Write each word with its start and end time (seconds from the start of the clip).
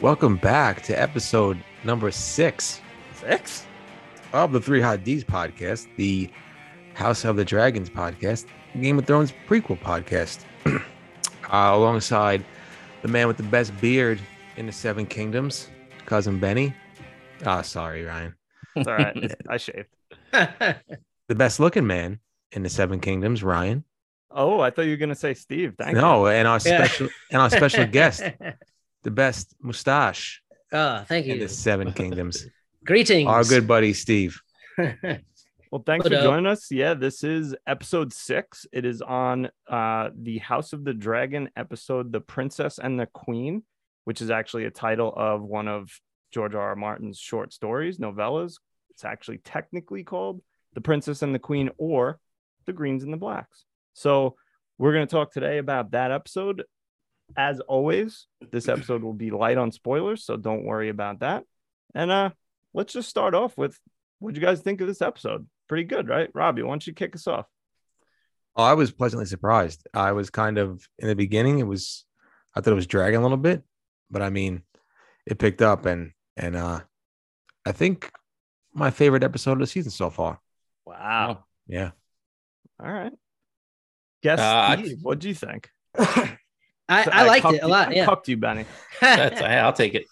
Welcome 0.00 0.36
back 0.36 0.82
to 0.84 0.98
episode 1.00 1.62
number 1.84 2.10
six 2.10 2.80
Six? 3.14 3.66
of 4.32 4.52
the 4.52 4.60
Three 4.60 4.80
Hot 4.80 5.04
D's 5.04 5.24
podcast, 5.24 5.88
the 5.96 6.30
House 6.94 7.24
of 7.24 7.36
the 7.36 7.44
Dragons 7.44 7.90
podcast, 7.90 8.46
Game 8.80 8.98
of 8.98 9.06
Thrones 9.06 9.32
prequel 9.48 9.78
podcast, 9.80 10.44
uh, 10.66 10.80
alongside 11.50 12.44
the 13.02 13.08
man 13.08 13.26
with 13.26 13.36
the 13.36 13.42
best 13.42 13.78
beard 13.80 14.20
in 14.56 14.66
the 14.66 14.72
Seven 14.72 15.04
Kingdoms, 15.06 15.68
cousin 16.06 16.38
Benny. 16.38 16.74
Ah, 17.44 17.62
sorry, 17.62 18.04
Ryan. 18.04 18.34
It's 18.76 18.86
all 18.88 18.94
right. 18.94 19.16
It's- 19.16 19.36
I 19.48 19.56
shaved. 19.56 19.88
The 21.28 21.36
best 21.36 21.60
looking 21.60 21.86
man 21.86 22.18
in 22.50 22.64
the 22.64 22.68
Seven 22.68 22.98
Kingdoms, 22.98 23.44
Ryan. 23.44 23.84
Oh, 24.32 24.58
I 24.60 24.70
thought 24.70 24.82
you 24.86 24.90
were 24.90 24.96
gonna 24.96 25.14
say 25.14 25.32
Steve. 25.34 25.74
Thank 25.78 25.96
no, 25.96 26.26
and 26.26 26.48
our 26.48 26.56
Yeah. 26.64 26.76
special 26.84 27.08
and 27.30 27.40
our 27.40 27.50
special 27.50 27.86
guest, 27.98 28.22
the 29.02 29.10
best 29.10 29.54
mustache 29.60 30.42
oh, 30.72 31.04
thank 31.06 31.26
you. 31.26 31.34
in 31.34 31.40
the 31.40 31.48
Seven 31.48 31.92
Kingdoms, 32.00 32.46
Greetings. 32.84 33.28
our 33.28 33.44
good 33.44 33.66
buddy 33.66 33.92
Steve. 33.92 34.40
Well, 35.72 35.84
thanks 35.86 36.02
What 36.02 36.12
for 36.12 36.18
up? 36.18 36.24
joining 36.24 36.46
us. 36.46 36.72
Yeah, 36.72 36.94
this 36.94 37.22
is 37.22 37.54
episode 37.64 38.12
six. 38.12 38.66
It 38.72 38.84
is 38.84 39.02
on 39.02 39.50
uh 39.70 40.10
the 40.20 40.38
House 40.38 40.72
of 40.72 40.82
the 40.82 40.92
Dragon 40.92 41.48
episode, 41.54 42.10
The 42.10 42.20
Princess 42.20 42.80
and 42.80 42.98
the 42.98 43.06
Queen, 43.06 43.62
which 44.04 44.20
is 44.20 44.30
actually 44.32 44.64
a 44.64 44.70
title 44.72 45.12
of 45.16 45.42
one 45.42 45.68
of 45.68 45.88
George 46.32 46.56
R. 46.56 46.70
R. 46.70 46.74
Martin's 46.74 47.20
short 47.20 47.52
stories, 47.52 47.98
novellas. 47.98 48.54
It's 48.90 49.04
actually 49.04 49.38
technically 49.38 50.02
called 50.02 50.42
The 50.74 50.80
Princess 50.80 51.22
and 51.22 51.32
the 51.32 51.38
Queen 51.38 51.70
or 51.78 52.18
The 52.66 52.72
Greens 52.72 53.04
and 53.04 53.12
the 53.12 53.16
Blacks. 53.16 53.64
So 53.94 54.34
we're 54.76 54.92
going 54.92 55.06
to 55.06 55.10
talk 55.10 55.32
today 55.32 55.58
about 55.58 55.92
that 55.92 56.10
episode. 56.10 56.64
As 57.36 57.60
always, 57.60 58.26
this 58.50 58.68
episode 58.74 59.02
will 59.02 59.14
be 59.14 59.30
light 59.30 59.58
on 59.58 59.72
spoilers, 59.72 60.24
so 60.24 60.36
don't 60.36 60.64
worry 60.64 60.88
about 60.88 61.20
that. 61.20 61.44
And 61.94 62.10
uh 62.10 62.30
let's 62.74 62.92
just 62.92 63.08
start 63.08 63.34
off 63.34 63.56
with 63.58 63.78
what 64.20 64.34
you 64.34 64.40
guys 64.40 64.60
think 64.60 64.80
of 64.80 64.86
this 64.86 65.02
episode? 65.02 65.46
Pretty 65.68 65.84
good, 65.84 66.08
right? 66.08 66.30
Robbie, 66.34 66.62
why 66.62 66.70
don't 66.70 66.86
you 66.86 66.92
kick 66.92 67.14
us 67.16 67.26
off? 67.26 67.46
Oh, 68.56 68.62
I 68.64 68.74
was 68.74 68.92
pleasantly 68.92 69.26
surprised. 69.26 69.86
I 69.94 70.12
was 70.12 70.30
kind 70.30 70.58
of 70.58 70.86
in 70.98 71.08
the 71.08 71.14
beginning. 71.14 71.58
It 71.58 71.66
was, 71.66 72.04
I 72.54 72.60
thought 72.60 72.72
it 72.72 72.74
was 72.74 72.86
dragging 72.86 73.18
a 73.20 73.22
little 73.22 73.36
bit, 73.36 73.62
but 74.10 74.22
I 74.22 74.30
mean, 74.30 74.62
it 75.26 75.38
picked 75.38 75.62
up 75.62 75.86
and 75.86 76.12
and 76.36 76.56
uh, 76.56 76.80
I 77.64 77.72
think 77.72 78.10
my 78.74 78.90
favorite 78.90 79.22
episode 79.22 79.52
of 79.52 79.58
the 79.60 79.66
season 79.66 79.90
so 79.90 80.10
far. 80.10 80.40
Wow. 80.84 81.44
Yeah, 81.66 81.90
All 82.82 82.90
right. 82.92 83.12
Guess 84.22 84.40
Uh, 84.40 84.76
Steve, 84.76 84.98
what 85.02 85.18
do 85.18 85.28
you 85.28 85.34
think? 85.34 85.70
I, 86.90 87.08
I 87.10 87.26
liked 87.26 87.42
cucked 87.42 87.54
it 87.56 87.62
a 87.62 87.66
you- 87.66 87.70
lot. 87.70 87.88
I 87.88 87.92
Yeah, 87.94 88.04
cucked 88.04 88.28
you, 88.28 88.36
Benny. 88.36 88.64
That's, 89.00 89.40
I'll 89.40 89.72
take 89.72 89.94
it. 89.94 90.06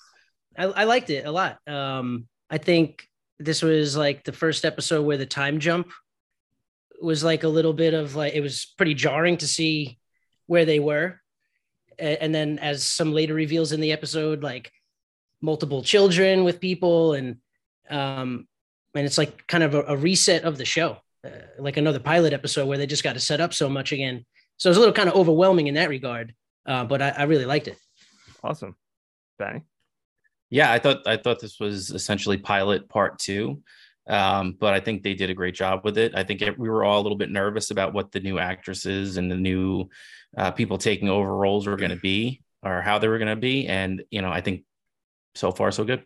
I, 0.57 0.65
I 0.65 0.85
liked 0.85 1.11
it 1.11 1.27
a 1.27 1.31
lot. 1.31 1.59
Um, 1.69 2.27
I 2.51 2.59
think 2.59 3.07
this 3.39 3.63
was 3.63 3.97
like 3.97 4.25
the 4.25 4.33
first 4.33 4.65
episode 4.65 5.03
where 5.05 5.17
the 5.19 5.27
time 5.27 5.61
jump 5.61 5.91
was 7.01 7.23
like 7.23 7.45
a 7.45 7.49
little 7.49 7.73
bit 7.73 7.95
of 7.95 8.17
like 8.17 8.35
it 8.35 8.41
was 8.41 8.73
pretty 8.77 8.95
jarring 8.95 9.37
to 9.39 9.47
see 9.47 9.99
where 10.47 10.65
they 10.65 10.81
were, 10.81 11.21
A- 11.99 12.23
and 12.23 12.35
then 12.35 12.59
as 12.59 12.83
some 12.83 13.13
later 13.13 13.35
reveals 13.35 13.73
in 13.73 13.81
the 13.81 13.93
episode, 13.93 14.43
like 14.43 14.73
multiple 15.41 15.83
children 15.83 16.43
with 16.45 16.59
people, 16.61 17.13
and 17.13 17.37
um, 17.91 18.49
and 18.95 19.07
it's 19.07 19.19
like 19.19 19.47
kind 19.47 19.63
of 19.63 19.75
a, 19.75 19.83
a 19.83 19.97
reset 19.97 20.43
of 20.45 20.59
the 20.59 20.65
show, 20.65 20.97
uh, 21.25 21.29
like 21.59 21.77
another 21.77 22.01
pilot 22.01 22.33
episode 22.33 22.67
where 22.67 22.79
they 22.79 22.87
just 22.87 23.05
got 23.05 23.13
to 23.15 23.21
set 23.21 23.41
up 23.41 23.55
so 23.55 23.69
much 23.69 23.93
again. 23.93 24.25
So 24.57 24.69
it 24.69 24.71
was 24.73 24.77
a 24.79 24.81
little 24.81 24.95
kind 24.95 25.09
of 25.09 25.15
overwhelming 25.15 25.69
in 25.69 25.75
that 25.75 25.89
regard, 25.89 26.35
uh, 26.69 26.85
but 26.85 27.03
I, 27.03 27.09
I 27.11 27.23
really 27.25 27.47
liked 27.47 27.67
it. 27.67 27.79
Awesome. 28.45 28.77
Benny. 29.39 29.63
Yeah, 30.51 30.71
I 30.71 30.79
thought 30.79 31.07
I 31.07 31.17
thought 31.17 31.41
this 31.41 31.59
was 31.59 31.91
essentially 31.91 32.37
pilot 32.37 32.89
part 32.89 33.19
two, 33.19 33.63
um, 34.09 34.57
but 34.59 34.75
I 34.75 34.81
think 34.81 35.03
they 35.03 35.15
did 35.15 35.31
a 35.31 35.35
great 35.35 35.55
job 35.55 35.81
with 35.85 35.99
it. 35.99 36.13
I 36.15 36.23
think 36.23 36.43
it, 36.43 36.59
we 36.59 36.69
were 36.69 36.85
all 36.85 37.01
a 37.01 37.03
little 37.03 37.19
bit 37.19 37.31
nervous 37.31 37.71
about 37.71 37.93
what 37.93 38.13
the 38.13 38.21
new 38.21 38.39
actresses 38.39 39.17
and 39.17 39.31
the 39.31 39.37
new 39.37 39.89
uh, 40.37 40.51
people 40.51 40.79
taking 40.79 41.09
over 41.09 41.35
roles 41.35 41.67
were 41.67 41.77
going 41.77 41.91
to 41.91 41.97
be 41.97 42.43
or 42.63 42.83
how 42.83 42.99
they 42.99 43.09
were 43.09 43.19
going 43.19 43.29
to 43.29 43.37
be, 43.37 43.67
and 43.67 44.03
you 44.11 44.23
know, 44.23 44.31
I 44.31 44.41
think 44.41 44.65
so 45.35 45.53
far 45.53 45.71
so 45.71 45.85
good. 45.85 46.05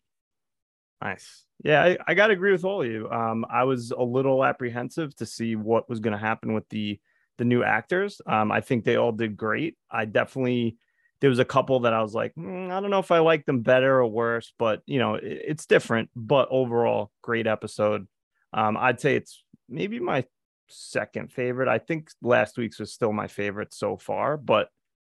Nice. 1.03 1.45
Yeah, 1.65 1.83
I, 1.83 1.99
I 2.09 2.15
got 2.15 2.29
to 2.29 2.33
agree 2.33 2.53
with 2.53 2.65
all 2.65 2.83
of 2.83 2.91
you. 2.91 3.09
Um, 3.11 3.47
I 3.49 3.65
was 3.65 3.93
a 3.93 4.03
little 4.03 4.45
apprehensive 4.45 5.15
to 5.17 5.27
see 5.27 5.55
what 5.55 5.89
was 5.89 6.01
going 6.01 6.13
to 6.13 6.19
happen 6.19 6.55
with 6.55 6.69
the 6.69 6.99
the 7.39 7.45
new 7.45 7.63
actors. 7.63 8.21
Um, 8.27 8.53
I 8.53 8.61
think 8.61 8.85
they 8.85 8.97
all 8.97 9.13
did 9.13 9.37
great. 9.37 9.77
I 9.91 10.05
definitely 10.05 10.77
there 11.21 11.31
was 11.31 11.39
a 11.39 11.45
couple 11.45 11.81
that 11.81 11.93
I 11.93 12.03
was 12.03 12.15
like, 12.15 12.35
"Hmm, 12.35 12.69
I 12.73 12.81
don't 12.81 12.91
know 12.91 12.99
if 12.99 13.13
I 13.13 13.21
like 13.21 13.47
them 13.47 13.61
better 13.61 14.01
or 14.01 14.07
worse, 14.09 14.53
but 14.59 14.83
you 14.87 14.99
know, 14.99 15.15
it- 15.15 15.43
it's 15.47 15.67
different. 15.67 16.11
But 16.17 16.49
overall, 16.51 17.13
great 17.23 17.47
episode. 17.47 18.09
Um, 18.53 18.77
I'd 18.77 19.01
say 19.01 19.15
it's 19.17 19.45
maybe 19.69 20.01
my 20.01 20.25
second 20.69 21.33
favorite. 21.33 21.69
I 21.69 21.79
think 21.79 22.11
last 22.23 22.59
week's 22.59 22.81
was 22.81 22.93
still 22.93 23.13
my 23.13 23.29
favorite 23.29 23.73
so 23.73 23.97
far, 23.97 24.37
but 24.37 24.69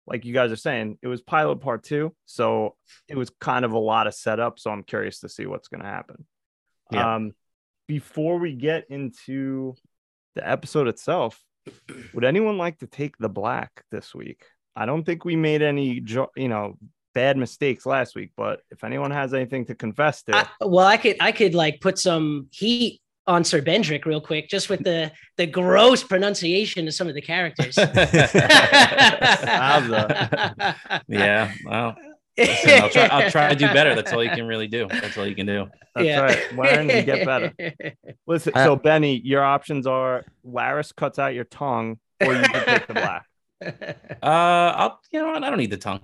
like 0.07 0.25
you 0.25 0.33
guys 0.33 0.51
are 0.51 0.55
saying, 0.55 0.97
it 1.03 1.07
was 1.07 1.21
pilot 1.21 1.57
part 1.61 1.83
two, 1.83 2.15
so 2.25 2.75
it 3.07 3.15
was 3.15 3.29
kind 3.39 3.63
of 3.63 3.73
a 3.73 3.77
lot 3.79 4.07
of 4.07 4.15
setup. 4.15 4.57
So 4.57 4.71
I'm 4.71 4.81
curious 4.83 5.19
to 5.19 5.29
see 5.29 5.45
what's 5.45 5.67
going 5.67 5.81
to 5.83 5.87
happen. 5.87 6.25
Yeah. 6.91 7.15
Um, 7.15 7.33
before 7.87 8.39
we 8.39 8.53
get 8.53 8.85
into 8.89 9.75
the 10.35 10.47
episode 10.49 10.87
itself, 10.87 11.39
would 12.13 12.23
anyone 12.23 12.57
like 12.57 12.79
to 12.79 12.87
take 12.87 13.17
the 13.17 13.29
black 13.29 13.83
this 13.91 14.13
week? 14.13 14.43
I 14.75 14.85
don't 14.85 15.03
think 15.03 15.25
we 15.25 15.35
made 15.35 15.61
any, 15.61 15.99
jo- 15.99 16.31
you 16.35 16.47
know, 16.47 16.77
bad 17.13 17.37
mistakes 17.37 17.85
last 17.85 18.15
week, 18.15 18.31
but 18.37 18.61
if 18.71 18.83
anyone 18.83 19.11
has 19.11 19.33
anything 19.33 19.65
to 19.65 19.75
confess 19.75 20.23
to, 20.23 20.35
I, 20.35 20.47
well, 20.61 20.85
I 20.85 20.97
could 20.97 21.17
I 21.19 21.31
could 21.31 21.55
like 21.55 21.81
put 21.81 21.97
some 21.97 22.47
heat 22.51 23.01
on 23.27 23.43
Sir 23.43 23.61
Bendrick 23.61 24.05
real 24.05 24.21
quick, 24.21 24.49
just 24.49 24.69
with 24.69 24.83
the 24.83 25.11
the 25.37 25.45
gross 25.45 26.03
pronunciation 26.03 26.87
of 26.87 26.93
some 26.93 27.07
of 27.07 27.15
the 27.15 27.21
characters. 27.21 27.77
yeah, 31.07 31.51
well, 31.65 31.95
listen, 32.39 32.81
I'll 32.81 32.89
try. 32.89 33.05
I'll 33.07 33.31
try 33.31 33.49
to 33.49 33.55
do 33.55 33.67
better. 33.67 33.95
That's 33.95 34.11
all 34.13 34.23
you 34.23 34.29
can 34.31 34.47
really 34.47 34.67
do. 34.67 34.87
That's 34.89 35.17
all 35.17 35.25
you 35.27 35.35
can 35.35 35.45
do. 35.45 35.67
that's 35.95 36.51
right. 36.51 36.57
Learn 36.57 36.89
and 36.89 37.05
get 37.05 37.25
better. 37.25 37.53
Listen, 38.27 38.53
I- 38.55 38.63
so 38.65 38.75
Benny, 38.75 39.19
your 39.23 39.43
options 39.43 39.85
are 39.87 40.25
Larys 40.45 40.95
cuts 40.95 41.19
out 41.19 41.33
your 41.33 41.45
tongue, 41.45 41.99
or 42.21 42.33
you 42.33 42.41
can 42.41 42.65
take 42.65 42.87
the 42.87 42.93
black. 42.93 43.25
Uh, 44.23 44.73
I'll. 44.75 45.01
You 45.11 45.19
know 45.19 45.31
what? 45.31 45.43
I 45.43 45.49
don't 45.49 45.59
need 45.59 45.71
the 45.71 45.77
tongue. 45.77 45.99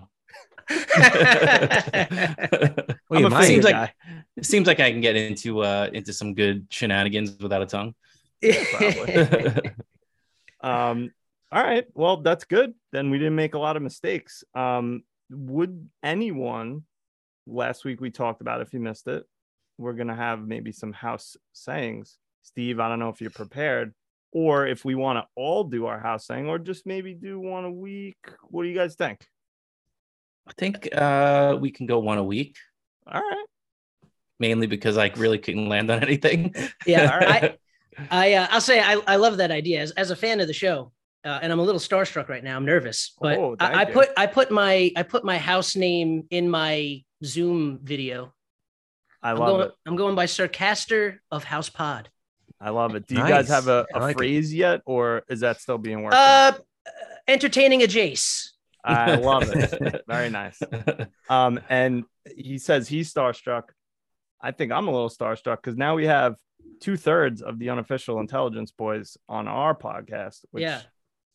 Well, 3.09 3.21
you 3.21 3.29
might. 3.29 3.43
It 3.43 3.47
seems 3.47 3.63
like 3.63 3.93
it 4.35 4.45
seems 4.45 4.67
like 4.67 4.81
I 4.81 4.91
can 4.91 4.99
get 4.99 5.15
into 5.15 5.61
uh 5.61 5.89
into 5.93 6.11
some 6.11 6.33
good 6.33 6.67
shenanigans 6.69 7.37
without 7.39 7.61
a 7.61 7.65
tongue. 7.65 7.95
Um, 10.61 11.11
all 11.51 11.63
right. 11.63 11.85
Well, 11.93 12.17
that's 12.17 12.45
good. 12.45 12.73
Then 12.91 13.09
we 13.11 13.17
didn't 13.19 13.35
make 13.35 13.53
a 13.53 13.59
lot 13.59 13.77
of 13.77 13.83
mistakes. 13.83 14.43
Um, 14.53 15.03
would 15.29 15.89
anyone 16.03 16.83
last 17.47 17.85
week 17.85 18.01
we 18.01 18.11
talked 18.11 18.41
about 18.41 18.61
if 18.61 18.73
you 18.73 18.79
missed 18.79 19.07
it, 19.07 19.23
we're 19.77 19.93
gonna 19.93 20.15
have 20.15 20.47
maybe 20.47 20.71
some 20.71 20.93
house 20.93 21.35
sayings. 21.53 22.17
Steve, 22.43 22.79
I 22.79 22.89
don't 22.89 22.99
know 22.99 23.09
if 23.09 23.21
you're 23.21 23.31
prepared, 23.31 23.93
or 24.31 24.67
if 24.67 24.85
we 24.85 24.95
want 24.95 25.17
to 25.17 25.25
all 25.35 25.63
do 25.63 25.87
our 25.87 25.99
house 25.99 26.27
saying, 26.27 26.47
or 26.47 26.59
just 26.59 26.85
maybe 26.85 27.13
do 27.13 27.39
one 27.39 27.65
a 27.65 27.71
week. 27.71 28.17
What 28.43 28.63
do 28.63 28.69
you 28.69 28.75
guys 28.75 28.95
think? 28.95 29.25
I 30.47 30.53
think 30.57 30.87
uh 30.93 31.57
we 31.59 31.71
can 31.71 31.87
go 31.87 31.99
one 31.99 32.19
a 32.19 32.23
week, 32.23 32.55
All 33.11 33.19
right. 33.19 33.45
mainly 34.39 34.67
because 34.67 34.97
I 34.97 35.11
really 35.15 35.39
couldn't 35.39 35.69
land 35.69 35.89
on 35.89 36.03
anything. 36.03 36.53
Yeah, 36.85 37.11
All 37.11 37.19
right. 37.19 37.57
I 38.11 38.33
uh, 38.33 38.47
I'll 38.51 38.61
say 38.61 38.79
I, 38.79 39.01
I 39.07 39.15
love 39.15 39.37
that 39.37 39.51
idea 39.51 39.81
as, 39.81 39.91
as 39.91 40.11
a 40.11 40.15
fan 40.15 40.39
of 40.41 40.47
the 40.47 40.53
show, 40.53 40.91
uh, 41.25 41.39
and 41.41 41.51
I'm 41.51 41.59
a 41.59 41.63
little 41.63 41.79
starstruck 41.81 42.29
right 42.29 42.43
now. 42.43 42.55
I'm 42.55 42.65
nervous, 42.65 43.13
but 43.19 43.37
Oh, 43.37 43.55
I, 43.59 43.81
I 43.81 43.85
put 43.85 44.09
I 44.15 44.27
put 44.27 44.51
my 44.51 44.91
I 44.95 45.03
put 45.03 45.25
my 45.25 45.37
house 45.37 45.75
name 45.75 46.27
in 46.29 46.49
my 46.49 47.03
Zoom 47.23 47.79
video. 47.83 48.33
I 49.23 49.31
I'm 49.31 49.37
love 49.39 49.49
going 49.57 49.67
it. 49.67 49.73
I'm 49.87 49.95
going 49.95 50.15
by 50.15 50.27
Sir 50.27 50.47
Caster 50.47 51.21
of 51.31 51.43
House 51.43 51.69
Pod. 51.69 52.09
I 52.61 52.69
love 52.69 52.95
it. 52.95 53.05
Do 53.07 53.15
you 53.15 53.21
guys 53.21 53.49
Nice. 53.49 53.65
have 53.65 53.67
a 53.67 53.85
like 53.93 54.15
it. 54.15 54.17
phrase 54.19 54.53
yet, 54.53 54.81
or 54.85 55.23
is 55.27 55.41
that 55.41 55.59
still 55.59 55.77
being 55.77 56.03
worked? 56.03 56.15
on? 56.15 56.21
Uh, 56.21 56.53
entertaining 57.27 57.83
a 57.83 57.87
Jace. 57.87 58.49
I 58.83 59.15
love 59.31 59.49
it. 59.53 60.03
Very 60.07 60.29
nice. 60.29 60.61
Um, 61.29 61.59
and 61.69 62.03
he 62.35 62.59
says 62.59 62.87
he's 62.87 63.11
starstruck. 63.11 63.63
I 64.39 64.51
think 64.51 64.71
I'm 64.71 64.87
a 64.87 64.91
little 64.91 65.09
starstruck 65.09 65.55
because 65.57 65.75
now 65.75 65.95
we 65.95 66.05
have 66.05 66.35
two 66.81 66.97
thirds 66.97 67.41
of 67.41 67.57
the 67.57 67.69
unofficial 67.71 68.19
intelligence 68.19 68.69
boys 68.71 69.17
on 69.27 69.47
our 69.47 69.73
podcast. 69.75 70.45
Which 70.51 70.61
Yeah. 70.61 70.81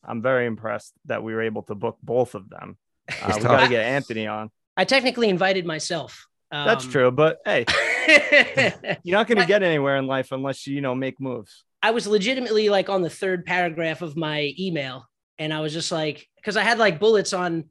I'm 0.05 0.23
very 0.23 0.47
impressed 0.47 0.95
that 1.07 1.23
we 1.23 1.35
were 1.35 1.43
able 1.43 1.63
to 1.65 1.75
book 1.75 1.99
both 2.03 2.35
of 2.35 2.49
them. 2.49 2.77
Uh, 3.23 3.33
we 3.37 3.43
got 3.43 3.61
to 3.65 3.69
get 3.69 3.85
Anthony 3.85 4.29
on. 4.29 4.51
I 4.77 4.85
technically 4.85 5.29
invited 5.29 5.67
myself. 5.67 6.29
That's 6.53 6.85
Um, 6.85 6.91
true, 6.93 7.11
but 7.11 7.41
hey, 7.45 7.65
you're 9.03 9.19
not 9.19 9.27
going 9.27 9.39
to 9.39 9.47
get 9.47 9.65
anywhere 9.65 9.97
in 9.97 10.07
life 10.07 10.31
unless 10.31 10.65
you, 10.67 10.77
you 10.77 10.81
know, 10.81 10.95
make 10.95 11.21
moves. 11.21 11.65
I 11.83 11.91
was 11.91 12.07
legitimately 12.07 12.69
like 12.69 12.89
on 12.89 13.03
the 13.03 13.11
third 13.11 13.45
paragraph 13.45 14.01
of 14.03 14.17
my 14.17 14.55
email, 14.57 15.09
and 15.39 15.53
I 15.53 15.61
was 15.61 15.73
just 15.73 15.91
like, 15.91 16.29
because 16.37 16.57
I 16.57 16.63
had 16.63 16.79
like 16.79 17.01
bullets 17.01 17.33
on, 17.33 17.65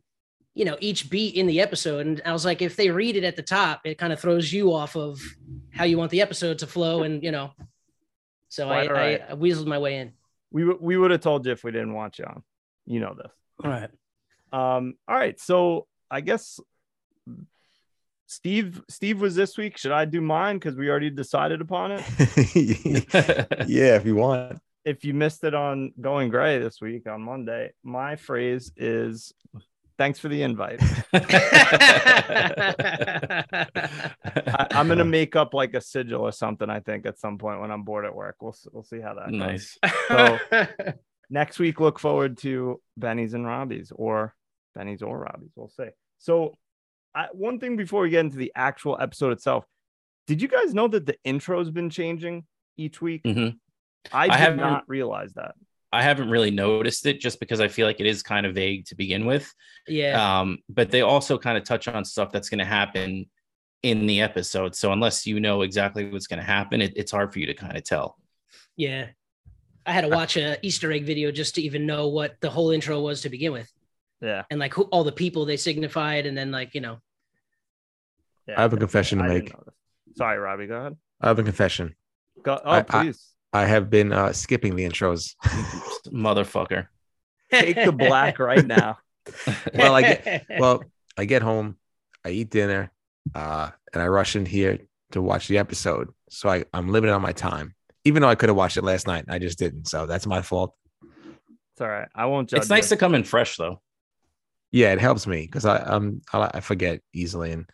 you 0.55 0.65
know 0.65 0.75
each 0.81 1.09
beat 1.09 1.35
in 1.35 1.47
the 1.47 1.61
episode 1.61 2.05
and 2.05 2.21
i 2.25 2.33
was 2.33 2.43
like 2.43 2.61
if 2.61 2.75
they 2.75 2.89
read 2.89 3.15
it 3.15 3.23
at 3.23 3.35
the 3.37 3.41
top 3.41 3.81
it 3.85 3.97
kind 3.97 4.11
of 4.11 4.19
throws 4.19 4.51
you 4.51 4.73
off 4.73 4.97
of 4.97 5.21
how 5.71 5.85
you 5.85 5.97
want 5.97 6.11
the 6.11 6.21
episode 6.21 6.57
to 6.59 6.67
flow 6.67 7.03
and 7.03 7.23
you 7.23 7.31
know 7.31 7.51
so 8.49 8.67
I, 8.67 8.87
Quite 8.87 8.87
all 8.87 8.93
right. 8.93 9.21
I, 9.29 9.31
I 9.31 9.35
weaseled 9.35 9.67
my 9.67 9.77
way 9.77 9.97
in 9.97 10.11
We 10.51 10.61
w- 10.63 10.79
we 10.81 10.97
would 10.97 11.11
have 11.11 11.21
told 11.21 11.45
you 11.45 11.51
if 11.51 11.63
we 11.63 11.71
didn't 11.71 11.93
want 11.93 12.19
you 12.19 12.25
on. 12.25 12.43
You 12.85 12.99
know 13.01 13.15
this. 13.15 13.31
all 13.63 13.69
right 13.71 13.89
Um, 14.51 14.95
all 15.07 15.15
right. 15.15 15.39
So 15.39 15.85
I 16.09 16.21
guess 16.21 16.59
Steve 18.27 18.81
Steve 18.89 19.21
was 19.21 19.35
this 19.35 19.57
week. 19.57 19.77
Should 19.77 19.91
I 19.91 20.05
do 20.05 20.21
mine? 20.21 20.57
Because 20.57 20.75
we 20.75 20.89
already 20.89 21.09
decided 21.09 21.61
upon 21.61 21.91
it. 21.93 22.03
yeah, 23.67 23.95
if 23.95 24.05
you 24.05 24.15
want. 24.15 24.59
If 24.85 25.03
you 25.03 25.13
missed 25.13 25.43
it 25.43 25.53
on 25.53 25.93
Going 25.99 26.29
Grey 26.29 26.57
this 26.59 26.79
week 26.81 27.07
on 27.07 27.21
Monday, 27.21 27.71
my 27.83 28.15
phrase 28.15 28.71
is 28.77 29.33
thanks 29.99 30.17
for 30.17 30.29
the 30.29 30.41
invite. 30.41 30.81
I, 33.13 34.67
I'm 34.71 34.87
gonna 34.87 35.05
make 35.19 35.35
up 35.35 35.53
like 35.53 35.73
a 35.75 35.81
sigil 35.81 36.21
or 36.21 36.31
something, 36.31 36.69
I 36.69 36.79
think, 36.79 37.05
at 37.05 37.19
some 37.19 37.37
point 37.37 37.61
when 37.61 37.69
I'm 37.71 37.83
bored 37.83 38.05
at 38.05 38.15
work. 38.15 38.37
We'll 38.41 38.55
we'll 38.71 38.83
see 38.83 38.99
how 38.99 39.13
that 39.15 39.29
goes. 39.29 39.37
nice. 39.39 39.77
So- 40.07 40.39
next 41.31 41.59
week 41.59 41.79
look 41.79 41.99
forward 41.99 42.39
to 42.39 42.81
benny's 42.97 43.35
and 43.35 43.45
robbie's 43.45 43.91
or 43.95 44.33
benny's 44.73 45.03
or 45.03 45.19
robbie's 45.19 45.51
we'll 45.55 45.69
see 45.69 45.85
so 46.17 46.55
I, 47.13 47.27
one 47.33 47.59
thing 47.59 47.75
before 47.77 48.01
we 48.01 48.09
get 48.09 48.21
into 48.21 48.37
the 48.37 48.51
actual 48.55 48.97
episode 48.99 49.33
itself 49.33 49.63
did 50.25 50.41
you 50.41 50.47
guys 50.47 50.73
know 50.73 50.87
that 50.87 51.05
the 51.05 51.17
intro's 51.23 51.69
been 51.69 51.91
changing 51.91 52.45
each 52.77 52.99
week 52.99 53.21
Mhm. 53.25 53.59
i 54.11 54.23
I 54.23 54.27
did 54.27 54.35
haven't- 54.37 54.57
not 54.57 54.85
realize 54.89 55.33
that 55.33 55.53
I 55.91 56.03
haven't 56.03 56.29
really 56.29 56.51
noticed 56.51 57.05
it 57.07 57.19
just 57.19 57.39
because 57.39 57.59
I 57.59 57.67
feel 57.67 57.87
like 57.87 57.99
it 57.99 58.05
is 58.05 58.21
kind 58.21 58.45
of 58.45 58.53
vague 58.55 58.85
to 58.87 58.95
begin 58.95 59.25
with. 59.25 59.51
yeah 59.87 60.39
Um, 60.39 60.59
but 60.69 60.91
they 60.91 61.01
also 61.01 61.37
kind 61.37 61.57
of 61.57 61.63
touch 61.63 61.87
on 61.87 62.05
stuff 62.05 62.31
that's 62.31 62.49
going 62.49 62.59
to 62.59 62.65
happen 62.65 63.25
in 63.81 64.05
the 64.05 64.21
episode. 64.21 64.75
So 64.75 64.91
unless 64.91 65.25
you 65.25 65.39
know 65.39 65.61
exactly 65.63 66.09
what's 66.09 66.27
going 66.27 66.39
to 66.39 66.45
happen, 66.45 66.81
it, 66.81 66.93
it's 66.95 67.11
hard 67.11 67.31
for 67.33 67.39
you 67.39 67.47
to 67.47 67.53
kind 67.53 67.75
of 67.77 67.83
tell. 67.83 68.17
yeah 68.77 69.07
i 69.85 69.91
had 69.93 70.01
to 70.01 70.09
watch 70.09 70.37
a 70.37 70.57
easter 70.61 70.91
egg 70.91 71.05
video 71.05 71.31
just 71.31 71.55
to 71.55 71.61
even 71.61 71.85
know 71.87 72.09
what 72.09 72.35
the 72.41 72.49
whole 72.49 72.69
intro 72.71 72.99
was 73.01 73.21
to 73.21 73.29
begin 73.29 73.51
with 73.53 73.71
yeah 74.21 74.43
and 74.51 74.59
like 74.59 74.73
who, 74.73 74.83
all 74.91 75.03
the 75.05 75.11
people 75.23 75.45
they 75.45 75.57
signified 75.57 76.25
and 76.27 76.37
then 76.37 76.51
like 76.51 76.75
you 76.75 76.81
know 76.81 76.97
yeah 78.47 78.55
I 78.57 78.61
have 78.61 78.73
a 78.73 78.77
confession 78.77 79.17
to 79.19 79.23
make. 79.27 79.53
sorry 80.17 80.37
robbie 80.37 80.67
go 80.67 80.75
ahead 80.75 80.97
I 81.21 81.27
have 81.29 81.39
a 81.39 81.43
confession. 81.43 81.95
go, 82.43 82.59
oh 82.63 82.69
I- 82.69 82.77
I- 82.79 82.81
please 82.83 83.19
I 83.51 83.65
have 83.65 83.89
been 83.89 84.11
uh, 84.13 84.33
skipping 84.33 84.75
the 84.75 84.83
intros. 84.87 85.35
Motherfucker. 86.07 86.87
take 87.51 87.75
the 87.75 87.91
black 87.91 88.37
right 88.39 88.65
now 88.65 88.99
Well, 89.73 89.95
I 89.95 90.01
get- 90.01 90.45
well, 90.59 90.83
I 91.17 91.25
get 91.25 91.41
home, 91.41 91.77
I 92.23 92.29
eat 92.29 92.49
dinner, 92.49 92.91
uh, 93.35 93.69
and 93.93 94.01
I 94.01 94.07
rush 94.07 94.35
in 94.35 94.45
here 94.45 94.79
to 95.11 95.21
watch 95.21 95.47
the 95.47 95.57
episode. 95.57 96.09
So 96.29 96.49
I, 96.49 96.65
I'm 96.73 96.89
limited 96.89 97.13
on 97.13 97.21
my 97.21 97.31
time, 97.33 97.75
even 98.05 98.21
though 98.21 98.29
I 98.29 98.35
could 98.35 98.49
have 98.49 98.55
watched 98.55 98.77
it 98.77 98.83
last 98.83 99.07
night. 99.07 99.25
I 99.27 99.39
just 99.39 99.59
didn't. 99.59 99.87
So 99.87 100.05
that's 100.05 100.25
my 100.27 100.41
fault. 100.41 100.75
it's 101.03 101.81
all 101.81 101.87
right 101.87 102.07
i 102.15 102.25
won't 102.25 102.49
judge 102.49 102.59
It's 102.61 102.69
nice 102.69 102.89
you. 102.89 102.95
to 102.95 102.99
come 102.99 103.15
in 103.15 103.23
fresh 103.23 103.57
though. 103.57 103.81
Yeah, 104.71 104.93
it 104.93 104.99
helps 104.99 105.25
me 105.25 105.41
because 105.41 105.65
I 105.65 105.77
um 105.77 106.21
I, 106.31 106.49
I 106.55 106.59
forget 106.59 107.01
easily, 107.13 107.51
and 107.51 107.67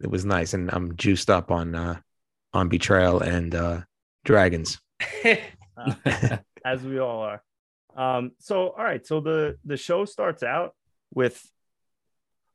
it 0.00 0.10
was 0.10 0.24
nice, 0.24 0.52
and 0.54 0.70
I'm 0.72 0.96
juiced 0.96 1.30
up 1.30 1.50
on 1.50 1.74
uh 1.74 2.00
on 2.52 2.68
betrayal 2.68 3.20
and 3.20 3.54
uh 3.54 3.80
dragons. 4.24 4.78
Uh, 5.76 6.36
as 6.64 6.84
we 6.84 7.00
all 7.00 7.20
are. 7.22 7.42
Um, 7.96 8.30
so 8.38 8.68
all 8.70 8.84
right, 8.84 9.04
so 9.04 9.20
the 9.20 9.58
the 9.64 9.76
show 9.76 10.04
starts 10.04 10.44
out 10.44 10.72
with 11.12 11.44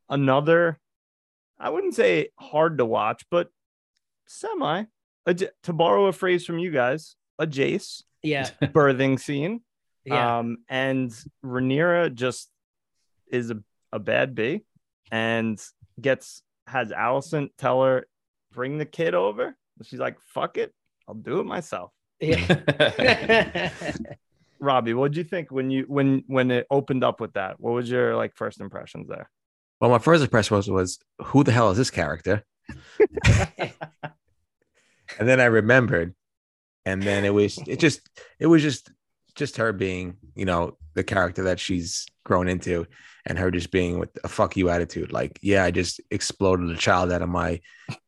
another, 0.09 0.79
I 1.59 1.69
wouldn't 1.69 1.95
say 1.95 2.29
hard 2.39 2.77
to 2.77 2.85
watch, 2.85 3.25
but 3.29 3.49
semi. 4.25 4.85
A, 5.25 5.33
j- 5.33 5.49
to 5.63 5.73
borrow 5.73 6.05
a 6.05 6.13
phrase 6.13 6.45
from 6.45 6.59
you 6.59 6.71
guys, 6.71 7.15
a 7.37 7.45
Jace 7.45 8.03
yeah 8.23 8.49
birthing 8.63 9.19
scene. 9.19 9.61
yeah 10.05 10.39
Um, 10.39 10.59
and 10.69 11.11
Rhaenyra 11.43 12.13
just 12.13 12.49
is 13.29 13.51
a, 13.51 13.61
a 13.91 13.99
bad 13.99 14.33
bee 14.33 14.63
and 15.11 15.61
gets 15.99 16.41
has 16.67 16.91
Alicent 16.91 17.49
tell 17.57 17.83
her 17.83 18.07
bring 18.53 18.77
the 18.77 18.85
kid 18.85 19.13
over. 19.13 19.55
She's 19.83 19.99
like, 19.99 20.19
"Fuck 20.21 20.57
it, 20.57 20.73
I'll 21.07 21.15
do 21.15 21.41
it 21.41 21.45
myself." 21.45 21.91
Yeah 22.21 23.71
Robbie, 24.59 24.93
what 24.93 25.11
did 25.11 25.17
you 25.17 25.23
think 25.23 25.51
when 25.51 25.71
you 25.71 25.85
when 25.87 26.23
when 26.27 26.51
it 26.51 26.67
opened 26.69 27.03
up 27.03 27.21
with 27.21 27.33
that? 27.33 27.59
What 27.59 27.71
was 27.71 27.89
your 27.89 28.15
like 28.15 28.35
first 28.35 28.59
impressions 28.59 29.07
there? 29.07 29.29
Well, 29.79 29.89
my 29.89 29.99
first 29.99 30.21
impression 30.21 30.57
was 30.57 30.69
was 30.69 30.99
who 31.23 31.43
the 31.43 31.51
hell 31.51 31.71
is 31.71 31.77
this 31.77 31.89
character? 31.89 32.43
and 33.57 33.73
then 35.19 35.39
I 35.39 35.45
remembered, 35.45 36.13
and 36.85 37.01
then 37.01 37.23
it 37.23 37.33
was 37.33 37.57
it 37.67 37.79
just 37.79 38.01
it 38.39 38.47
was 38.47 38.61
just 38.61 38.91
just 39.35 39.57
her 39.57 39.71
being 39.71 40.17
you 40.35 40.45
know 40.45 40.77
the 40.93 41.03
character 41.03 41.43
that 41.43 41.59
she's 41.59 42.05
grown 42.25 42.49
into, 42.49 42.85
and 43.25 43.39
her 43.39 43.51
just 43.51 43.71
being 43.71 43.97
with 43.97 44.09
a 44.25 44.27
fuck 44.27 44.57
you 44.57 44.69
attitude. 44.69 45.13
Like, 45.13 45.39
yeah, 45.41 45.63
I 45.63 45.71
just 45.71 46.01
exploded 46.11 46.69
a 46.69 46.77
child 46.77 47.13
out 47.13 47.21
of 47.21 47.29
my 47.29 47.61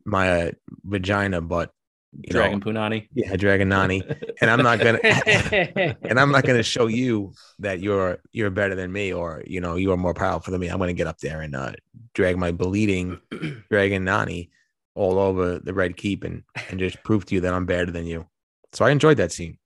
my 0.03 0.47
uh, 0.47 0.51
vagina, 0.83 1.39
but 1.39 1.71
you 2.13 2.29
Dragon 2.29 2.59
know, 2.59 2.65
Punani. 2.71 3.07
yeah, 3.13 3.35
Dragon 3.35 3.69
Nani, 3.69 4.03
and 4.41 4.51
I'm 4.51 4.61
not 4.61 4.79
gonna. 4.79 4.99
and 5.03 6.19
I'm 6.19 6.31
not 6.31 6.43
going 6.43 6.57
to 6.57 6.63
show 6.63 6.87
you 6.87 7.33
that 7.59 7.79
you're 7.79 8.19
you're 8.33 8.49
better 8.49 8.75
than 8.75 8.91
me 8.91 9.13
or 9.13 9.43
you 9.45 9.61
know 9.61 9.75
you 9.75 9.91
are 9.91 9.97
more 9.97 10.13
powerful 10.13 10.51
than 10.51 10.59
me. 10.59 10.67
I'm 10.67 10.77
going 10.77 10.89
to 10.89 10.93
get 10.93 11.07
up 11.07 11.19
there 11.19 11.41
and 11.41 11.55
uh, 11.55 11.71
drag 12.13 12.37
my 12.37 12.51
bleeding 12.51 13.19
dragon 13.69 14.03
Nani 14.03 14.51
all 14.93 15.19
over 15.19 15.59
the 15.59 15.73
red 15.73 15.95
keep 15.95 16.23
and 16.23 16.43
and 16.69 16.79
just 16.79 17.01
prove 17.03 17.25
to 17.25 17.35
you 17.35 17.41
that 17.41 17.53
I'm 17.53 17.65
better 17.65 17.91
than 17.91 18.05
you. 18.05 18.27
So 18.73 18.83
I 18.83 18.91
enjoyed 18.91 19.17
that 19.17 19.31
scene. 19.31 19.57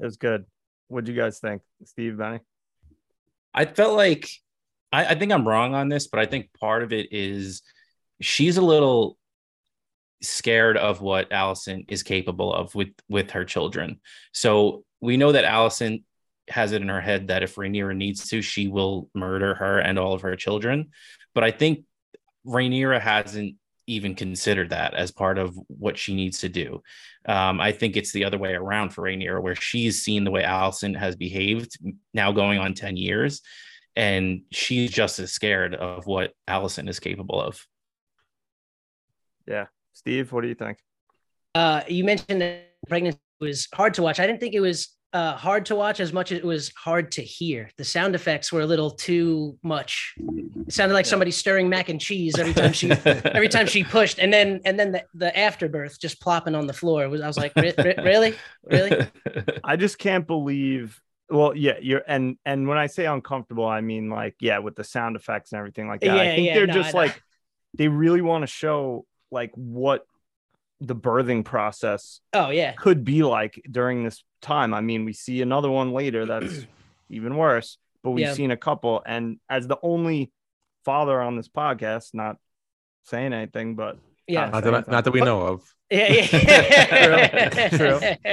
It 0.00 0.04
was 0.04 0.16
good. 0.16 0.46
What 0.88 1.04
do 1.04 1.12
you 1.12 1.20
guys 1.20 1.38
think, 1.38 1.62
Steve 1.84 2.18
Benny? 2.18 2.40
I 3.54 3.64
felt 3.64 3.96
like 3.96 4.28
I, 4.92 5.06
I 5.06 5.14
think 5.14 5.32
I'm 5.32 5.46
wrong 5.46 5.74
on 5.74 5.88
this, 5.88 6.06
but 6.06 6.20
I 6.20 6.26
think 6.26 6.50
part 6.58 6.82
of 6.82 6.92
it 6.92 7.12
is 7.12 7.62
she's 8.20 8.56
a 8.56 8.62
little 8.62 9.16
scared 10.22 10.76
of 10.76 11.00
what 11.00 11.30
Alicent 11.30 11.86
is 11.88 12.02
capable 12.02 12.52
of 12.52 12.74
with 12.74 12.92
with 13.08 13.30
her 13.32 13.44
children. 13.44 14.00
So 14.32 14.84
we 15.00 15.16
know 15.16 15.32
that 15.32 15.44
Alicent 15.44 16.02
has 16.48 16.72
it 16.72 16.82
in 16.82 16.88
her 16.88 17.00
head 17.00 17.28
that 17.28 17.42
if 17.42 17.56
Rhaenyra 17.56 17.96
needs 17.96 18.28
to, 18.28 18.40
she 18.40 18.68
will 18.68 19.10
murder 19.14 19.54
her 19.54 19.78
and 19.78 19.98
all 19.98 20.12
of 20.12 20.22
her 20.22 20.36
children. 20.36 20.90
But 21.34 21.44
I 21.44 21.50
think 21.50 21.84
Rhaenyra 22.46 23.00
hasn't 23.00 23.56
even 23.88 24.14
considered 24.14 24.70
that 24.70 24.94
as 24.94 25.10
part 25.10 25.38
of 25.38 25.56
what 25.68 25.96
she 25.96 26.14
needs 26.14 26.40
to 26.40 26.48
do. 26.48 26.82
Um, 27.26 27.60
I 27.60 27.72
think 27.72 27.96
it's 27.96 28.12
the 28.12 28.24
other 28.24 28.38
way 28.38 28.54
around 28.54 28.90
for 28.90 29.02
Rhaenyra, 29.02 29.42
where 29.42 29.54
she's 29.54 30.02
seen 30.02 30.24
the 30.24 30.30
way 30.30 30.42
Alicent 30.42 30.96
has 30.96 31.16
behaved 31.16 31.78
now 32.12 32.32
going 32.32 32.58
on 32.58 32.74
10 32.74 32.96
years, 32.96 33.42
and 33.94 34.42
she's 34.50 34.90
just 34.90 35.18
as 35.18 35.32
scared 35.32 35.74
of 35.74 36.06
what 36.06 36.32
Alicent 36.48 36.88
is 36.88 37.00
capable 37.00 37.40
of. 37.40 37.64
Steve, 39.96 40.30
what 40.30 40.42
do 40.42 40.48
you 40.48 40.54
think? 40.54 40.78
uh, 41.54 41.82
you 41.88 42.04
mentioned 42.04 42.40
that 42.42 42.74
pregnancy 42.88 43.18
was 43.40 43.66
hard 43.74 43.94
to 43.94 44.02
watch. 44.02 44.20
I 44.20 44.26
didn't 44.26 44.40
think 44.40 44.54
it 44.54 44.60
was 44.60 44.94
uh, 45.12 45.34
hard 45.36 45.66
to 45.66 45.74
watch 45.76 46.00
as 46.00 46.12
much 46.12 46.32
as 46.32 46.38
it 46.38 46.44
was 46.44 46.70
hard 46.76 47.12
to 47.12 47.22
hear. 47.22 47.70
The 47.78 47.84
sound 47.84 48.14
effects 48.14 48.52
were 48.52 48.60
a 48.60 48.66
little 48.66 48.90
too 48.90 49.58
much. 49.62 50.14
It 50.66 50.72
sounded 50.74 50.94
like 50.94 51.06
somebody 51.06 51.30
stirring 51.30 51.68
mac 51.68 51.88
and 51.88 52.00
cheese 52.00 52.38
every 52.38 52.52
time 52.52 52.72
she 52.72 52.90
every 53.24 53.48
time 53.48 53.66
she 53.66 53.84
pushed, 53.84 54.18
and 54.18 54.32
then 54.32 54.60
and 54.64 54.78
then 54.78 54.92
the, 54.92 55.04
the 55.14 55.38
afterbirth 55.38 55.98
just 56.00 56.20
plopping 56.20 56.54
on 56.54 56.66
the 56.66 56.72
floor. 56.74 57.04
It 57.04 57.08
was 57.08 57.20
I 57.20 57.26
was 57.26 57.38
like, 57.38 57.54
"Re- 57.56 57.74
re- 57.82 57.98
really, 58.02 58.34
really? 58.64 58.92
I 59.64 59.76
just 59.76 59.98
can't 59.98 60.26
believe. 60.26 61.00
Well, 61.30 61.56
yeah, 61.56 61.78
you're 61.80 62.02
and 62.06 62.36
and 62.44 62.68
when 62.68 62.78
I 62.78 62.86
say 62.86 63.06
uncomfortable, 63.06 63.66
I 63.66 63.80
mean 63.80 64.10
like 64.10 64.36
yeah, 64.40 64.58
with 64.58 64.76
the 64.76 64.84
sound 64.84 65.16
effects 65.16 65.52
and 65.52 65.58
everything 65.58 65.88
like 65.88 66.00
that. 66.00 66.10
I 66.10 66.26
Yeah, 66.26 66.34
think 66.34 66.46
yeah, 66.46 66.54
they're 66.54 66.66
no, 66.66 66.74
just 66.74 66.94
like 66.94 67.20
they 67.74 67.88
really 67.88 68.22
want 68.22 68.42
to 68.42 68.46
show 68.46 69.06
like 69.30 69.50
what 69.54 70.06
the 70.80 70.94
birthing 70.94 71.44
process 71.44 72.20
Oh 72.32 72.50
yeah, 72.50 72.72
could 72.72 73.04
be 73.04 73.22
like 73.22 73.60
during 73.70 74.04
this 74.04 74.22
time. 74.42 74.74
I 74.74 74.80
mean, 74.80 75.04
we 75.04 75.12
see 75.12 75.40
another 75.42 75.70
one 75.70 75.92
later 75.92 76.26
that's 76.26 76.66
even 77.10 77.36
worse, 77.36 77.78
but 78.02 78.10
we've 78.10 78.26
Yeah. 78.26 78.34
seen 78.34 78.50
a 78.50 78.56
couple. 78.56 79.02
And 79.06 79.38
as 79.48 79.66
the 79.66 79.78
only 79.82 80.30
father 80.84 81.20
on 81.20 81.36
this 81.36 81.48
podcast, 81.48 82.14
not 82.14 82.36
saying 83.04 83.32
anything, 83.32 83.74
but 83.74 83.98
yeah, 84.26 84.50
Not 84.50 84.64
that, 84.64 84.74
I- 84.74 84.84
not 84.92 85.04
that 85.04 85.12
we 85.12 85.20
know 85.20 85.40
of. 85.42 85.74
yeah, 85.90 86.26
yeah. 86.32 87.68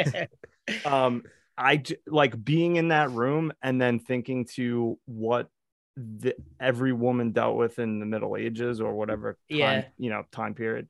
True. 0.66 0.86
um 0.86 1.24
i 1.58 1.84
like 2.08 2.42
being 2.44 2.78
in 2.78 2.88
that 2.88 3.12
room 3.12 3.52
and 3.62 3.80
then 3.80 4.00
thinking 4.00 4.46
to 4.46 4.98
what 5.06 5.50
the, 5.96 6.36
every 6.60 6.92
woman 6.94 7.32
dealt 7.32 7.56
with 7.56 7.78
in 7.80 8.00
the 8.00 8.06
middle 8.06 8.36
ages 8.36 8.82
or 8.82 8.94
whatever 8.94 9.34
time, 9.50 9.58
Yeah. 9.60 9.86
you 9.98 10.10
know 10.10 10.24
time 10.32 10.54
period 10.56 10.88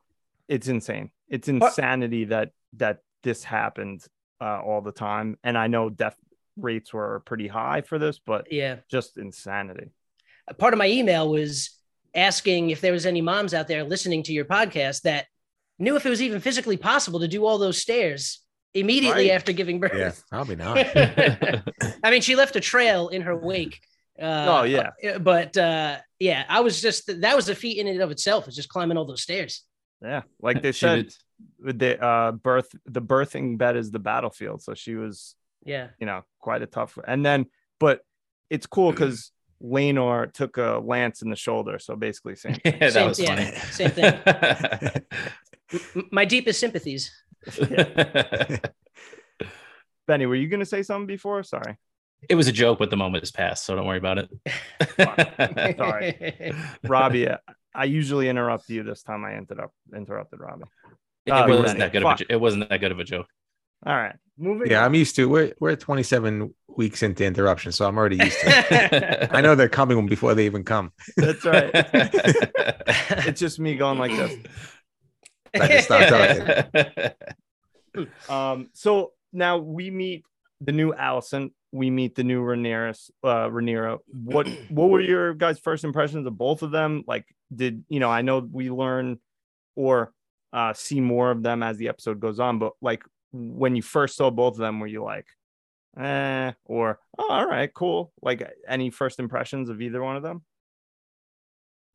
it's 0.47 0.67
insane 0.67 1.09
it's 1.27 1.47
insanity 1.47 2.25
that 2.25 2.51
that 2.77 2.99
this 3.23 3.43
happened 3.43 4.05
uh, 4.41 4.61
all 4.61 4.81
the 4.81 4.91
time 4.93 5.37
and 5.43 5.57
i 5.57 5.67
know 5.67 5.89
death 5.89 6.15
rates 6.57 6.93
were 6.93 7.21
pretty 7.25 7.47
high 7.47 7.81
for 7.81 7.99
this 7.99 8.19
but 8.25 8.51
yeah. 8.51 8.77
just 8.89 9.17
insanity 9.17 9.89
part 10.57 10.73
of 10.73 10.77
my 10.77 10.87
email 10.87 11.29
was 11.29 11.77
asking 12.15 12.69
if 12.69 12.79
there 12.79 12.91
was 12.93 13.05
any 13.05 13.21
moms 13.21 13.53
out 13.53 13.67
there 13.67 13.83
listening 13.83 14.23
to 14.23 14.31
your 14.33 14.45
podcast 14.45 15.01
that 15.01 15.25
knew 15.79 15.95
if 15.95 16.05
it 16.05 16.09
was 16.09 16.21
even 16.21 16.39
physically 16.39 16.77
possible 16.77 17.19
to 17.19 17.27
do 17.27 17.45
all 17.45 17.57
those 17.57 17.77
stairs 17.77 18.39
immediately 18.75 19.29
Right. 19.29 19.35
after 19.35 19.51
giving 19.51 19.79
birth. 19.79 19.93
Yeah, 19.95 20.11
probably 20.29 20.55
not. 20.55 20.77
I 22.03 22.11
mean, 22.11 22.21
she 22.21 22.35
left 22.35 22.55
a 22.55 22.59
trail 22.59 23.07
in 23.09 23.21
her 23.23 23.35
wake. 23.35 23.79
Uh, 24.21 24.59
Oh, 24.59 24.63
yeah. 24.63 24.91
uh, 25.15 25.19
But 25.19 25.57
uh, 25.57 25.97
yeah, 26.19 26.45
I 26.47 26.59
was 26.61 26.79
just 26.81 27.07
that 27.21 27.35
was 27.35 27.49
a 27.49 27.55
feat 27.55 27.77
in 27.79 27.87
and 27.87 27.99
of 28.01 28.11
itself. 28.11 28.47
Is 28.47 28.55
just 28.55 28.69
climbing 28.69 28.97
all 28.97 29.05
those 29.05 29.23
stairs. 29.23 29.63
Yeah, 30.01 30.21
like 30.41 30.61
they 30.65 30.71
said, 30.71 31.05
did- 31.05 31.15
with 31.59 31.79
the 31.79 32.01
uh, 32.03 32.31
birth, 32.33 32.69
the 32.85 33.01
birthing 33.01 33.57
bed 33.57 33.75
is 33.75 33.89
the 33.91 33.99
battlefield. 33.99 34.61
So 34.61 34.73
she 34.75 34.95
was, 34.95 35.35
Yeah. 35.65 35.87
you 35.99 36.05
know, 36.05 36.21
quite 36.39 36.61
a 36.61 36.67
tough. 36.67 36.97
And 37.07 37.25
then, 37.25 37.47
but 37.79 38.01
it's 38.49 38.67
cool 38.67 38.91
because 38.95 39.31
Laenor 39.63 40.31
took 40.31 40.57
a 40.57 40.79
lance 40.83 41.21
in 41.21 41.29
the 41.29 41.35
shoulder. 41.35 41.79
So 41.79 41.95
basically, 41.95 42.35
same. 42.35 42.57
yeah, 42.65 42.77
that 42.79 42.93
Same- 42.93 43.07
was 43.07 43.19
yeah, 43.19 43.35
funny. 43.35 43.51
same 43.71 43.89
thing. 43.91 44.19
My 46.11 46.25
deepest 46.25 46.59
sympathies. 46.59 47.11
Benny, 50.07 50.25
were 50.25 50.35
you 50.35 50.47
gonna 50.47 50.65
say 50.65 50.83
something 50.83 51.07
before? 51.07 51.43
Sorry. 51.43 51.77
It 52.29 52.35
was 52.35 52.47
a 52.47 52.51
joke, 52.51 52.79
but 52.79 52.89
the 52.89 52.97
moment 52.97 53.21
has 53.23 53.31
passed, 53.31 53.65
so 53.65 53.75
don't 53.75 53.85
worry 53.85 53.97
about 53.97 54.17
it. 54.19 55.77
Sorry. 55.77 56.53
Robbie, 56.83 57.27
uh, 57.27 57.37
I 57.75 57.85
usually 57.85 58.29
interrupt 58.29 58.69
you. 58.69 58.83
This 58.83 59.03
time 59.03 59.23
I 59.25 59.33
ended 59.35 59.59
up 59.59 59.71
interrupted 59.95 60.39
Robbie. 60.39 60.63
It 61.25 61.31
Oh, 61.31 61.47
wasn't 61.47 61.79
that 61.79 61.91
good 61.91 62.03
of 62.03 62.07
a, 62.07 62.17
fuck. 62.17 62.27
it 62.29 62.35
wasn't 62.39 62.69
that 62.69 62.79
good 62.79 62.91
of 62.91 62.99
a 62.99 63.03
joke. 63.03 63.27
All 63.85 63.95
right, 63.95 64.15
moving. 64.37 64.71
yeah, 64.71 64.79
on. 64.79 64.85
I'm 64.85 64.93
used 64.95 65.15
to. 65.17 65.27
We're 65.27 65.53
we're 65.59 65.75
27 65.75 66.53
weeks 66.77 67.03
into 67.03 67.25
interruption, 67.25 67.71
so 67.71 67.85
I'm 67.87 67.97
already 67.97 68.17
used 68.17 68.39
to. 68.39 68.45
it. 68.47 69.29
I 69.33 69.41
know 69.41 69.55
they're 69.55 69.67
coming 69.69 70.05
before 70.07 70.33
they 70.35 70.45
even 70.45 70.63
come. 70.63 70.91
That's 71.17 71.43
right. 71.43 71.69
it's 71.73 73.39
just 73.39 73.59
me 73.59 73.75
going 73.75 73.97
like 73.99 74.11
this. 74.11 74.37
I 75.59 75.67
just 75.67 75.85
stopped 75.85 76.09
talking. 77.95 78.05
Um, 78.29 78.69
so 78.73 79.11
now 79.33 79.57
we 79.57 79.91
meet 79.91 80.23
the 80.61 80.71
new 80.71 80.93
Alicent. 80.93 81.51
We 81.73 81.89
meet 81.89 82.13
the 82.13 82.23
new 82.23 82.43
Rhaenyra. 82.43 83.09
Uh, 83.23 83.49
Rhaenyra. 83.49 83.97
What 84.07 84.47
what 84.69 84.91
were 84.91 85.01
your 85.01 85.33
guys' 85.33 85.59
first 85.59 85.83
impressions 85.83 86.27
of 86.27 86.37
both 86.37 86.61
of 86.61 86.69
them? 86.69 87.03
Like, 87.07 87.25
did 87.53 87.83
you 87.89 87.99
know? 87.99 88.09
I 88.09 88.21
know 88.21 88.39
we 88.39 88.69
learn 88.69 89.19
or 89.75 90.13
uh, 90.53 90.73
see 90.73 91.01
more 91.01 91.31
of 91.31 91.41
them 91.41 91.63
as 91.63 91.77
the 91.77 91.89
episode 91.89 92.19
goes 92.19 92.39
on, 92.39 92.59
but 92.59 92.73
like 92.79 93.03
when 93.31 93.75
you 93.75 93.81
first 93.81 94.15
saw 94.15 94.29
both 94.29 94.53
of 94.53 94.59
them, 94.59 94.79
were 94.79 94.87
you 94.87 95.03
like, 95.03 95.25
eh, 95.97 96.51
or 96.65 96.99
oh, 97.17 97.27
all 97.27 97.47
right, 97.47 97.73
cool? 97.73 98.13
Like, 98.21 98.47
any 98.67 98.91
first 98.91 99.19
impressions 99.19 99.69
of 99.69 99.81
either 99.81 100.03
one 100.03 100.15
of 100.15 100.21
them? 100.21 100.43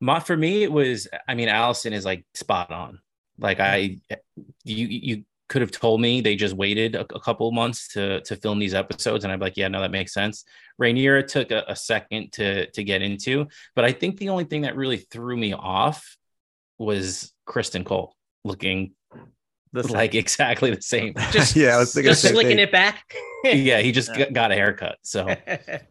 My, 0.00 0.18
for 0.18 0.36
me, 0.36 0.64
it 0.64 0.72
was. 0.72 1.06
I 1.28 1.34
mean, 1.34 1.48
Alicent 1.48 1.92
is 1.92 2.04
like 2.04 2.24
spot 2.34 2.72
on. 2.72 2.98
Like 3.38 3.60
I, 3.60 3.98
you 4.64 4.86
you 4.86 5.24
could 5.48 5.62
have 5.62 5.70
told 5.70 6.00
me 6.00 6.20
they 6.20 6.36
just 6.36 6.54
waited 6.54 6.94
a, 6.94 7.00
a 7.14 7.20
couple 7.20 7.50
months 7.52 7.88
to 7.94 8.20
to 8.22 8.36
film 8.36 8.58
these 8.58 8.74
episodes, 8.74 9.24
and 9.24 9.32
I'm 9.32 9.40
like, 9.40 9.56
yeah, 9.56 9.68
no, 9.68 9.80
that 9.80 9.90
makes 9.90 10.12
sense. 10.12 10.44
Rhaenyra 10.80 11.26
took 11.26 11.50
a, 11.50 11.64
a 11.68 11.76
second 11.76 12.32
to 12.34 12.70
to 12.70 12.84
get 12.84 13.02
into, 13.02 13.46
but 13.74 13.84
I 13.84 13.92
think 13.92 14.18
the 14.18 14.28
only 14.28 14.44
thing 14.44 14.62
that 14.62 14.76
really 14.76 14.98
threw 14.98 15.36
me 15.36 15.52
off 15.54 16.16
was 16.78 17.32
Criston 17.48 17.84
Cole 17.84 18.14
looking 18.44 18.92
The 19.72 19.82
same. 19.84 19.92
like 19.92 20.14
exactly 20.14 20.70
the 20.74 20.82
same. 20.82 21.14
Just 21.32 21.56
yeah, 21.56 21.76
I 21.76 21.78
was 21.78 21.92
thinking 21.92 22.10
the 22.10 22.14
just 22.14 22.28
slicking 22.28 22.50
thing. 22.50 22.58
it 22.60 22.72
back. 22.72 23.12
yeah, 23.44 23.80
he 23.80 23.90
just 23.92 24.10
Yeah. 24.16 24.30
got 24.30 24.52
a 24.52 24.54
haircut. 24.54 24.96
So 25.02 25.26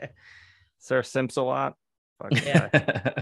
Sir 0.79 1.03
Simps 1.03 1.37
a 1.37 1.41
lot. 1.41 1.75
Fucking 2.21 2.43
Yeah. 2.45 3.13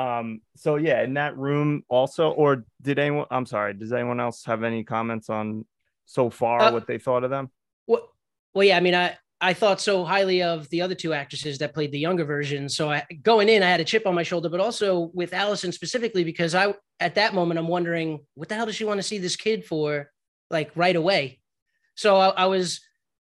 Um, 0.00 0.40
so 0.56 0.76
yeah, 0.76 1.02
in 1.02 1.14
that 1.14 1.36
room 1.36 1.84
also, 1.88 2.30
or 2.30 2.64
did 2.80 2.98
anyone 2.98 3.26
I'm 3.30 3.46
sorry, 3.46 3.74
does 3.74 3.92
anyone 3.92 4.20
else 4.20 4.44
have 4.44 4.62
any 4.62 4.82
comments 4.84 5.28
on 5.28 5.66
so 6.06 6.30
far 6.30 6.60
Uh, 6.62 6.72
what 6.72 6.86
they 6.86 6.98
thought 6.98 7.24
of 7.24 7.30
them? 7.30 7.50
Well, 7.86 8.08
well, 8.54 8.64
yeah. 8.64 8.76
I 8.76 8.80
mean, 8.80 8.94
I 8.94 9.16
I 9.40 9.52
thought 9.54 9.80
so 9.80 10.04
highly 10.04 10.42
of 10.42 10.68
the 10.70 10.82
other 10.82 10.94
two 10.94 11.12
actresses 11.12 11.58
that 11.58 11.74
played 11.74 11.92
the 11.92 11.98
younger 11.98 12.24
version. 12.24 12.68
So 12.68 12.90
I 12.90 13.04
going 13.22 13.48
in, 13.48 13.62
I 13.62 13.70
had 13.70 13.80
a 13.80 13.84
chip 13.84 14.06
on 14.06 14.14
my 14.14 14.22
shoulder, 14.22 14.48
but 14.48 14.60
also 14.60 15.10
with 15.12 15.32
Alicent 15.32 15.74
specifically 15.74 16.24
because 16.24 16.54
I 16.54 16.74
at 16.98 17.14
that 17.16 17.34
moment 17.34 17.58
I'm 17.58 17.68
wondering 17.68 18.24
what 18.34 18.48
the 18.48 18.54
hell 18.54 18.66
does 18.66 18.76
she 18.76 18.84
want 18.84 18.98
to 18.98 19.08
see 19.10 19.18
this 19.18 19.36
kid 19.36 19.64
for, 19.64 20.10
like 20.50 20.70
right 20.76 20.96
away. 20.96 21.40
So 21.94 22.16
I, 22.16 22.28
I 22.28 22.46
was 22.46 22.80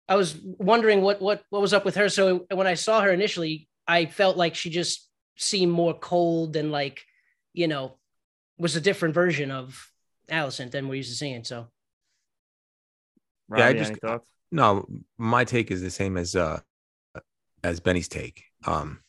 I 0.09 0.17
was 0.17 0.37
wondering 0.43 1.01
what 1.01 1.23
what 1.23 1.43
what 1.51 1.63
was 1.63 1.73
up 1.73 1.85
with 1.85 1.97
her. 1.97 2.09
So 2.09 2.47
when 2.53 2.67
I 2.67 2.75
saw 2.75 3.01
her 3.01 3.13
initially, 3.13 3.69
I 3.87 4.07
felt 4.07 4.37
like 4.37 4.55
she 4.55 4.71
just 4.71 5.06
seemed 5.37 5.73
more 5.73 5.95
cold 5.95 6.57
and 6.57 6.73
like, 6.73 7.05
you 7.53 7.69
know, 7.69 7.97
was 8.59 8.77
a 8.77 8.81
different 8.81 9.15
version 9.15 9.51
of 9.51 9.91
Alicent 10.31 10.71
than 10.71 10.89
we're 10.89 10.97
used 10.97 11.11
to 11.11 11.17
seeing. 11.17 11.45
So 11.45 11.69
Robbie, 13.49 13.63
I 13.63 13.73
just- 13.73 14.01
thoughts? 14.01 14.27
No, 14.53 14.87
my 15.19 15.45
take 15.45 15.71
is 15.71 15.83
the 15.83 15.91
same 15.91 16.17
as 16.17 16.37
uh 16.37 16.61
as 17.65 17.81
Benny's 17.81 18.09
take. 18.09 18.45
Um, 18.65 19.01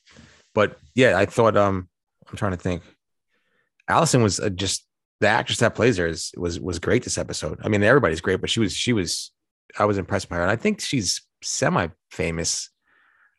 but 0.54 0.80
yeah, 0.96 1.18
I 1.18 1.26
thought 1.26 1.56
um 1.56 1.88
I'm 2.30 2.38
trying 2.38 2.52
to 2.52 2.58
think. 2.58 2.82
Alicent 3.90 4.24
was 4.24 4.40
uh, 4.40 4.50
just 4.50 4.86
the 5.22 5.28
actress 5.28 5.60
that 5.60 5.76
plays 5.76 5.98
her 5.98 6.08
is 6.08 6.32
was 6.36 6.60
was 6.60 6.80
great 6.80 7.04
this 7.04 7.18
episode. 7.18 7.60
I 7.64 7.70
mean, 7.70 7.84
everybody's 7.84 8.22
great, 8.22 8.42
but 8.42 8.50
she 8.50 8.60
was 8.60 8.74
she 8.74 8.94
was 8.94 9.32
I 9.78 9.86
was 9.86 9.98
impressed 9.98 10.28
by 10.28 10.38
her, 10.38 10.42
and 10.42 10.52
I 10.52 10.56
think 10.56 10.82
she's 10.82 11.22
semi 11.44 11.88
famous. 12.12 12.70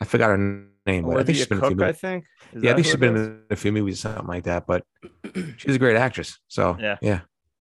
I 0.00 0.04
forgot 0.04 0.30
her 0.30 0.66
name, 0.88 1.04
but 1.04 1.18
I 1.18 1.22
think 1.24 1.38
she's 1.38 1.46
been 1.46 1.58
in 1.58 1.64
a 1.64 1.68
few 1.68 1.76
Cooke, 1.76 1.82
I 1.84 1.86
movies. 1.86 2.00
think. 2.00 2.24
Is 2.54 2.62
Yeah, 2.62 2.70
I 2.70 2.74
think 2.74 2.86
who 2.86 2.90
she's 2.90 2.94
it 2.94 3.00
been 3.00 3.16
is? 3.16 3.26
in 3.28 3.42
a 3.50 3.56
few 3.56 3.72
movies, 3.72 4.00
something 4.00 4.26
like 4.26 4.44
that. 4.44 4.66
But 4.66 4.84
she's 5.58 5.76
a 5.76 5.78
great 5.78 5.96
actress. 5.96 6.38
So 6.48 6.76
Yeah. 6.80 6.96
yeah, 7.00 7.20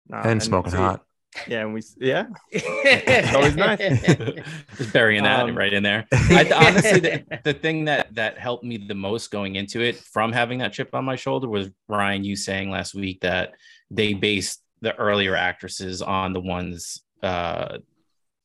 Nah, 0.09 0.23
and 0.23 0.43
smoking 0.43 0.73
see- 0.73 0.79
hot. 0.79 1.03
Yeah, 1.47 1.61
and 1.65 1.75
we 1.75 1.83
yeah. 1.99 2.29
It's 2.51 3.35
always 3.35 3.57
nice. 3.57 3.79
just 4.79 4.93
burying 4.95 5.25
that 5.25 5.41
Um, 5.51 5.55
right 5.55 5.71
in 5.73 5.83
there. 5.83 6.07
I, 6.13 6.51
honestly, 6.55 7.01
the, 7.01 7.41
the 7.45 7.53
thing 7.53 7.85
that 7.87 8.15
that 8.15 8.39
helped 8.39 8.65
me 8.65 8.79
the 8.79 8.95
most 8.95 9.31
going 9.31 9.57
into 9.57 9.83
it 9.83 9.97
from 9.97 10.33
having 10.33 10.61
that 10.61 10.73
chip 10.73 10.95
on 10.95 11.05
my 11.05 11.17
shoulder 11.17 11.47
was 11.47 11.69
Ryan. 11.89 12.25
You 12.25 12.37
saying 12.37 12.71
last 12.71 12.95
week 12.95 13.21
that 13.21 13.53
they 13.91 14.15
based 14.15 14.63
the 14.81 14.95
earlier 14.97 15.37
actresses 15.37 16.01
on 16.01 16.33
the 16.33 16.41
ones 16.41 17.03
uh, 17.23 17.79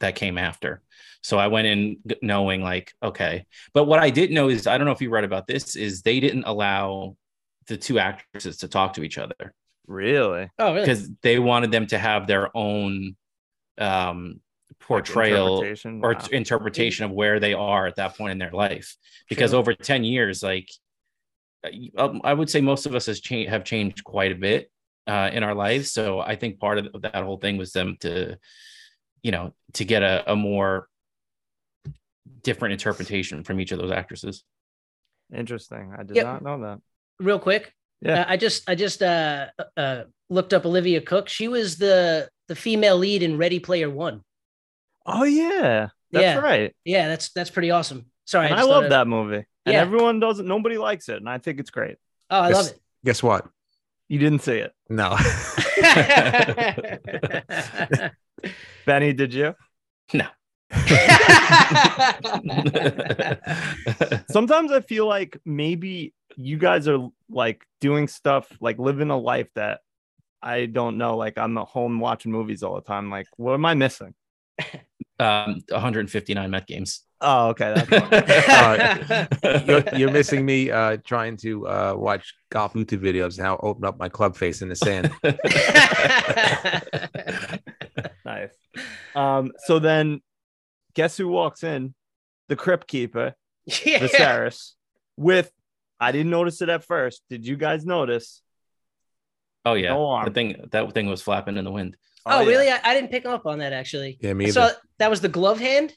that 0.01 0.15
came 0.15 0.38
after. 0.38 0.81
So 1.21 1.37
I 1.37 1.47
went 1.47 1.67
in 1.67 1.97
knowing 2.21 2.61
like 2.61 2.93
okay, 3.01 3.45
but 3.73 3.85
what 3.85 3.99
I 3.99 4.09
didn't 4.09 4.35
know 4.35 4.49
is 4.49 4.67
I 4.67 4.77
don't 4.77 4.85
know 4.85 4.91
if 4.93 5.01
you 5.01 5.09
read 5.09 5.23
about 5.23 5.47
this 5.47 5.75
is 5.75 6.01
they 6.01 6.19
didn't 6.19 6.45
allow 6.45 7.15
the 7.67 7.77
two 7.77 7.99
actresses 7.99 8.57
to 8.57 8.67
talk 8.67 8.93
to 8.93 9.03
each 9.03 9.17
other 9.17 9.53
Really? 9.87 10.49
Oh, 10.57 10.73
really? 10.73 10.81
because 10.81 11.09
they 11.21 11.37
wanted 11.39 11.71
them 11.71 11.87
to 11.87 11.97
have 11.97 12.27
their 12.27 12.55
own 12.57 13.15
um 13.77 14.39
Like 14.69 14.87
portrayal 14.87 15.57
interpretation? 15.57 16.01
or 16.01 16.13
Wow. 16.13 16.19
t- 16.19 16.35
interpretation 16.35 17.05
of 17.05 17.11
where 17.11 17.39
they 17.39 17.53
are 17.53 17.87
at 17.87 17.95
that 17.97 18.17
point 18.17 18.31
in 18.31 18.37
their 18.39 18.51
life 18.51 18.97
because 19.29 19.51
Sure. 19.51 19.59
over 19.59 19.73
10 19.73 20.03
years 20.03 20.41
like 20.43 20.69
um, 21.97 22.21
i 22.23 22.33
would 22.33 22.49
say 22.49 22.61
most 22.61 22.85
of 22.85 22.95
us 22.95 23.05
has 23.05 23.19
changed 23.19 23.49
have 23.49 23.63
changed 23.63 24.03
quite 24.03 24.31
a 24.31 24.35
bit 24.35 24.71
uh, 25.07 25.29
in 25.33 25.43
our 25.43 25.53
lives 25.55 25.91
so 25.91 26.19
i 26.19 26.35
think 26.35 26.59
part 26.59 26.77
of 26.79 27.01
that 27.01 27.23
whole 27.23 27.37
thing 27.37 27.57
was 27.57 27.71
them 27.71 27.97
to 27.99 28.37
you 29.23 29.31
know 29.31 29.53
to 29.73 29.85
get 29.85 30.03
a, 30.03 30.31
a 30.31 30.35
more 30.35 30.87
different 32.43 32.73
interpretation 32.73 33.43
from 33.43 33.59
each 33.59 33.71
of 33.71 33.79
those 33.79 33.91
actresses 33.91 34.43
Interesting. 35.33 35.93
I 35.97 36.03
did 36.03 36.17
Yep. 36.17 36.25
not 36.25 36.43
know 36.43 36.61
that. 36.63 36.81
Real 37.19 37.39
quick. 37.39 37.73
Yeah. 38.01 38.23
Uh, 38.23 38.25
I 38.27 38.35
just 38.35 38.69
I 38.69 38.75
just 38.75 39.01
uh 39.01 39.47
uh 39.77 40.03
looked 40.29 40.53
up 40.53 40.65
Olivia 40.65 40.99
Cooke. 40.99 41.29
She 41.29 41.47
was 41.47 41.77
the 41.77 42.27
the 42.49 42.55
female 42.55 42.97
lead 42.97 43.23
in 43.23 43.37
Ready 43.37 43.59
Player 43.59 43.89
One. 43.89 44.23
Oh 45.05 45.23
yeah, 45.23 45.87
that's 46.11 46.23
Yeah. 46.23 46.39
right. 46.39 46.75
Yeah, 46.83 47.07
that's 47.07 47.31
that's 47.31 47.49
pretty 47.49 47.71
awesome. 47.71 48.07
Sorry, 48.25 48.47
and 48.47 48.55
I, 48.55 48.57
just 48.57 48.69
love 48.69 48.83
thought 48.83 48.89
that 48.89 49.07
movie. 49.07 49.45
And 49.65 49.73
Yeah. 49.73 49.79
everyone 49.79 50.19
doesn't. 50.19 50.45
Nobody 50.45 50.77
likes 50.77 51.07
it, 51.07 51.15
and 51.15 51.29
I 51.29 51.37
think 51.37 51.61
it's 51.61 51.71
great. 51.71 51.95
Oh, 52.29 52.41
I 52.41 52.49
love 52.49 52.67
it. 52.67 52.77
Guess 53.05 53.23
what? 53.23 53.47
You 54.09 54.19
didn't 54.19 54.39
see 54.39 54.57
it, 54.57 54.73
No. 54.89 55.11
Benny? 58.85 59.13
Did 59.13 59.33
you? 59.33 59.55
Sometimes 64.29 64.71
I 64.71 64.81
feel 64.81 65.07
like 65.07 65.37
maybe 65.45 66.13
you 66.35 66.57
guys 66.57 66.87
are 66.87 67.09
like 67.29 67.65
doing 67.79 68.07
stuff, 68.07 68.51
like 68.61 68.79
living 68.79 69.09
a 69.09 69.17
life 69.17 69.49
that 69.55 69.81
I 70.41 70.65
don't 70.65 70.97
know. 70.97 71.17
Like 71.17 71.37
I'm 71.37 71.57
at 71.57 71.67
home 71.67 71.99
watching 71.99 72.31
movies 72.31 72.63
all 72.63 72.75
the 72.75 72.81
time. 72.81 73.09
Like, 73.09 73.27
what 73.37 73.53
am 73.53 73.65
I 73.65 73.73
missing? 73.73 74.13
um 75.19 75.61
159 75.69 76.49
met 76.49 76.67
games 76.67 77.03
Oh, 77.21 77.49
okay. 77.49 77.73
That's 77.75 79.27
fine. 79.43 79.63
you're, 79.67 79.83
you're 79.95 80.11
missing 80.11 80.43
me 80.43 80.71
uh, 80.71 80.97
trying 81.05 81.37
to 81.37 81.67
uh, 81.67 81.93
watch 81.95 82.33
golf 82.49 82.73
YouTube 82.73 83.01
videos 83.01 83.37
and 83.37 83.45
how 83.45 83.55
I 83.55 83.59
open 83.61 83.85
up 83.85 83.99
my 83.99 84.09
club 84.09 84.35
face 84.35 84.63
in 84.63 84.69
the 84.69 84.75
sand. 84.75 85.11
nice. 88.25 88.49
Um, 89.13 89.51
so 89.65 89.77
then 89.77 90.21
guess 90.93 91.17
who 91.17 91.27
walks 91.27 91.63
in? 91.63 91.93
The 92.50 92.55
crypt 92.55 92.88
keeper, 92.88 93.33
yeah. 93.65 94.00
Viserys, 94.00 94.71
with 95.17 95.51
I 96.00 96.12
didn't 96.12 96.31
notice 96.31 96.62
it 96.62 96.69
at 96.69 96.83
first. 96.83 97.21
Did 97.29 97.45
you 97.45 97.55
guys 97.55 97.86
notice? 97.86 98.41
Oh 99.63 99.74
yeah, 99.75 99.89
No 99.89 100.07
arm. 100.07 100.25
the 100.25 100.31
thing 100.31 100.65
that 100.71 100.91
thing 100.93 101.07
was 101.07 101.21
flapping 101.21 101.55
in 101.57 101.63
the 101.65 101.71
wind. 101.71 101.95
Oh, 102.25 102.41
yeah. 102.41 102.48
really? 102.48 102.69
I, 102.69 102.79
I 102.83 102.93
didn't 102.93 103.10
pick 103.12 103.25
up 103.25 103.45
on 103.45 103.60
that 103.60 103.74
actually. 103.74 104.17
Yeah, 104.21 104.33
me 104.33 104.45
I 104.45 104.48
either. 104.50 104.53
saw 104.53 104.69
that 105.00 105.10
was 105.10 105.21
the 105.21 105.29
glove 105.29 105.60
hand. 105.60 105.93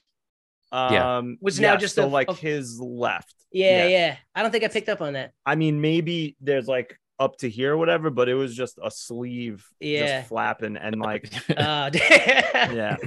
Yeah. 0.73 1.19
Um, 1.19 1.39
Was 1.41 1.61
now 1.61 1.77
just 1.77 1.95
so 1.95 2.05
a- 2.05 2.09
like 2.09 2.29
a- 2.29 2.35
his 2.35 2.81
left. 2.81 3.35
Yeah, 3.53 3.85
Yeah. 3.85 3.89
yeah. 3.89 4.17
I 4.35 4.43
don't 4.43 4.51
think 4.51 4.65
I 4.65 4.69
picked 4.69 4.89
up 4.89 5.01
on 5.01 5.13
that. 5.13 5.33
I 5.47 5.55
mean, 5.55 5.81
maybe 5.81 6.37
there's 6.41 6.67
like 6.67 6.99
up 7.19 7.37
to 7.39 7.49
here 7.49 7.75
or 7.75 7.77
whatever, 7.77 8.11
but 8.11 8.29
it 8.29 8.35
was 8.35 8.57
just 8.57 8.79
a 8.83 8.91
sleeve 8.91 9.65
Yeah. 9.81 10.19
just 10.19 10.29
flapping 10.29 10.77
and 10.77 10.99
like 11.01 11.33
Uh, 11.57 11.91
yeah. 11.95 12.97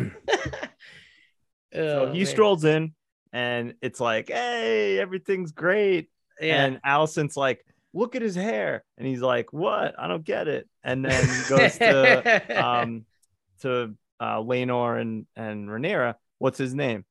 Oh, 1.76 2.06
so 2.08 2.12
he 2.12 2.20
man. 2.20 2.26
strolls 2.28 2.66
in 2.66 2.94
and 3.34 3.76
it's 3.82 4.00
like, 4.00 4.30
hey, 4.30 5.00
everything's 5.00 5.52
great. 5.52 6.10
Yeah. 6.40 6.64
And 6.66 6.82
Alicent's 6.84 7.36
like, 7.38 7.66
look 7.94 8.16
at 8.16 8.22
his 8.22 8.36
hair. 8.36 8.84
And 8.98 9.08
he's 9.08 9.22
like, 9.22 9.52
what? 9.52 9.96
I 10.00 10.08
don't 10.08 10.24
get 10.24 10.48
it. 10.48 10.68
And 10.84 11.04
then 11.04 11.24
he 11.24 11.50
goes 11.50 11.78
to 11.78 12.66
um 12.66 13.06
to 13.62 13.96
uh 14.20 14.38
Laenor 14.38 15.00
and 15.02 15.26
and 15.36 15.68
Rhaenyra. 15.68 16.16
What's 16.38 16.58
his 16.58 16.74
name? 16.74 17.06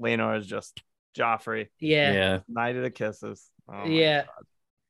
Laenor 0.00 0.38
is 0.38 0.46
just 0.46 0.80
Joffrey. 1.16 1.68
yeah. 1.80 2.12
yeah. 2.12 2.38
Night 2.48 2.76
of 2.76 2.82
the 2.82 2.90
kisses. 2.90 3.44
Oh 3.72 3.84
Yeah. 3.86 4.22
God. 4.24 4.44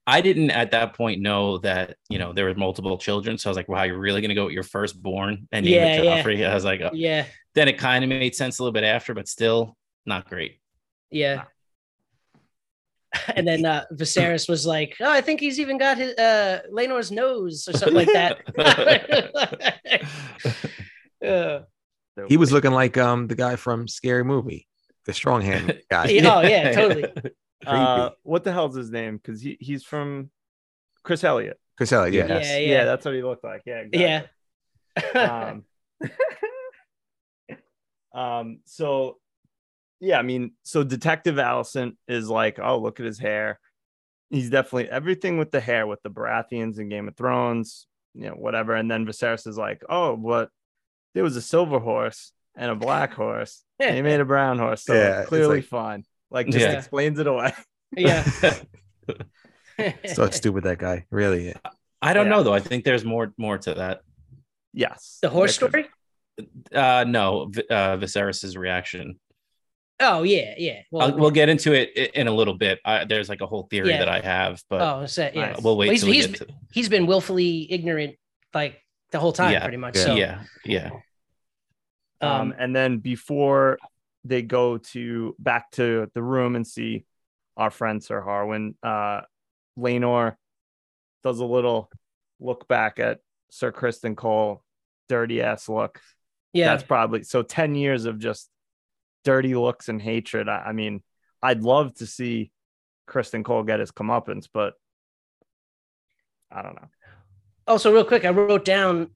I 0.09 0.23
didn't 0.23 0.51
at 0.53 0.71
that 0.71 0.95
point 0.95 1.21
know 1.21 1.59
that 1.59 1.97
you 2.09 2.19
know 2.19 2.33
there 2.33 2.47
were 2.47 2.55
multiple 2.55 2.97
children, 2.97 3.37
so 3.37 3.49
I 3.49 3.51
was 3.51 3.57
like, 3.59 3.69
"Wow, 3.69 3.83
you're 3.83 3.99
really 3.99 4.23
gonna 4.23 4.35
go 4.35 4.47
with 4.47 4.55
your 4.55 4.63
firstborn 4.63 5.47
and 5.53 5.67
name 5.67 5.75
Yeah, 5.75 5.97
it 5.97 6.05
yeah. 6.05 6.23
Joffrey?" 6.23 6.49
I 6.51 6.55
was 6.55 6.65
like, 6.65 6.81
oh. 6.81 6.91
Yeah. 6.95 7.27
then 7.55 7.69
it 7.69 7.77
kind 7.77 8.03
of 8.03 8.09
made 8.09 8.35
sense 8.35 8.59
a 8.59 8.63
little 8.63 8.73
bit 8.73 8.85
after, 8.85 9.13
but 9.13 9.29
still 9.29 9.77
not 10.07 10.27
great. 10.29 10.61
Yeah. 11.11 11.45
And 13.35 13.49
then 13.49 13.65
uh, 13.65 13.85
Viserys 13.93 14.49
was 14.49 14.67
like, 14.67 14.97
"Oh, 15.01 15.11
I 15.11 15.21
think 15.23 15.41
he's 15.41 15.59
even 15.59 15.79
got 15.79 15.97
his 15.97 16.15
uh, 16.17 16.61
Laenor's 16.71 17.11
nose 17.11 17.67
or 17.69 17.73
something 17.73 17.95
like 17.95 18.13
that." 18.13 18.45
He 22.29 22.37
was 22.37 22.53
looking 22.53 22.73
like 22.73 22.97
um 22.97 23.29
the 23.29 23.35
guy 23.35 23.57
from 23.57 23.89
Scary 23.89 24.25
Movie, 24.25 24.67
the 25.05 25.13
strong 25.13 25.41
hand 25.41 25.81
guy. 25.91 26.05
Oh, 26.25 26.41
yeah, 26.43 26.73
totally. 26.73 27.07
Uh, 27.67 28.11
what 28.23 28.45
the 28.45 28.53
hell's 28.53 28.77
his 28.77 28.91
name? 28.91 29.17
Because 29.17 29.41
he, 29.43 29.57
he's 29.61 29.83
from 29.85 30.31
Chris 31.03 31.25
Elliott. 31.25 31.59
Chris 31.77 31.93
Elliott, 31.93 32.15
yeah. 32.15 32.27
Yeah, 32.27 32.39
Yes. 32.39 32.69
yeah. 32.69 32.85
that's 32.85 33.05
what 33.05 33.15
he 33.15 33.23
looked 33.23 33.45
like. 33.45 33.63
Yeah. 33.67 33.83
yeah. 33.93 34.23
Um, 35.15 35.65
um, 38.15 38.61
so 38.65 39.19
yeah, 40.01 40.19
I 40.19 40.23
mean, 40.23 40.53
so 40.63 40.85
Detective 40.85 41.37
Alicent 41.37 41.97
is 42.07 42.29
like, 42.29 42.59
oh, 42.63 42.79
look 42.79 43.01
at 43.01 43.07
his 43.07 43.19
hair. 43.19 43.59
He's 44.31 44.51
definitely 44.51 44.89
everything 44.91 45.39
with 45.39 45.51
the 45.51 45.61
hair 45.61 45.87
with 45.87 46.03
the 46.03 46.11
Baratheons 46.11 46.79
in 46.79 46.89
Game 46.89 47.09
of 47.09 47.17
Thrones, 47.17 47.87
you 48.15 48.27
know, 48.27 48.35
whatever. 48.35 48.75
And 48.75 48.91
then 48.91 49.07
Viserys 49.07 49.47
is 49.47 49.57
like, 49.59 49.83
oh, 49.89 50.17
but 50.17 50.51
there 51.15 51.25
was 51.25 51.37
a 51.37 51.41
silver 51.43 51.79
horse 51.81 52.33
and 52.57 52.71
a 52.71 52.75
black 52.77 53.15
horse. 53.15 53.65
and 53.81 53.97
he 53.97 54.03
made 54.03 54.21
a 54.21 54.25
brown 54.25 54.59
horse, 54.59 54.85
so 54.85 54.95
Yeah, 54.99 55.25
clearly 55.25 55.57
like- 55.57 55.65
fine. 55.65 56.05
Like 56.31 56.47
just 56.49 56.59
Yeah. 56.67 56.73
explains 56.73 57.19
it 57.19 57.27
away. 57.27 57.53
yeah. 57.97 58.29
So 60.07 60.29
stupid 60.31 60.65
that 60.65 60.79
guy. 60.79 61.07
Really. 61.11 61.55
I 62.03 62.13
don't 62.13 62.27
Yeah. 62.27 62.31
know 62.33 62.43
though. 62.43 62.53
I 62.53 62.59
think 62.61 62.85
there's 62.85 63.05
more 63.05 63.33
more 63.39 63.59
to 63.59 63.75
that. 63.75 64.01
Yes. 64.73 65.19
the 65.23 65.29
horse 65.31 65.57
There 65.57 65.69
story. 65.69 65.87
Uh, 66.73 67.05
no, 67.07 67.51
uh, 67.71 67.97
Viserys's 67.97 68.57
reaction. 68.57 69.19
Oh 70.01 70.23
yeah, 70.25 70.55
yeah. 70.59 70.81
Well, 70.91 71.17
we'll 71.17 71.31
get 71.33 71.49
into 71.49 71.73
it 71.73 71.91
in 72.15 72.29
a 72.29 72.33
little 72.33 72.55
bit. 72.55 72.79
I, 72.85 73.05
there's 73.05 73.29
like 73.29 73.41
a 73.41 73.47
whole 73.47 73.65
theory 73.71 73.91
Yeah. 73.91 73.99
that 73.99 74.09
I 74.09 74.21
have, 74.21 74.61
but 74.69 74.81
oh, 74.81 75.07
so, 75.07 75.31
yeah. 75.33 75.53
uh, 75.53 75.61
we'll 75.63 75.77
wait 75.77 75.87
Well, 75.87 75.93
he's- 75.93 76.01
till 76.03 76.11
we 76.11 76.15
he's- 76.17 76.27
get 76.27 76.49
to. 76.49 76.55
He's 76.73 76.89
been 76.89 77.07
willfully 77.07 77.71
ignorant 77.73 78.17
like 78.55 78.81
the 79.11 79.19
whole 79.21 79.33
time, 79.33 79.53
Yeah, 79.53 79.63
pretty 79.63 79.77
much. 79.79 79.97
yeah. 79.97 80.05
So, 80.05 80.15
Yeah, 80.15 80.43
yeah. 80.65 80.91
Um, 82.21 82.31
um, 82.31 82.55
and 82.59 82.75
then 82.75 82.99
before 82.99 83.79
they 84.29 84.43
go 84.43 84.79
to 84.79 85.35
back 85.39 85.71
to 85.73 86.11
the 86.15 86.23
room 86.23 86.57
and 86.57 86.67
see 86.67 87.05
our 87.57 87.71
friend 87.71 88.03
Sir 88.03 88.23
Harwin, 88.23 88.75
uh, 88.83 89.23
Laenor 89.79 90.37
does 91.23 91.41
a 91.41 91.45
little 91.45 91.91
look 92.39 92.69
back 92.69 93.01
at 93.01 93.19
Sir 93.51 93.73
Criston 93.73 94.17
Cole, 94.17 94.63
dirty 95.09 95.43
ass 95.43 95.69
look. 95.69 96.01
yeah, 96.53 96.69
That's 96.69 96.83
probably 96.85 97.25
so 97.25 97.43
10 97.43 97.75
years 97.75 98.05
of 98.05 98.19
just 98.19 98.49
dirty 99.25 99.55
looks 99.55 99.89
and 99.89 100.01
hatred. 100.01 100.49
I, 100.49 100.67
I 100.67 100.73
mean, 100.73 101.03
I'd 101.43 101.63
love 101.63 101.95
to 101.95 102.07
see 102.07 102.53
Criston 103.09 103.45
Cole 103.45 103.63
get 103.63 103.81
his 103.81 103.91
comeuppance, 103.91 104.47
but 104.53 104.75
I 106.51 106.63
don't 106.63 106.75
know. 106.75 106.89
Also, 107.67 107.93
real 107.93 108.05
quick, 108.05 108.25
I 108.25 108.31
wrote 108.31 108.65
down 108.65 109.11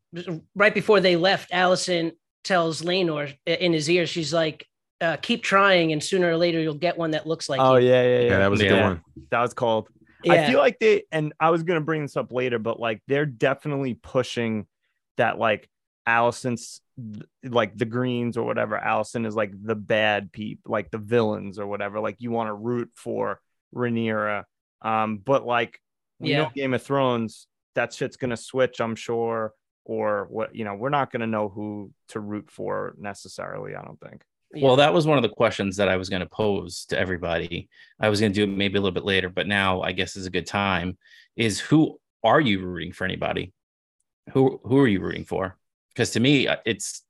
right 0.55 0.75
before 0.75 1.01
they 1.01 1.17
left. 1.17 1.51
Alicent 1.53 2.13
tells 2.45 2.83
Laenor 2.83 3.37
in 3.47 3.73
his 3.73 3.89
ear, 3.89 4.07
she's 4.07 4.33
like, 4.33 4.67
uh, 5.03 5.17
"Keep 5.19 5.43
trying, 5.43 5.93
and 5.93 6.03
sooner 6.03 6.31
or 6.31 6.37
later 6.37 6.61
you'll 6.61 6.75
get 6.75 6.97
one 6.97 7.11
that 7.11 7.27
looks 7.27 7.49
like 7.49 7.61
oh, 7.61 7.77
you." 7.77 7.89
yeah, 7.89 8.03
yeah, 8.03 8.09
yeah. 8.21 8.29
Yeah, 8.31 8.39
that 8.39 8.51
was 8.51 8.61
a 8.61 8.65
good 8.65 8.77
Yeah. 8.77 8.83
one. 8.85 9.03
that 9.31 9.41
was 9.41 9.53
called. 9.53 9.89
Yeah, 10.25 10.35
I 10.35 10.47
feel 10.47 10.61
like 10.61 10.79
they 10.79 11.03
and 11.11 11.33
I 11.41 11.51
was 11.51 11.65
gonna 11.65 11.81
bring 11.81 12.03
this 12.03 12.17
up 12.17 12.33
later, 12.33 12.59
but 12.59 12.79
like 12.79 13.03
they're 13.09 13.27
definitely 13.27 13.95
pushing 13.95 14.67
that 15.17 15.39
like 15.39 15.69
Alicent's 16.09 16.81
like 17.45 17.77
the 17.77 17.85
Greens 17.85 18.37
or 18.37 18.45
whatever. 18.45 18.79
Alicent 18.79 19.27
is 19.27 19.35
like 19.35 19.53
the 19.61 19.75
bad 19.75 20.33
peep, 20.33 20.61
like 20.67 20.91
the 20.91 20.99
villains 20.99 21.59
or 21.59 21.67
whatever. 21.67 22.01
Like 22.01 22.17
you 22.21 22.31
want 22.31 22.49
to 22.49 22.55
root 22.55 22.91
for 22.95 23.41
Rhaenyra. 23.75 24.45
Um, 24.81 25.19
but 25.19 25.45
like 25.45 25.81
we 26.19 26.31
Yeah. 26.31 26.43
know 26.45 26.51
Game 26.55 26.75
of 26.75 26.83
Thrones, 26.83 27.47
that 27.75 27.93
shit's 27.93 28.17
gonna 28.17 28.37
switch, 28.37 28.81
I'm 28.81 28.95
sure. 28.97 29.55
Or 29.85 30.27
what 30.31 30.55
you 30.55 30.65
know, 30.65 30.75
we're 30.75 30.91
not 30.91 31.11
gonna 31.11 31.27
know 31.27 31.49
who 31.49 31.93
to 32.09 32.21
root 32.21 32.51
for 32.51 32.95
necessarily, 32.99 33.75
I 33.75 33.83
don't 33.83 33.99
think. 33.99 34.23
Yeah. 34.55 34.67
Well, 34.67 34.77
that 34.77 34.93
was 34.93 35.07
one 35.07 35.17
of 35.17 35.23
the 35.23 35.31
questions 35.31 35.77
that 35.79 35.89
I 35.89 35.97
was 35.97 36.11
going 36.11 36.21
to 36.21 36.29
pose 36.29 36.85
to 36.87 36.99
everybody. 36.99 37.69
I 37.99 38.09
was 38.11 38.21
going 38.21 38.33
to 38.33 38.37
do 38.37 38.45
it 38.45 38.55
maybe 38.55 38.77
a 38.77 38.81
little 38.81 38.95
bit 38.95 39.05
later, 39.05 39.31
but 39.31 39.47
now 39.47 39.81
I 39.81 39.93
guess 39.93 40.17
is 40.17 40.27
a 40.27 40.31
good 40.31 40.47
time. 40.47 40.99
Is 41.37 41.59
who 41.59 41.99
are 42.23 42.41
you 42.41 42.61
rooting 42.61 42.93
for 42.93 43.05
anybody? 43.05 43.53
Who 44.33 44.61
who 44.65 44.79
are 44.79 44.87
you 44.87 45.01
rooting 45.01 45.25
for? 45.25 45.57
Because 45.89 46.11
to 46.11 46.21
me, 46.21 46.49
uh, 46.49 46.57
it's 46.67 47.03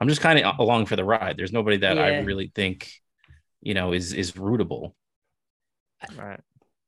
I'm 0.00 0.08
just 0.08 0.20
kind 0.20 0.38
of 0.38 0.58
along 0.58 0.86
for 0.86 0.96
the 0.96 1.04
ride. 1.04 1.36
There's 1.36 1.52
nobody 1.52 1.78
that 1.78 1.98
I 1.98 2.20
really 2.20 2.52
think, 2.54 2.92
you 3.60 3.74
know, 3.74 3.92
is 3.92 4.12
is 4.12 4.32
rootable. 4.32 4.92
Right. 6.16 6.40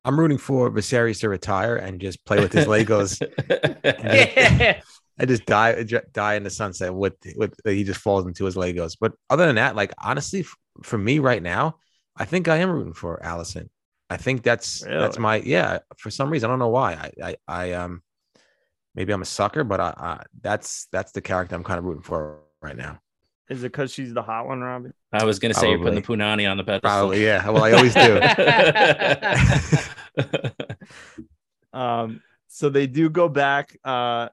I'm 0.04 0.18
rooting 0.18 0.38
for 0.38 0.70
Viserys 0.70 1.20
to 1.20 1.28
retire 1.28 1.76
and 1.76 2.00
just 2.00 2.24
play 2.24 2.40
with 2.40 2.52
his 2.52 2.66
Legos 2.66 3.20
yeah, 3.84 4.80
I 5.20 5.24
just 5.26 5.44
die 5.46 5.82
die 6.12 6.34
in 6.34 6.42
the 6.44 6.50
sunset 6.50 6.94
with 6.94 7.14
with 7.36 7.54
he 7.64 7.84
just 7.84 8.00
falls 8.00 8.26
into 8.26 8.44
his 8.44 8.56
Legos. 8.56 8.96
But 9.00 9.12
other 9.28 9.46
than 9.46 9.56
that, 9.56 9.76
like 9.76 9.92
honestly, 9.98 10.40
f- 10.40 10.56
for 10.82 10.98
me 10.98 11.18
right 11.18 11.42
now, 11.42 11.76
I 12.16 12.24
think 12.24 12.48
I 12.48 12.56
am 12.56 12.70
rooting 12.70 12.94
for 12.94 13.20
Alicent. 13.22 13.68
I 14.08 14.16
think 14.16 14.42
that's 14.42 14.80
that's 14.80 15.18
my 15.18 15.36
yeah. 15.36 15.80
For 15.98 16.10
some 16.10 16.30
reason, 16.30 16.48
I 16.48 16.52
don't 16.52 16.58
know 16.58 16.68
why. 16.68 16.94
I 16.94 17.12
I, 17.22 17.36
I 17.46 17.72
um 17.72 18.02
maybe 18.94 19.12
I'm 19.12 19.22
a 19.22 19.26
sucker, 19.26 19.62
but 19.62 19.78
I, 19.80 19.94
I 19.96 20.22
that's 20.40 20.88
that's 20.90 21.12
the 21.12 21.20
character 21.20 21.54
I'm 21.54 21.64
kind 21.64 21.78
of 21.78 21.84
rooting 21.84 22.02
for 22.02 22.40
right 22.62 22.76
now. 22.76 22.98
Is 23.50 23.62
it 23.64 23.72
because 23.72 23.92
she's 23.92 24.14
the 24.14 24.22
hot 24.22 24.46
one, 24.46 24.60
Robbie? 24.60 24.90
I 25.12 25.24
was 25.24 25.40
going 25.40 25.52
to 25.52 25.58
say 25.58 25.70
you're 25.70 25.80
putting 25.80 25.96
the 25.96 26.02
punani 26.02 26.48
on 26.48 26.56
the 26.56 26.62
pedestal. 26.62 26.88
Probably 26.88 27.24
yeah. 27.24 27.48
Well, 27.48 27.64
I 27.64 27.72
always 27.72 27.94
do. 27.94 28.20
Um, 31.72 32.20
so 32.48 32.68
they 32.68 32.86
do 32.86 33.10
go 33.10 33.28
back. 33.28 33.76
Uh, 33.84 34.28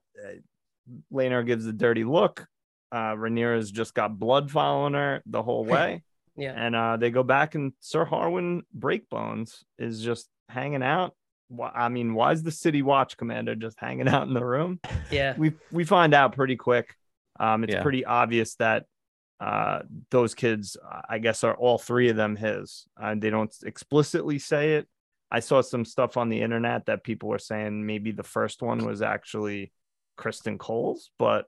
Laenor 1.11 1.45
gives 1.45 1.65
a 1.65 1.73
dirty 1.73 2.03
look. 2.03 2.45
Uh, 2.91 3.13
Rhaenyra's 3.15 3.71
just 3.71 3.93
got 3.93 4.17
blood 4.17 4.49
following 4.49 4.93
her 4.93 5.21
the 5.25 5.43
whole 5.43 5.65
way, 5.75 6.03
yeah. 6.35 6.53
and 6.55 6.75
uh, 6.75 6.97
they 6.97 7.09
go 7.11 7.23
back, 7.23 7.55
and 7.55 7.73
Sir 7.79 8.05
Harwin 8.05 8.61
Breakbones 8.77 9.63
is 9.77 10.01
just 10.01 10.27
hanging 10.49 10.83
out. 10.83 11.13
I 11.73 11.87
mean, 11.89 12.13
why 12.13 12.33
is 12.33 12.43
the 12.43 12.51
City 12.51 12.81
Watch 12.81 13.15
Commander 13.17 13.55
just 13.55 13.79
hanging 13.79 14.07
out 14.07 14.27
in 14.27 14.33
the 14.33 14.43
room? 14.45 14.79
yeah. 15.11 15.33
We 15.37 15.53
we 15.71 15.83
find 15.85 16.13
out 16.13 16.35
pretty 16.35 16.55
quick. 16.57 16.93
Um, 17.39 17.63
it's 17.63 17.73
Yeah. 17.73 17.83
pretty 17.83 18.03
obvious 18.03 18.55
that 18.55 18.85
uh, 19.39 19.81
those 20.09 20.33
kids, 20.33 20.75
I 21.07 21.19
guess, 21.19 21.43
are 21.43 21.55
all 21.55 21.77
three 21.77 22.09
of 22.09 22.15
them 22.15 22.35
his. 22.35 22.85
And 22.97 23.21
they 23.21 23.29
don't 23.29 23.53
explicitly 23.63 24.39
say 24.39 24.75
it. 24.75 24.87
I 25.29 25.39
saw 25.41 25.61
some 25.61 25.85
stuff 25.85 26.17
on 26.17 26.29
the 26.29 26.41
internet 26.41 26.87
that 26.87 27.03
people 27.03 27.29
were 27.29 27.37
saying 27.39 27.85
maybe 27.85 28.11
the 28.11 28.23
first 28.23 28.61
one 28.63 28.83
was 28.85 29.01
actually 29.01 29.71
Criston 30.17 30.57
Cole's, 30.57 31.11
but 31.19 31.45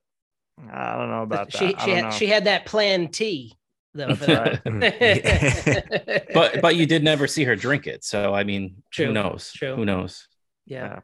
I 0.72 0.98
don't 0.98 1.10
know 1.10 1.24
about 1.24 1.52
that. 1.52 1.58
She 1.58 1.74
I 1.76 1.84
she 1.86 1.92
had, 1.92 2.04
know. 2.06 2.12
she 2.12 2.28
had 2.28 2.46
that 2.46 2.66
plan 2.66 3.08
T 3.10 3.58
though. 3.94 4.14
for 4.16 4.62
but 6.34 6.62
but 6.62 6.76
you 6.76 6.86
did 6.86 7.04
never 7.04 7.28
see 7.28 7.44
her 7.44 7.56
drink 7.56 7.88
it, 7.88 8.04
so 8.04 8.34
I 8.34 8.44
mean, 8.44 8.84
True, 8.92 9.08
who 9.08 9.14
knows? 9.14 9.52
true. 9.54 9.76
Who 9.76 9.86
knows? 9.86 10.28
yeah. 10.66 11.00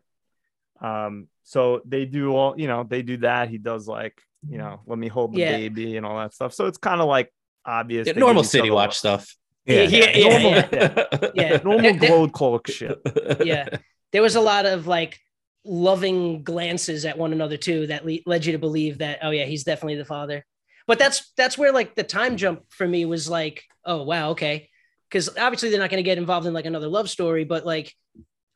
Um, 0.81 1.27
so 1.43 1.81
they 1.85 2.05
do 2.05 2.35
all, 2.35 2.59
you 2.59 2.67
know, 2.67 2.83
they 2.83 3.01
do 3.01 3.17
that. 3.17 3.49
He 3.49 3.57
does 3.57 3.87
like, 3.87 4.19
you 4.47 4.57
know, 4.57 4.81
let 4.85 4.99
me 4.99 5.07
hold 5.07 5.33
the 5.33 5.39
Yeah. 5.39 5.51
baby 5.57 5.95
and 5.97 6.05
all 6.05 6.17
that 6.19 6.33
stuff. 6.33 6.53
So 6.53 6.65
it's 6.65 6.77
kind 6.77 6.99
of 7.01 7.07
like 7.07 7.31
obvious. 7.65 8.07
Yeah, 8.07 8.13
normal 8.13 8.43
city 8.43 8.69
watch 8.69 8.87
looks. 8.89 8.97
stuff. 8.97 9.35
Yeah. 9.65 9.83
yeah, 9.83 10.11
yeah, 10.17 10.29
Normal- 10.29 10.51
yeah. 10.51 11.29
yeah. 11.33 11.57
Normal 11.63 11.81
There- 11.81 11.93
there- 11.99 12.09
glow 12.09 12.27
cloak 12.27 12.67
shit. 12.67 12.99
yeah. 13.43 13.69
There 14.11 14.21
was 14.21 14.35
a 14.35 14.41
lot 14.41 14.65
of 14.65 14.85
like 14.85 15.19
loving 15.65 16.43
glances 16.43 17.05
at 17.05 17.17
one 17.17 17.33
another 17.33 17.57
too 17.57 17.87
that 17.87 18.05
le- 18.05 18.19
led 18.25 18.45
you 18.45 18.51
to 18.53 18.59
believe 18.59 18.99
that 18.99 19.19
oh 19.23 19.31
yeah, 19.31 19.45
he's 19.45 19.63
definitely 19.63 19.95
the 19.95 20.05
father. 20.05 20.45
But 20.87 20.99
that's 20.99 21.31
that's 21.35 21.57
where 21.57 21.71
like 21.71 21.95
the 21.95 22.03
time 22.03 22.37
jump 22.37 22.61
for 22.69 22.87
me 22.87 23.05
was 23.05 23.27
like, 23.29 23.63
oh 23.83 24.03
wow, 24.03 24.29
okay. 24.31 24.69
Cuz 25.11 25.29
obviously 25.37 25.69
they're 25.69 25.79
not 25.79 25.89
going 25.89 26.03
to 26.03 26.09
get 26.11 26.17
involved 26.17 26.45
in 26.47 26.53
like 26.53 26.65
another 26.65 26.87
love 26.87 27.09
story, 27.09 27.43
but 27.43 27.65
like 27.65 27.93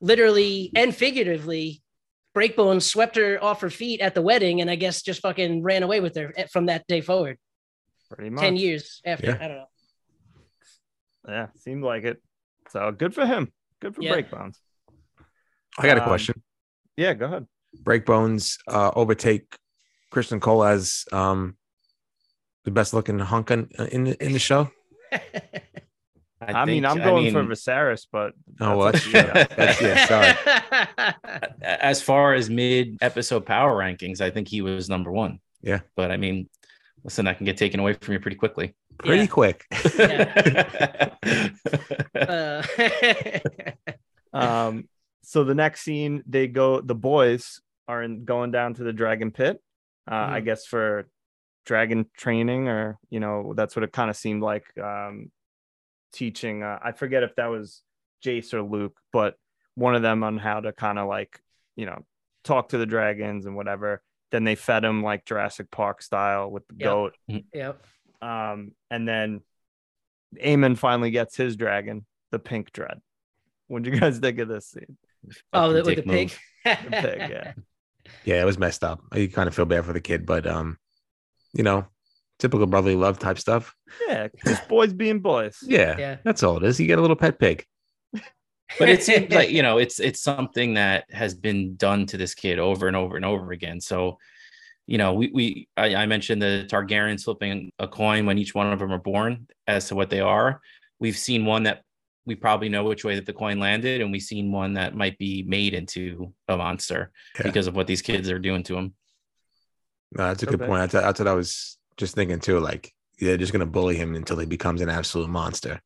literally 0.01 0.71
and 0.75 0.95
figuratively 0.95 1.81
Breakbone 2.35 2.81
swept 2.81 3.15
her 3.15 3.43
off 3.43 3.61
her 3.61 3.69
feet 3.71 4.01
at 4.01 4.13
the 4.13 4.21
wedding 4.21 4.61
and 4.61 4.69
I 4.69 4.75
guess 4.75 5.01
just 5.01 5.21
fucking 5.21 5.63
ran 5.63 5.81
away 5.83 5.99
with 5.99 6.15
her 6.15 6.31
from 6.51 6.67
that 6.67 6.85
day 6.87 7.01
forward. 7.01 7.37
Pretty 8.11 8.29
much. 8.29 8.41
10 8.43 8.55
years 8.55 9.01
after, 9.05 9.27
Yeah. 9.27 9.37
I 9.41 9.47
don't 9.47 9.57
know. 9.57 9.65
Yeah, 11.27 11.47
seemed 11.57 11.83
like 11.83 12.03
it. 12.03 12.21
So 12.69 12.91
good 12.91 13.13
for 13.15 13.25
him. 13.25 13.51
Good 13.81 13.95
for 13.95 14.01
Yeah. 14.03 14.13
Breakbones. 14.15 14.57
I 15.77 15.87
got 15.87 15.97
a 15.97 16.03
Um, 16.03 16.07
question. 16.07 16.41
Yeah, 16.99 17.13
go 17.13 17.27
ahead. 17.27 17.47
Breakbones 17.81 18.57
uh, 18.67 18.91
overtake 18.93 19.55
Criston 20.11 20.41
Cole 20.41 20.65
as 20.65 21.05
um, 21.13 21.55
the 22.65 22.71
best 22.71 22.93
looking 22.93 23.19
hunk 23.19 23.51
in, 23.51 23.69
in 23.91 24.03
the- 24.03 24.23
in 24.25 24.33
the 24.33 24.39
show. 24.39 24.69
I, 26.41 26.65
mean, 26.65 26.83
think- 26.83 26.85
I'm 26.87 26.97
going 26.97 27.31
for 27.31 27.41
mean, 27.43 27.51
Viserys, 27.51 28.05
but 28.11 28.33
Oh, 28.59 28.77
well, 28.77 28.91
that's 28.91 29.09
that's, 29.11 29.29
up 29.29 29.33
to 29.49 29.55
you. 29.55 29.57
that's 29.57 29.81
yeah. 29.81 30.05
Sorry. 31.25 31.53
as 31.61 32.01
far 32.01 32.33
as 32.33 32.49
mid 32.49 32.97
episode 33.01 33.45
power 33.45 33.77
rankings, 33.77 34.19
I 34.19 34.29
think 34.29 34.47
he 34.49 34.61
was 34.61 34.89
number 34.89 35.11
one. 35.11 35.39
Yeah. 35.61 35.79
But 35.95 36.11
I 36.11 36.17
mean, 36.17 36.49
listen, 37.03 37.27
I 37.27 37.33
can 37.33 37.45
get 37.45 37.55
taken 37.57 37.79
away 37.79 37.93
from 37.93 38.13
you 38.13 38.19
pretty 38.19 38.37
quickly. 38.37 38.75
Pretty 38.97 39.21
Yeah. 39.23 39.27
quick. 39.27 39.65
Uh, 44.31 44.33
um 44.33 44.87
so 45.29 45.43
the 45.43 45.53
next 45.53 45.81
scene 45.81 46.23
they 46.25 46.47
go 46.47 46.81
the 46.81 46.95
boys 46.95 47.61
are 47.87 48.01
in, 48.01 48.25
going 48.25 48.49
down 48.51 48.73
to 48.73 48.83
the 48.83 48.91
dragon 48.93 49.29
pit 49.31 49.61
uh 50.11 50.15
i 50.35 50.39
Mhm. 50.41 50.45
guess 50.45 50.65
for 50.65 51.07
dragon 51.65 52.05
training 52.17 52.67
or 52.67 52.97
you 53.11 53.19
know 53.19 53.53
that's 53.55 53.75
what 53.75 53.83
it 53.83 53.91
kind 53.93 54.09
of 54.09 54.15
seemed 54.15 54.41
like 54.41 54.65
um 54.79 55.31
teaching 56.13 56.63
uh, 56.63 56.79
i 56.83 56.91
forget 56.91 57.21
if 57.21 57.35
that 57.35 57.47
was 57.47 57.83
jace 58.25 58.53
or 58.53 58.63
luke 58.63 58.97
but 59.13 59.35
one 59.75 59.93
of 59.95 60.01
them 60.01 60.23
on 60.23 60.37
how 60.37 60.59
to 60.59 60.71
kind 60.73 60.97
of 60.97 61.07
like 61.07 61.39
you 61.75 61.85
know 61.85 62.03
talk 62.43 62.69
to 62.69 62.77
the 62.79 62.85
dragons 62.87 63.45
and 63.45 63.55
whatever 63.55 64.01
then 64.31 64.43
they 64.43 64.55
fed 64.55 64.83
him 64.83 65.03
like 65.03 65.25
jurassic 65.25 65.69
park 65.69 66.01
style 66.01 66.49
with 66.49 66.67
the 66.67 66.75
Yep. 66.79 66.83
goat 66.89 67.13
yep. 67.53 67.85
um, 68.21 68.71
and 68.89 69.07
then 69.07 69.41
Aemond 70.43 70.77
finally 70.77 71.09
gets 71.11 71.35
his 71.35 71.55
dragon, 71.55 72.05
the 72.31 72.37
pink 72.37 72.71
dread. 72.71 72.99
What 73.67 73.81
do 73.81 73.89
you 73.89 73.99
guys 73.99 74.19
think 74.19 74.37
of 74.37 74.47
this 74.47 74.67
scene? 74.67 74.95
Oh, 75.53 75.73
Fucking 75.73 75.73
the, 75.73 75.83
with 75.83 75.85
the 75.85 75.95
dick 75.95 76.05
pig. 76.05 76.31
The 76.65 76.91
pig, 77.01 77.29
yeah. 77.29 77.53
Yeah, 78.25 78.41
it 78.41 78.45
was 78.45 78.57
messed 78.57 78.83
up. 78.83 79.01
I 79.11 79.27
kind 79.27 79.47
of 79.47 79.53
feel 79.55 79.65
bad 79.65 79.85
for 79.85 79.93
the 79.93 80.01
kid, 80.01 80.25
but 80.25 80.47
um, 80.47 80.77
you 81.53 81.63
know, 81.63 81.85
typical 82.39 82.65
brotherly 82.65 82.95
love 82.95 83.19
type 83.19 83.37
stuff. 83.37 83.75
Yeah, 84.07 84.29
just 84.45 84.67
boys 84.67 84.93
being 84.93 85.19
boys. 85.19 85.57
Yeah, 85.63 85.95
Yeah. 85.97 86.17
that's 86.23 86.41
all 86.43 86.57
it 86.57 86.63
is. 86.63 86.79
You 86.79 86.87
get 86.87 86.97
a 86.97 87.01
little 87.01 87.15
pet 87.15 87.37
pig. 87.39 87.65
but 88.79 88.89
it 88.89 89.03
seems 89.03 89.31
like 89.33 89.49
you 89.51 89.61
know 89.61 89.77
it's 89.77 89.99
it's 89.99 90.21
something 90.21 90.73
that 90.75 91.05
has 91.11 91.33
been 91.35 91.75
done 91.75 92.05
to 92.07 92.17
this 92.17 92.33
kid 92.33 92.57
over 92.59 92.87
and 92.87 92.95
over 92.95 93.15
and 93.15 93.25
over 93.25 93.51
again 93.51 93.79
so 93.81 94.17
you 94.87 94.97
know 94.97 95.13
we 95.13 95.31
we 95.33 95.67
i, 95.77 95.95
I 95.95 96.05
mentioned 96.05 96.41
the 96.41 96.67
targaryens 96.69 97.23
flipping 97.23 97.71
a 97.79 97.87
coin 97.87 98.25
when 98.27 98.37
each 98.37 98.53
one 98.53 98.71
of 98.71 98.79
them 98.79 98.91
are 98.91 98.99
born 98.99 99.47
as 99.67 99.87
to 99.87 99.95
what 99.95 100.09
they 100.11 100.19
are 100.19 100.61
we've 100.99 101.17
seen 101.17 101.45
one 101.45 101.63
that 101.63 101.83
we 102.29 102.35
probably 102.35 102.69
know 102.69 102.83
which 102.83 103.03
way 103.03 103.15
that 103.15 103.25
the 103.25 103.33
coin 103.33 103.59
landed 103.59 104.01
and 104.01 104.11
we've 104.11 104.21
seen 104.21 104.51
one 104.51 104.75
that 104.75 104.93
might 104.95 105.17
be 105.17 105.41
made 105.47 105.73
into 105.73 106.31
a 106.47 106.55
monster 106.55 107.11
Yeah. 107.39 107.41
because 107.41 107.65
of 107.65 107.75
what 107.75 107.87
these 107.87 108.03
kids 108.03 108.29
are 108.29 108.37
doing 108.37 108.61
to 108.65 108.77
him 108.77 108.93
No, 110.15 110.27
that's 110.27 110.43
a 110.43 110.45
good 110.45 110.61
Okay. 110.61 110.67
point. 110.67 110.91
That's, 110.91 110.93
that's 111.05 111.19
what 111.19 111.27
I 111.27 111.33
was 111.33 111.79
just 111.97 112.13
thinking 112.13 112.39
too. 112.39 112.59
Like, 112.59 112.93
they're 113.19 113.35
just 113.37 113.51
gonna 113.51 113.65
bully 113.65 113.95
him 113.95 114.13
until 114.15 114.37
he 114.37 114.45
becomes 114.45 114.81
an 114.81 114.89
absolute 114.89 115.27
monster. 115.29 115.81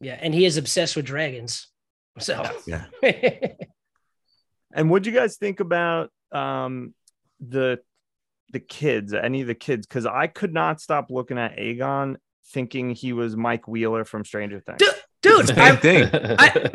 yeah, 0.00 0.18
and 0.20 0.34
he 0.34 0.44
is 0.44 0.58
obsessed 0.58 0.96
with 0.96 1.06
dragons. 1.06 1.68
So 2.18 2.44
Yeah. 2.66 2.84
And 4.76 4.90
what 4.90 5.02
do 5.02 5.10
you 5.10 5.16
guys 5.16 5.36
think 5.38 5.60
about 5.60 6.10
um 6.32 6.94
the 7.40 7.78
the 8.50 8.60
kids, 8.60 9.12
any 9.14 9.40
of 9.40 9.46
the 9.46 9.54
kids? 9.54 9.86
Because 9.86 10.04
I 10.04 10.26
could 10.26 10.52
not 10.52 10.80
stop 10.80 11.10
looking 11.10 11.38
at 11.38 11.56
Aegon 11.56 12.16
thinking 12.48 12.90
he 12.90 13.12
was 13.12 13.36
Mike 13.36 13.66
Wheeler 13.68 14.04
from 14.04 14.24
Stranger 14.24 14.60
Things. 14.60 14.78
Dude, 14.78 14.94
dude, 15.22 15.46
Same 15.56 15.58
I, 15.58 15.76
thing. 15.76 16.10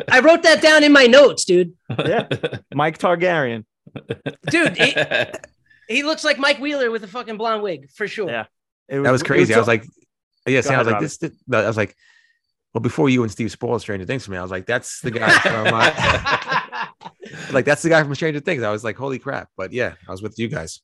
I 0.10 0.20
wrote 0.20 0.44
that 0.44 0.62
down 0.62 0.84
in 0.84 0.92
my 0.92 1.06
notes, 1.06 1.46
dude. 1.46 1.74
Yeah. 1.90 2.28
Mike 2.74 2.98
Targaryen. 2.98 3.66
Dude, 4.50 4.78
he, 4.78 4.96
he 5.88 6.04
looks 6.04 6.24
like 6.24 6.38
Mike 6.38 6.60
Wheeler 6.60 6.92
with 6.92 7.04
a 7.04 7.08
fucking 7.08 7.38
blonde 7.38 7.64
wig 7.64 7.90
for 7.92 8.08
sure. 8.08 8.30
Yeah. 8.30 8.46
It 8.88 9.00
That 9.02 9.12
was 9.12 9.22
it 9.22 9.26
crazy. 9.26 9.54
I 9.54 9.58
was 9.60 9.68
like, 9.68 9.86
yeah, 10.48 10.62
see, 10.62 10.74
I 10.74 10.78
was 10.80 10.88
like, 10.88 10.94
Robbie. 10.96 11.06
this, 11.06 11.18
this- 11.18 11.32
I 11.52 11.68
was 11.68 11.78
like, 11.78 11.96
well, 12.74 12.82
before 12.82 13.10
you 13.10 13.24
and 13.24 13.32
Steve 13.32 13.52
spoiled 13.52 13.82
Stranger 13.82 14.06
Things 14.06 14.26
for 14.26 14.32
me, 14.32 14.38
I 14.38 14.42
was 14.44 14.52
like, 14.52 14.66
that's 14.68 15.02
the 15.02 15.10
guy 15.12 15.30
from, 15.40 15.68
uh, 15.74 16.86
like, 17.52 17.66
that's 17.66 17.82
the 17.82 17.90
guy 17.90 18.04
from 18.04 18.14
Stranger 18.14 18.40
Things. 18.40 18.62
I 18.62 18.72
was 18.72 18.84
like, 18.84 18.96
holy 18.96 19.18
crap. 19.20 19.50
But 19.58 19.74
yeah, 19.74 19.94
I 20.08 20.12
was 20.12 20.22
with 20.22 20.38
you 20.38 20.48
guys. 20.50 20.82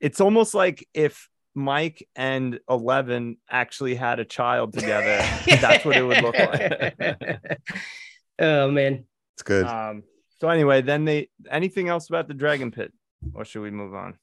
it's 0.00 0.20
almost 0.20 0.52
like 0.54 0.86
if 0.92 1.28
Mike 1.56 2.06
and 2.14 2.60
Eleven 2.68 3.38
actually 3.50 3.94
had 3.96 4.20
a 4.20 4.24
child 4.24 4.74
together, 4.74 5.16
that's 5.60 5.84
what 5.84 5.96
it 5.96 6.02
would 6.02 6.22
look 6.22 6.38
like. 6.38 7.58
oh 8.38 8.70
man. 8.70 9.04
It's 9.34 9.42
good. 9.42 9.66
Um, 9.66 10.02
so 10.38 10.48
anyway, 10.50 10.82
then 10.82 11.04
they 11.06 11.30
anything 11.50 11.88
else 11.88 12.08
about 12.08 12.28
the 12.28 12.34
dragon 12.34 12.70
pit, 12.70 12.92
or 13.34 13.44
should 13.44 13.62
we 13.62 13.70
move 13.70 13.94
on? 13.94 14.14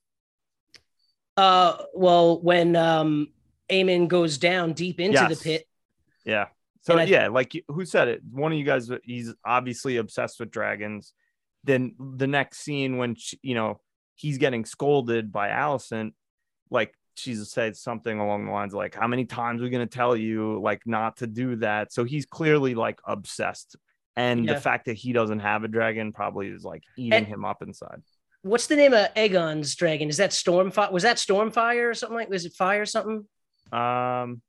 Uh 1.35 1.77
well, 1.93 2.39
when 2.41 2.75
um 2.75 3.29
Aemond 3.69 4.07
goes 4.07 4.37
down 4.37 4.73
deep 4.73 4.99
into 4.99 5.13
Yes. 5.13 5.37
the 5.39 5.43
pit. 5.43 5.65
Yeah. 6.25 6.47
So 6.81 6.93
And 6.93 7.01
I- 7.01 7.05
yeah, 7.05 7.27
like 7.29 7.53
who 7.67 7.85
said 7.85 8.07
it? 8.07 8.21
One 8.31 8.51
of 8.51 8.57
you 8.57 8.65
guys. 8.65 8.91
He's 9.03 9.33
obviously 9.43 9.97
obsessed 9.97 10.39
with 10.39 10.51
dragons. 10.51 11.13
Then 11.63 11.95
the 11.99 12.27
next 12.27 12.59
scene 12.59 12.97
when 12.97 13.15
she, 13.15 13.39
you 13.41 13.55
know 13.55 13.79
he's 14.15 14.37
getting 14.37 14.63
scolded 14.65 15.31
by 15.31 15.49
Alicent, 15.49 16.11
like 16.69 16.93
she 17.15 17.35
said 17.35 17.75
something 17.75 18.19
along 18.19 18.45
the 18.45 18.51
lines 18.51 18.73
like, 18.73 18.95
"How 18.95 19.07
many 19.07 19.25
times 19.25 19.61
are 19.61 19.65
we 19.65 19.69
gonna 19.69 19.85
tell 19.85 20.15
you 20.15 20.59
like 20.61 20.81
not 20.85 21.17
to 21.17 21.27
do 21.27 21.55
that?" 21.57 21.91
So 21.93 22.03
he's 22.03 22.25
clearly 22.25 22.75
like 22.75 22.99
obsessed, 23.05 23.75
and 24.15 24.45
Yeah. 24.45 24.53
the 24.55 24.61
fact 24.61 24.85
that 24.85 24.93
he 24.93 25.13
doesn't 25.13 25.39
have 25.39 25.63
a 25.63 25.67
dragon 25.67 26.11
probably 26.13 26.47
is 26.47 26.63
like 26.63 26.83
eating 26.97 27.13
And- 27.13 27.27
him 27.27 27.45
up 27.45 27.61
inside. 27.61 28.01
What's 28.41 28.67
the 28.67 28.75
name 28.75 28.93
of 28.93 29.07
Aegon's 29.15 29.73
dragon? 29.75 30.09
Is 30.09 30.17
that 30.17 30.31
Stormfire? 30.31 30.91
Was 30.91 31.03
that 31.03 31.15
Stormfire 31.17 31.89
or 31.89 31.93
something 31.93 32.17
like? 32.17 32.29
Was 32.29 32.45
it 32.45 32.53
fire 32.53 32.81
or 32.81 32.85
something? 32.85 33.25
Um, 33.71 34.41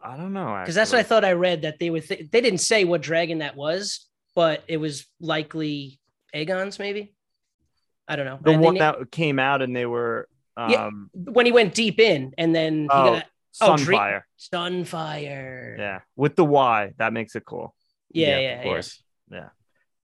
I 0.00 0.16
don't 0.16 0.32
know 0.32 0.58
Because 0.60 0.74
that's 0.74 0.92
what 0.92 0.98
I 0.98 1.02
thought 1.04 1.24
I 1.24 1.32
read 1.32 1.62
that 1.62 1.78
they 1.78 1.90
would. 1.90 2.06
Th- 2.06 2.30
they 2.30 2.40
didn't 2.40 2.58
say 2.60 2.84
what 2.84 3.00
dragon 3.00 3.38
that 3.38 3.56
was, 3.56 4.06
but 4.34 4.62
it 4.68 4.76
was 4.76 5.06
likely 5.20 5.98
Aegon's. 6.34 6.78
Maybe 6.78 7.14
I 8.06 8.16
don't 8.16 8.26
know. 8.26 8.38
the 8.42 8.58
one 8.58 8.76
that 8.76 9.10
came 9.10 9.38
out 9.38 9.60
and 9.62 9.74
they 9.74 9.86
were 9.86 10.28
Yeah. 10.68 10.86
um 10.86 11.10
when 11.14 11.46
he 11.46 11.52
went 11.52 11.74
deep 11.74 12.00
in, 12.00 12.32
and 12.38 12.54
then 12.54 12.82
he 12.82 12.88
Oh, 12.90 13.04
got 13.14 13.24
Oh, 13.60 13.76
Dream- 13.76 13.98
Sunfyre. 13.98 14.22
Sunfyre. 14.38 15.78
Yeah, 15.78 16.00
with 16.16 16.36
the 16.36 16.44
Y, 16.44 16.92
that 16.98 17.12
makes 17.12 17.34
it 17.36 17.44
cool. 17.44 17.74
yeah, 18.10 18.38
yeah. 18.38 18.58
of 18.58 18.62
course 18.64 19.02
Yeah, 19.30 19.48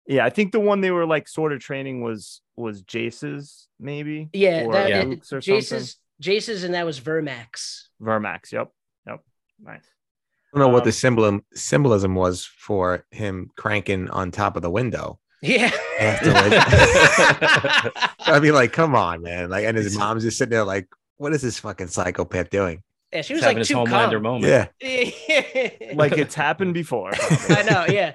Yeah. 0.07 0.25
I 0.25 0.31
think 0.31 0.53
the 0.53 0.61
one 0.61 0.81
they 0.81 0.91
were 0.91 1.07
like 1.07 1.29
sort 1.29 1.53
of 1.53 1.61
training 1.61 2.03
was 2.03 2.41
was 2.57 2.83
Jace's 2.83 3.69
maybe. 3.79 4.29
Yeah, 4.33 4.65
or 4.65 4.73
that, 4.73 4.89
Yeah. 4.91 5.03
Luke's 5.03 5.33
or 5.33 5.41
something. 5.41 5.57
Jace's, 5.61 5.97
Jace's, 6.21 6.65
and 6.65 6.75
that 6.75 6.85
was 6.85 7.01
Vermax. 7.01 7.89
Vermax. 8.01 8.53
Yep, 8.53 8.69
yep. 9.07 9.21
Nice. 9.63 9.85
I 10.53 10.59
don't 10.59 10.67
know 10.67 10.73
what 10.73 10.83
um, 10.83 10.87
the 10.87 10.93
symbolism 10.93 11.45
symbolism 11.55 12.15
was 12.15 12.45
for 12.45 13.05
him 13.11 13.51
cranking 13.57 14.11
on 14.11 14.31
top 14.31 14.57
of 14.57 14.63
the 14.63 14.71
window. 14.71 15.19
Yeah. 15.43 15.71
Afterwards. 15.99 16.55
I 18.21 18.41
mean, 18.41 18.53
like, 18.53 18.73
come 18.73 18.95
on, 18.95 19.23
man. 19.23 19.49
Like, 19.51 19.65
and 19.65 19.77
his 19.77 19.97
mom's 19.97 20.23
just 20.23 20.39
sitting 20.39 20.51
there, 20.51 20.65
like, 20.65 20.89
what 21.17 21.33
is 21.33 21.43
this 21.43 21.59
fucking 21.59 21.89
psychopath 21.89 22.51
doing? 22.51 22.83
yeah, 23.13 23.23
she 23.23 23.33
was 23.35 23.43
having 23.43 23.57
like 23.57 23.61
his 23.61 23.69
too 23.69 23.75
homelander 23.77 24.13
calm. 24.13 24.23
moment 24.23 24.45
Yeah. 24.81 25.93
Like 25.95 26.13
it's 26.13 26.35
happened 26.35 26.75
before. 26.75 27.13
I 27.49 27.63
know. 27.69 27.87
Yeah. 27.89 28.15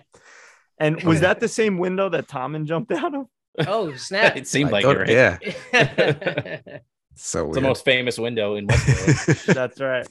And 0.80 1.04
was 1.04 1.20
that 1.22 1.40
the 1.40 1.48
same 1.48 1.78
window 1.78 2.10
that 2.10 2.28
Tommen 2.28 2.66
jumped 2.66 2.92
out 2.92 3.14
of? 3.14 3.26
Oh 3.68 3.94
snap! 3.96 4.36
it 4.38 4.48
seemed 4.48 4.70
I 4.70 4.72
like 4.72 4.84
thought- 4.86 4.98
it, 5.10 5.42
right? 5.74 6.20
Yeah. 6.62 6.80
So 7.16 7.48
It's 7.48 7.56
the 7.56 7.62
most 7.62 7.86
famous 7.86 8.18
window 8.20 8.56
in 8.56 8.68
Westeros. 8.68 9.54
That's 9.54 9.80
right. 9.80 10.06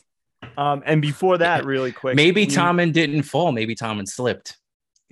Um, 0.57 0.83
and 0.87 1.03
before 1.03 1.39
that, 1.39 1.65
really 1.67 1.93
quick, 1.93 2.17
Maybe 2.17 2.43
we- 2.43 2.47
Tommen 2.47 2.93
didn't 2.93 3.23
fall. 3.25 3.53
Maybe 3.53 3.75
Tommen 3.75 4.09
slipped. 4.09 4.57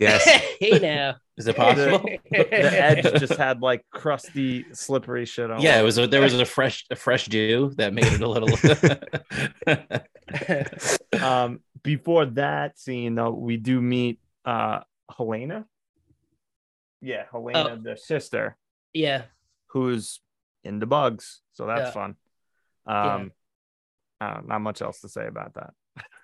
Yes. 0.03 0.25
hey 0.61 0.79
now. 0.79 1.17
Is 1.37 1.47
it 1.47 1.57
possible? 1.57 2.05
The 2.31 2.53
edge 2.83 3.05
just 3.21 3.35
had 3.37 3.61
like 3.63 3.85
crusty, 3.91 4.67
slippery 4.73 5.25
shit 5.25 5.51
on. 5.51 5.61
yeah, 5.61 5.77
it. 5.79 5.81
it 5.81 5.85
was. 5.85 5.99
A, 5.99 6.07
there 6.07 6.21
was 6.21 6.35
a 6.35 6.45
fresh, 6.45 6.85
a 6.91 6.97
fresh 6.97 7.27
dew 7.27 7.73
that 7.77 7.93
made 7.95 8.07
it 8.07 8.21
a 8.21 8.29
little. 8.29 8.49
um 11.23 11.61
before 11.83 12.27
that 12.27 12.79
scene 12.79 13.15
though 13.15 13.31
we 13.33 13.57
do 13.57 13.81
meet 13.81 14.19
uh 14.45 14.81
helaena 15.11 15.65
yeah 17.01 17.25
helaena 17.33 17.71
Oh. 17.73 17.77
the 17.83 17.97
sister 17.97 18.57
yeah. 18.93 19.23
who's 19.69 20.21
into 20.65 20.87
bugs 20.87 21.41
so 21.53 21.67
that's 21.67 21.89
Yeah. 21.89 21.91
fun 21.91 22.17
Yeah. 22.87 23.15
um 23.15 23.33
I 24.21 24.35
don't- 24.35 24.49
not 24.49 24.61
much 24.61 24.81
else 24.83 25.01
to 25.01 25.09
say 25.09 25.27
about 25.27 25.55
that 25.55 25.75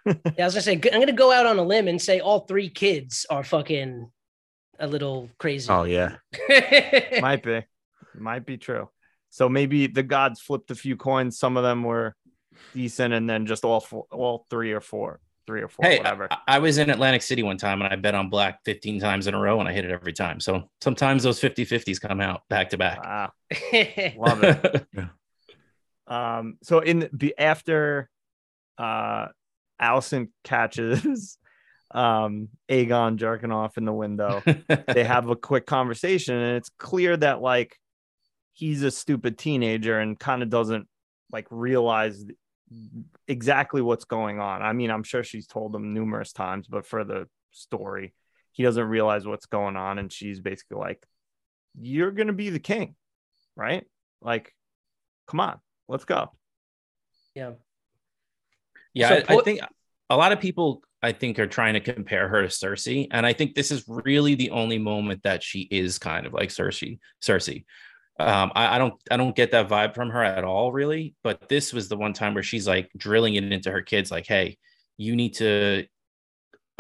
Yeah, 0.09 0.45
I 0.45 0.45
was 0.45 0.55
gonna 0.55 0.63
say 0.63 0.81
I'm 0.93 1.01
gonna 1.01 1.13
go 1.13 1.33
out 1.33 1.47
on 1.47 1.59
a 1.59 1.63
limb 1.63 1.89
and 1.89 2.01
say 2.01 2.21
all 2.21 2.41
three 2.41 2.69
kids 2.69 3.27
are 3.31 3.45
fucking 3.45 4.11
a 4.81 4.87
little 4.87 5.29
crazy. 5.39 5.71
Oh 5.71 5.85
yeah. 5.85 6.17
might 7.21 7.43
be 7.43 7.63
might 8.15 8.45
be 8.45 8.57
true 8.57 8.89
so 9.31 9.49
maybe 9.49 9.87
the 9.87 10.03
gods 10.03 10.41
flipped 10.41 10.71
a 10.71 10.75
few 10.75 10.97
coins 10.97 11.39
some 11.39 11.57
of 11.57 11.63
them 11.63 11.83
were 11.83 12.15
decent 12.75 13.15
and 13.15 13.29
then 13.29 13.47
just 13.47 13.65
all 13.65 13.81
four 13.81 14.07
all 14.11 14.47
three 14.51 14.73
or 14.73 14.81
four 14.81 15.21
three 15.47 15.63
or 15.63 15.69
four 15.69 15.87
hey, 15.87 15.99
whatever 15.99 16.29
I, 16.31 16.39
I 16.49 16.59
was 16.59 16.79
in 16.79 16.91
Atlantic 16.91 17.23
City 17.23 17.43
one 17.43 17.57
time 17.57 17.81
and 17.81 17.93
I 17.93 17.97
bet 17.97 18.15
on 18.15 18.29
black 18.29 18.61
15 18.65 19.01
times 19.01 19.27
in 19.27 19.35
a 19.35 19.39
row 19.39 19.61
and 19.61 19.69
I 19.69 19.73
hit 19.73 19.85
it 19.85 19.91
every 19.91 20.13
time. 20.13 20.41
So 20.41 20.69
sometimes 20.83 21.23
those 21.23 21.41
50 21.41 21.65
50s 21.65 22.01
come 22.01 22.21
out 22.21 22.43
back 22.51 22.71
to 22.71 22.79
back. 22.79 23.03
wow 23.03 23.33
love 24.17 24.43
it 24.45 24.87
Um, 26.07 26.57
so 26.63 26.79
in 26.79 27.09
the 27.13 27.35
after 27.39 28.09
uh 28.79 29.29
Alicent 29.81 30.29
catches 30.45 31.39
um 31.91 32.49
Aegon 32.69 33.17
jerking 33.17 33.53
off 33.53 33.79
in 33.79 33.85
the 33.85 33.93
window, 33.93 34.43
they 34.87 35.05
have 35.05 35.29
a 35.29 35.37
quick 35.37 35.67
conversation, 35.67 36.37
and 36.37 36.57
it's 36.57 36.71
clear 36.79 37.17
that 37.17 37.41
like 37.41 37.77
he's 38.53 38.83
a 38.83 38.91
stupid 38.91 39.39
teenager 39.39 39.99
and 39.99 40.19
kind 40.19 40.43
of 40.43 40.51
doesn't 40.51 40.87
like 41.33 41.47
realize 41.51 42.25
exactly 43.27 43.81
what's 43.81 44.05
going 44.05 44.41
on. 44.41 44.63
I 44.63 44.73
mean, 44.73 44.91
I'm 44.91 45.03
sure 45.05 45.23
she's 45.23 45.47
told 45.47 45.75
him 45.75 45.95
numerous 45.95 46.33
times, 46.33 46.67
but 46.67 46.87
for 46.87 47.05
the 47.05 47.29
story, 47.53 48.15
he 48.53 48.63
doesn't 48.63 48.85
realize 48.85 49.27
what's 49.27 49.47
going 49.47 49.77
on, 49.77 49.99
and 49.99 50.13
she's 50.13 50.41
basically 50.41 50.79
like, 50.79 51.07
You're 51.81 52.11
gonna 52.11 52.33
be 52.33 52.51
the 52.51 52.59
king, 52.59 52.97
right? 53.57 53.85
Like, 54.21 54.55
come 55.27 55.41
on, 55.41 55.61
let's 55.89 56.05
go. 56.05 56.33
yeah. 57.35 57.53
Yeah, 58.95 59.09
So 59.09 59.25
I, 59.29 59.37
I 59.37 59.43
think 59.43 59.61
a 60.11 60.17
lot 60.17 60.33
of 60.33 60.41
people 60.41 60.83
I 61.03 61.13
think 61.13 61.39
are 61.39 61.47
trying 61.47 61.75
to 61.75 61.81
compare 61.81 62.29
her 62.29 62.43
to 62.43 62.49
Cersei, 62.49 63.07
and 63.11 63.25
I 63.25 63.33
think 63.33 63.55
this 63.55 63.71
is 63.71 63.85
really 63.87 64.35
the 64.35 64.51
only 64.51 64.79
moment 64.79 65.23
that 65.23 65.43
she 65.43 65.69
is 65.71 65.99
kind 65.99 66.27
of 66.27 66.33
like 66.33 66.49
Cersei. 66.49 66.99
Cersei. 67.23 67.65
Um, 68.19 68.51
I, 68.55 68.75
I 68.75 68.79
don't 68.79 68.95
I 69.11 69.17
don't 69.17 69.37
get 69.37 69.53
that 69.53 69.69
vibe 69.69 69.95
from 69.95 70.11
her 70.11 70.23
at 70.25 70.43
all, 70.45 70.73
really. 70.73 71.15
But 71.23 71.49
this 71.49 71.73
was 71.73 71.89
the 71.89 71.97
one 71.97 72.13
time 72.13 72.35
where 72.35 72.43
she's 72.43 72.67
like 72.67 72.91
drilling 72.97 73.37
it 73.37 73.53
into 73.53 73.71
her 73.71 73.83
kids, 73.83 74.11
like, 74.11 74.27
"Hey, 74.27 74.59
you 74.97 75.15
need 75.15 75.35
to 75.35 75.87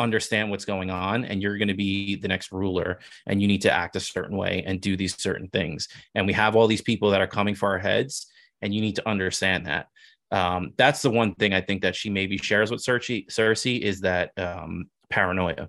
understand 0.00 0.50
what's 0.50 0.64
going 0.64 0.90
on, 0.90 1.24
and 1.24 1.40
you're 1.42 1.58
going 1.58 1.68
to 1.68 1.74
be 1.74 2.16
the 2.16 2.28
next 2.28 2.50
ruler, 2.50 2.98
and 3.26 3.40
you 3.40 3.46
need 3.48 3.62
to 3.62 3.72
act 3.72 3.96
a 3.96 4.00
certain 4.00 4.36
way 4.36 4.64
and 4.66 4.80
do 4.80 4.96
these 4.96 5.20
certain 5.20 5.48
things. 5.48 5.88
And 6.14 6.26
we 6.26 6.32
have 6.32 6.56
all 6.56 6.66
these 6.66 6.82
people 6.82 7.10
that 7.10 7.20
are 7.20 7.26
coming 7.28 7.54
for 7.54 7.68
our 7.68 7.78
heads, 7.78 8.26
and 8.62 8.74
you 8.74 8.80
need 8.80 8.96
to 8.96 9.08
understand 9.08 9.66
that." 9.66 9.86
Um, 10.30 10.72
that's 10.76 11.02
the 11.02 11.10
one 11.10 11.34
thing 11.34 11.54
I 11.54 11.60
think 11.60 11.82
that 11.82 11.96
she 11.96 12.10
maybe 12.10 12.36
shares 12.36 12.70
with 12.70 12.80
Cersei. 12.80 13.26
Cersei 13.28 13.80
is 13.80 14.00
that 14.02 14.32
um, 14.36 14.90
paranoia. 15.08 15.68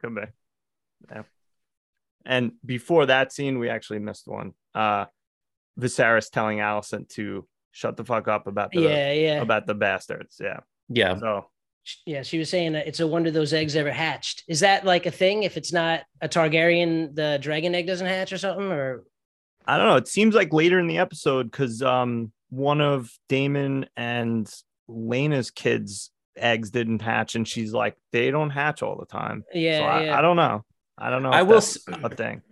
Could 0.00 0.14
be. 0.14 0.22
Yeah. 1.10 1.22
And 2.24 2.52
before 2.64 3.06
that 3.06 3.32
scene, 3.32 3.58
we 3.58 3.68
actually 3.68 3.98
missed 4.00 4.28
one. 4.28 4.52
Uh 4.74 5.06
Viserys 5.78 6.30
telling 6.30 6.58
Alicent 6.58 7.08
to 7.10 7.46
shut 7.70 7.96
the 7.96 8.04
fuck 8.04 8.28
up 8.28 8.46
about 8.46 8.72
the 8.72 8.80
yeah, 8.80 9.12
yeah, 9.12 9.40
about 9.40 9.66
the 9.66 9.74
bastards. 9.74 10.40
Yeah. 10.40 10.60
Yeah, 10.88 11.18
So 11.18 11.46
yeah. 12.04 12.22
She 12.22 12.38
was 12.38 12.50
saying 12.50 12.72
that 12.72 12.86
it's 12.86 13.00
a 13.00 13.06
wonder 13.06 13.30
those 13.30 13.52
eggs 13.52 13.76
ever 13.76 13.92
hatched. 13.92 14.44
Is 14.48 14.60
that 14.60 14.84
like 14.84 15.06
a 15.06 15.10
thing? 15.10 15.44
If 15.44 15.56
it's 15.56 15.72
not 15.72 16.02
a 16.20 16.28
Targaryen, 16.28 17.14
the 17.14 17.38
dragon 17.40 17.74
egg 17.74 17.86
doesn't 17.86 18.06
hatch 18.06 18.32
or 18.32 18.38
something, 18.38 18.70
or 18.70 19.04
I 19.68 19.76
don't 19.76 19.86
know. 19.86 19.96
It 19.96 20.08
seems 20.08 20.34
like 20.34 20.52
later 20.52 20.78
in 20.80 20.86
the 20.88 20.98
episode 20.98 21.50
because 21.50 21.82
um 21.82 22.32
one 22.50 22.80
of 22.80 23.10
Daemon 23.28 23.86
and 23.96 24.50
Laena's 24.88 25.50
kids' 25.50 26.10
eggs 26.36 26.70
didn't 26.70 27.02
hatch, 27.02 27.34
and 27.34 27.46
she's 27.46 27.72
like, 27.72 27.94
they 28.10 28.30
don't 28.30 28.50
hatch 28.50 28.82
all 28.82 28.96
the 28.96 29.06
time. 29.06 29.44
yeah, 29.54 29.78
so 29.78 29.84
I, 29.84 30.04
yeah. 30.04 30.18
I 30.18 30.22
don't 30.22 30.36
know. 30.36 30.64
I 30.96 31.10
don't 31.10 31.22
know. 31.22 31.30
I 31.30 31.42
will 31.42 31.54
that's 31.60 31.86
s- 31.88 31.98
a 32.02 32.08
thing. 32.08 32.42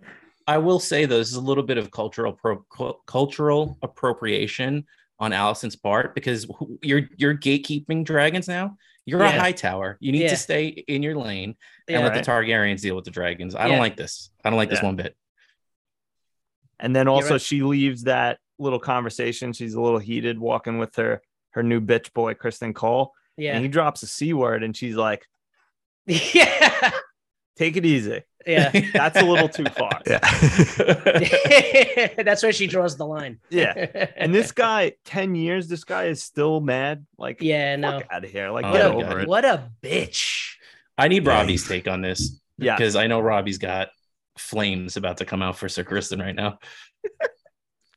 I 0.47 0.59
will 0.59 0.79
say 0.79 1.05
though, 1.05 1.17
this 1.17 1.29
is 1.29 1.35
a 1.35 1.41
little 1.41 1.63
bit 1.63 1.77
of 1.77 1.91
cultural 1.91 2.31
pro- 2.33 2.63
cultural 3.07 3.77
appropriation 3.81 4.85
on 5.19 5.31
Alicent's 5.31 5.75
part 5.75 6.13
because 6.15 6.45
you're 6.83 7.09
you're 7.17 7.35
gatekeeping 7.35 8.05
dragons 8.05 8.47
now. 8.47 8.77
You're 9.05 9.21
a 9.21 9.31
Hightower. 9.31 9.97
You 10.01 10.11
need 10.11 10.23
Yeah. 10.23 10.29
to 10.29 10.35
stay 10.37 10.67
in 10.67 11.01
your 11.01 11.15
lane 11.15 11.55
and 11.87 11.95
yeah. 11.95 11.99
let 12.01 12.09
right. 12.11 12.23
the 12.23 12.29
Targaryens 12.29 12.81
deal 12.81 12.95
with 12.95 13.05
the 13.05 13.11
dragons. 13.11 13.55
I 13.55 13.63
Yeah. 13.63 13.69
don't 13.69 13.79
like 13.79 13.95
this. 13.97 14.29
I 14.43 14.49
don't 14.49 14.57
like 14.57 14.69
this 14.69 14.83
one 14.83 14.95
bit. 14.97 15.15
And 16.79 16.95
then 16.95 17.07
also 17.07 17.31
right. 17.35 17.41
she 17.41 17.61
leaves 17.61 18.03
that 18.03 18.39
little 18.59 18.79
conversation. 18.79 19.53
She's 19.53 19.73
a 19.73 19.81
little 19.81 19.99
heated 19.99 20.39
walking 20.39 20.77
with 20.77 20.95
her 20.95 21.21
her 21.51 21.63
new 21.63 21.81
bitch 21.81 22.13
boy, 22.13 22.33
Criston 22.35 22.73
Cole. 22.75 23.13
Yeah. 23.35 23.51
And 23.53 23.59
yeah, 23.59 23.63
he 23.63 23.67
drops 23.67 24.03
a 24.03 24.07
C 24.07 24.33
word 24.33 24.63
and 24.63 24.75
she's 24.75 24.95
like, 24.95 25.25
yeah, 26.05 26.91
take 27.55 27.77
it 27.77 27.85
easy. 27.85 28.21
yeah. 28.45 28.71
That's 28.93 29.17
a 29.19 29.25
little 29.25 29.49
too 29.49 29.65
far. 29.65 30.01
Yeah. 30.05 30.19
That's 32.23 32.43
where 32.43 32.53
she 32.53 32.67
draws 32.67 32.95
the 32.97 33.05
line. 33.05 33.39
Yeah. 33.49 34.07
And 34.15 34.33
this 34.33 34.51
guy, 34.51 34.93
10 35.05 35.35
years, 35.35 35.67
this 35.67 35.83
guy 35.83 36.05
is 36.05 36.23
still 36.23 36.61
mad. 36.61 37.05
Like, 37.17 37.41
yeah, 37.41 37.75
no. 37.75 37.99
fuck 37.99 38.07
out 38.11 38.23
of 38.23 38.31
here. 38.31 38.49
Like, 38.51 38.65
Oh, 38.65 38.73
get 38.73 38.93
What 38.95 39.05
over 39.05 39.19
a, 39.19 39.21
it. 39.23 39.27
what 39.27 39.45
a 39.45 39.71
bitch. 39.83 40.53
I 40.97 41.07
need 41.07 41.25
Robbie's 41.25 41.67
take 41.67 41.87
on 41.87 42.01
this 42.01 42.39
Yeah. 42.57 42.75
because 42.75 42.95
I 42.95 43.07
know 43.07 43.19
Robbie's 43.19 43.57
got 43.57 43.89
flames 44.37 44.97
about 44.97 45.17
to 45.17 45.25
come 45.25 45.41
out 45.41 45.57
for 45.57 45.69
Sir 45.69 45.83
Criston 45.83 46.21
right 46.21 46.35
now. 46.35 46.59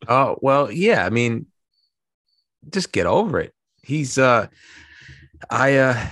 Oh 0.08 0.38
well, 0.40 0.70
yeah. 0.72 1.04
I 1.04 1.10
mean, 1.10 1.46
just 2.70 2.92
get 2.92 3.06
over 3.06 3.40
it. 3.40 3.54
He's 3.82 4.18
uh, 4.18 4.46
I 5.48 5.76
uh, 5.76 6.06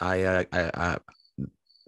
I 0.00 0.22
uh, 0.22 0.44
I, 0.52 0.70
I 0.74 0.98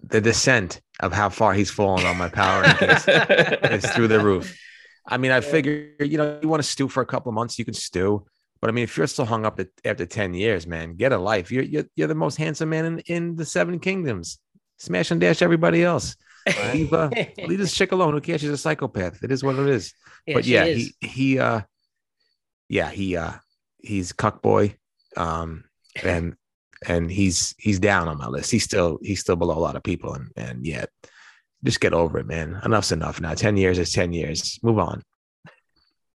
the 0.03 0.21
descent 0.21 0.81
of 0.99 1.13
how 1.13 1.29
far 1.29 1.53
he's 1.53 1.71
fallen 1.71 2.05
on 2.05 2.17
my 2.17 2.29
power 2.29 2.63
rankings 2.65 3.71
is 3.71 3.91
through 3.91 4.07
the 4.07 4.19
roof. 4.19 4.57
I 5.05 5.17
mean, 5.17 5.31
I 5.31 5.41
figure 5.41 5.93
you 5.99 6.17
know 6.17 6.39
you 6.41 6.49
want 6.49 6.63
to 6.63 6.69
stew 6.69 6.87
for 6.87 7.01
a 7.01 7.05
couple 7.05 7.29
of 7.29 7.35
months, 7.35 7.57
you 7.59 7.65
can 7.65 7.73
stew. 7.73 8.25
But 8.59 8.69
I 8.69 8.73
mean, 8.73 8.83
if 8.83 8.95
you're 8.95 9.07
still 9.07 9.25
hung 9.25 9.45
up 9.45 9.59
at, 9.59 9.69
after 9.85 10.05
ten 10.05 10.33
years, 10.33 10.67
man, 10.67 10.95
get 10.95 11.11
a 11.11 11.17
life. 11.17 11.51
You're 11.51 11.63
you're, 11.63 11.85
you're 11.95 12.07
the 12.07 12.15
most 12.15 12.37
handsome 12.37 12.69
man 12.69 12.85
in, 12.85 12.99
in 12.99 13.35
the 13.35 13.45
Seven 13.45 13.79
Kingdoms. 13.79 14.39
Smash 14.77 15.11
and 15.11 15.21
dash 15.21 15.41
everybody 15.41 15.83
else. 15.83 16.15
Leave 16.73 16.93
uh, 16.93 17.09
leave 17.47 17.59
this 17.59 17.73
chick 17.73 17.91
alone. 17.91 18.13
Who 18.13 18.21
cares? 18.21 18.41
She's 18.41 18.49
a 18.49 18.57
psychopath. 18.57 19.23
It 19.23 19.31
is 19.31 19.43
what 19.43 19.55
it 19.57 19.67
is 19.67 19.93
but 20.27 20.45
yeah, 20.45 20.65
is. 20.65 20.93
he 21.01 21.07
he 21.07 21.39
uh 21.39 21.61
yeah, 22.69 22.89
he 22.89 23.15
uh 23.17 23.33
he's 23.79 24.11
cuck 24.13 24.41
boy. 24.41 24.75
Um 25.17 25.63
and 26.03 26.35
and 26.87 27.11
he's 27.11 27.53
he's 27.57 27.79
down 27.79 28.07
on 28.07 28.17
my 28.17 28.27
list. 28.27 28.49
He's 28.51 28.63
still 28.63 28.97
he's 29.01 29.19
still 29.19 29.35
below 29.35 29.57
a 29.57 29.59
lot 29.59 29.75
of 29.75 29.83
people 29.83 30.13
and 30.13 30.29
and 30.35 30.65
yeah, 30.65 30.85
just 31.63 31.79
get 31.81 31.93
over 31.93 32.17
it, 32.19 32.27
man. 32.27 32.59
Enough's 32.63 32.91
enough 32.91 33.19
now. 33.21 33.33
10 33.33 33.57
years 33.57 33.77
is 33.77 33.91
10 33.91 34.13
years. 34.13 34.59
Move 34.63 34.79
on. 34.79 35.03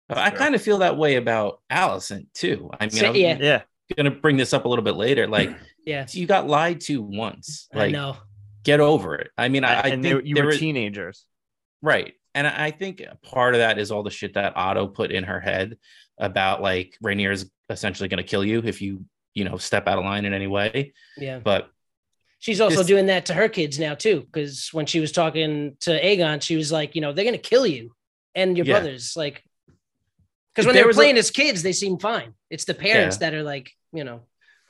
I 0.10 0.30
Sure. 0.30 0.38
kind 0.40 0.56
of 0.56 0.62
feel 0.62 0.80
that 0.80 0.98
way 0.98 1.16
about 1.16 1.62
Alicent 1.72 2.28
too. 2.34 2.70
I 2.80 2.86
mean, 2.86 2.92
So- 2.92 3.08
I'm 3.10 3.16
yeah. 3.16 3.38
Yeah. 3.40 3.62
gonna 3.96 4.12
bring 4.12 4.38
this 4.38 4.54
up 4.54 4.66
a 4.66 4.68
little 4.68 4.84
bit 4.84 4.96
later. 4.96 5.26
Like, 5.28 5.50
yeah, 5.86 6.06
you 6.12 6.26
got 6.28 6.48
lied 6.48 6.82
to 6.82 7.02
once. 7.02 7.68
I 7.74 7.78
Like, 7.78 7.92
know. 7.94 8.18
Get 8.64 8.80
over 8.80 9.16
it. 9.16 9.32
I 9.38 9.50
mean, 9.50 9.64
I, 9.64 9.74
I 9.82 9.88
and 9.90 10.04
they, 10.04 10.12
think 10.14 10.26
you 10.26 10.36
there 10.36 10.44
were 10.44 10.50
was- 10.52 10.60
teenagers. 10.60 11.26
right, 11.82 12.14
and 12.36 12.46
I 12.48 12.66
I 12.68 12.72
think 12.72 13.02
part 13.24 13.56
of 13.56 13.60
that 13.60 13.80
is 13.80 13.92
all 13.92 14.04
the 14.04 14.12
shit 14.12 14.34
that 14.36 14.54
Otto 14.56 14.88
put 14.88 15.12
in 15.12 15.24
her 15.24 15.40
head 15.40 15.78
about 16.18 16.62
like 16.62 16.98
Rhaenyra 17.04 17.32
is 17.34 17.50
essentially 17.70 18.08
going 18.10 18.18
to 18.18 18.24
kill 18.24 18.44
you 18.46 18.62
if 18.64 18.82
you 18.82 19.06
you 19.34 19.46
know 19.46 19.58
step 19.58 19.88
out 19.88 19.98
of 19.98 20.06
line 20.06 20.26
in 20.26 20.34
any 20.34 20.48
way. 20.48 20.94
Yeah. 21.18 21.40
But 21.40 21.70
She's 22.40 22.60
also 22.60 22.78
This- 22.78 22.88
doing 22.88 23.06
that 23.06 23.28
to 23.28 23.36
her 23.36 23.48
kids 23.50 23.78
now 23.78 23.94
too, 23.94 24.22
because 24.22 24.70
when 24.72 24.88
she 24.88 25.00
was 25.00 25.12
talking 25.12 25.78
to 25.82 25.92
Aegon, 25.92 26.42
she 26.42 26.56
was 26.56 26.72
like, 26.72 26.96
you 26.96 27.02
know, 27.02 27.14
they're 27.14 27.24
gonna 27.26 27.38
kill 27.38 27.68
you 27.68 27.94
and 28.34 28.58
your 28.58 28.66
Yeah. 28.66 28.80
brothers, 28.80 29.14
like, 29.16 29.44
because 30.54 30.66
when 30.66 30.74
they 30.76 30.82
were 30.82 30.88
was 30.88 30.98
a- 30.98 31.02
playing 31.02 31.18
as 31.18 31.30
kids, 31.30 31.62
they 31.62 31.72
seemed 31.72 32.02
fine. 32.02 32.34
It's 32.50 32.66
the 32.66 32.74
parents 32.74 33.18
that 33.18 33.36
are 33.36 33.44
like, 33.44 33.72
you 33.94 34.04
know, 34.04 34.22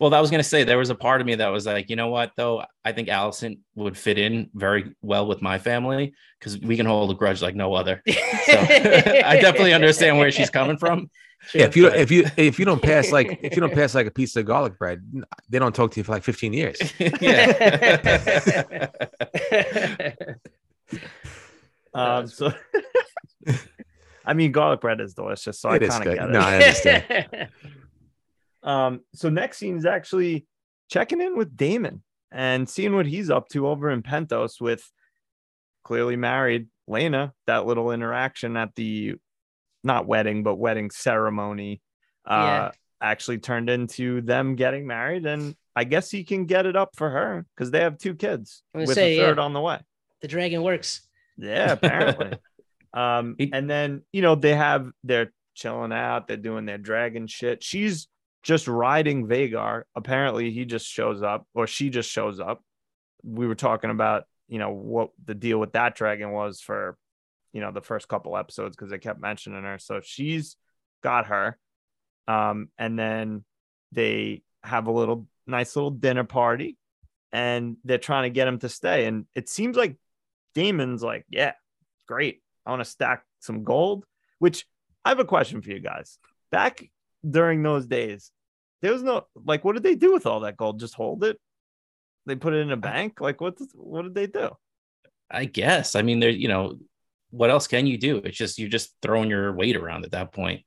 Well, 0.01 0.09
that 0.09 0.19
was 0.19 0.31
gonna 0.31 0.41
say 0.43 0.63
there 0.63 0.79
was 0.79 0.89
a 0.89 0.95
part 0.95 1.21
of 1.21 1.27
me 1.27 1.35
that 1.35 1.49
was 1.49 1.67
like, 1.67 1.87
you 1.91 1.95
know 1.95 2.07
what, 2.07 2.31
though, 2.35 2.63
I 2.83 2.91
think 2.91 3.07
Alicent 3.07 3.59
would 3.75 3.95
fit 3.95 4.17
in 4.17 4.49
very 4.55 4.95
well 5.03 5.27
with 5.27 5.43
my 5.43 5.59
family 5.59 6.15
because 6.39 6.57
we 6.57 6.75
can 6.75 6.87
hold 6.87 7.11
a 7.11 7.13
grudge 7.13 7.43
like 7.43 7.53
no 7.53 7.75
other. 7.75 8.01
So 8.47 8.53
I 8.57 9.37
definitely 9.39 9.73
understand 9.73 10.17
where 10.17 10.31
she's 10.31 10.49
coming 10.49 10.77
from. 10.77 11.11
Yeah, 11.53 11.65
if 11.65 11.77
you 11.77 11.83
don't, 11.83 11.95
if 11.95 12.09
you 12.09 12.25
if 12.35 12.57
you 12.57 12.65
don't 12.65 12.81
pass 12.81 13.11
like 13.11 13.39
if 13.43 13.55
you 13.55 13.61
don't 13.61 13.75
pass 13.75 13.93
like 13.93 14.07
a 14.07 14.11
piece 14.11 14.35
of 14.35 14.45
garlic 14.45 14.79
bread, 14.79 15.03
they 15.47 15.59
don't 15.59 15.75
talk 15.75 15.91
to 15.91 15.99
you 15.99 16.03
for 16.03 16.13
like 16.13 16.23
15 16.23 16.51
years. 16.51 16.79
yeah. 17.21 18.87
Um, 21.93 22.25
so, 22.25 22.51
I 24.25 24.33
mean, 24.33 24.51
garlic 24.51 24.81
bread 24.81 24.99
is 24.99 25.13
delicious, 25.13 25.59
so 25.59 25.69
It 25.69 25.83
I 25.83 25.85
is 25.85 25.91
kind 25.91 26.07
of 26.07 26.15
get 26.15 26.29
it. 26.29 26.31
No, 26.31 26.39
I 26.39 26.55
understand. 26.55 27.49
Um, 28.63 29.01
so 29.13 29.29
next 29.29 29.57
scene 29.57 29.77
is 29.77 29.85
actually 29.85 30.45
checking 30.89 31.21
in 31.21 31.37
with 31.37 31.55
Daemon 31.55 32.03
and 32.31 32.69
seeing 32.69 32.95
what 32.95 33.05
he's 33.05 33.29
up 33.29 33.49
to 33.49 33.67
over 33.67 33.89
in 33.89 34.03
Pentos 34.03 34.61
with 34.61 34.83
clearly 35.83 36.15
married 36.15 36.67
Laena. 36.89 37.31
That 37.47 37.65
little 37.65 37.91
interaction 37.91 38.57
at 38.57 38.75
the 38.75 39.15
not 39.83 40.05
wedding, 40.05 40.43
but 40.43 40.55
wedding 40.55 40.91
ceremony 40.91 41.81
uh 42.25 42.31
Yeah. 42.33 42.71
actually 43.01 43.39
turned 43.39 43.69
into 43.69 44.21
them 44.21 44.55
getting 44.55 44.85
married. 44.85 45.25
And 45.25 45.55
I 45.75 45.85
guess 45.85 46.11
he 46.11 46.23
can 46.23 46.45
get 46.45 46.65
it 46.65 46.75
up 46.75 46.91
for 46.95 47.09
her 47.09 47.45
because 47.55 47.71
they 47.71 47.79
have 47.79 47.97
two 47.97 48.13
kids 48.13 48.61
I 48.75 48.79
was 48.79 48.87
with 48.89 48.95
say, 48.95 49.17
a 49.17 49.21
third 49.21 49.37
yeah. 49.37 49.43
on 49.43 49.53
the 49.53 49.61
way. 49.61 49.79
the 50.21 50.27
dragon 50.27 50.61
works. 50.61 51.01
Yeah, 51.37 51.71
apparently. 51.71 52.37
um, 52.93 53.35
and 53.39 53.67
then 53.69 54.03
you 54.11 54.21
know 54.21 54.35
they 54.35 54.53
have 54.53 54.91
they're 55.03 55.31
chilling 55.55 55.91
out, 55.91 56.27
they're 56.27 56.37
doing 56.37 56.65
their 56.65 56.77
dragon 56.77 57.25
shit. 57.27 57.63
She's 57.63 58.07
just 58.43 58.67
riding 58.67 59.27
Vhagar. 59.27 59.83
Apparently, 59.95 60.51
he 60.51 60.65
just 60.65 60.87
shows 60.87 61.21
up, 61.21 61.45
or 61.53 61.67
she 61.67 61.89
just 61.89 62.09
shows 62.09 62.39
up. 62.39 62.63
We 63.23 63.47
were 63.47 63.55
talking 63.55 63.89
about 63.89 64.23
you 64.47 64.59
know 64.59 64.71
what 64.71 65.11
the 65.23 65.35
deal 65.35 65.59
with 65.59 65.73
that 65.73 65.95
dragon 65.95 66.31
was 66.31 66.59
for 66.59 66.97
you 67.53 67.61
know 67.61 67.71
the 67.71 67.81
first 67.81 68.07
couple 68.07 68.37
episodes 68.37 68.75
because 68.75 68.89
they 68.89 68.99
kept 68.99 69.19
mentioning 69.19 69.63
her. 69.63 69.77
So 69.79 70.01
she's 70.03 70.55
got 71.03 71.27
her, 71.27 71.57
um, 72.27 72.69
and 72.77 72.97
then 72.97 73.43
they 73.91 74.43
have 74.63 74.87
a 74.87 74.91
little 74.91 75.27
nice 75.47 75.75
little 75.75 75.91
dinner 75.91 76.23
party, 76.23 76.77
and 77.31 77.77
they're 77.83 77.97
trying 77.97 78.23
to 78.23 78.33
get 78.33 78.47
him 78.47 78.59
to 78.59 78.69
stay. 78.69 79.05
And 79.05 79.25
it 79.35 79.49
seems 79.49 79.77
like 79.77 79.97
Daemon's 80.55 81.03
like, 81.03 81.25
yeah, 81.29 81.53
great. 82.07 82.41
I 82.65 82.71
want 82.71 82.81
to 82.81 82.89
stack 82.89 83.23
some 83.39 83.63
gold, 83.63 84.05
which 84.39 84.65
I 85.03 85.09
have 85.09 85.19
a 85.19 85.25
question 85.25 85.61
for 85.61 85.69
you 85.69 85.79
guys. 85.79 86.19
Back 86.51 86.83
during 87.27 87.63
those 87.63 87.85
days, 87.85 88.31
there 88.81 88.93
was 88.93 89.03
no 89.03 89.27
like, 89.35 89.63
what 89.63 89.73
did 89.73 89.83
they 89.83 89.95
do 89.95 90.13
with 90.13 90.25
all 90.25 90.41
that 90.41 90.57
gold? 90.57 90.79
Just 90.79 90.95
hold 90.95 91.23
it? 91.23 91.39
They 92.25 92.35
put 92.35 92.53
it 92.53 92.59
in 92.59 92.71
a 92.71 92.77
bank? 92.77 93.19
Like, 93.19 93.41
what? 93.41 93.57
What 93.73 94.03
did 94.03 94.15
they 94.15 94.27
do? 94.27 94.51
I 95.29 95.45
guess. 95.45 95.95
I 95.95 96.01
mean, 96.01 96.19
there, 96.19 96.29
you 96.29 96.47
know, 96.47 96.77
what 97.29 97.49
else 97.49 97.67
can 97.67 97.87
you 97.87 97.97
do? 97.97 98.17
It's 98.17 98.37
just 98.37 98.59
you're 98.59 98.69
just 98.69 98.95
throwing 99.01 99.29
your 99.29 99.53
weight 99.53 99.75
around 99.75 100.05
at 100.05 100.11
that 100.11 100.31
point. 100.31 100.61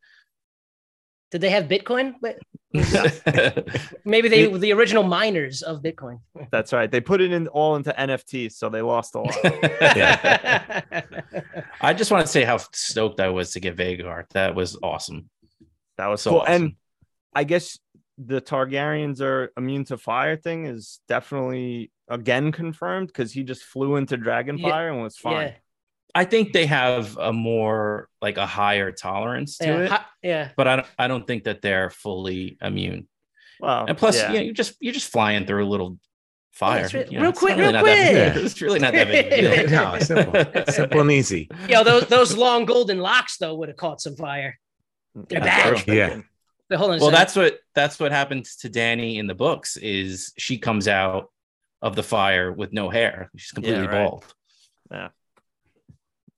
Did 1.31 1.41
they 1.41 1.51
have 1.51 1.65
Bitcoin? 1.65 2.15
But 2.21 2.39
maybe 4.05 4.29
they 4.29 4.47
were 4.47 4.59
the 4.59 4.73
original 4.73 5.03
miners 5.03 5.63
of 5.63 5.83
Bitcoin. 5.83 6.21
That's 6.53 6.73
right. 6.73 6.91
They 6.91 7.01
put 7.01 7.21
it 7.21 7.33
in 7.33 7.49
all 7.49 7.77
into 7.77 7.93
NFTs, 7.93 8.53
so 8.53 8.69
they 8.69 8.83
lost 8.83 9.17
a 9.17 9.19
lot. 9.19 9.35
I 11.81 11.93
just 11.93 12.13
want 12.13 12.25
to 12.25 12.31
say 12.31 12.45
how 12.45 12.59
stoked 12.59 13.21
I 13.21 13.31
was 13.31 13.53
to 13.53 13.61
get 13.61 13.77
Vhagar. 13.77 14.25
That 14.31 14.55
was 14.55 14.79
awesome. 14.83 15.29
That 15.99 16.07
was 16.09 16.23
So 16.23 16.31
cool. 16.31 16.41
awesome. 16.41 16.53
And 16.63 16.73
I 17.35 17.45
guess 17.45 17.79
the 18.19 18.41
Targaryens 18.41 19.21
are 19.21 19.53
immune 19.57 19.85
to 19.87 19.99
fire 19.99 20.37
thing 20.37 20.67
is 20.67 21.01
definitely 21.09 21.91
again 22.09 22.53
confirmed 22.53 23.09
because 23.09 23.33
he 23.33 23.43
just 23.43 23.63
flew 23.65 23.97
into 23.97 24.17
Dragonfire 24.17 24.93
and 24.93 25.03
was 25.03 25.17
fine. 25.17 25.49
yeah, 25.49 25.55
I 26.15 26.25
think 26.25 26.53
they 26.53 26.67
have 26.67 27.17
a 27.17 27.33
more 27.33 28.09
like 28.23 28.37
a 28.37 28.47
higher 28.47 28.93
tolerance 28.93 29.59
to 29.59 29.67
yeah, 29.67 29.79
it, 29.81 29.91
ha- 29.91 30.11
yeah. 30.23 30.51
but 30.57 30.69
I 30.69 30.77
don't, 30.77 30.87
I 30.99 31.09
don't 31.09 31.27
think 31.27 31.45
that 31.45 31.61
they're 31.63 31.91
fully 31.91 32.57
immune. 32.63 33.09
Well, 33.61 33.87
And 33.89 33.97
plus, 33.99 34.17
yeah. 34.17 34.29
you 34.31 34.35
know, 34.39 34.45
you're 34.45 34.55
just 34.55 34.75
you're 34.81 34.93
just 34.93 35.11
flying 35.11 35.45
through 35.47 35.65
a 35.65 35.69
little 35.69 35.99
fire. 36.53 36.85
it's 36.85 36.95
re- 36.95 37.07
you 37.11 37.17
know, 37.19 37.23
real 37.25 37.33
quick, 37.33 37.57
really 37.57 37.63
real 37.63 37.73
not 37.73 37.85
that- 37.85 38.11
quick. 38.13 38.37
yeah, 38.37 38.45
it's 38.45 38.61
really 38.61 38.79
not 38.79 38.93
that 38.93 39.09
big. 39.09 39.27
of 39.27 39.53
a 39.53 39.67
deal. 39.67 39.71
no, 39.93 39.99
simple, 39.99 40.73
simple 40.73 41.01
and 41.01 41.11
easy. 41.11 41.51
Yo, 41.69 41.83
those 41.83 42.07
those 42.07 42.37
long 42.37 42.65
golden 42.65 42.99
locks 42.99 43.39
though 43.39 43.55
would 43.57 43.69
have 43.69 43.77
caught 43.77 44.01
some 44.01 44.15
fire. 44.15 44.57
They're 45.15 45.41
That's 45.41 45.57
what 45.59 45.67
I 45.67 45.71
was 45.71 45.85
back. 45.85 45.97
Yeah. 45.97 46.09
thinking. 46.09 46.29
But 46.69 46.79
hold 46.79 46.91
on, 46.93 46.99
a 46.99 47.03
well 47.03 47.11
that's 47.11 47.37
what 47.37 47.59
that's 47.75 48.01
what 48.01 48.11
happens 48.11 48.57
to 48.57 48.71
Dany 48.71 49.17
in 49.19 49.27
the 49.27 49.35
books 49.35 49.77
is 49.77 50.33
she 50.39 50.59
comes 50.59 50.89
out 50.89 51.31
of 51.83 51.95
the 51.95 52.03
fire 52.03 52.51
with 52.53 52.73
no 52.73 52.89
hair 52.89 53.31
she's 53.37 53.53
completely 53.53 53.83
Yeah, 53.85 53.91
right. 53.91 54.09
bald 54.11 54.25
I 54.91 54.97
don't 54.97 55.13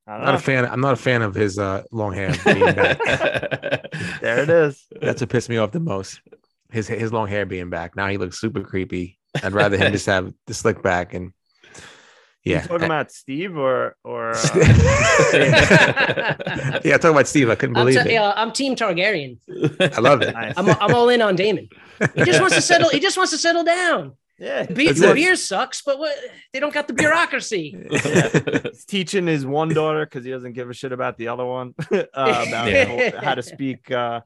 I'm 0.08 0.24
not 0.24 0.34
a 0.36 0.38
fan. 0.38 0.64
I'm 0.66 0.80
not 0.80 0.92
a 0.92 0.96
fan 0.96 1.22
of 1.22 1.34
his 1.34 1.58
uh, 1.58 1.82
long 1.90 2.12
hair. 2.12 2.32
Being 2.44 2.74
back. 2.74 2.98
There 4.20 4.38
it 4.40 4.48
is. 4.50 4.84
That's 5.00 5.20
what 5.20 5.30
pissed 5.30 5.48
me 5.48 5.56
off 5.56 5.72
the 5.72 5.80
most. 5.80 6.20
His 6.70 6.86
his 6.86 7.12
long 7.12 7.26
hair 7.28 7.44
being 7.46 7.70
back. 7.70 7.96
Now 7.96 8.06
he 8.08 8.16
looks 8.16 8.38
super 8.40 8.62
creepy. 8.62 9.18
I'd 9.42 9.52
rather 9.52 9.76
him 9.76 9.92
just 9.98 10.06
have 10.06 10.32
the 10.46 10.54
slick 10.54 10.82
back 10.82 11.12
and 11.14 11.32
You 12.46 12.52
yeah. 12.52 12.60
talking 12.62 12.84
about 12.84 13.10
Steve 13.10 13.56
or 13.56 13.96
or 14.04 14.30
uh, 14.36 14.36
yeah, 16.84 16.96
talking 16.96 17.10
about 17.10 17.26
Steve. 17.26 17.50
I 17.50 17.54
couldn't 17.56 17.76
I'm, 17.76 17.86
believe 17.86 18.02
t- 18.02 18.08
it. 18.10 18.12
yeah, 18.12 18.32
I'm 18.36 18.52
Team 18.52 18.76
Targaryen. 18.76 19.38
I 19.96 20.00
love 20.00 20.22
it. 20.22 20.32
nice. 20.32 20.54
I'm, 20.56 20.68
I'm 20.68 20.94
all 20.94 21.08
in 21.08 21.22
on 21.22 21.34
Daemon. 21.36 21.68
He 22.14 22.24
just 22.24 22.40
wants 22.40 22.54
to 22.56 22.62
settle. 22.62 22.88
He 22.90 23.00
just 23.00 23.16
wants 23.16 23.32
to 23.32 23.38
settle 23.38 23.64
down. 23.64 24.12
yeah, 24.38 24.62
The 24.64 24.74
beer, 24.74 24.92
the 24.92 25.12
beer 25.14 25.34
sucks, 25.36 25.82
but 25.82 25.98
what? 25.98 26.16
They 26.52 26.60
don't 26.60 26.72
got 26.72 26.86
the 26.86 26.92
bureaucracy. 26.94 27.76
he's 27.90 28.84
teaching 28.84 29.26
his 29.26 29.44
one 29.46 29.70
daughter 29.70 30.04
because 30.06 30.24
he 30.24 30.30
doesn't 30.30 30.52
give 30.52 30.70
a 30.70 30.74
shit 30.74 30.92
about 30.92 31.16
the 31.18 31.28
other 31.28 31.44
one 31.44 31.74
uh, 31.92 32.04
about 32.14 32.70
Yeah. 32.70 33.20
how 33.22 33.34
to 33.34 33.42
speak 33.42 33.90
uh, 33.90 34.20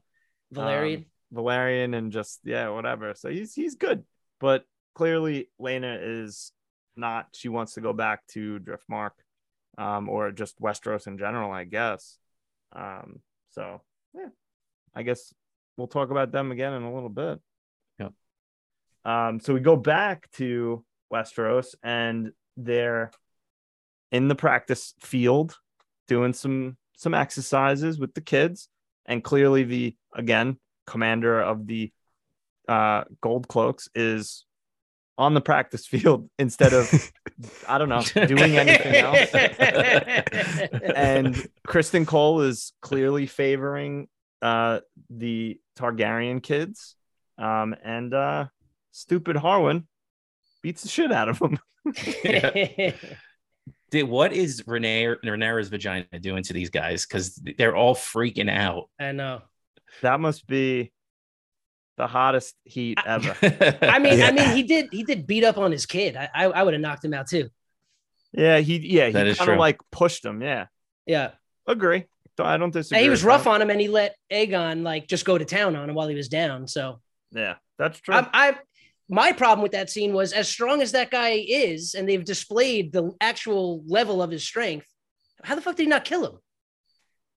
Valyrian. 0.53 1.05
Valyrian 1.33 1.95
and 1.97 2.11
just 2.11 2.41
yeah, 2.43 2.69
whatever. 2.69 3.13
So 3.15 3.29
he's 3.29 3.53
he's 3.55 3.75
good, 3.75 4.03
but 4.39 4.63
clearly 4.95 5.49
Laena 5.59 5.97
is 6.01 6.51
not. 6.95 7.27
She 7.33 7.49
wants 7.49 7.73
to 7.73 7.81
go 7.81 7.93
back 7.93 8.25
to 8.27 8.59
Driftmark, 8.59 9.11
um, 9.77 10.09
or 10.09 10.31
just 10.31 10.59
Westeros 10.61 11.07
in 11.07 11.17
general, 11.17 11.51
I 11.51 11.63
guess. 11.63 12.17
Um, 12.73 13.21
so 13.51 13.81
yeah, 14.13 14.29
I 14.95 15.03
guess 15.03 15.33
we'll 15.77 15.87
talk 15.87 16.11
about 16.11 16.31
them 16.31 16.51
again 16.51 16.73
in 16.73 16.83
a 16.83 16.93
little 16.93 17.09
bit. 17.09 17.39
Yep. 17.99 18.13
Um, 19.05 19.39
so 19.39 19.53
we 19.53 19.59
go 19.59 19.75
back 19.75 20.29
to 20.33 20.83
Westeros 21.11 21.75
and 21.83 22.31
they're 22.57 23.11
in 24.11 24.27
the 24.27 24.35
practice 24.35 24.93
field 24.99 25.55
doing 26.07 26.33
some 26.33 26.77
some 26.97 27.13
exercises 27.13 27.99
with 27.99 28.13
the 28.13 28.21
kids 28.21 28.67
and 29.05 29.23
clearly 29.23 29.63
the 29.63 29.95
again 30.13 30.57
commander 30.85 31.41
of 31.41 31.65
the 31.67 31.91
uh 32.67 33.03
gold 33.21 33.47
cloaks 33.47 33.89
is 33.95 34.45
on 35.21 35.35
the 35.35 35.41
practice 35.41 35.85
field 35.85 36.27
instead 36.39 36.73
of 36.73 37.11
i 37.69 37.77
don't 37.77 37.89
know 37.89 38.01
doing 38.25 38.57
anything 38.57 38.95
else 38.95 39.29
and 40.95 41.47
Criston 41.67 42.07
Cole 42.07 42.41
is 42.41 42.73
clearly 42.81 43.27
favoring 43.27 44.07
uh 44.41 44.79
the 45.11 45.59
targaryen 45.77 46.41
kids 46.41 46.95
um 47.37 47.75
and 47.83 48.15
uh 48.15 48.47
stupid 48.91 49.35
harwin 49.35 49.83
beats 50.63 50.81
the 50.81 50.89
shit 50.89 51.11
out 51.11 51.29
of 51.29 51.39
him 51.39 51.59
Dude, 53.91 54.07
what 54.09 54.31
is 54.31 54.63
Renee 54.65 55.03
Rhaenyra's 55.25 55.67
vagina 55.67 56.05
doing 56.21 56.43
to 56.43 56.53
these 56.53 56.69
guys? 56.69 57.05
Because 57.05 57.35
they're 57.57 57.75
all 57.75 57.93
freaking 57.93 58.49
out. 58.49 58.89
I 58.97 59.11
know. 59.11 59.41
that 60.01 60.21
must 60.21 60.47
be 60.47 60.93
the 61.97 62.07
hottest 62.07 62.55
heat 62.63 62.97
ever 63.05 63.35
I 63.81 63.99
mean, 63.99 64.17
Yeah. 64.19 64.27
I 64.27 64.31
mean, 64.31 64.55
he 64.55 64.63
did. 64.63 64.89
He 64.91 65.03
did 65.03 65.27
beat 65.27 65.43
up 65.43 65.57
on 65.57 65.71
his 65.71 65.85
kid. 65.85 66.15
I, 66.15 66.29
I, 66.33 66.43
I 66.45 66.63
would 66.63 66.73
have 66.73 66.81
knocked 66.81 67.03
him 67.05 67.13
out 67.13 67.27
too. 67.27 67.49
yeah 68.33 68.57
he 68.59 68.77
yeah 68.77 69.07
he 69.07 69.13
kind 69.13 69.49
of 69.51 69.57
like 69.57 69.77
pushed 69.91 70.23
him 70.25 70.41
yeah 70.41 70.67
Yeah. 71.05 71.31
agree 71.67 72.05
i 72.39 72.57
don't 72.57 72.71
disagree 72.73 72.97
And 72.97 73.03
he 73.03 73.09
was 73.09 73.23
rough 73.23 73.43
that. 73.43 73.49
on 73.51 73.61
him, 73.61 73.69
and 73.69 73.79
he 73.79 73.87
let 73.87 74.15
Aegon 74.31 74.81
like 74.83 75.07
just 75.07 75.25
go 75.25 75.37
to 75.37 75.45
town 75.45 75.75
on 75.75 75.89
him 75.89 75.95
while 75.95 76.07
he 76.07 76.15
was 76.15 76.27
down. 76.29 76.67
So 76.67 77.01
yeah 77.31 77.55
that's 77.77 77.99
true 77.99 78.15
I, 78.15 78.27
I, 78.33 78.55
my 79.09 79.31
problem 79.33 79.61
with 79.61 79.73
that 79.73 79.89
scene 79.89 80.13
was 80.13 80.31
as 80.33 80.47
strong 80.47 80.81
as 80.81 80.93
that 80.93 81.11
guy 81.11 81.31
is, 81.47 81.93
and 81.95 82.07
they've 82.07 82.23
displayed 82.23 82.93
the 82.93 83.11
actual 83.19 83.83
level 83.85 84.23
of 84.23 84.31
his 84.31 84.41
strength. 84.43 84.87
How 85.43 85.53
the 85.55 85.61
fuck 85.61 85.75
did 85.75 85.83
he 85.83 85.89
not 85.89 86.05
kill 86.05 86.25
him? 86.25 86.37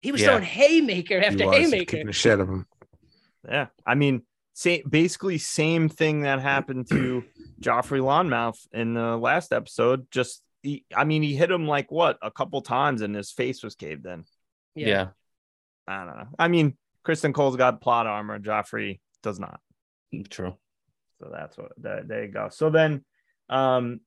He 0.03 0.11
was 0.11 0.21
Yeah. 0.21 0.27
throwing 0.27 0.43
haymaker 0.43 1.19
He 1.19 1.25
after 1.25 1.47
was 1.47 1.57
haymaker. 1.57 1.85
kicking 1.85 2.05
the 2.07 2.13
shit 2.13 2.39
of 2.39 2.47
him. 2.47 2.67
Yeah, 3.49 3.67
I 3.85 3.95
mean, 3.95 4.21
same 4.53 4.83
basically 4.89 5.37
same 5.37 5.89
thing 5.89 6.21
that 6.21 6.39
happened 6.39 6.87
to 6.89 7.23
Joffrey 7.61 8.01
Lonmouth 8.01 8.67
in 8.71 8.93
the 8.93 9.17
last 9.17 9.51
episode. 9.51 10.07
Just, 10.11 10.41
he, 10.61 10.85
I 10.95 11.03
mean, 11.03 11.23
he 11.23 11.35
hit 11.35 11.51
him 11.51 11.67
like 11.67 11.91
what 11.91 12.17
a 12.21 12.31
couple 12.31 12.61
times, 12.61 13.01
and 13.01 13.15
his 13.15 13.31
face 13.31 13.63
was 13.63 13.75
caved 13.75 14.05
in. 14.05 14.25
yeah. 14.75 15.07
I 15.87 16.05
don't 16.05 16.17
know. 16.17 16.27
I 16.39 16.47
mean, 16.47 16.77
Criston 17.05 17.33
Cole's 17.33 17.57
got 17.57 17.81
plot 17.81 18.07
armor. 18.07 18.39
Joffrey 18.39 18.99
does 19.21 19.39
not. 19.39 19.59
true. 20.29 20.55
So 21.19 21.29
that's 21.31 21.57
what 21.57 21.71
that, 21.81 22.07
there 22.07 22.25
you 22.25 22.31
go. 22.31 22.49
So 22.49 22.69
then 22.69 23.03
um 23.49 23.99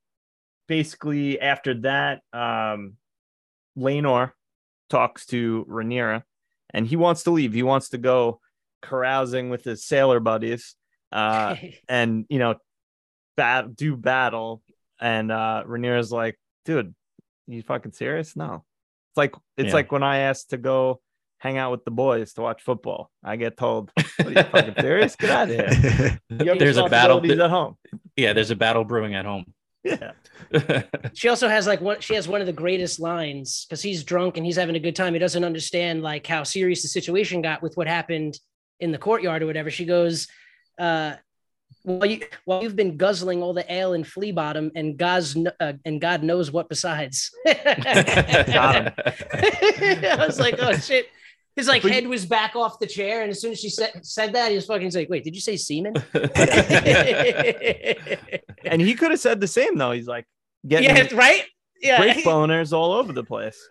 basically 0.67 1.41
after 1.41 1.75
that, 1.81 2.21
um 2.33 2.95
Laenor 3.77 4.33
talks 4.89 5.27
to 5.27 5.67
Rhaenyra 5.69 6.23
and 6.71 6.87
he 6.87 6.97
wants 6.97 7.25
to 7.25 7.31
leave. 7.31 7.53
He 7.53 7.63
wants 7.63 7.91
to 7.91 7.99
go 7.99 8.41
carousing 8.83 9.51
with 9.51 9.65
his 9.65 9.85
sailor 9.85 10.21
buddies 10.21 10.75
uh 11.13 11.57
and 11.89 12.25
you 12.29 12.39
know 12.39 12.55
bat 13.37 13.75
do 13.77 13.97
battle 13.97 14.63
and 15.01 15.31
uh 15.31 15.63
Rhaenyra's 15.67 16.11
like, 16.13 16.39
dude, 16.65 16.95
you 17.47 17.63
fucking 17.63 17.93
serious? 17.93 18.35
No. 18.37 18.65
It's 19.11 19.17
like 19.17 19.35
it's 19.57 19.69
Yeah. 19.69 19.75
like 19.75 19.93
when 19.93 20.03
I 20.03 20.19
asked 20.19 20.51
to 20.51 20.57
go 20.57 21.01
hang 21.39 21.59
out 21.59 21.71
with 21.71 21.85
the 21.85 21.91
boys 21.91 22.33
to 22.33 22.41
watch 22.41 22.63
football. 22.63 23.11
I 23.23 23.37
get 23.37 23.57
told, 23.59 23.91
what 23.95 24.27
are 24.29 24.31
you 24.31 24.43
fucking 24.51 24.75
serious? 24.81 25.17
Get 25.17 25.31
out 25.31 25.51
of 25.51 25.55
here. 25.55 26.19
You 26.31 26.55
There's 26.59 26.79
a 26.79 26.89
battle- 26.89 27.21
responsibilities 27.21 27.41
at 27.41 27.51
home. 27.51 27.77
Yeah, 28.17 28.33
there's 28.33 28.51
a 28.51 28.57
battle 28.57 28.85
brewing 28.85 29.15
at 29.15 29.27
home. 29.27 29.53
Yeah. 29.85 30.13
she 31.13 31.29
also 31.29 31.49
has 31.49 31.67
like 31.67 31.81
one 31.81 32.01
she 32.01 32.15
has 32.15 32.27
one 32.27 32.41
of 32.41 32.47
the 32.47 32.53
greatest 32.53 32.99
lines 32.99 33.67
because 33.69 33.83
he's 33.83 34.03
drunk 34.03 34.37
and 34.37 34.45
he's 34.45 34.57
having 34.57 34.75
a 34.77 34.81
good 34.81 34.97
time 34.97 35.13
he 35.13 35.19
doesn't 35.21 35.45
understand 35.45 36.03
like 36.03 36.27
how 36.27 36.43
serious 36.43 36.83
the 36.83 36.89
situation 36.89 37.41
got 37.43 37.63
with 37.63 37.77
what 37.77 37.87
happened 37.87 38.39
in 38.81 38.93
the 38.93 38.99
courtyard 38.99 39.43
or 39.43 39.47
whatever 39.47 39.71
she 39.71 39.85
goes 39.85 40.29
uh 40.79 41.15
well 41.85 42.09
you 42.09 42.21
well 42.47 42.63
you've 42.63 42.77
been 42.77 42.97
guzzling 42.97 43.43
all 43.43 43.53
the 43.53 43.73
ale 43.73 43.95
in 43.95 44.05
flea 44.05 44.33
bottom 44.33 44.71
and 44.75 44.97
god's 44.97 45.37
uh, 45.61 45.73
and 45.85 46.01
god 46.01 46.23
knows 46.23 46.51
what 46.51 46.69
besides 46.69 47.31
Got 47.47 48.95
i 48.99 50.25
was 50.27 50.39
like 50.39 50.57
oh 50.59 50.77
shit 50.77 51.09
his 51.55 51.69
like 51.69 51.83
head 51.83 52.07
was 52.07 52.27
back 52.27 52.55
off 52.55 52.79
the 52.79 52.87
chair 52.87 53.23
and 53.23 53.31
as 53.31 53.41
soon 53.41 53.53
as 53.53 53.61
she 53.61 53.71
said, 53.71 54.05
said 54.05 54.35
that 54.35 54.51
he 54.51 54.57
was 54.57 54.67
fucking 54.67 54.91
like 54.93 55.09
wait 55.09 55.25
did 55.25 55.35
you 55.35 55.41
say 55.41 55.57
semen 55.57 55.95
And 58.67 58.83
he 58.83 58.95
could 58.95 59.11
have 59.11 59.21
said 59.21 59.41
the 59.41 59.47
same 59.47 59.77
though. 59.77 59.93
He's 59.93 60.09
like 60.09 60.27
getting 60.67 60.95
yeah 60.95 61.15
right 61.15 61.45
yeah 61.81 61.99
break 61.99 62.25
boners 62.25 62.73
all 62.73 62.93
over 62.93 63.13
the 63.13 63.25
place. 63.25 63.67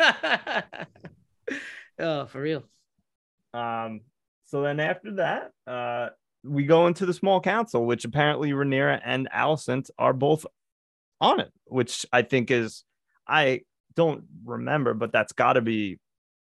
oh, 2.00 2.26
for 2.26 2.42
real. 2.42 2.64
Um, 3.54 4.02
so 4.46 4.62
then 4.62 4.80
after 4.80 5.16
that, 5.16 5.52
uh, 5.68 6.10
we 6.44 6.66
go 6.66 6.88
into 6.88 7.06
the 7.06 7.14
small 7.14 7.42
council, 7.42 7.86
which 7.86 8.06
apparently 8.06 8.52
Rhaenyra 8.52 9.02
and 9.04 9.28
Alicent 9.34 9.90
are 9.98 10.14
both 10.14 10.46
on 11.20 11.40
it, 11.40 11.52
which 11.66 12.06
I 12.14 12.22
think 12.22 12.52
is 12.52 12.84
I 13.28 13.62
don't 13.96 14.26
remember, 14.44 14.94
but 14.94 15.12
that's 15.12 15.34
got 15.34 15.54
to 15.54 15.62
be 15.62 16.00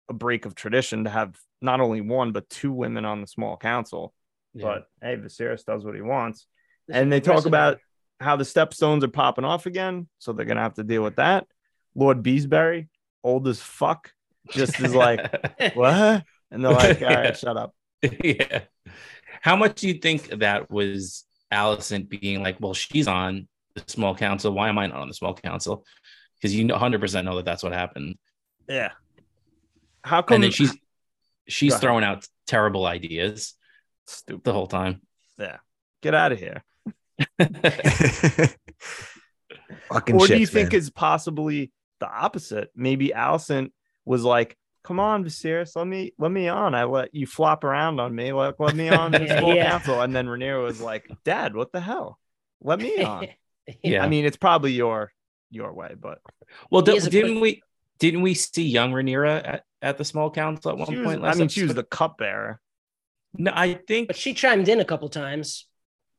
a 0.09 0.13
break 0.13 0.45
of 0.45 0.55
tradition 0.55 1.03
to 1.03 1.09
have 1.09 1.35
not 1.61 1.79
only 1.79 2.01
one 2.01 2.31
but 2.31 2.49
two 2.49 2.71
women 2.71 3.05
on 3.05 3.21
the 3.21 3.27
small 3.27 3.57
council. 3.57 4.13
But 4.55 4.87
hey, 5.01 5.15
Viserys 5.17 5.63
does 5.65 5.83
what 5.83 5.95
he 5.95 6.01
wants, 6.01 6.45
and 6.89 7.11
they 7.11 7.19
talk 7.19 7.45
about 7.45 7.79
how 8.19 8.35
the 8.35 8.43
stepstones 8.43 9.03
are 9.03 9.07
popping 9.07 9.45
off 9.45 9.65
again, 9.65 10.07
so 10.19 10.31
they're 10.31 10.45
gonna 10.45 10.61
have 10.61 10.75
to 10.75 10.83
deal 10.83 11.03
with 11.03 11.15
that. 11.15 11.47
Lord 11.95 12.23
Beesbury, 12.23 12.87
old 13.23 13.47
as 13.47 13.59
fuck, 13.59 14.11
just 14.51 14.79
is 14.79 14.93
like 14.93 15.19
what? 15.73 16.23
And 16.51 16.63
they're 16.63 16.71
like, 16.71 17.01
all 17.01 17.07
right, 17.07 17.35
shut 17.43 17.57
up. 17.57 17.73
yeah. 18.23 18.61
How 19.41 19.55
much 19.55 19.81
do 19.81 19.87
you 19.87 19.95
think 19.95 20.27
that 20.39 20.69
was 20.71 21.25
Alicent 21.51 22.09
being 22.09 22.41
like, 22.41 22.57
well, 22.59 22.73
she's 22.73 23.07
on 23.07 23.47
the 23.75 23.83
small 23.87 24.15
council. 24.15 24.53
Why 24.53 24.69
am 24.69 24.77
I 24.77 24.87
not 24.87 24.97
on 24.97 25.07
the 25.07 25.13
small 25.13 25.33
council? 25.33 25.85
Because 26.35 26.55
you 26.55 26.65
100% 26.67 27.23
know 27.25 27.35
that 27.37 27.45
that's 27.45 27.63
what 27.63 27.73
happened. 27.73 28.17
Yeah. 28.67 28.91
How 30.03 30.21
come 30.21 30.35
And 30.35 30.43
then 30.45 30.51
she's 30.51 30.75
she's 31.47 31.77
throwing 31.77 32.03
out 32.03 32.27
terrible 32.47 32.85
ideas 32.85 33.53
stupid? 34.07 34.43
the 34.43 34.53
whole 34.53 34.67
time. 34.67 35.01
Yeah. 35.37 35.57
Get 36.01 36.13
out 36.13 36.33
of 36.33 36.39
here. 36.39 36.63
Fucking 39.89 40.15
or 40.15 40.27
do 40.27 40.37
you 40.37 40.47
shits, 40.47 40.51
think 40.51 40.71
man. 40.71 40.79
it's 40.79 40.89
possibly 40.89 41.71
the 41.99 42.09
opposite? 42.09 42.69
Maybe 42.75 43.09
Alicent 43.09 43.71
was 44.05 44.23
like, 44.23 44.57
"Come 44.83 44.99
on, 44.99 45.23
Viserys, 45.23 45.75
let 45.75 45.87
me 45.87 46.13
let 46.17 46.31
me 46.31 46.47
on. 46.47 46.75
I 46.75 46.83
let 46.85 47.13
you 47.15 47.25
flop 47.25 47.63
around 47.63 47.99
on 47.99 48.13
me. 48.13 48.31
Let, 48.33 48.59
let 48.59 48.75
me 48.75 48.89
on 48.89 49.11
this 49.11 49.21
Yeah, 49.29 49.39
full 49.39 49.55
yeah. 49.55 49.69
council." 49.69 50.01
And 50.01 50.15
then 50.15 50.27
Rhaenyra 50.27 50.63
was 50.63 50.81
like, 50.81 51.09
"Dad, 51.23 51.55
what 51.55 51.71
the 51.71 51.79
hell? 51.81 52.19
Let 52.61 52.79
me 52.79 53.01
on." 53.03 53.27
Yeah. 53.81 54.03
I 54.03 54.09
mean, 54.09 54.25
it's 54.25 54.37
probably 54.37 54.73
your 54.73 55.11
your 55.49 55.73
way, 55.73 55.95
but 55.99 56.19
well, 56.69 56.83
He 56.83 56.99
di- 56.99 57.09
didn't 57.09 57.39
we 57.39 57.61
didn't 57.99 58.21
we 58.21 58.33
see 58.33 58.67
young 58.67 58.91
Rhaenyra 58.91 59.47
at, 59.47 59.63
at 59.81 59.97
the 59.97 60.03
small 60.05 60.29
council 60.31 60.71
at 60.71 60.77
one 60.77 60.95
was, 60.97 61.05
point? 61.05 61.21
I 61.21 61.27
last 61.27 61.37
mean, 61.37 61.47
she 61.47 61.61
was 61.61 61.71
episode? 61.71 61.81
the 61.85 61.87
cupbearer. 61.95 62.59
No, 63.35 63.51
I 63.55 63.75
think 63.87 64.07
but 64.07 64.15
she 64.17 64.33
chimed 64.33 64.67
in 64.67 64.79
a 64.79 64.85
couple 64.85 65.09
times. 65.09 65.67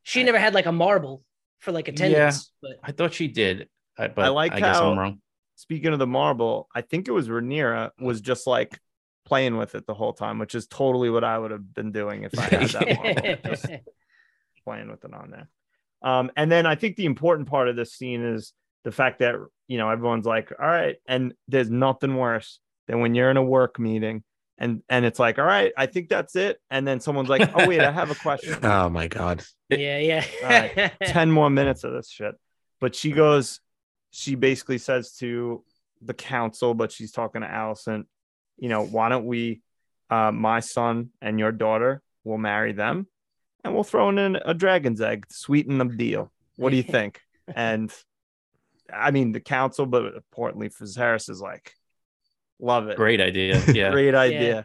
She 0.03 0.23
never 0.23 0.39
had 0.39 0.55
like 0.55 0.67
a 0.67 0.73
marble 0.73 1.23
for 1.61 1.73
like 1.73 1.89
attendance, 1.89 2.51
but 2.63 2.73
I 2.83 2.93
thought 2.93 3.15
she 3.15 3.29
did. 3.29 3.69
I, 3.99 4.09
but 4.09 4.23
I 4.25 4.27
I 4.27 4.31
like 4.31 4.53
guess 4.57 4.77
how- 4.77 4.91
I'm 4.91 4.99
wrong. 4.99 5.21
Speaking 5.57 5.93
of 5.93 5.99
the 5.99 6.07
marble, 6.07 6.69
I 6.75 6.81
think 6.81 7.09
it 7.09 7.13
was 7.13 7.29
Rhaenyra 7.29 7.91
was 8.01 8.21
just 8.21 8.47
like 8.47 8.79
playing 9.25 9.57
with 9.57 9.75
it 9.75 9.87
the 9.87 9.95
whole 9.95 10.13
time, 10.13 10.39
which 10.39 10.55
is 10.55 10.67
totally 10.67 11.11
what 11.11 11.25
I 11.25 11.39
would 11.39 11.51
have 11.51 11.73
been 11.75 11.93
doing 11.93 12.25
if 12.25 12.39
I 12.39 12.43
had 12.43 12.69
that 12.71 12.97
marble. 12.97 13.55
Just 13.55 13.67
playing 14.65 14.91
with 14.91 15.05
it 15.05 15.15
on 15.15 15.31
there. 15.31 15.49
Um, 16.03 16.31
and 16.37 16.51
then 16.51 16.67
I 16.67 16.75
think 16.75 16.97
the 16.97 17.07
important 17.07 17.49
part 17.49 17.69
of 17.69 17.77
this 17.77 17.95
scene 17.95 18.23
is 18.23 18.53
the 18.85 18.93
fact 18.93 19.21
that 19.21 19.37
you 19.69 19.79
know 19.79 19.89
everyone's 19.89 20.27
like, 20.27 20.53
all 20.59 20.67
right, 20.67 20.97
and 21.07 21.35
there's 21.49 21.71
nothing 21.71 22.17
worse 22.17 22.61
than 22.89 23.01
when 23.01 23.15
you're 23.15 23.31
in 23.31 23.37
a 23.37 23.43
work 23.43 23.79
meeting 23.79 24.23
and 24.59 24.83
and 24.89 25.05
it's 25.05 25.19
like, 25.19 25.39
all 25.39 25.45
right, 25.45 25.73
I 25.77 25.87
think 25.87 26.09
that's 26.09 26.37
it, 26.37 26.61
and 26.71 26.87
then 26.87 27.01
someone's 27.01 27.29
like, 27.29 27.51
oh 27.55 27.69
wait, 27.69 27.81
I 27.81 27.91
have 27.91 28.11
a 28.11 28.15
question. 28.15 28.59
Oh 28.63 28.89
my 28.89 29.09
god. 29.09 29.43
yeah, 29.69 29.99
yeah. 29.99 30.25
All 30.43 30.49
right. 30.49 30.93
10 31.03 31.31
more 31.31 31.51
minutes 31.51 31.85
of 31.85 31.93
this 31.93 32.09
shit. 32.09 32.35
But 32.81 32.95
she 32.95 33.13
goes, 33.13 33.61
she 34.15 34.37
basically 34.37 34.79
says 34.79 35.13
to 35.17 35.65
the 36.01 36.15
council, 36.15 36.73
but 36.73 36.93
she's 36.93 37.11
talking 37.11 37.41
to 37.41 37.49
Alicent, 37.49 38.05
you 38.57 38.69
know, 38.69 38.85
why 38.85 39.09
don't 39.09 39.27
we, 39.27 39.61
uh, 40.09 40.31
my 40.31 40.61
son 40.61 41.11
and 41.21 41.39
your 41.39 41.51
daughter 41.51 42.01
will 42.23 42.39
marry 42.39 42.73
them 42.73 43.09
and 43.65 43.75
we'll 43.75 43.83
throw 43.83 44.11
in 44.11 44.37
a 44.37 44.55
dragon's 44.55 45.01
egg 45.01 45.27
to 45.27 45.35
sweeten 45.35 45.79
the 45.79 45.87
deal. 45.87 46.31
What 46.57 46.71
do 46.71 46.77
you 46.77 46.83
think? 46.99 47.21
and 47.55 47.93
I 48.93 49.11
mean, 49.11 49.33
the 49.33 49.41
council, 49.41 49.85
but 49.85 50.15
importantly 50.15 50.69
for 50.69 50.87
Harris 50.97 51.29
is 51.29 51.41
like, 51.41 51.75
love 52.61 52.89
it. 52.89 52.97
Great 52.97 53.21
idea. 53.21 53.61
Yeah. 53.75 53.91
Great 53.91 54.15
idea. 54.15 54.65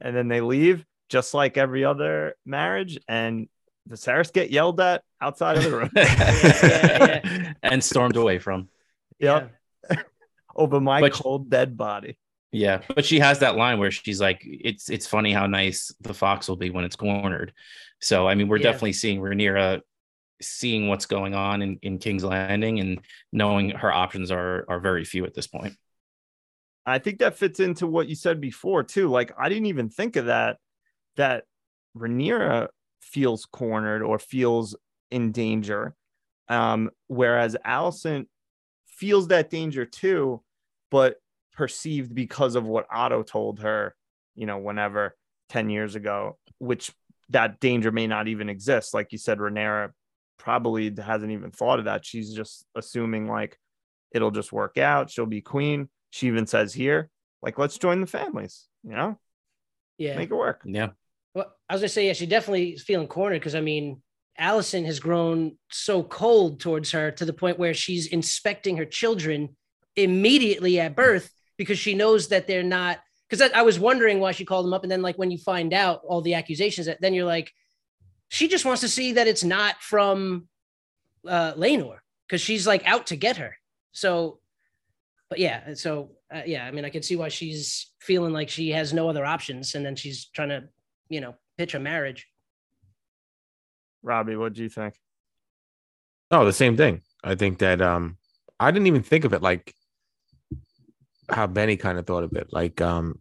And 0.00 0.16
then 0.16 0.28
they 0.28 0.40
leave 0.40 0.84
just 1.10 1.34
like 1.34 1.58
every 1.58 1.84
other 1.84 2.34
marriage. 2.46 2.98
And 3.08 3.48
Viserys 3.88 4.32
get 4.32 4.50
yelled 4.50 4.80
at 4.80 5.02
outside 5.20 5.58
of 5.58 5.64
the 5.64 5.70
room. 5.70 5.90
Yeah, 5.96 7.20
yeah, 7.24 7.52
and 7.62 7.84
stormed 7.84 8.16
away 8.16 8.38
from. 8.38 8.68
Yep. 9.18 9.52
over 10.56 10.80
my 10.80 11.00
But- 11.00 11.12
cold 11.12 11.50
dead 11.50 11.76
body. 11.76 12.18
Yeah, 12.52 12.80
but 12.94 13.04
she 13.04 13.18
has 13.18 13.40
that 13.40 13.56
line 13.56 13.78
where 13.78 13.90
she's 13.90 14.20
like, 14.20 14.40
"It's 14.44 14.88
it's 14.88 15.06
funny 15.06 15.32
how 15.32 15.46
nice 15.46 15.94
the 16.00 16.14
fox 16.14 16.48
will 16.48 16.56
be 16.56 16.70
when 16.70 16.84
it's 16.84 16.96
cornered." 16.96 17.52
So 18.00 18.26
I 18.26 18.34
mean, 18.34 18.48
we're 18.48 18.56
Yeah. 18.58 18.62
definitely 18.64 18.94
seeing 18.94 19.20
Rhaenyra 19.20 19.82
seeing 20.40 20.88
what's 20.88 21.06
going 21.06 21.34
on 21.34 21.60
in, 21.62 21.78
in 21.82 21.98
King's 21.98 22.22
Landing 22.24 22.78
and 22.80 23.00
knowing 23.32 23.70
her 23.70 23.92
options 23.92 24.30
are 24.30 24.64
are 24.68 24.80
very 24.80 25.04
few 25.04 25.24
at 25.26 25.34
this 25.34 25.46
point. 25.48 25.74
I 26.86 26.98
think 26.98 27.18
that 27.18 27.36
fits 27.36 27.58
into 27.60 27.86
what 27.86 28.08
you 28.08 28.14
said 28.14 28.40
before 28.40 28.84
too. 28.84 29.08
Like 29.08 29.32
I 29.36 29.48
didn't 29.48 29.66
even 29.66 29.90
think 29.90 30.16
of 30.16 30.26
that. 30.26 30.58
That 31.16 31.44
Rhaenyra 31.96 32.68
feels 33.02 33.44
cornered 33.44 34.02
or 34.02 34.18
feels 34.18 34.76
in 35.10 35.32
danger, 35.32 35.94
um, 36.48 36.90
whereas 37.08 37.56
Alicent 37.66 38.26
feels 38.96 39.28
that 39.28 39.50
danger 39.50 39.84
too, 39.84 40.42
but 40.90 41.16
perceived 41.52 42.14
because 42.14 42.56
of 42.56 42.64
what 42.64 42.86
Otto 42.90 43.22
told 43.22 43.60
her. 43.60 43.94
You 44.34 44.46
know, 44.46 44.58
whenever 44.58 45.16
ten 45.48 45.70
years 45.70 45.94
ago, 45.94 46.38
which 46.58 46.92
that 47.30 47.58
danger 47.60 47.90
may 47.90 48.06
not 48.06 48.28
even 48.28 48.48
exist. 48.48 48.94
Like 48.94 49.12
you 49.12 49.18
said, 49.18 49.38
Rhaenyra 49.38 49.90
probably 50.38 50.94
hasn't 50.96 51.32
even 51.32 51.50
thought 51.50 51.78
of 51.78 51.86
that. 51.86 52.04
She's 52.04 52.32
just 52.34 52.64
assuming 52.74 53.28
like 53.28 53.58
it'll 54.12 54.30
just 54.30 54.52
work 54.52 54.78
out. 54.78 55.10
She'll 55.10 55.26
be 55.26 55.40
queen. 55.40 55.88
She 56.10 56.26
even 56.28 56.46
says 56.46 56.72
here, 56.72 57.10
like, 57.42 57.58
let's 57.58 57.78
join 57.78 58.00
the 58.00 58.06
families, 58.06 58.66
you 58.82 58.94
know, 58.94 59.18
yeah. 59.98 60.16
make 60.16 60.30
it 60.30 60.34
work. 60.34 60.62
Yeah, 60.64 60.90
Well, 61.34 61.52
I 61.68 61.74
was 61.74 61.82
gonna 61.82 61.88
say, 61.88 62.06
yeah, 62.06 62.12
she 62.12 62.26
definitely 62.26 62.70
is 62.70 62.82
feeling 62.82 63.08
cornered 63.08 63.40
because 63.40 63.54
I 63.54 63.60
mean, 63.60 64.00
Alicent 64.40 64.86
has 64.86 65.00
grown 65.00 65.56
so 65.70 66.02
cold 66.02 66.60
towards 66.60 66.90
her 66.92 67.10
to 67.12 67.24
the 67.24 67.32
point 67.32 67.58
where 67.58 67.74
she's 67.74 68.06
inspecting 68.06 68.76
her 68.76 68.84
children 68.84 69.56
immediately 69.96 70.78
at 70.78 70.96
birth 70.96 71.30
because 71.56 71.78
she 71.78 71.94
knows 71.94 72.28
that 72.28 72.46
they're 72.46 72.62
not. 72.62 72.98
Because 73.28 73.50
I, 73.50 73.60
I 73.60 73.62
was 73.62 73.78
wondering 73.78 74.20
why 74.20 74.32
she 74.32 74.44
called 74.44 74.66
them 74.66 74.74
up, 74.74 74.82
and 74.82 74.92
then 74.92 75.02
like 75.02 75.16
when 75.18 75.30
you 75.30 75.38
find 75.38 75.72
out 75.72 76.02
all 76.06 76.20
the 76.20 76.34
accusations, 76.34 76.86
that 76.86 77.00
then 77.00 77.14
you're 77.14 77.24
like, 77.24 77.52
she 78.28 78.48
just 78.48 78.64
wants 78.64 78.82
to 78.82 78.88
see 78.88 79.12
that 79.12 79.26
it's 79.26 79.44
not 79.44 79.80
from 79.80 80.48
uh, 81.26 81.54
Laenor 81.54 81.98
because 82.26 82.40
she's 82.40 82.66
like 82.66 82.86
out 82.86 83.08
to 83.08 83.16
get 83.16 83.38
her. 83.38 83.56
So, 83.92 84.38
but 85.28 85.38
yeah, 85.38 85.74
so 85.74 86.12
uh, 86.32 86.42
yeah, 86.46 86.66
I 86.66 86.70
mean, 86.70 86.84
I 86.84 86.90
can 86.90 87.02
see 87.02 87.16
why 87.16 87.28
she's 87.28 87.90
feeling 88.00 88.32
like 88.32 88.48
she 88.48 88.70
has 88.70 88.92
no 88.92 89.08
other 89.08 89.24
options, 89.24 89.74
and 89.74 89.84
then 89.84 89.96
she's 89.96 90.26
trying 90.26 90.50
to 90.50 90.68
you 91.08 91.20
know, 91.20 91.34
pitch 91.56 91.74
a 91.74 91.78
marriage. 91.78 92.26
Robbie, 94.06 94.36
what 94.36 94.52
do 94.54 94.62
you 94.62 94.68
think? 94.68 94.94
Oh, 96.30 96.44
the 96.44 96.52
same 96.52 96.76
thing. 96.76 97.02
I 97.24 97.34
think 97.34 97.58
that 97.58 97.82
um 97.82 98.16
I 98.58 98.70
didn't 98.70 98.86
even 98.86 99.02
think 99.02 99.24
of 99.24 99.32
it 99.32 99.42
like 99.42 99.74
how 101.28 101.46
Benny 101.48 101.76
kind 101.76 101.98
of 101.98 102.06
thought 102.06 102.22
of 102.22 102.32
it. 102.34 102.48
Like 102.52 102.80
um 102.80 103.20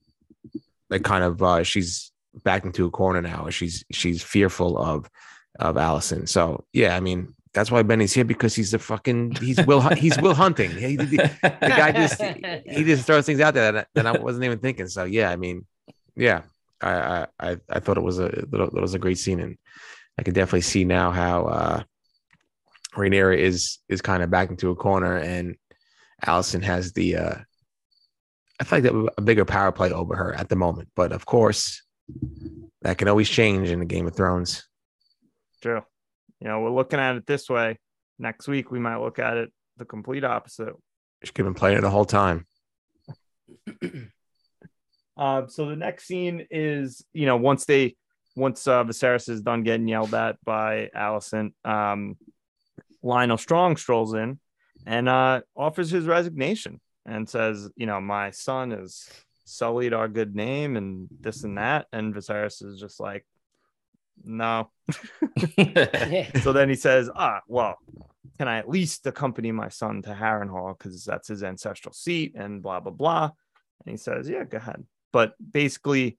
like 0.89 1.03
kind 1.03 1.23
of 1.23 1.41
uh 1.41 1.63
she's 1.63 2.11
back 2.43 2.65
into 2.65 2.86
a 2.86 2.91
corner 2.91 3.21
now. 3.21 3.49
She's 3.49 3.83
she's 3.91 4.21
fearful 4.21 4.77
of 4.77 5.09
of 5.59 5.75
Alicent. 5.75 6.29
So 6.29 6.65
yeah, 6.71 6.95
I 6.95 6.99
mean 6.99 7.33
that's 7.53 7.71
why 7.71 7.81
Benny's 7.81 8.13
here 8.13 8.25
because 8.25 8.53
he's 8.53 8.71
the 8.71 8.79
fucking 8.79 9.36
he's 9.36 9.65
Will 9.65 9.81
he's 9.95 10.19
Will 10.21 10.36
Hunting. 10.36 10.69
He, 10.71 10.97
the, 10.97 11.05
the 11.41 11.69
guy 11.69 11.91
just 11.93 12.21
he 12.21 12.83
just 12.83 13.07
throws 13.07 13.25
things 13.25 13.39
out 13.39 13.55
there 13.55 13.71
that, 13.71 13.88
that 13.95 14.05
I 14.05 14.11
wasn't 14.11 14.43
even 14.43 14.59
thinking. 14.59 14.88
So 14.88 15.05
yeah, 15.05 15.31
I 15.31 15.36
mean, 15.36 15.65
yeah, 16.15 16.43
I 16.81 17.25
I 17.39 17.57
I 17.69 17.79
thought 17.79 17.97
it 17.97 18.03
was 18.03 18.19
a 18.19 18.25
it 18.25 18.73
was 18.73 18.93
a 18.93 18.99
great 18.99 19.17
scene, 19.17 19.39
and 19.39 19.57
I 20.18 20.24
can 20.24 20.34
definitely 20.34 20.61
see 20.61 20.86
now 20.86 21.11
how 21.11 21.45
uh 21.45 21.84
Rhaenyra 22.95 23.38
is 23.38 23.80
is 23.89 24.01
kind 24.01 24.24
of 24.24 24.30
back 24.30 24.49
into 24.49 24.70
a 24.70 24.76
corner, 24.76 25.18
and 25.18 25.55
Alicent 26.26 26.63
has 26.63 26.93
the 26.93 27.18
uh 27.18 27.36
I 28.59 28.63
feel 28.63 28.80
like 28.80 28.84
that 28.84 29.13
a 29.18 29.22
bigger 29.22 29.45
power 29.45 29.72
play 29.72 29.91
over 29.91 30.16
her 30.16 30.34
at 30.34 30.49
the 30.49 30.55
moment. 30.55 30.89
But 30.95 31.11
of 31.11 31.26
course, 31.26 31.84
that 32.82 32.97
can 32.97 33.07
always 33.07 33.30
change 33.30 33.70
in 33.70 33.80
the 33.80 33.86
Game 33.86 34.07
of 34.07 34.16
Thrones. 34.16 34.68
True. 35.61 35.82
You 36.39 36.47
know, 36.47 36.61
we're 36.61 36.72
looking 36.72 36.99
at 36.99 37.16
it 37.16 37.26
this 37.26 37.49
way. 37.49 37.80
Next 38.18 38.47
week, 38.47 38.72
we 38.72 38.80
might 38.80 38.97
look 38.97 39.20
at 39.20 39.38
it 39.38 39.51
the 39.78 39.86
complete 39.86 40.24
opposite. 40.24 40.74
She 41.24 41.32
could 41.32 41.45
have 41.45 41.53
been 41.53 41.59
playing 41.59 41.78
it 41.78 41.82
the 41.82 41.89
whole 41.89 42.05
time. 42.05 42.45
uh, 45.18 45.47
so 45.47 45.70
the 45.70 45.76
next 45.76 46.05
scene 46.05 46.45
is, 46.49 47.03
you 47.13 47.26
know, 47.26 47.38
once 47.38 47.66
they, 47.66 47.95
once 48.36 48.67
uh, 48.67 48.83
Viserys 48.83 49.29
is 49.29 49.41
done 49.41 49.63
getting 49.63 49.88
yelled 49.88 50.13
at 50.13 50.43
by 50.43 50.89
Alicent, 50.95 51.53
um, 51.63 52.17
Lyonel 53.03 53.39
Strong 53.39 53.77
strolls 53.77 54.13
in 54.13 54.39
and 54.86 55.07
uh, 55.07 55.41
offers 55.55 55.89
his 55.89 56.05
resignation 56.05 56.79
and 57.05 57.29
says, 57.29 57.69
you 57.75 57.86
know, 57.86 58.01
my 58.01 58.31
son 58.31 58.71
has 58.71 59.07
sullied 59.45 59.93
our 59.93 60.07
good 60.07 60.36
name 60.36 60.75
and 60.75 61.07
this 61.21 61.43
and 61.43 61.57
that. 61.57 61.88
And 61.93 62.13
Viserys 62.13 62.63
is 62.63 62.79
just 62.79 62.99
like, 62.99 63.25
no. 64.23 64.71
so 66.41 66.51
then 66.51 66.69
he 66.69 66.75
says, 66.75 67.09
ah, 67.15 67.41
well, 67.47 67.77
can 68.38 68.47
I 68.47 68.57
at 68.57 68.69
least 68.69 69.05
accompany 69.07 69.51
my 69.51 69.69
son 69.69 70.01
to 70.03 70.13
Harrenhal 70.13 70.77
because 70.77 71.05
that's 71.05 71.27
his 71.27 71.43
ancestral 71.43 71.93
seat 71.93 72.33
and 72.36 72.61
blah, 72.61 72.79
blah, 72.79 72.91
blah. 72.91 73.31
And 73.86 73.91
he 73.91 73.97
says, 73.97 74.27
yeah, 74.27 74.43
go 74.43 74.57
ahead. 74.57 74.83
But 75.11 75.36
basically, 75.51 76.17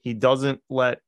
he 0.00 0.14
doesn't 0.14 0.60
let 0.70 1.00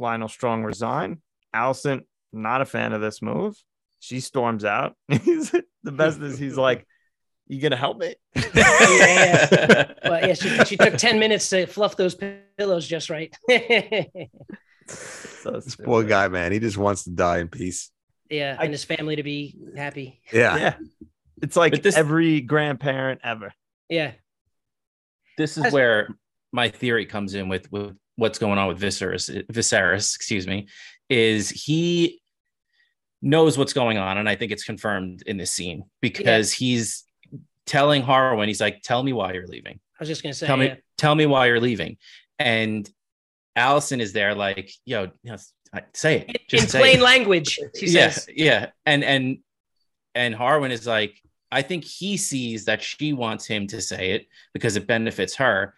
Lyonel 0.00 0.30
Strong 0.30 0.64
resign. 0.64 1.20
Alicent, 1.54 2.02
not 2.32 2.60
a 2.60 2.64
fan 2.64 2.92
of 2.92 3.00
this 3.00 3.22
move. 3.22 3.56
She 4.00 4.20
storms 4.20 4.64
out. 4.64 4.96
he's 5.08 5.50
the 5.82 5.92
best 5.92 6.20
is 6.20 6.38
he's 6.38 6.56
like, 6.56 6.86
you 7.46 7.60
gonna 7.60 7.76
help 7.76 7.98
me? 7.98 8.14
yeah, 8.54 9.92
But 10.02 10.26
yeah, 10.28 10.34
she, 10.34 10.48
she 10.64 10.76
took 10.76 10.96
10 10.96 11.18
minutes 11.18 11.48
to 11.50 11.66
fluff 11.66 11.96
those 11.96 12.16
pillows 12.58 12.86
just 12.86 13.10
right. 13.10 13.34
so 14.86 15.50
this 15.52 15.76
poor 15.76 16.04
guy, 16.04 16.28
man. 16.28 16.52
He 16.52 16.58
just 16.58 16.76
wants 16.76 17.04
to 17.04 17.10
die 17.10 17.38
in 17.38 17.48
peace. 17.48 17.90
Yeah, 18.30 18.56
and 18.58 18.72
his 18.72 18.84
family 18.84 19.16
to 19.16 19.22
be 19.22 19.56
happy. 19.76 20.20
Yeah. 20.32 20.56
Yeah. 20.56 20.74
It's 21.42 21.56
like 21.56 21.82
this, 21.82 21.96
every 21.96 22.40
grandparent 22.40 23.20
ever. 23.22 23.52
Yeah. 23.88 24.12
This 25.36 25.58
is 25.58 25.72
where 25.72 26.08
my 26.52 26.70
theory 26.70 27.06
comes 27.06 27.34
in 27.34 27.48
with, 27.48 27.70
with 27.70 27.96
what's 28.16 28.38
going 28.38 28.58
on 28.58 28.68
with 28.68 28.80
Viserys, 28.80 29.46
Viserys, 29.48 30.14
excuse 30.14 30.46
me, 30.46 30.68
is 31.08 31.50
he 31.50 32.20
knows 33.22 33.56
what's 33.58 33.72
going 33.72 33.98
on. 33.98 34.18
And 34.18 34.28
I 34.28 34.36
think 34.36 34.52
it's 34.52 34.64
confirmed 34.64 35.22
in 35.26 35.36
this 35.36 35.50
scene 35.50 35.84
because 36.00 36.60
yeah. 36.60 36.66
he's 36.66 37.04
telling 37.66 38.02
Harwin, 38.02 38.46
he's 38.46 38.60
like, 38.60 38.82
tell 38.82 39.02
me 39.02 39.12
why 39.12 39.32
you're 39.32 39.46
leaving. 39.46 39.80
I 39.98 40.02
was 40.02 40.08
just 40.08 40.22
gonna 40.22 40.34
say, 40.34 40.46
tell 40.46 40.56
me, 40.56 40.76
tell 40.98 41.14
me 41.14 41.26
why 41.26 41.46
you're 41.46 41.60
leaving. 41.60 41.96
And 42.38 42.88
Alicent 43.56 44.00
is 44.00 44.12
there, 44.12 44.34
like, 44.34 44.72
yo, 44.84 45.10
say 45.92 46.26
it. 46.28 46.42
Just 46.48 46.64
in 46.64 46.70
say 46.70 46.78
plain 46.80 46.98
it. 46.98 47.02
language. 47.02 47.58
She 47.76 47.86
yeah, 47.86 48.10
says. 48.10 48.28
yeah. 48.34 48.70
And 48.84 49.04
and 49.04 49.38
and 50.14 50.34
Harwin 50.34 50.70
is 50.70 50.86
like, 50.86 51.20
I 51.50 51.62
think 51.62 51.84
he 51.84 52.16
sees 52.16 52.66
that 52.66 52.82
she 52.82 53.12
wants 53.12 53.46
him 53.46 53.66
to 53.68 53.80
say 53.80 54.12
it 54.12 54.26
because 54.52 54.76
it 54.76 54.86
benefits 54.86 55.36
her. 55.36 55.74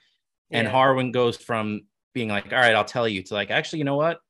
And. 0.51 0.69
Harwin 0.69 1.13
goes 1.13 1.37
from 1.37 1.83
being 2.17 2.31
like, 2.31 2.51
all 2.51 2.59
right, 2.59 2.75
I'll 2.75 2.83
tell 2.83 3.07
you 3.07 3.23
to 3.25 3.35
like, 3.35 3.51
actually, 3.51 3.81
you 3.81 3.85
know 3.85 3.97
what? 3.97 4.21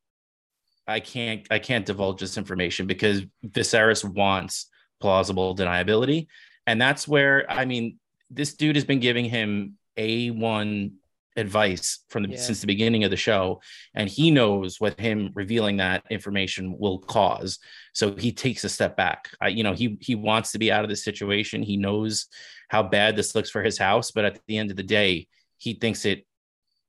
I 0.88 0.98
can't 0.98 1.46
I 1.52 1.60
can't 1.60 1.86
divulge 1.86 2.18
this 2.18 2.36
information 2.36 2.88
because 2.88 3.22
Viserys 3.46 4.04
wants 4.04 4.66
plausible 5.00 5.54
deniability. 5.54 6.26
And 6.66 6.82
that's 6.82 7.06
where 7.06 7.48
I 7.48 7.64
mean, 7.64 7.98
this 8.28 8.54
dude 8.54 8.74
has 8.74 8.84
been 8.84 8.98
giving 8.98 9.24
him 9.24 9.78
A1 9.96 10.94
advice 11.36 12.00
from 12.08 12.24
the, 12.24 12.30
yeah. 12.30 12.38
since 12.38 12.60
the 12.60 12.66
beginning 12.66 13.04
of 13.04 13.10
the 13.10 13.16
show 13.16 13.60
and 13.94 14.08
he 14.08 14.30
knows 14.30 14.80
what 14.80 14.98
him 14.98 15.30
revealing 15.34 15.76
that 15.76 16.02
information 16.08 16.74
will 16.78 16.98
cause 16.98 17.58
so 17.92 18.16
he 18.16 18.32
takes 18.32 18.64
a 18.64 18.70
step 18.70 18.96
back 18.96 19.28
I, 19.38 19.48
you 19.48 19.62
know 19.62 19.74
he 19.74 19.98
he 20.00 20.14
wants 20.14 20.52
to 20.52 20.58
be 20.58 20.72
out 20.72 20.82
of 20.82 20.88
this 20.88 21.04
situation 21.04 21.62
he 21.62 21.76
knows 21.76 22.28
how 22.70 22.82
bad 22.82 23.16
this 23.16 23.34
looks 23.34 23.50
for 23.50 23.62
his 23.62 23.76
house 23.76 24.12
but 24.12 24.24
at 24.24 24.40
the 24.48 24.56
end 24.56 24.70
of 24.70 24.78
the 24.78 24.82
day 24.82 25.28
he 25.58 25.74
thinks 25.74 26.06
it 26.06 26.26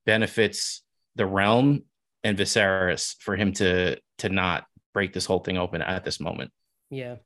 benefits 0.06 0.82
the 1.18 1.26
realm 1.26 1.82
and 2.24 2.38
Viserys 2.38 3.14
for 3.20 3.36
him 3.36 3.52
to 3.54 3.98
to 4.18 4.28
not 4.30 4.64
break 4.94 5.12
this 5.12 5.26
whole 5.26 5.40
thing 5.40 5.58
open 5.58 5.82
at 5.82 6.04
this 6.04 6.18
moment 6.18 6.50
yeah 6.90 7.16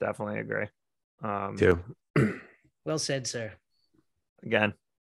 definitely 0.00 0.40
agree 0.40 0.66
um 1.22 1.56
too 1.56 1.78
well 2.86 2.98
said 2.98 3.26
sir 3.26 3.52
again 4.42 4.72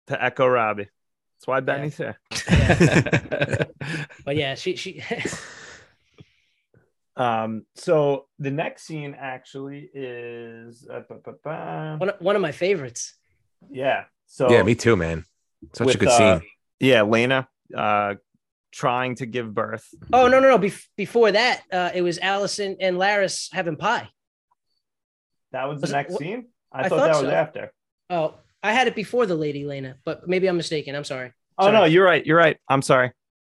to 0.09 0.23
echo 0.23 0.47
Robbie. 0.47 0.89
That's 1.37 1.47
why 1.47 1.61
Benny's 1.61 1.99
yeah. 1.99 2.15
here. 2.41 3.67
but 4.25 4.37
yeah, 4.37 4.55
she 4.57 4.77
she. 4.77 5.03
um. 7.17 7.65
So 7.77 8.27
the 8.39 8.51
next 8.51 8.85
scene 8.85 9.15
actually 9.19 9.89
is 9.95 10.87
uh, 10.91 11.03
one, 11.99 12.13
one 12.19 12.37
of 12.37 12.43
my 12.43 12.53
favorites. 12.53 13.15
Yeah. 13.71 14.05
So 14.27 14.51
yeah, 14.51 14.63
me 14.63 14.75
too, 14.75 14.97
man. 14.97 15.25
Such 15.75 15.87
with, 15.87 15.95
a 15.97 15.99
good 15.99 16.11
scene. 16.11 16.43
Yeah, 16.81 17.03
Laena. 17.03 17.47
Uh, 17.75 18.15
trying 18.71 19.17
to 19.17 19.27
give 19.27 19.53
birth. 19.53 19.87
Oh 20.13 20.29
no 20.29 20.41
no 20.41 20.49
no! 20.49 20.59
Bef- 20.59 20.87
before 20.97 21.33
that, 21.33 21.63
uh, 21.73 21.91
it 21.95 22.03
was 22.03 22.19
Allison 22.19 22.77
and 22.81 22.97
Larys 22.97 23.49
having 23.53 23.77
pie. 23.77 24.09
That 25.53 25.69
was 25.69 25.81
the 25.81 25.85
was 25.85 25.93
next 25.93 26.15
it, 26.15 26.19
scene. 26.19 26.47
I, 26.73 26.81
I 26.81 26.89
thought, 26.89 26.99
thought, 26.99 27.13
that 27.13 27.23
was 27.23 27.33
after. 27.33 27.73
Oh, 28.11 28.35
I 28.63 28.73
had 28.73 28.87
it 28.87 28.95
before 28.95 29.27
the 29.27 29.35
Lady 29.35 29.65
Laena, 29.65 29.95
but 30.05 30.29
maybe 30.29 30.47
I'm 30.47 30.57
mistaken. 30.57 30.95
I'm 30.95 31.05
sorry. 31.05 31.33
Oh 31.57 31.65
sorry. 31.65 31.77
no, 31.77 31.85
you're 31.85 32.05
right. 32.05 32.25
You're 32.25 32.39
right. 32.39 32.59
I'm 32.69 32.83
sorry. 32.83 33.13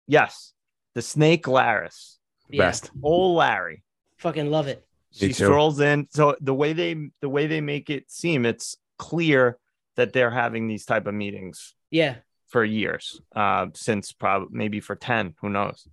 Yes, 0.07 0.53
the 0.95 1.03
snake 1.03 1.47
Larys. 1.47 2.17
yeah. 2.49 2.65
best. 2.65 2.91
Old 3.03 3.37
Larry. 3.37 3.83
Fucking 4.19 4.51
love 4.51 4.69
it. 4.69 4.85
She 5.11 5.33
strolls 5.33 5.81
in. 5.81 6.07
So 6.11 6.37
the 6.41 6.55
way 6.55 6.73
they 6.73 6.97
the 7.21 7.29
way 7.29 7.47
they 7.47 7.61
make 7.61 7.91
it 7.91 8.11
seem, 8.11 8.47
it's 8.47 8.77
clear 8.99 9.59
that 9.97 10.13
they're 10.13 10.31
having 10.31 10.69
these 10.69 10.87
type 10.87 11.07
of 11.07 11.15
meetings. 11.15 11.75
Yeah. 11.91 12.17
For 12.53 12.65
years, 12.65 13.21
uh, 13.35 13.67
since 13.75 14.13
probably 14.13 14.49
maybe 14.53 14.81
for 14.81 14.95
ten, 14.95 15.35
who 15.41 15.49
knows? 15.49 15.89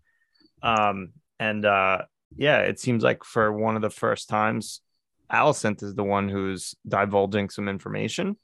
Um, 0.61 1.13
and 1.39 1.65
uh, 1.65 1.99
yeah, 2.35 2.59
it 2.59 2.79
seems 2.79 3.01
like 3.01 3.23
for 3.23 3.51
one 3.51 3.77
of 3.77 3.81
the 3.81 3.89
first 3.89 4.27
times, 4.27 4.81
Alicent 5.31 5.81
is 5.81 5.95
the 5.95 6.03
one 6.03 6.27
who's 6.27 6.75
divulging 6.85 7.49
some 7.49 7.69
information 7.69 8.35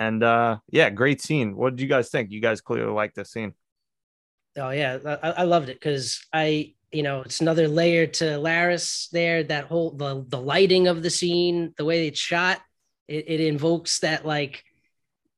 and 0.00 0.22
uh, 0.22 0.58
yeah, 0.70 0.90
great 0.90 1.20
scene. 1.20 1.54
What 1.54 1.76
did 1.76 1.82
you 1.82 1.88
guys 1.88 2.08
think? 2.08 2.30
You 2.30 2.40
guys 2.40 2.62
clearly 2.62 2.92
like 2.92 3.14
this 3.14 3.30
scene. 3.30 3.52
Oh 4.56 4.70
yeah, 4.70 4.98
I, 5.22 5.30
I 5.30 5.42
loved 5.44 5.68
it 5.68 5.78
because 5.78 6.26
I, 6.32 6.74
you 6.90 7.02
know, 7.02 7.20
it's 7.20 7.42
another 7.42 7.68
layer 7.68 8.06
to 8.06 8.24
Larys 8.38 9.08
there. 9.10 9.44
That 9.44 9.66
whole 9.66 9.90
the 9.90 10.24
the 10.26 10.40
lighting 10.40 10.88
of 10.88 11.02
the 11.02 11.10
scene, 11.10 11.74
the 11.76 11.84
way 11.84 12.08
it's 12.08 12.18
shot, 12.18 12.60
it, 13.08 13.26
it 13.28 13.40
invokes 13.40 14.00
that 14.00 14.26
like 14.26 14.64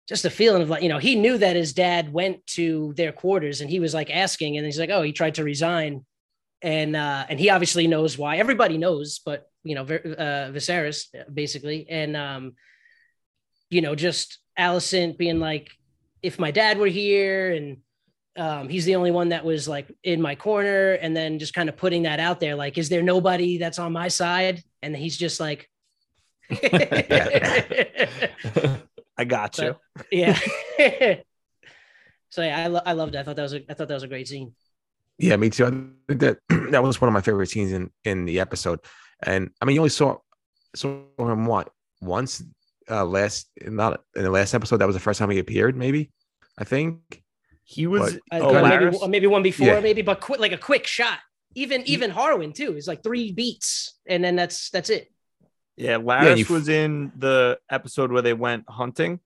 just 0.09 0.25
a 0.25 0.31
feeling 0.31 0.63
of 0.63 0.71
like 0.71 0.83
you 0.83 0.89
know 0.89 0.99
he 0.99 1.15
knew 1.15 1.39
that 1.39 1.57
his 1.57 1.73
dad 1.73 2.13
went 2.13 2.47
to 2.47 2.93
their 2.97 3.13
quarters 3.13 3.61
and 3.61 3.71
he 3.71 3.81
was 3.81 3.95
like 3.95 4.11
asking 4.11 4.57
and 4.57 4.67
he's 4.67 4.79
like 4.79 4.91
oh 4.91 5.03
he 5.03 5.13
tried 5.13 5.37
to 5.37 5.45
resign. 5.45 6.05
And 6.61 6.95
uh 6.95 7.27
and 7.29 7.41
he 7.41 7.51
obviously 7.51 7.87
knows 7.87 8.17
why. 8.17 8.37
Everybody 8.37 8.79
knows 8.79 9.21
but 9.25 9.49
you 9.65 9.75
know 9.75 9.83
uh 9.83 10.53
Viserys 10.53 11.07
basically. 11.33 11.87
And 11.89 12.17
um 12.17 12.53
you 13.71 13.81
know 13.81 13.95
just 13.95 14.39
Alicent 14.59 15.17
being 15.17 15.41
like, 15.41 15.71
if 16.23 16.39
my 16.39 16.51
dad 16.51 16.79
were 16.79 16.87
here 16.87 17.53
and 17.53 17.79
um, 18.37 18.69
he's 18.69 18.87
the 18.87 18.97
only 18.97 19.11
one 19.11 19.31
that 19.31 19.45
was 19.45 19.69
like 19.69 19.95
in 20.03 20.23
my 20.23 20.35
corner, 20.35 20.93
and 20.93 21.15
then 21.15 21.39
just 21.39 21.53
kind 21.53 21.69
of 21.69 21.77
putting 21.77 22.05
that 22.05 22.19
out 22.19 22.41
there, 22.41 22.55
like, 22.55 22.79
is 22.79 22.89
there 22.89 23.03
nobody 23.03 23.59
that's 23.59 23.79
on 23.79 23.93
my 23.93 24.09
side? 24.09 24.63
And 24.83 24.97
he's 24.97 25.19
just 25.19 25.39
like, 25.39 25.69
I 29.23 29.25
got 29.25 29.59
you. 29.59 29.77
Yeah. 30.11 30.39
so 32.31 32.43
yeah, 32.43 32.59
I, 32.65 32.67
lo- 32.67 32.81
I 32.85 32.93
loved 32.93 33.15
it. 33.15 33.19
I 33.19 33.23
thought 33.23 33.37
that 33.37 33.43
was 33.43 33.55
a, 33.55 33.63
I 33.71 33.75
thought 33.75 33.89
that 33.89 33.95
was 33.95 34.03
a 34.03 34.09
great 34.09 34.29
scene. 34.29 34.53
Yeah, 35.19 35.37
me 35.37 35.51
too. 35.51 35.67
I 35.67 35.71
think 35.71 36.21
that 36.21 36.39
that 36.71 36.83
was 36.83 37.01
one 37.01 37.09
of 37.09 37.13
my 37.15 37.21
favorite 37.21 37.49
scenes 37.51 37.73
in 37.73 37.91
in 38.05 38.25
the 38.25 38.41
episode. 38.41 38.81
And 39.23 39.51
I 39.61 39.65
mean, 39.65 39.75
you 39.75 39.81
only 39.81 39.91
saw 39.91 40.17
saw 40.75 41.03
him 41.19 41.47
what 41.47 41.71
once 42.01 42.43
uh 42.91 43.05
last 43.05 43.49
not 43.65 44.01
in 44.17 44.23
the 44.25 44.31
last 44.31 44.55
episode. 44.55 44.79
That 44.79 44.87
was 44.87 44.97
the 44.97 45.01
first 45.01 45.19
time 45.19 45.31
he 45.31 45.39
appeared. 45.39 45.77
Maybe 45.77 46.11
I 46.59 46.65
think 46.65 47.23
He 47.65 47.87
was 47.87 48.19
I- 48.33 48.41
oh, 48.41 48.53
maybe, 48.67 49.09
maybe 49.09 49.27
one 49.29 49.43
before, 49.43 49.67
Yeah. 49.69 49.81
maybe, 49.81 50.03
but 50.03 50.21
quick, 50.21 50.41
like 50.41 50.53
a 50.53 50.59
quick 50.59 50.87
shot. 50.87 51.19
Even 51.55 51.83
even 51.87 52.11
Harwin 52.11 52.55
too 52.55 52.75
is 52.77 52.89
like 52.89 53.03
three 53.03 53.31
beats, 53.31 53.99
and 54.09 54.25
then 54.25 54.37
that's 54.37 54.71
that's 54.71 54.89
it. 54.89 55.12
Yeah, 55.83 55.97
Larys 55.99 56.39
you 56.39 56.45
f- 56.45 56.51
was 56.51 56.69
in 56.69 57.13
the 57.17 57.59
episode 57.71 58.13
where 58.13 58.23
they 58.23 58.35
went 58.35 58.65
hunting. 58.69 59.21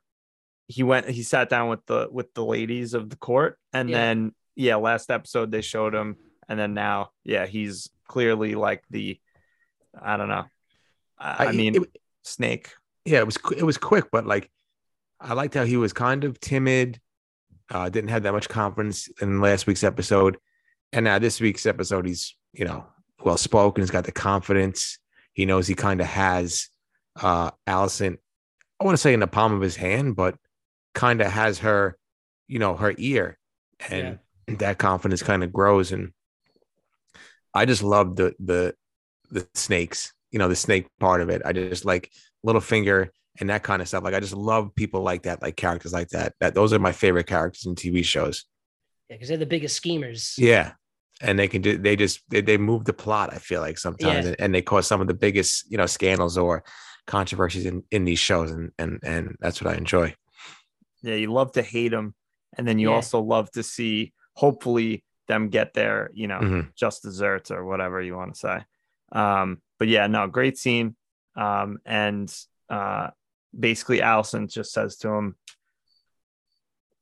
He 0.68 0.82
went 0.82 1.09
he 1.09 1.22
sat 1.22 1.48
down 1.48 1.68
with 1.68 1.84
the 1.86 2.09
with 2.11 2.34
the 2.34 2.44
ladies 2.44 2.94
of 2.94 3.09
the 3.11 3.16
court 3.16 3.59
and 3.72 3.88
Yeah. 3.90 3.98
then 3.98 4.34
yeah, 4.57 4.76
last 4.76 5.11
episode 5.11 5.50
they 5.52 5.61
showed 5.61 5.94
him 5.94 6.16
and 6.48 6.59
then 6.59 6.74
now 6.74 7.11
yeah, 7.24 7.46
he's 7.46 7.88
clearly 8.09 8.54
like 8.54 8.82
the 8.90 9.20
I 10.00 10.16
don't 10.16 10.28
know. 10.28 10.44
I, 11.18 11.46
I 11.46 11.52
mean 11.52 11.76
it- 11.76 11.96
snake. 12.22 12.72
yeah, 13.04 13.18
it 13.18 13.26
was 13.26 13.38
it 13.57 13.62
was 13.62 13.78
quick, 13.78 14.07
but 14.11 14.26
like 14.26 14.50
I 15.20 15.34
liked 15.34 15.54
how 15.54 15.64
he 15.64 15.76
was 15.76 15.92
kind 15.92 16.24
of 16.24 16.38
timid, 16.40 17.00
uh, 17.70 17.88
didn't 17.88 18.11
have 18.11 18.24
that 18.24 18.32
much 18.32 18.48
confidence 18.48 19.09
in 19.22 19.40
last 19.40 19.66
week's 19.66 19.84
episode, 19.84 20.36
and 20.92 21.04
now 21.04 21.18
this 21.18 21.40
week's 21.40 21.64
episode, 21.66 22.07
he's 22.07 22.36
you 22.52 22.64
know 22.64 22.84
well 23.22 23.36
spoken, 23.38 23.82
he's 23.82 23.90
got 23.90 24.04
the 24.04 24.12
confidence, 24.12 24.98
he 25.37 25.45
knows 25.45 25.66
he 25.66 25.74
kind 25.74 26.01
of 26.01 26.07
has 26.07 26.68
uh 27.20 27.51
Alicent, 27.68 28.16
I 28.80 28.84
want 28.84 28.95
to 28.95 29.01
say 29.01 29.12
in 29.12 29.20
the 29.20 29.26
palm 29.26 29.53
of 29.53 29.61
his 29.61 29.76
hand, 29.76 30.16
but 30.16 30.34
kind 30.95 31.20
of 31.20 31.30
has 31.30 31.59
her, 31.61 31.97
you 32.49 32.59
know, 32.59 32.74
her 32.74 32.95
ear, 32.97 33.39
and 33.89 34.18
that 34.49 34.78
confidence 34.78 35.22
kind 35.22 35.45
of 35.45 35.53
grows, 35.53 35.93
and 35.93 36.12
I 37.55 37.66
just 37.66 37.82
love 37.82 38.16
the 38.16 38.34
the 38.41 38.74
the 39.30 39.47
snakes, 39.55 40.12
you 40.30 40.39
know, 40.39 40.49
the 40.49 40.57
snake 40.57 40.87
part 40.99 41.20
of 41.20 41.28
it. 41.28 41.43
I 41.45 41.53
just 41.53 41.84
like 41.84 42.11
Littlefinger 42.45 43.11
and 43.39 43.51
that 43.51 43.62
kind 43.62 43.82
of 43.82 43.89
stuff. 43.89 44.05
Like 44.05 44.14
I 44.14 44.20
just 44.20 44.34
love 44.34 44.74
people 44.74 45.03
like 45.03 45.24
that, 45.24 45.43
like 45.43 45.57
characters 45.57 45.93
like 45.93 46.09
that. 46.09 46.32
That 46.41 46.55
those 46.55 46.72
are 46.72 46.78
my 46.78 46.93
favorite 46.93 47.26
characters 47.26 47.66
in 47.66 47.74
TV 47.74 48.03
shows. 48.03 48.47
Yeah, 49.11 49.16
because 49.16 49.28
they're 49.28 49.37
the 49.37 49.47
biggest 49.47 49.76
schemers. 49.76 50.34
Yeah. 50.39 50.72
And 51.23 51.39
they 51.39 51.49
can 51.49 51.62
do 51.62 51.79
they 51.79 51.97
just 51.97 52.21
they, 52.29 52.43
they 52.43 52.59
move 52.59 52.85
the 52.85 52.93
plot, 52.93 53.33
I 53.33 53.39
feel 53.39 53.61
like 53.62 53.79
sometimes 53.79 54.27
Yeah. 54.27 54.33
and, 54.33 54.41
and 54.41 54.55
they 54.55 54.62
cause 54.62 54.87
some 54.87 55.01
of 55.01 55.07
the 55.09 55.14
biggest, 55.14 55.71
you 55.71 55.79
know, 55.79 55.87
scandals 55.87 56.37
or 56.37 56.62
controversies 57.07 57.64
in, 57.67 57.83
in 57.91 58.05
these 58.05 58.19
shows. 58.19 58.51
And 58.51 58.73
and 58.79 59.01
and 59.03 59.37
that's 59.41 59.62
what 59.62 59.73
I 59.73 59.79
enjoy. 59.79 60.14
Yeah, 61.03 61.14
you 61.14 61.33
love 61.33 61.53
to 61.53 61.62
hate 61.62 61.91
them 61.93 62.14
and 62.57 62.67
then 62.69 62.79
you 62.79 62.89
Yeah. 62.91 62.97
also 62.97 63.21
love 63.21 63.51
to 63.53 63.62
see 63.62 64.12
hopefully 64.35 65.05
them 65.29 65.49
get 65.49 65.73
their, 65.75 66.11
you 66.12 66.29
know, 66.29 66.41
Mhm. 66.41 66.75
just 66.75 67.03
desserts 67.03 67.51
or 67.51 67.64
whatever 67.64 68.01
you 68.03 68.14
want 68.17 68.35
to 68.35 68.39
say. 68.41 68.64
Um, 69.12 69.62
but 69.79 69.89
yeah, 69.89 70.07
no, 70.07 70.27
great 70.27 70.59
scene. 70.59 70.97
Um, 71.37 71.79
and 71.85 72.33
uh, 72.69 73.09
basically, 73.59 74.01
Alicent 74.01 74.53
just 74.53 74.73
says 74.73 74.97
to 74.99 75.09
him, 75.09 75.37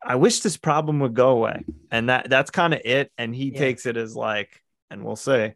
"I 0.05 0.17
wish 0.17 0.41
this 0.41 0.57
problem 0.57 1.01
would 1.01 1.15
go 1.15 1.31
away," 1.31 1.65
and 1.91 2.09
that 2.09 2.29
that's 2.31 2.51
kind 2.51 2.75
of 2.75 2.81
it. 2.85 3.11
And 3.19 3.35
he 3.35 3.47
Yeah. 3.53 3.59
takes 3.59 3.87
it 3.87 3.97
as 3.97 4.15
like, 4.15 4.63
and 4.91 5.05
we'll 5.05 5.17
say, 5.17 5.55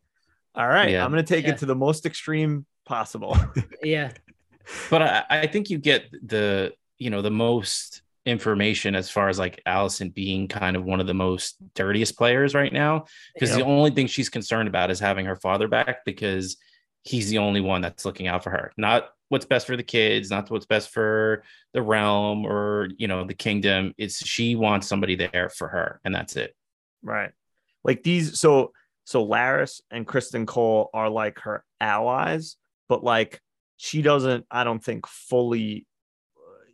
"All 0.54 0.66
right, 0.66 0.90
Yeah. 0.90 1.04
I'm 1.04 1.10
going 1.12 1.24
to 1.24 1.34
take 1.34 1.44
Yeah. 1.46 1.52
it 1.52 1.58
to 1.58 1.66
the 1.66 1.76
most 1.76 2.06
extreme 2.06 2.66
possible." 2.84 3.36
Yeah, 3.82 4.12
but 4.90 5.02
I, 5.02 5.24
I 5.30 5.46
think 5.46 5.70
you 5.70 5.78
get 5.78 6.06
the 6.26 6.72
you 6.98 7.10
know 7.10 7.22
the 7.22 7.30
most 7.30 8.02
information 8.26 8.94
as 8.94 9.08
far 9.08 9.28
as 9.30 9.38
like 9.38 9.62
Alicent 9.66 10.12
being 10.14 10.48
kind 10.48 10.76
of 10.76 10.84
one 10.84 11.00
of 11.00 11.06
the 11.06 11.14
most 11.14 11.56
dirtiest 11.74 12.18
players 12.18 12.54
right 12.54 12.72
now 12.72 13.06
because 13.32 13.54
the 13.54 13.64
only 13.64 13.90
thing 13.90 14.06
she's 14.06 14.28
concerned 14.28 14.68
about 14.68 14.90
is 14.90 15.00
having 15.00 15.24
her 15.24 15.36
father 15.36 15.66
back 15.68 16.04
because 16.04 16.58
he's 17.08 17.30
the 17.30 17.38
only 17.38 17.60
one 17.60 17.80
that's 17.80 18.04
looking 18.04 18.26
out 18.26 18.42
for 18.42 18.50
her 18.50 18.72
not 18.76 19.10
what's 19.28 19.46
best 19.46 19.66
for 19.66 19.76
the 19.76 19.82
kids 19.82 20.30
not 20.30 20.50
what's 20.50 20.66
best 20.66 20.90
for 20.90 21.42
the 21.72 21.82
realm 21.82 22.44
or 22.44 22.88
you 22.98 23.08
know 23.08 23.24
the 23.24 23.34
kingdom 23.34 23.94
it's 23.98 24.24
she 24.26 24.54
wants 24.56 24.86
somebody 24.86 25.14
there 25.14 25.50
for 25.50 25.68
her 25.68 26.00
and 26.04 26.14
that's 26.14 26.36
it 26.36 26.54
Right. 27.02 27.30
Like 27.84 28.02
these 28.02 28.38
so 28.38 28.72
so 29.04 29.26
Larys 29.26 29.80
and 29.90 30.06
Criston 30.06 30.46
Cole 30.46 30.90
are 30.92 31.08
like 31.08 31.40
her 31.40 31.64
allies, 31.80 32.56
but 32.88 33.02
like 33.02 33.40
she 33.76 34.02
doesn't 34.02 34.46
I 34.50 34.64
don't 34.64 34.82
think 34.82 35.06
fully 35.06 35.86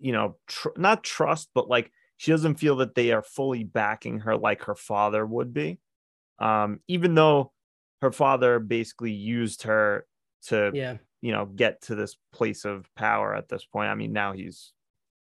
you 0.00 0.12
know 0.12 0.36
tr- 0.48 0.68
not 0.76 1.04
trust 1.04 1.50
but 1.54 1.68
like 1.68 1.90
she 2.16 2.30
doesn't 2.30 2.56
feel 2.56 2.76
that 2.76 2.94
they 2.94 3.12
are 3.12 3.22
fully 3.22 3.64
backing 3.64 4.20
her 4.20 4.36
like 4.36 4.64
her 4.64 4.74
father 4.74 5.24
would 5.24 5.52
be. 5.52 5.78
Um 6.38 6.80
even 6.88 7.14
though 7.14 7.52
her 8.02 8.12
father 8.12 8.58
basically 8.58 9.12
used 9.12 9.62
her 9.62 10.06
to 10.48 10.70
yeah, 10.74 10.96
you 11.20 11.32
know 11.32 11.46
get 11.46 11.82
to 11.82 11.94
this 11.94 12.16
place 12.32 12.64
of 12.64 12.88
power 12.94 13.34
at 13.34 13.48
this 13.48 13.64
point. 13.64 13.88
I 13.88 13.94
mean 13.94 14.12
now 14.12 14.32
he's 14.32 14.72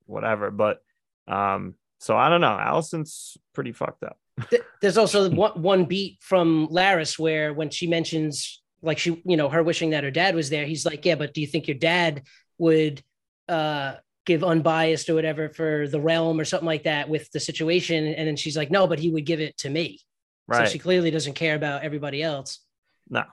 whatever, 0.06 0.50
but 0.50 0.82
um 1.28 1.74
so 1.98 2.16
I 2.16 2.28
don't 2.28 2.40
know. 2.40 2.58
Alicent's 2.60 3.38
pretty 3.54 3.72
fucked 3.72 4.04
up. 4.04 4.18
There's 4.82 4.98
also 4.98 5.30
one, 5.30 5.62
one 5.62 5.84
beat 5.86 6.18
from 6.20 6.68
Larys 6.70 7.18
where 7.18 7.54
when 7.54 7.70
she 7.70 7.86
mentions 7.86 8.60
like 8.82 8.98
she, 8.98 9.22
you 9.24 9.36
know, 9.36 9.48
her 9.48 9.62
wishing 9.62 9.90
that 9.90 10.04
her 10.04 10.10
dad 10.10 10.34
was 10.34 10.50
there, 10.50 10.66
he's 10.66 10.84
like, 10.84 11.04
yeah, 11.06 11.14
but 11.14 11.32
do 11.32 11.40
you 11.40 11.46
think 11.46 11.66
your 11.66 11.78
dad 11.78 12.22
would 12.58 13.02
uh 13.48 13.94
give 14.26 14.42
unbiased 14.42 15.08
or 15.08 15.14
whatever 15.14 15.48
for 15.50 15.86
the 15.86 16.00
realm 16.00 16.40
or 16.40 16.44
something 16.44 16.66
like 16.66 16.84
that 16.84 17.08
with 17.08 17.30
the 17.32 17.40
situation? 17.40 18.06
And 18.06 18.28
then 18.28 18.36
she's 18.36 18.56
like, 18.56 18.70
no, 18.70 18.86
but 18.86 18.98
he 18.98 19.10
would 19.10 19.24
give 19.24 19.40
it 19.40 19.56
to 19.58 19.70
me. 19.70 20.00
Right. 20.46 20.66
So 20.66 20.72
she 20.72 20.78
clearly 20.78 21.10
doesn't 21.10 21.34
care 21.34 21.54
about 21.54 21.82
everybody 21.82 22.22
else. 22.22 22.60
No, 23.08 23.24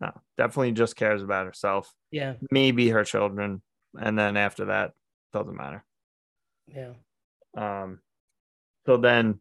no, 0.00 0.10
definitely 0.36 0.72
just 0.72 0.96
cares 0.96 1.22
about 1.22 1.46
herself, 1.46 1.92
Yeah, 2.10 2.34
maybe 2.50 2.88
her 2.88 3.04
children, 3.04 3.62
and 3.98 4.18
then 4.18 4.36
after 4.36 4.66
that, 4.66 4.92
doesn't 5.32 5.56
matter. 5.56 5.84
yeah, 6.66 6.92
Um, 7.56 8.00
so 8.86 8.96
then, 8.96 9.40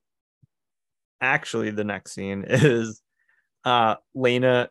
actually, 1.22 1.72
the 1.72 1.84
next 1.84 2.12
scene 2.14 2.46
is 2.48 3.02
uh 3.66 3.96
Laena 4.16 4.70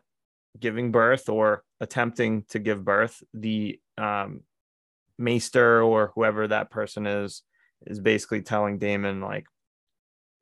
giving 0.59 0.91
birth 0.91 1.29
or 1.29 1.63
attempting 1.81 2.43
to 2.49 2.59
give 2.59 2.85
birth. 2.85 3.21
The 3.33 3.79
um 3.97 4.41
maester 5.17 5.81
or 5.81 6.11
whoever 6.15 6.47
that 6.47 6.69
person 6.71 7.05
is 7.05 7.43
is 7.85 7.99
basically 7.99 8.41
telling 8.41 8.77
Daemon 8.77 9.21
like 9.21 9.45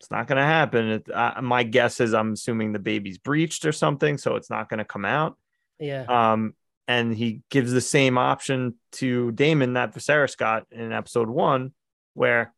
it's 0.02 0.10
not 0.10 0.26
going 0.26 0.38
to 0.38 0.44
happen. 0.44 0.88
It, 0.88 1.12
uh, 1.14 1.40
my 1.44 1.62
guess 1.62 2.00
is 2.00 2.16
I'm 2.16 2.34
assuming 2.34 2.74
the 2.74 2.80
baby's 2.80 3.20
breached 3.20 3.68
or 3.68 3.72
something, 3.72 4.18
so 4.18 4.36
it's 4.36 4.50
not 4.50 4.68
going 4.68 4.80
to 4.80 4.84
come 4.84 5.06
out. 5.06 5.38
yeah, 5.80 6.06
Um, 6.10 6.56
and 6.88 7.16
he 7.16 7.42
gives 7.52 7.72
the 7.72 7.82
same 7.82 8.18
option 8.18 8.74
to 8.94 9.32
Daemon 9.32 9.74
that 9.74 9.94
Viserys 9.94 10.36
got 10.36 10.66
in 10.72 10.92
episode 10.92 11.30
one, 11.30 11.74
where 12.16 12.52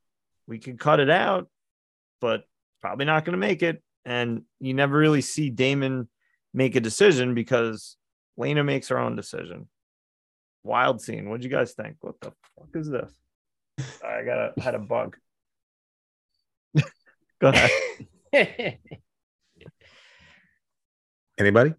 we 0.47 0.57
could 0.57 0.79
cut 0.79 1.01
it 1.01 1.09
out, 1.09 1.49
but 2.21 2.45
probably 2.81 3.03
not 3.03 3.25
going 3.25 3.33
to 3.33 3.37
make 3.37 3.61
it. 3.61 3.83
And 4.05 4.43
you 4.61 4.73
never 4.73 4.97
really 4.97 5.21
see 5.21 5.49
Daemon 5.49 6.07
make 6.53 6.77
a 6.77 6.79
decision 6.79 7.33
because 7.33 7.97
Laena 8.39 8.63
makes 8.63 8.87
her 8.87 8.97
own 8.97 9.17
decision. 9.17 9.67
Wild 10.63 11.01
scene. 11.01 11.29
What'd 11.29 11.43
you 11.43 11.49
guys 11.49 11.73
think? 11.73 11.97
What 11.99 12.21
the 12.21 12.31
fuck 12.57 12.69
is 12.73 12.89
this? 12.89 13.11
I 14.01 14.23
got 14.23 14.37
a 14.57 14.61
had 14.61 14.75
a 14.75 14.79
bug. 14.79 15.17
Go 17.43 17.49
ahead. 17.49 17.71
Anybody? 21.37 21.71
Go 21.71 21.75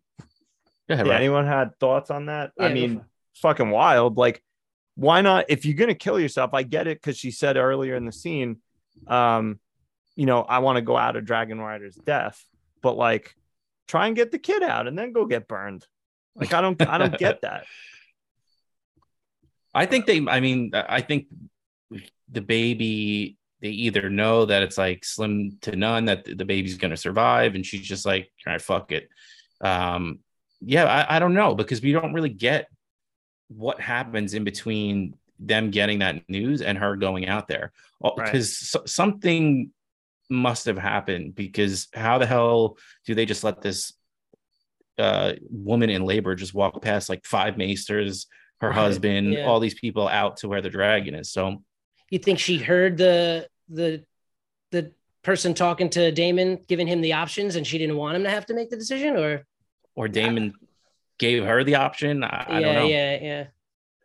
ahead, 0.94 1.06
Yeah, 1.06 1.12
Rob. 1.12 1.20
anyone 1.20 1.46
had 1.46 1.78
thoughts 1.78 2.10
on 2.10 2.26
that? 2.26 2.52
Yeah, 2.58 2.66
I 2.66 2.74
mean, 2.74 3.02
fucking 3.36 3.70
wild. 3.70 4.18
Like, 4.18 4.42
why 4.94 5.22
not? 5.22 5.46
If 5.48 5.64
you're 5.64 5.74
gonna 5.76 5.94
kill 5.94 6.20
yourself, 6.20 6.50
I 6.52 6.64
get 6.64 6.86
it 6.86 7.00
because 7.00 7.16
she 7.16 7.30
said 7.30 7.56
earlier 7.56 7.96
in 7.96 8.04
the 8.04 8.12
scene, 8.12 8.58
um, 9.06 9.58
you 10.16 10.26
know, 10.26 10.42
I 10.42 10.58
want 10.58 10.76
to 10.76 10.82
go 10.82 10.98
out 10.98 11.16
of 11.16 11.24
Dragon 11.24 11.58
Rider's 11.58 11.96
death, 11.96 12.44
but 12.82 12.98
like, 12.98 13.34
try 13.88 14.06
and 14.06 14.14
get 14.14 14.30
the 14.32 14.38
kid 14.38 14.62
out 14.62 14.86
and 14.86 14.98
then 14.98 15.12
go 15.12 15.24
get 15.24 15.48
burned. 15.48 15.86
Like, 16.36 16.52
I 16.52 16.60
don't, 16.60 16.80
I 16.86 16.98
don't 16.98 17.16
get 17.18 17.40
that. 17.40 17.64
I 19.74 19.86
think 19.86 20.04
they, 20.06 20.24
I 20.28 20.40
mean, 20.40 20.72
I 20.74 21.00
think 21.00 21.26
the 22.30 22.42
baby, 22.42 23.38
they 23.64 23.70
either 23.70 24.10
know 24.10 24.44
that 24.44 24.62
it's 24.62 24.76
like 24.76 25.06
slim 25.06 25.56
to 25.62 25.74
none 25.74 26.04
that 26.04 26.26
the 26.26 26.44
baby's 26.44 26.76
going 26.76 26.90
to 26.90 26.98
survive, 26.98 27.54
and 27.54 27.64
she's 27.64 27.80
just 27.80 28.04
like, 28.04 28.30
all 28.46 28.52
right, 28.52 28.60
fuck 28.60 28.92
it. 28.92 29.08
Um, 29.62 30.18
yeah, 30.60 30.84
I, 30.84 31.16
I 31.16 31.18
don't 31.18 31.32
know 31.32 31.54
because 31.54 31.80
we 31.80 31.92
don't 31.92 32.12
really 32.12 32.28
get 32.28 32.68
what 33.48 33.80
happens 33.80 34.34
in 34.34 34.44
between 34.44 35.14
them 35.38 35.70
getting 35.70 36.00
that 36.00 36.28
news 36.28 36.60
and 36.60 36.76
her 36.76 36.94
going 36.96 37.26
out 37.26 37.48
there 37.48 37.72
Right. 38.02 38.16
because 38.18 38.78
something 38.84 39.70
must 40.28 40.66
have 40.66 40.76
happened 40.78 41.34
because 41.34 41.88
how 41.94 42.18
the 42.18 42.26
hell 42.26 42.76
do 43.06 43.14
they 43.14 43.24
just 43.24 43.44
let 43.44 43.62
this 43.62 43.94
uh 44.98 45.32
woman 45.50 45.88
in 45.90 46.04
labor 46.04 46.34
just 46.34 46.52
walk 46.54 46.80
past 46.82 47.08
like 47.08 47.24
five 47.24 47.56
maesters 47.56 48.26
her 48.60 48.68
Right, 48.68 48.74
husband 48.76 49.32
yeah. 49.32 49.44
all 49.46 49.58
these 49.60 49.74
people 49.74 50.06
out 50.08 50.36
to 50.38 50.48
where 50.48 50.62
the 50.62 50.70
dragon 50.70 51.14
is 51.14 51.30
so 51.32 51.62
you 52.10 52.18
think 52.18 52.38
she 52.38 52.58
heard 52.58 52.96
the 52.96 53.48
the 53.68 54.04
the 54.70 54.92
person 55.22 55.54
talking 55.54 55.88
to 55.90 56.10
Daemon, 56.12 56.60
giving 56.68 56.86
him 56.86 57.00
the 57.00 57.14
options, 57.14 57.56
and 57.56 57.66
she 57.66 57.78
didn't 57.78 57.96
want 57.96 58.16
him 58.16 58.24
to 58.24 58.30
have 58.30 58.46
to 58.46 58.54
make 58.54 58.70
the 58.70 58.76
decision, 58.76 59.16
or 59.16 59.44
or 59.94 60.08
Daemon 60.08 60.52
gave 61.18 61.44
her 61.44 61.62
the 61.64 61.76
option. 61.76 62.24
I, 62.24 62.44
I 62.48 62.58
yeah, 62.58 62.66
don't 62.66 62.74
know. 62.74 62.86
yeah, 62.86 63.18
yeah. 63.22 63.44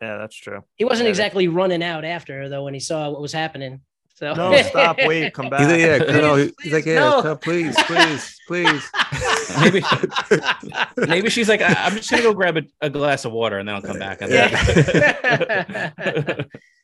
Yeah, 0.01 0.17
that's 0.17 0.35
true. 0.35 0.63
He 0.75 0.85
wasn't 0.85 1.07
Yeah, 1.07 1.09
exactly 1.11 1.47
running 1.49 1.83
out 1.83 2.05
after 2.05 2.37
her 2.39 2.47
though 2.47 2.63
when 2.63 2.73
he 2.73 2.79
saw 2.79 3.09
what 3.09 3.21
was 3.21 3.33
happening. 3.33 3.81
So 4.15 4.33
No, 4.33 4.55
stop, 4.63 4.97
wait, 5.05 5.33
come 5.33 5.45
He's 5.45 5.51
back. 5.51 5.69
like, 5.69 5.79
yeah, 5.79 5.97
Please, 5.97 6.11
no, 6.21 6.35
he- 6.35 6.53
he's 6.61 6.73
like, 6.73 6.85
yeah, 6.85 6.99
no. 6.99 7.21
no, 7.21 7.35
please, 7.37 7.75
please, 7.83 8.39
please. 8.47 8.83
Maybe 9.61 9.81
maybe 11.07 11.29
she's 11.31 11.49
like, 11.49 11.61
I, 11.61 11.87
am 11.87 11.95
just 11.95 12.11
gonna 12.11 12.21
go 12.21 12.33
grab 12.35 12.55
a, 12.57 12.61
a 12.81 12.89
glass 12.89 13.25
of 13.25 13.31
water 13.31 13.57
and 13.57 13.67
then 13.67 13.75
I'll 13.75 13.81
come 13.81 13.97
back. 13.97 14.21
And 14.21 14.31
Yeah. 14.31 14.49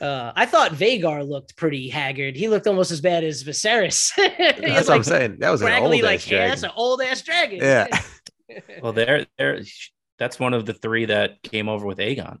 Uh, 0.00 0.32
I 0.36 0.46
thought 0.46 0.72
Vhagar 0.72 1.26
looked 1.28 1.56
pretty 1.56 1.88
haggard. 1.88 2.36
He 2.36 2.48
looked 2.48 2.66
almost 2.66 2.90
as 2.90 3.00
bad 3.00 3.24
as 3.24 3.42
Viserys. 3.44 4.12
He 4.16 4.44
had, 4.44 4.56
That's 4.62 4.88
what 4.88 4.96
I'm 4.96 5.02
saying. 5.02 5.38
That 5.38 5.50
was 5.50 5.62
an 5.62 5.72
old 5.72 6.02
like 6.02 6.16
ass 6.16 6.24
hair. 6.24 6.38
dragon. 6.38 6.50
That's 6.50 6.62
an 6.62 6.70
old 6.76 7.02
ass 7.02 7.22
dragon. 7.22 7.58
Yeah. 7.58 7.86
well, 8.82 8.92
there, 8.92 9.26
there. 9.36 9.60
That's 10.18 10.38
one 10.38 10.54
of 10.54 10.66
the 10.66 10.74
three 10.74 11.06
that 11.06 11.42
came 11.42 11.68
over 11.68 11.86
with 11.86 11.98
Aegon. 11.98 12.38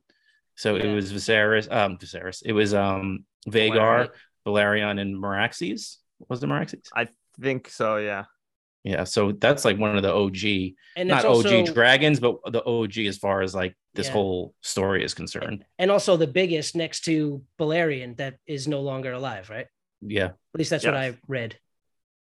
So 0.56 0.76
it 0.76 0.92
was 0.92 1.12
Viserys. 1.12 1.70
Um, 1.70 1.98
Viserys. 1.98 2.42
It 2.44 2.52
was 2.52 2.74
um 2.74 3.24
Vhagar, 3.48 4.08
Valerian, 4.44 4.98
and 4.98 5.16
Meraxes. 5.16 5.96
Was 6.28 6.42
it 6.42 6.46
Meraxes? 6.46 6.88
I 6.94 7.08
think 7.40 7.68
so. 7.68 7.96
Yeah. 7.96 8.24
Yeah. 8.84 9.04
So 9.04 9.32
that's 9.32 9.64
like 9.64 9.78
one 9.78 9.96
of 9.96 10.02
the 10.02 10.12
OG, 10.12 10.74
and 10.96 11.08
not 11.08 11.24
also, 11.24 11.60
OG 11.60 11.74
dragons, 11.74 12.20
but 12.20 12.38
the 12.50 12.64
OG 12.64 12.98
as 12.98 13.18
far 13.18 13.42
as 13.42 13.54
like 13.54 13.76
this 13.98 14.06
Yeah. 14.06 14.12
whole 14.14 14.54
story 14.62 15.04
is 15.04 15.12
concerned. 15.12 15.64
and 15.78 15.90
also 15.90 16.16
the 16.16 16.26
biggest 16.26 16.74
next 16.74 17.04
to 17.04 17.42
Balerion 17.60 18.16
that 18.16 18.38
is 18.46 18.66
no 18.66 18.80
longer 18.80 19.12
alive, 19.12 19.50
right? 19.50 19.66
Yeah. 20.00 20.28
At 20.54 20.58
least 20.58 20.70
that's 20.70 20.86
what 20.86 20.96
I 20.96 21.18
read. 21.26 21.58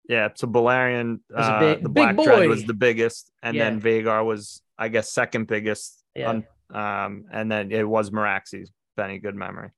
Yeah. 0.10 0.30
So 0.36 0.48
Balerion, 0.48 1.20
Was 1.30 1.46
uh, 1.46 1.60
big- 1.60 1.84
the 1.84 1.90
big 1.90 2.16
Black 2.16 2.26
Dread 2.26 2.48
was 2.50 2.64
the 2.66 2.74
biggest, 2.74 3.32
and 3.44 3.60
then 3.60 3.82
Vhagar 3.82 4.26
was, 4.26 4.62
I 4.78 4.88
guess, 4.90 5.12
second 5.12 5.46
biggest. 5.48 6.02
Yeah. 6.16 6.30
un- 6.30 6.48
um, 6.74 7.26
and 7.32 7.52
then 7.52 7.72
it 7.72 7.88
was 7.88 8.10
Meraxes. 8.10 8.70
Benny, 8.98 9.20
good 9.20 9.36
memory. 9.36 9.70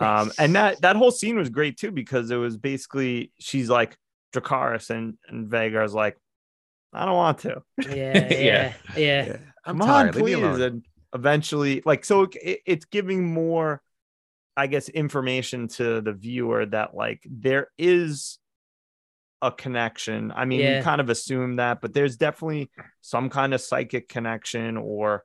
Um, 0.00 0.32
and 0.38 0.54
that 0.56 0.80
that 0.80 0.96
whole 0.96 1.10
scene 1.10 1.36
was 1.36 1.50
great 1.50 1.76
too 1.76 1.90
because 1.92 2.30
it 2.30 2.36
was 2.36 2.56
basically 2.56 3.32
she's 3.38 3.68
like 3.68 3.96
Dracarys 4.32 4.88
and 4.90 5.18
and 5.28 5.48
Vhagar's 5.50 5.92
like, 5.94 6.16
I 6.92 7.04
don't 7.04 7.14
want 7.14 7.38
to. 7.40 7.62
Yeah, 7.78 8.28
yeah, 8.30 8.72
yeah. 8.96 9.26
Yeah. 9.26 9.36
I'm 9.64 9.78
Come 9.78 9.86
tired. 9.88 10.16
on, 10.16 10.20
please. 10.22 10.60
And 10.60 10.84
eventually, 11.14 11.82
like, 11.84 12.04
so 12.04 12.22
it, 12.42 12.60
it's 12.66 12.84
giving 12.86 13.32
more, 13.32 13.82
I 14.56 14.66
guess, 14.66 14.88
information 14.88 15.68
to 15.68 16.00
the 16.00 16.12
viewer 16.12 16.66
that 16.66 16.94
like 16.94 17.22
there 17.28 17.68
is 17.78 18.38
a 19.42 19.50
connection. 19.50 20.32
I 20.34 20.44
mean, 20.44 20.60
Yeah. 20.60 20.78
we 20.78 20.82
kind 20.84 21.00
of 21.00 21.08
assume 21.10 21.56
that, 21.56 21.80
but 21.80 21.94
there's 21.94 22.16
definitely 22.16 22.70
some 23.00 23.30
kind 23.30 23.54
of 23.54 23.60
psychic 23.60 24.08
connection, 24.08 24.76
or 24.76 25.24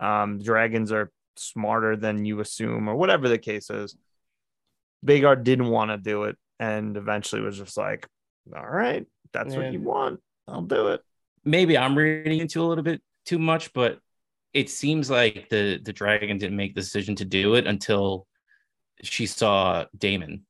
um, 0.00 0.38
dragons 0.42 0.92
are 0.92 1.10
smarter 1.36 1.96
than 1.96 2.24
you 2.24 2.40
assume, 2.40 2.88
or 2.88 2.96
whatever 2.96 3.28
the 3.28 3.38
case 3.38 3.70
is. 3.70 3.96
Vhagar 5.04 5.42
didn't 5.42 5.68
want 5.68 5.90
to 5.90 5.96
do 5.98 6.24
it, 6.24 6.36
and 6.58 6.96
eventually 6.96 7.40
was 7.42 7.56
just 7.56 7.76
like, 7.76 8.06
"All 8.54 8.66
right, 8.66 9.06
that's 9.32 9.54
Yeah. 9.54 9.60
what 9.62 9.72
you 9.72 9.80
want. 9.80 10.20
I'll 10.48 10.62
do 10.62 10.88
it." 10.88 11.02
maybe 11.48 11.78
I'm 11.78 11.96
reading 11.96 12.40
into 12.40 12.60
a 12.60 12.66
little 12.66 12.82
bit 12.82 13.00
too 13.26 13.38
much, 13.38 13.72
but 13.72 13.98
it 14.54 14.70
seems 14.70 15.10
like 15.10 15.48
the 15.50 15.78
the 15.84 15.92
dragon 15.92 16.38
didn't 16.38 16.56
make 16.56 16.74
the 16.74 16.80
decision 16.80 17.14
to 17.16 17.24
do 17.24 17.54
it 17.54 17.66
until 17.66 18.26
she 19.02 19.26
saw 19.26 19.84
Daemon 19.96 20.46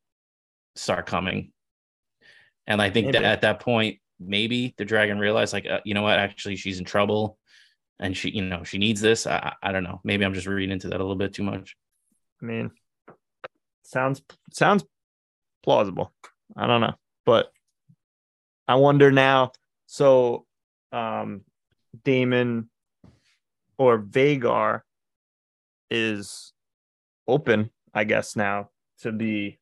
start 0.77 1.07
coming, 1.07 1.53
and 2.67 2.81
I 2.81 2.91
think 2.91 3.13
that 3.13 3.25
at 3.25 3.41
that 3.41 3.61
point, 3.61 3.99
maybe 4.21 4.75
the 4.79 4.85
dragon 4.85 5.19
realized, 5.19 5.53
like, 5.53 5.67
uh, 5.67 5.81
you 5.85 5.95
know 5.95 6.03
what, 6.03 6.19
actually, 6.19 6.57
she's 6.57 6.79
in 6.79 6.85
trouble, 6.85 7.39
and 7.99 8.17
she, 8.17 8.31
you 8.31 8.43
know, 8.43 8.63
she 8.63 8.79
needs 8.79 9.01
this. 9.01 9.27
I, 9.27 9.55
I 9.63 9.71
I 9.71 9.73
don't 9.73 9.85
know. 9.85 10.01
Maybe 10.05 10.25
I'm 10.25 10.35
just 10.35 10.47
reading 10.47 10.71
into 10.71 10.89
that 10.89 11.01
a 11.01 11.03
little 11.03 11.17
bit 11.17 11.35
too 11.35 11.43
much. 11.43 11.77
I 12.43 12.45
mean, 12.45 12.71
sounds 13.83 14.23
sounds 14.53 14.85
plausible. 15.65 16.13
I 16.57 16.67
don't 16.67 16.81
know, 16.81 16.95
but 17.25 17.51
I 18.69 18.77
wonder 18.77 19.11
now. 19.11 19.53
So, 19.87 20.47
um, 20.93 21.43
Daemon 22.05 22.69
or 23.79 23.99
Vhagar 23.99 24.83
is 25.91 26.53
open, 27.29 27.71
I 27.95 28.05
guess 28.05 28.37
now 28.37 28.71
to 29.01 29.13
be 29.13 29.59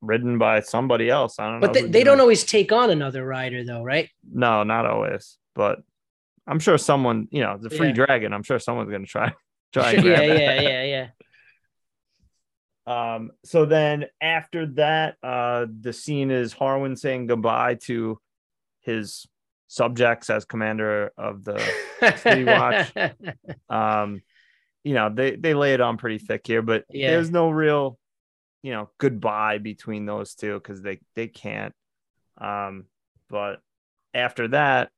ridden 0.00 0.38
by 0.38 0.60
somebody 0.60 1.10
else. 1.10 1.38
I 1.38 1.50
don't 1.50 1.60
know. 1.60 1.66
But 1.66 1.72
they, 1.74 1.82
they 1.82 2.04
don't 2.04 2.20
always 2.20 2.44
take 2.44 2.72
on 2.72 2.90
another 2.90 3.24
rider, 3.24 3.64
though, 3.64 3.82
right? 3.82 4.08
No, 4.30 4.62
not 4.62 4.86
always, 4.86 5.38
but 5.54 5.80
I'm 6.46 6.58
sure 6.58 6.78
someone. 6.78 7.28
You 7.30 7.42
know, 7.42 7.58
the 7.60 7.70
free 7.70 7.88
Yeah. 7.88 7.94
dragon. 7.94 8.32
I'm 8.32 8.42
sure 8.42 8.58
someone's 8.58 8.90
gonna 8.90 9.06
try. 9.06 9.32
Try. 9.72 9.92
yeah, 9.92 9.98
and 9.98 10.04
it. 10.04 10.42
yeah, 10.42 10.60
yeah, 10.60 10.82
yeah. 10.84 11.06
Um, 13.14 13.30
so 13.44 13.64
then 13.64 14.04
after 14.20 14.66
that, 14.74 15.16
uh, 15.22 15.64
the 15.80 15.94
scene 15.94 16.30
is 16.30 16.52
Harwin 16.52 16.98
saying 16.98 17.26
goodbye 17.26 17.76
to 17.86 18.18
his 18.80 19.26
subjects 19.72 20.28
as 20.28 20.44
commander 20.44 21.12
of 21.16 21.44
the 21.44 21.58
City 22.18 22.44
Watch. 22.44 22.92
um, 23.70 24.20
you 24.84 24.92
know, 24.92 25.08
they 25.08 25.34
they 25.34 25.54
lay 25.54 25.72
it 25.72 25.80
on 25.80 25.96
pretty 25.96 26.18
thick 26.18 26.46
here, 26.46 26.60
but 26.60 26.84
Yeah. 26.90 27.12
there's 27.12 27.30
no 27.30 27.48
real, 27.48 27.98
you 28.62 28.72
know, 28.72 28.90
goodbye 28.98 29.56
between 29.56 30.04
those 30.04 30.34
two 30.34 30.54
because 30.54 30.82
they 30.82 31.00
they 31.14 31.26
can't. 31.26 31.72
Um, 32.38 32.84
but 33.30 33.60
after 34.12 34.48
that, 34.48 34.90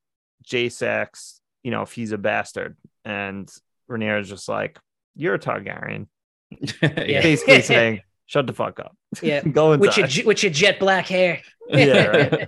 Jacex, 0.45 1.39
you 1.63 1.71
know, 1.71 1.83
if 1.83 1.93
he's 1.93 2.11
a 2.11 2.19
bastard, 2.19 2.77
and 3.05 3.49
Rhaenyra 3.89 4.23
is 4.23 4.29
just 4.29 4.49
like, 4.49 4.81
"You're 5.15 5.35
a 5.35 5.39
Targaryen," 5.39 6.09
Yeah. 6.83 7.23
basically 7.23 7.61
saying, 7.73 8.01
"Shut 8.27 8.49
the 8.49 8.53
fuck 8.55 8.81
up, 8.81 8.97
yeah. 9.23 9.41
go 9.43 9.73
inside." 9.75 9.87
With 10.03 10.17
your 10.17 10.27
with 10.27 10.43
your 10.43 10.51
jet 10.53 10.81
black 10.81 11.07
hair. 11.07 11.43
Yeah, 11.69 12.47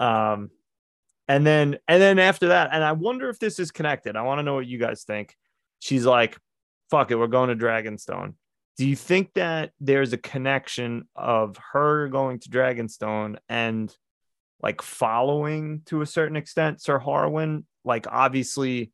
um 0.00 0.50
and 1.28 1.46
then 1.46 1.78
and 1.86 2.02
then 2.02 2.18
after 2.18 2.48
that 2.48 2.70
and 2.72 2.82
i 2.82 2.92
wonder 2.92 3.28
if 3.28 3.38
this 3.38 3.58
is 3.58 3.70
connected. 3.70 4.16
I 4.16 4.22
want 4.22 4.38
to 4.38 4.42
know 4.42 4.54
what 4.54 4.66
you 4.66 4.78
guys 4.78 5.04
think. 5.04 5.36
She's 5.78 6.04
like 6.04 6.36
fuck 6.90 7.12
it 7.12 7.16
we're 7.16 7.28
going 7.28 7.56
to 7.56 7.64
dragonstone. 7.64 8.34
Do 8.76 8.88
you 8.88 8.96
think 8.96 9.34
that 9.34 9.70
there's 9.78 10.12
a 10.12 10.18
connection 10.18 11.06
of 11.14 11.56
her 11.72 12.08
going 12.08 12.40
to 12.40 12.48
dragonstone 12.48 13.36
and 13.48 13.94
like 14.62 14.82
following 14.82 15.82
to 15.86 16.02
a 16.02 16.06
certain 16.06 16.36
extent 16.36 16.82
sir 16.82 16.98
harwin? 16.98 17.64
Like 17.84 18.06
obviously 18.10 18.90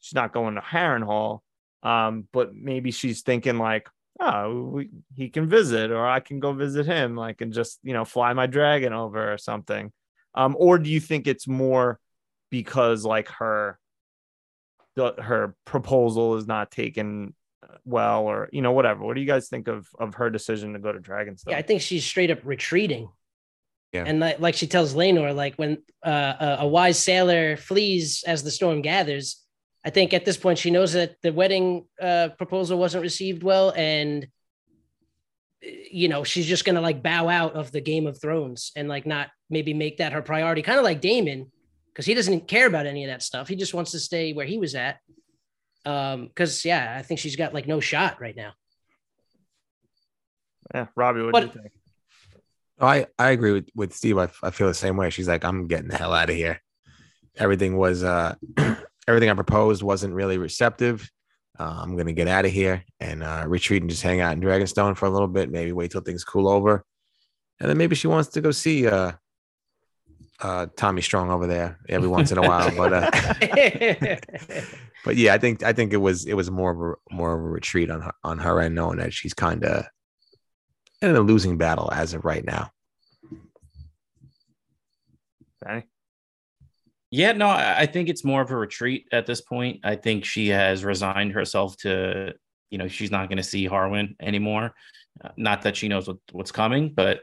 she's 0.00 0.14
not 0.14 0.32
going 0.32 0.56
to 0.56 0.60
harrenhal 0.60 1.40
um 1.82 2.26
but 2.32 2.54
maybe 2.54 2.90
she's 2.90 3.22
thinking 3.22 3.58
like 3.58 3.88
oh 4.18 4.64
we, 4.64 4.90
he 5.14 5.28
can 5.28 5.48
visit 5.48 5.90
or 5.90 6.06
i 6.06 6.20
can 6.20 6.40
go 6.40 6.52
visit 6.52 6.86
him 6.86 7.16
like 7.16 7.40
and 7.40 7.52
just 7.52 7.78
you 7.82 7.92
know 7.92 8.04
fly 8.04 8.32
my 8.32 8.46
dragon 8.46 8.92
over 8.92 9.32
or 9.32 9.38
something 9.38 9.90
um 10.34 10.56
or 10.58 10.78
do 10.78 10.90
you 10.90 11.00
think 11.00 11.26
it's 11.26 11.46
more 11.46 11.98
because 12.50 13.04
like 13.04 13.28
her 13.28 13.78
the, 14.96 15.14
her 15.18 15.54
proposal 15.64 16.36
is 16.36 16.46
not 16.46 16.70
taken 16.70 17.34
well 17.84 18.24
or 18.24 18.48
you 18.52 18.62
know 18.62 18.72
whatever 18.72 19.04
what 19.04 19.14
do 19.14 19.20
you 19.20 19.26
guys 19.26 19.48
think 19.48 19.68
of 19.68 19.88
of 19.98 20.14
her 20.14 20.30
decision 20.30 20.72
to 20.72 20.78
go 20.78 20.92
to 20.92 20.98
dragon's 20.98 21.44
Yeah, 21.46 21.56
I 21.56 21.62
think 21.62 21.80
she's 21.80 22.04
straight 22.04 22.30
up 22.30 22.40
retreating. 22.44 23.08
Yeah. 23.92 24.04
And 24.06 24.20
like, 24.20 24.38
like 24.38 24.54
she 24.54 24.68
tells 24.68 24.94
Laenor, 24.94 25.34
like 25.34 25.56
when 25.56 25.78
uh, 26.04 26.34
a, 26.40 26.56
a 26.60 26.66
wise 26.66 27.02
sailor 27.02 27.56
flees 27.56 28.22
as 28.24 28.44
the 28.44 28.50
storm 28.50 28.82
gathers, 28.82 29.44
I 29.84 29.90
think 29.90 30.14
at 30.14 30.24
this 30.24 30.36
point 30.36 30.58
she 30.58 30.70
knows 30.70 30.92
that 30.92 31.16
the 31.22 31.32
wedding 31.32 31.86
uh, 32.00 32.28
proposal 32.38 32.78
wasn't 32.78 33.02
received 33.02 33.42
well, 33.42 33.72
and 33.76 34.28
you 35.62 36.08
know 36.08 36.24
she's 36.24 36.46
just 36.46 36.64
gonna 36.64 36.80
like 36.80 37.02
bow 37.02 37.28
out 37.28 37.54
of 37.54 37.72
the 37.72 37.80
Game 37.80 38.06
of 38.06 38.20
Thrones 38.20 38.72
and 38.76 38.88
like 38.88 39.06
not 39.06 39.28
maybe 39.48 39.74
make 39.74 39.98
that 39.98 40.12
her 40.12 40.22
priority, 40.22 40.62
kind 40.62 40.78
of 40.78 40.84
like 40.84 41.00
Daemon, 41.00 41.50
because 41.92 42.06
he 42.06 42.14
doesn't 42.14 42.48
care 42.48 42.66
about 42.66 42.86
any 42.86 43.04
of 43.04 43.10
that 43.10 43.22
stuff. 43.22 43.48
He 43.48 43.56
just 43.56 43.74
wants 43.74 43.90
to 43.92 43.98
stay 43.98 44.32
where 44.32 44.46
he 44.46 44.58
was 44.58 44.74
at. 44.74 44.98
Um, 45.86 46.26
because 46.26 46.64
yeah, 46.64 46.94
I 46.96 47.02
think 47.02 47.20
she's 47.20 47.36
got 47.36 47.54
like 47.54 47.66
no 47.66 47.80
shot 47.80 48.20
right 48.20 48.36
now. 48.36 48.52
yeah 50.74 50.86
robbie 50.94 51.22
what 51.22 51.40
do 51.40 51.46
you 51.46 51.52
think 51.52 51.72
Oh, 52.80 52.86
I, 52.86 53.06
I 53.18 53.30
agree 53.30 53.52
with, 53.52 53.68
with 53.74 53.92
Steve. 53.92 54.16
I, 54.16 54.28
I 54.42 54.50
feel 54.50 54.66
the 54.66 54.74
same 54.74 54.96
way. 54.96 55.10
She's 55.10 55.28
like, 55.28 55.44
I'm 55.44 55.66
getting 55.66 55.88
the 55.88 55.98
hell 55.98 56.14
out 56.14 56.30
of 56.30 56.36
here. 56.36 56.62
Everything 57.36 57.76
was, 57.76 58.02
uh, 58.02 58.34
everything 59.06 59.28
I 59.28 59.34
proposed 59.34 59.82
wasn't 59.82 60.14
really 60.14 60.38
receptive. 60.38 61.10
Uh, 61.60 61.78
I'm 61.82 61.94
going 61.94 62.06
to 62.06 62.14
get 62.14 62.26
out 62.26 62.46
of 62.46 62.52
here 62.52 62.82
and 63.00 63.22
uh, 63.22 63.44
retreat 63.46 63.82
and 63.82 63.90
just 63.90 64.02
hang 64.02 64.22
out 64.22 64.32
in 64.32 64.40
Dragonstone 64.40 64.96
for 64.96 65.04
a 65.04 65.10
little 65.10 65.28
bit. 65.28 65.50
Maybe 65.50 65.72
wait 65.72 65.90
till 65.90 66.00
things 66.00 66.24
cool 66.24 66.48
over. 66.48 66.86
And 67.60 67.68
then 67.68 67.76
maybe 67.76 67.94
she 67.94 68.06
wants 68.06 68.30
to 68.30 68.40
go 68.40 68.50
see 68.50 68.86
uh, 68.86 69.12
uh, 70.40 70.68
Tommy 70.74 71.02
Strong 71.02 71.30
over 71.30 71.46
there 71.46 71.78
every 71.86 72.08
once 72.08 72.32
in 72.32 72.38
a 72.38 72.40
while. 72.40 72.74
But, 72.74 72.94
uh, 72.94 73.10
but 75.04 75.16
yeah, 75.16 75.34
I 75.34 75.38
think, 75.38 75.62
I 75.62 75.74
think 75.74 75.92
it 75.92 75.98
was, 75.98 76.24
it 76.24 76.32
was 76.32 76.50
more 76.50 76.70
of 76.70 76.80
a, 76.80 77.14
more 77.14 77.34
of 77.34 77.40
a 77.40 77.48
retreat 77.50 77.90
on 77.90 78.00
her, 78.00 78.14
on 78.24 78.38
her 78.38 78.58
end, 78.62 78.74
knowing 78.74 78.96
that 78.96 79.12
she's 79.12 79.34
kind 79.34 79.62
of 79.62 79.84
in 81.02 81.14
a 81.14 81.20
losing 81.20 81.58
battle 81.58 81.90
as 81.92 82.14
of 82.14 82.24
right 82.24 82.42
now. 82.42 82.70
Danny? 85.62 85.84
Yeah, 87.10 87.32
no, 87.32 87.48
I 87.48 87.86
think 87.86 88.08
it's 88.08 88.24
more 88.24 88.40
of 88.40 88.50
a 88.50 88.56
retreat 88.56 89.08
at 89.10 89.26
this 89.26 89.40
point. 89.40 89.80
I 89.82 89.96
think 89.96 90.24
she 90.24 90.48
has 90.48 90.84
resigned 90.84 91.32
herself 91.32 91.76
to, 91.78 92.34
you 92.70 92.78
know, 92.78 92.86
she's 92.86 93.10
not 93.10 93.28
going 93.28 93.38
to 93.38 93.42
see 93.42 93.66
Harwin 93.68 94.14
anymore. 94.20 94.74
Uh, 95.24 95.30
Not 95.36 95.62
that 95.62 95.76
she 95.76 95.88
knows 95.88 96.06
what, 96.06 96.18
what's 96.30 96.52
coming, 96.52 96.92
but 96.94 97.22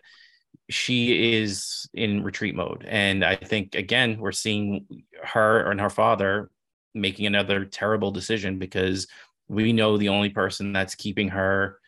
she 0.69 1.35
is 1.35 1.87
in 1.93 2.23
retreat 2.23 2.55
mode. 2.55 2.85
And 2.87 3.23
I 3.23 3.35
think, 3.35 3.75
again, 3.75 4.19
we're 4.19 4.33
seeing 4.33 4.85
her 5.23 5.71
and 5.71 5.79
her 5.79 5.89
father 5.89 6.49
making 6.93 7.25
another 7.25 7.63
terrible 7.63 8.11
decision 8.11 8.59
because 8.59 9.07
we 9.47 9.71
know 9.71 9.97
the 9.97 10.09
only 10.09 10.29
person 10.29 10.73
that's 10.73 10.95
keeping 10.95 11.29
her 11.29 11.79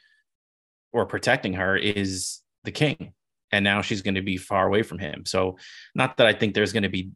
or 0.92 1.06
protecting 1.06 1.54
her 1.54 1.76
is 1.76 2.42
the 2.64 2.72
king. 2.72 3.14
And 3.52 3.64
now 3.64 3.82
she's 3.82 4.04
going 4.04 4.16
to 4.16 4.22
be 4.22 4.38
far 4.38 4.68
away 4.68 4.84
from 4.84 5.00
him. 5.00 5.24
So, 5.26 5.58
not 5.96 6.18
that 6.18 6.28
I 6.28 6.34
think 6.34 6.54
there's 6.54 6.72
going 6.74 6.84
to 6.84 6.90
be 6.90 7.10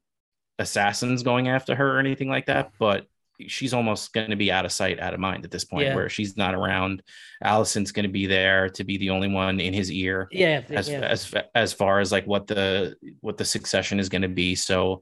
assassins 0.63 1.21
going 1.23 1.47
after 1.47 1.75
her 1.75 1.95
or 1.95 1.99
anything 1.99 2.29
like 2.29 2.47
that, 2.47 2.71
but 2.79 3.05
she's 3.47 3.73
almost 3.73 4.13
going 4.13 4.29
to 4.29 4.35
be 4.35 4.51
out 4.51 4.65
of 4.65 4.71
sight, 4.71 4.99
out 4.99 5.13
of 5.13 5.19
mind 5.19 5.43
at 5.43 5.51
this 5.51 5.65
point, 5.65 5.85
Yeah. 5.87 5.95
where 5.95 6.09
she's 6.09 6.37
not 6.37 6.53
around. 6.55 7.01
Alicent's 7.43 7.91
going 7.91 8.03
to 8.05 8.11
be 8.11 8.25
there 8.25 8.69
to 8.69 8.83
be 8.83 8.97
the 8.97 9.09
only 9.09 9.27
one 9.27 9.59
in 9.59 9.73
his 9.73 9.91
ear 9.91 10.27
Yeah, 10.31 10.61
th- 10.61 10.79
as 10.79 10.89
yeah. 10.89 10.99
as 11.01 11.33
as 11.55 11.73
far 11.73 11.99
as 11.99 12.11
like 12.11 12.25
what 12.25 12.47
the 12.47 12.95
what 13.21 13.37
the 13.37 13.45
succession 13.45 13.99
is 13.99 14.09
going 14.09 14.21
to 14.21 14.27
be. 14.29 14.55
So 14.55 15.01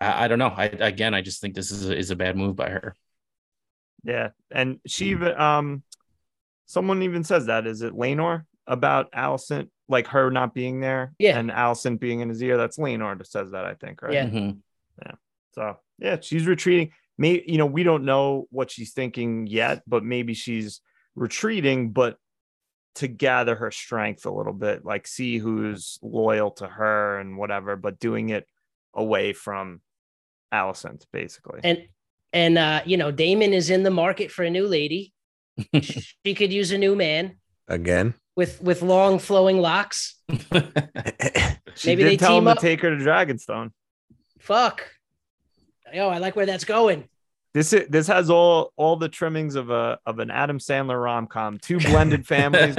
I, 0.00 0.24
I 0.24 0.28
don't 0.28 0.38
know. 0.38 0.52
I 0.56 0.64
again, 0.64 1.14
I 1.14 1.20
just 1.20 1.40
think 1.40 1.54
this 1.54 1.70
is 1.70 1.88
a, 1.88 1.96
is 1.96 2.10
a 2.10 2.16
bad 2.16 2.36
move 2.36 2.56
by 2.56 2.70
her. 2.70 2.94
Yeah, 4.04 4.30
and 4.50 4.80
she 4.86 5.10
even 5.10 5.38
um, 5.38 5.82
someone 6.66 7.02
even 7.02 7.24
says 7.24 7.46
that 7.46 7.66
is 7.66 7.82
it 7.82 7.92
Laenor 7.92 8.44
about 8.66 9.12
Alicent, 9.12 9.68
like 9.88 10.06
her 10.08 10.30
not 10.30 10.54
being 10.54 10.80
there, 10.80 11.12
Yeah. 11.18 11.38
and 11.38 11.50
Alicent 11.50 11.98
being 12.00 12.20
in 12.20 12.28
his 12.28 12.42
ear. 12.42 12.56
That's 12.56 12.78
Laenor 12.78 13.16
that 13.18 13.26
says 13.26 13.52
that, 13.52 13.64
I 13.64 13.74
think, 13.74 14.02
right? 14.02 14.12
Yeah. 14.12 14.26
Mhm. 14.26 14.58
So 15.52 15.76
yeah, 15.98 16.18
she's 16.20 16.46
retreating. 16.46 16.92
May 17.16 17.42
you 17.46 17.58
know 17.58 17.66
we 17.66 17.82
don't 17.82 18.04
know 18.04 18.46
what 18.50 18.70
she's 18.70 18.92
thinking 18.92 19.46
yet, 19.48 19.82
but 19.88 20.04
maybe 20.04 20.34
she's 20.34 20.80
retreating, 21.16 21.90
but 21.90 22.16
to 22.96 23.08
gather 23.08 23.56
her 23.56 23.70
strength 23.72 24.24
a 24.26 24.30
little 24.30 24.52
bit, 24.52 24.84
like 24.84 25.06
see 25.06 25.38
who's 25.38 25.98
loyal 26.02 26.50
to 26.52 26.66
her 26.68 27.18
and 27.18 27.36
whatever, 27.36 27.74
but 27.76 27.98
doing 27.98 28.28
it 28.28 28.46
away 28.94 29.32
from 29.32 29.80
Alicent, 30.52 31.06
basically. 31.12 31.60
and 31.64 31.88
and 32.32 32.58
uh, 32.58 32.82
you 32.84 32.96
know, 32.96 33.10
Daemon 33.10 33.52
is 33.54 33.70
in 33.70 33.82
the 33.82 33.90
market 33.90 34.30
for 34.30 34.44
a 34.44 34.50
new 34.50 34.66
lady. 34.68 35.12
she 35.82 36.34
could 36.34 36.52
use 36.52 36.70
a 36.70 36.78
new 36.78 36.94
man 36.94 37.38
Again. 37.66 38.14
With 38.38 38.62
with 38.62 38.80
long 38.82 39.18
flowing 39.18 39.58
locks. 39.58 40.14
maybe 40.28 42.04
they 42.04 42.16
tell 42.16 42.34
team 42.34 42.44
him 42.44 42.46
up. 42.46 42.58
to 42.58 42.62
take 42.62 42.80
her 42.82 42.96
to 42.96 43.04
Dragonstone. 43.04 43.72
Fuck. 44.38 44.88
Yo, 45.92 46.08
I 46.08 46.18
like 46.18 46.36
where 46.36 46.46
that's 46.46 46.64
going. 46.64 47.08
This 47.52 47.72
is, 47.72 47.88
this 47.88 48.06
has 48.06 48.30
all 48.30 48.72
all 48.76 48.94
the 48.94 49.08
trimmings 49.08 49.56
of 49.56 49.70
a 49.70 49.98
of 50.06 50.20
an 50.20 50.30
Adam 50.30 50.60
Sandler 50.60 51.02
rom 51.02 51.26
com. 51.26 51.58
Two 51.58 51.80
blended 51.80 52.24
families. 52.28 52.76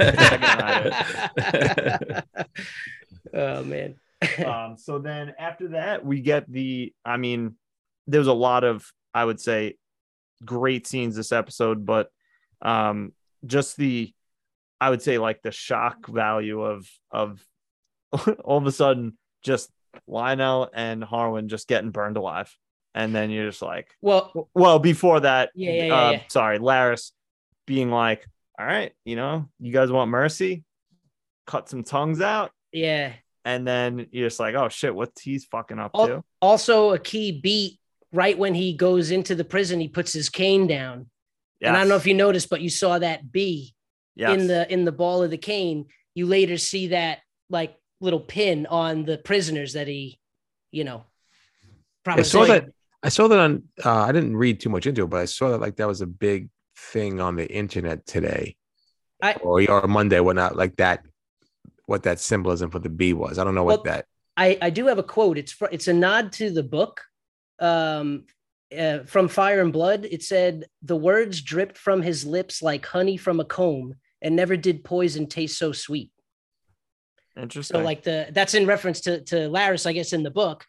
oh 3.34 3.62
man. 3.62 3.96
um, 4.46 4.78
so 4.78 4.98
then 4.98 5.34
after 5.38 5.68
that, 5.68 6.06
we 6.06 6.22
get 6.22 6.50
the. 6.50 6.94
I 7.04 7.18
mean, 7.18 7.56
there's 8.06 8.28
a 8.28 8.32
lot 8.32 8.64
of 8.64 8.90
I 9.12 9.26
would 9.26 9.40
say 9.40 9.76
great 10.42 10.86
scenes 10.86 11.16
this 11.16 11.32
episode, 11.32 11.84
but 11.84 12.10
um, 12.62 13.12
just 13.44 13.76
the 13.76 14.14
I 14.80 14.90
would 14.90 15.02
say 15.02 15.18
like 15.18 15.42
the 15.42 15.52
shock 15.52 16.06
value 16.08 16.62
of 16.62 16.88
of 17.10 17.44
all 18.44 18.58
of 18.58 18.66
a 18.66 18.72
sudden 18.72 19.16
just 19.42 19.70
Lyonel 20.08 20.68
and 20.72 21.02
Harwin 21.02 21.46
just 21.46 21.68
getting 21.68 21.90
burned 21.90 22.16
alive, 22.16 22.54
and 22.94 23.14
then 23.14 23.30
you're 23.30 23.48
just 23.50 23.62
like, 23.62 23.88
well, 24.00 24.48
well, 24.54 24.78
before 24.78 25.20
that, 25.20 25.50
Yeah, 25.54 25.72
yeah, 25.72 25.94
uh, 25.94 26.10
yeah. 26.12 26.22
sorry, 26.28 26.58
Larys 26.58 27.12
being 27.66 27.90
like, 27.90 28.26
all 28.58 28.66
right, 28.66 28.92
you 29.04 29.16
know, 29.16 29.48
you 29.58 29.72
guys 29.72 29.90
want 29.90 30.10
mercy, 30.10 30.64
cut 31.46 31.68
some 31.68 31.82
tongues 31.82 32.20
out, 32.20 32.52
yeah. 32.72 33.12
and 33.44 33.66
then 33.66 34.06
you're 34.12 34.28
just 34.28 34.40
like, 34.40 34.54
oh 34.54 34.68
shit, 34.68 34.94
what's 34.94 35.20
he's 35.20 35.44
fucking 35.46 35.78
up 35.78 35.92
Al- 35.94 36.06
to? 36.06 36.24
Also, 36.40 36.92
a 36.92 36.98
key 36.98 37.40
beat 37.40 37.78
right 38.12 38.36
when 38.38 38.54
he 38.54 38.74
goes 38.74 39.10
into 39.10 39.34
the 39.34 39.44
prison, 39.44 39.80
he 39.80 39.88
puts 39.88 40.12
his 40.12 40.28
cane 40.28 40.66
down. 40.66 41.06
And 41.62 41.76
I 41.76 41.80
don't 41.80 41.90
know 41.90 41.96
if 41.96 42.06
you 42.06 42.14
noticed, 42.14 42.48
but 42.48 42.62
you 42.62 42.70
saw 42.70 42.98
that 42.98 43.30
B 43.30 43.74
yes. 44.14 44.38
in 44.38 44.46
the 44.46 44.70
in 44.72 44.84
the 44.84 44.92
ball 44.92 45.22
of 45.22 45.30
the 45.30 45.38
cane. 45.38 45.86
You 46.14 46.26
later 46.26 46.58
see 46.58 46.88
that 46.88 47.18
like 47.48 47.76
little 48.00 48.20
pin 48.20 48.66
on 48.66 49.04
the 49.04 49.18
prisoners 49.18 49.74
that 49.74 49.86
he, 49.88 50.18
you 50.70 50.84
know, 50.84 51.04
probably 52.04 52.20
I 52.20 52.24
saw 52.24 52.44
that. 52.46 52.66
I 53.02 53.08
saw 53.08 53.28
that 53.28 53.38
on. 53.38 53.62
Uh, 53.84 54.02
I 54.02 54.12
didn't 54.12 54.36
read 54.36 54.60
too 54.60 54.68
much 54.68 54.86
into 54.86 55.04
it, 55.04 55.10
but 55.10 55.20
I 55.20 55.24
saw 55.24 55.50
that 55.50 55.60
like 55.60 55.76
that 55.76 55.88
was 55.88 56.00
a 56.00 56.06
big 56.06 56.50
thing 56.76 57.20
on 57.20 57.36
the 57.36 57.50
internet 57.50 58.06
today, 58.06 58.56
I- 59.22 59.34
or 59.34 59.62
or 59.70 59.86
Monday, 59.86 60.20
whatnot, 60.20 60.56
like 60.56 60.76
that. 60.76 61.04
What 61.86 62.04
that 62.04 62.20
symbolism 62.20 62.70
for 62.70 62.78
the 62.78 62.88
bee 62.88 63.14
was. 63.14 63.38
I 63.38 63.42
don't 63.44 63.56
know 63.56 63.64
what 63.64 63.82
that. 63.84 64.06
I, 64.36 64.56
I 64.62 64.70
do 64.70 64.86
have 64.86 64.98
a 64.98 65.02
quote. 65.02 65.38
It's 65.38 65.50
fr- 65.50 65.66
it's 65.72 65.88
a 65.88 65.92
nod 65.92 66.30
to 66.34 66.50
the 66.50 66.62
book 66.62 67.02
um, 67.58 68.26
uh, 68.76 69.00
from 69.04 69.28
Fire 69.28 69.60
and 69.60 69.72
Blood. 69.72 70.06
It 70.10 70.22
said, 70.22 70.66
"The 70.82 70.96
words 70.96 71.40
dripped 71.42 71.78
from 71.78 72.02
his 72.02 72.24
lips 72.24 72.62
like 72.62 72.86
honey 72.86 73.16
from 73.16 73.40
a 73.40 73.44
comb, 73.44 73.94
and 74.22 74.36
never 74.36 74.56
did 74.56 74.84
poison 74.84 75.26
taste 75.26 75.58
so 75.58 75.72
sweet." 75.72 76.10
Interesting. 77.36 77.78
So, 77.78 77.84
like 77.84 78.02
the 78.02 78.28
that's 78.32 78.54
in 78.54 78.66
reference 78.66 79.00
to 79.02 79.22
to 79.24 79.48
Larys, 79.48 79.86
I 79.86 79.92
guess, 79.92 80.12
in 80.12 80.22
the 80.22 80.30
book. 80.30 80.64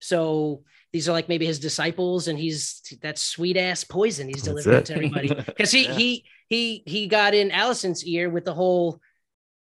So 0.00 0.64
these 0.92 1.08
are 1.08 1.12
like 1.12 1.28
maybe 1.28 1.46
his 1.46 1.58
disciples, 1.58 2.28
and 2.28 2.38
he's 2.38 2.82
that 3.02 3.18
sweet 3.18 3.56
ass 3.56 3.84
poison 3.84 4.28
he's 4.28 4.42
delivering 4.42 4.84
to 4.84 4.94
everybody 4.94 5.28
because 5.46 5.70
he 5.70 5.84
Yeah. 5.84 5.94
he 5.94 6.24
he 6.48 6.82
he 6.86 7.06
got 7.06 7.34
in 7.34 7.50
Alicent's 7.50 8.04
ear 8.04 8.28
with 8.28 8.44
the 8.44 8.52
whole, 8.54 9.00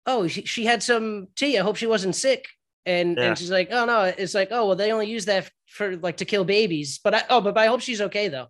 oh, 0.06 0.28
she, 0.28 0.44
she 0.44 0.66
had 0.66 0.84
some 0.84 1.28
tea. 1.36 1.58
I 1.58 1.64
hope 1.64 1.78
she 1.78 1.88
wasn't 1.88 2.16
sick. 2.16 2.48
And 2.86 3.18
Yeah. 3.18 3.30
and 3.30 3.38
she's 3.38 3.52
like, 3.52 3.70
oh 3.72 3.86
no, 3.86 4.02
it's 4.04 4.34
like, 4.34 4.50
oh 4.52 4.68
well, 4.68 4.76
they 4.76 4.92
only 4.92 5.08
use 5.10 5.26
that 5.26 5.50
for 5.74 5.98
like 5.98 6.18
to 6.18 6.26
kill 6.26 6.46
babies. 6.46 7.00
But 7.04 7.16
I 7.16 7.24
oh, 7.30 7.42
but 7.42 7.58
I 7.58 7.68
hope 7.68 7.82
she's 7.82 8.02
okay 8.02 8.28
though. 8.30 8.48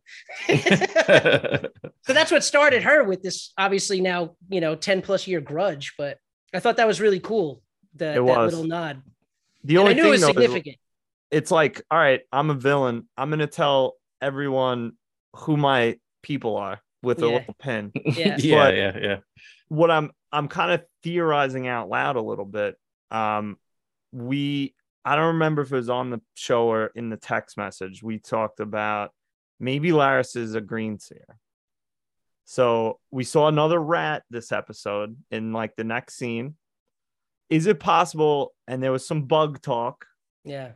so 0.48 2.14
that's 2.14 2.32
what 2.32 2.44
started 2.44 2.84
her 2.84 3.04
with 3.04 3.22
this 3.24 3.54
obviously 3.58 4.02
now 4.02 4.36
you 4.50 4.62
know 4.62 4.76
10 4.76 5.02
plus 5.02 5.28
year 5.28 5.42
grudge. 5.42 5.94
But 5.98 6.18
I 6.54 6.60
thought 6.60 6.78
that 6.78 6.88
was 6.88 7.02
really 7.02 7.20
cool. 7.20 7.62
The, 7.96 8.12
It 8.12 8.26
that 8.26 8.46
little 8.46 8.64
nod. 8.66 9.02
the 9.64 9.76
And 9.76 9.80
only 9.82 9.92
I 9.92 9.96
knew 9.96 10.02
thing 10.04 10.10
it 10.10 10.12
was 10.12 10.22
though, 10.22 10.28
is 10.30 10.34
significant. 10.36 10.78
it's 11.32 11.52
like, 11.52 11.82
all 11.92 11.98
right, 11.98 12.22
I'm 12.32 12.50
a 12.50 12.56
villain. 12.56 13.08
I'm 13.18 13.30
gonna 13.30 13.48
tell 13.48 13.96
everyone 14.22 14.94
who 15.36 15.58
my 15.58 15.98
people 16.22 16.58
are 16.58 16.80
with 17.02 17.22
a 17.22 17.28
little 17.28 17.56
pen. 17.60 17.92
Yeah. 18.06 18.38
yeah, 18.40 18.56
But- 18.56 18.76
yeah, 18.76 18.98
yeah. 19.02 19.18
what 19.68 19.92
I'm 19.92 20.12
I'm 20.32 20.48
kind 20.48 20.72
of 20.72 20.84
theorizing 21.04 21.68
out 21.68 21.90
loud 21.90 22.16
a 22.16 22.22
little 22.22 22.46
bit. 22.46 22.76
Um, 23.12 23.58
we 24.12 24.74
I 25.06 25.16
don't 25.16 25.34
remember 25.34 25.62
if 25.62 25.72
it 25.72 25.76
was 25.76 25.90
on 25.90 26.10
the 26.10 26.22
show 26.36 26.68
or 26.72 26.88
in 26.96 27.10
the 27.10 27.18
text 27.18 27.58
message. 27.58 28.02
We 28.02 28.20
talked 28.20 28.60
about 28.60 29.12
maybe 29.60 29.90
Larys 29.92 30.36
is 30.36 30.56
a 30.56 30.62
green 30.62 30.98
seer. 31.00 31.38
So 32.46 33.00
we 33.12 33.24
saw 33.24 33.48
another 33.48 33.80
rat 33.80 34.24
this 34.30 34.52
episode 34.52 35.16
in 35.32 35.54
like 35.54 35.76
the 35.76 35.84
next 35.84 36.16
scene. 36.16 36.56
Is 37.50 37.68
it 37.68 37.80
possible? 37.80 38.54
And 38.68 38.82
there 38.82 38.92
was 38.92 39.06
some 39.06 39.24
bug 39.24 39.62
talk 39.62 40.06
Yeah. 40.44 40.74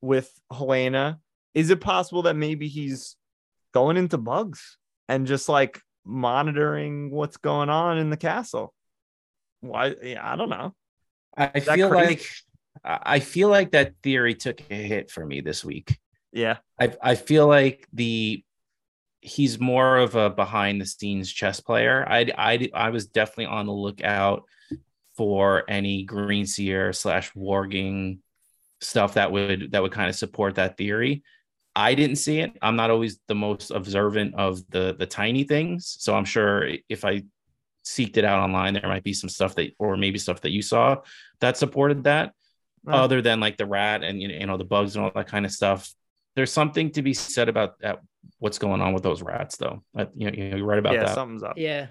with 0.00 0.32
Helaena. 0.52 1.18
Is 1.54 1.70
it 1.70 1.80
possible 1.80 2.22
that 2.22 2.34
maybe 2.36 2.68
he's 2.68 3.16
going 3.72 3.96
into 3.96 4.18
bugs 4.18 4.78
and 5.08 5.26
just 5.26 5.48
like 5.48 5.80
monitoring 6.04 7.10
what's 7.10 7.36
going 7.36 7.68
on 7.70 7.98
in 7.98 8.10
the 8.10 8.16
castle? 8.16 8.74
Why? 9.60 9.94
Yeah, 10.02 10.32
I 10.32 10.36
don't 10.36 10.50
know. 10.50 10.74
I 11.36 11.50
I 11.54 11.60
feel 11.60 11.88
crazy? 11.90 12.06
like 12.06 12.26
I 12.84 13.20
feel 13.20 13.48
like 13.48 13.72
that 13.72 13.94
theory 14.02 14.34
took 14.34 14.60
a 14.70 14.74
hit 14.74 15.10
for 15.10 15.24
me 15.24 15.40
this 15.40 15.64
week. 15.64 15.98
Yeah, 16.32 16.58
I 16.78 16.94
I 17.02 17.14
feel 17.14 17.46
like 17.46 17.86
the 17.92 18.44
he's 19.20 19.58
more 19.58 19.96
of 19.96 20.16
a 20.16 20.28
behind 20.28 20.80
the 20.80 20.86
scenes 20.86 21.32
chess 21.32 21.60
player. 21.60 22.04
I 22.06 22.30
I 22.36 22.68
I 22.74 22.90
was 22.90 23.06
definitely 23.06 23.46
on 23.46 23.66
the 23.66 23.72
lookout 23.72 24.44
for 25.16 25.64
any 25.68 26.04
green 26.04 26.44
seer 26.44 26.92
slash 26.92 27.32
warging 27.32 28.18
stuff 28.80 29.14
that 29.14 29.32
would 29.32 29.72
that 29.72 29.82
would 29.82 29.92
kind 29.92 30.10
of 30.10 30.16
support 30.16 30.56
that 30.56 30.76
theory. 30.76 31.22
I 31.76 31.94
didn't 31.94 32.16
see 32.16 32.40
it. 32.40 32.52
I'm 32.62 32.76
not 32.76 32.90
always 32.90 33.18
the 33.26 33.34
most 33.34 33.70
observant 33.70 34.34
of 34.34 34.60
the 34.70 34.94
the 34.98 35.06
tiny 35.06 35.44
things, 35.44 35.96
so 35.98 36.14
I'm 36.14 36.24
sure 36.24 36.68
if 36.88 37.04
I 37.04 37.22
seeked 37.84 38.16
it 38.16 38.24
out 38.24 38.42
online, 38.42 38.74
there 38.74 38.88
might 38.88 39.04
be 39.04 39.12
some 39.12 39.28
stuff 39.28 39.54
that, 39.56 39.72
or 39.78 39.96
maybe 39.96 40.18
stuff 40.18 40.40
that 40.42 40.52
you 40.52 40.62
saw 40.62 40.96
that 41.40 41.56
supported 41.56 42.04
that 42.04 42.32
No. 42.84 42.92
other 42.92 43.22
than 43.22 43.40
like 43.40 43.56
the 43.56 43.66
rat 43.66 44.02
and 44.02 44.20
you 44.20 44.28
know, 44.28 44.34
you 44.34 44.46
know 44.46 44.56
the 44.56 44.64
bugs 44.64 44.96
and 44.96 45.04
all 45.04 45.10
that 45.14 45.28
kind 45.28 45.46
of 45.46 45.52
stuff. 45.52 45.92
There's 46.36 46.52
something 46.52 46.90
to 46.92 47.02
be 47.02 47.14
said 47.14 47.48
about 47.48 47.78
that. 47.80 48.00
What's 48.38 48.58
going 48.58 48.80
on 48.80 48.92
with 48.92 49.02
those 49.02 49.22
rats, 49.22 49.56
though? 49.56 49.82
Uh, 49.96 50.06
you 50.14 50.30
know, 50.30 50.36
you 50.36 50.50
know, 50.50 50.56
you're 50.56 50.66
right 50.66 50.78
about 50.78 50.94
yeah, 50.94 51.04
that. 51.04 51.14
something's 51.14 51.42
up. 51.42 51.54
Yeah. 51.56 51.86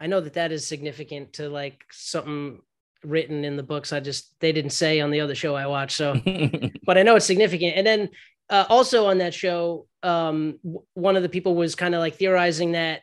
I 0.00 0.08
know 0.08 0.20
that 0.20 0.34
that 0.34 0.52
is 0.52 0.66
significant 0.66 1.34
to 1.34 1.48
like 1.48 1.84
something 1.90 2.60
written 3.04 3.44
in 3.44 3.56
the 3.56 3.62
books. 3.62 3.92
I 3.92 4.00
just, 4.00 4.34
they 4.40 4.52
didn't 4.52 4.70
say 4.70 5.00
on 5.00 5.10
the 5.10 5.20
other 5.20 5.34
show 5.34 5.54
I 5.54 5.66
watched. 5.66 5.96
So, 5.96 6.20
but 6.86 6.98
I 6.98 7.02
know 7.02 7.16
it's 7.16 7.26
significant. 7.26 7.76
And 7.76 7.86
then 7.86 8.08
uh, 8.50 8.64
also 8.68 9.06
on 9.06 9.18
that 9.18 9.34
show, 9.34 9.86
um, 10.02 10.58
w- 10.62 10.84
one 10.94 11.16
of 11.16 11.22
the 11.22 11.28
people 11.28 11.54
was 11.54 11.74
kind 11.74 11.94
of 11.94 12.00
like 12.00 12.16
theorizing 12.16 12.72
that, 12.72 13.02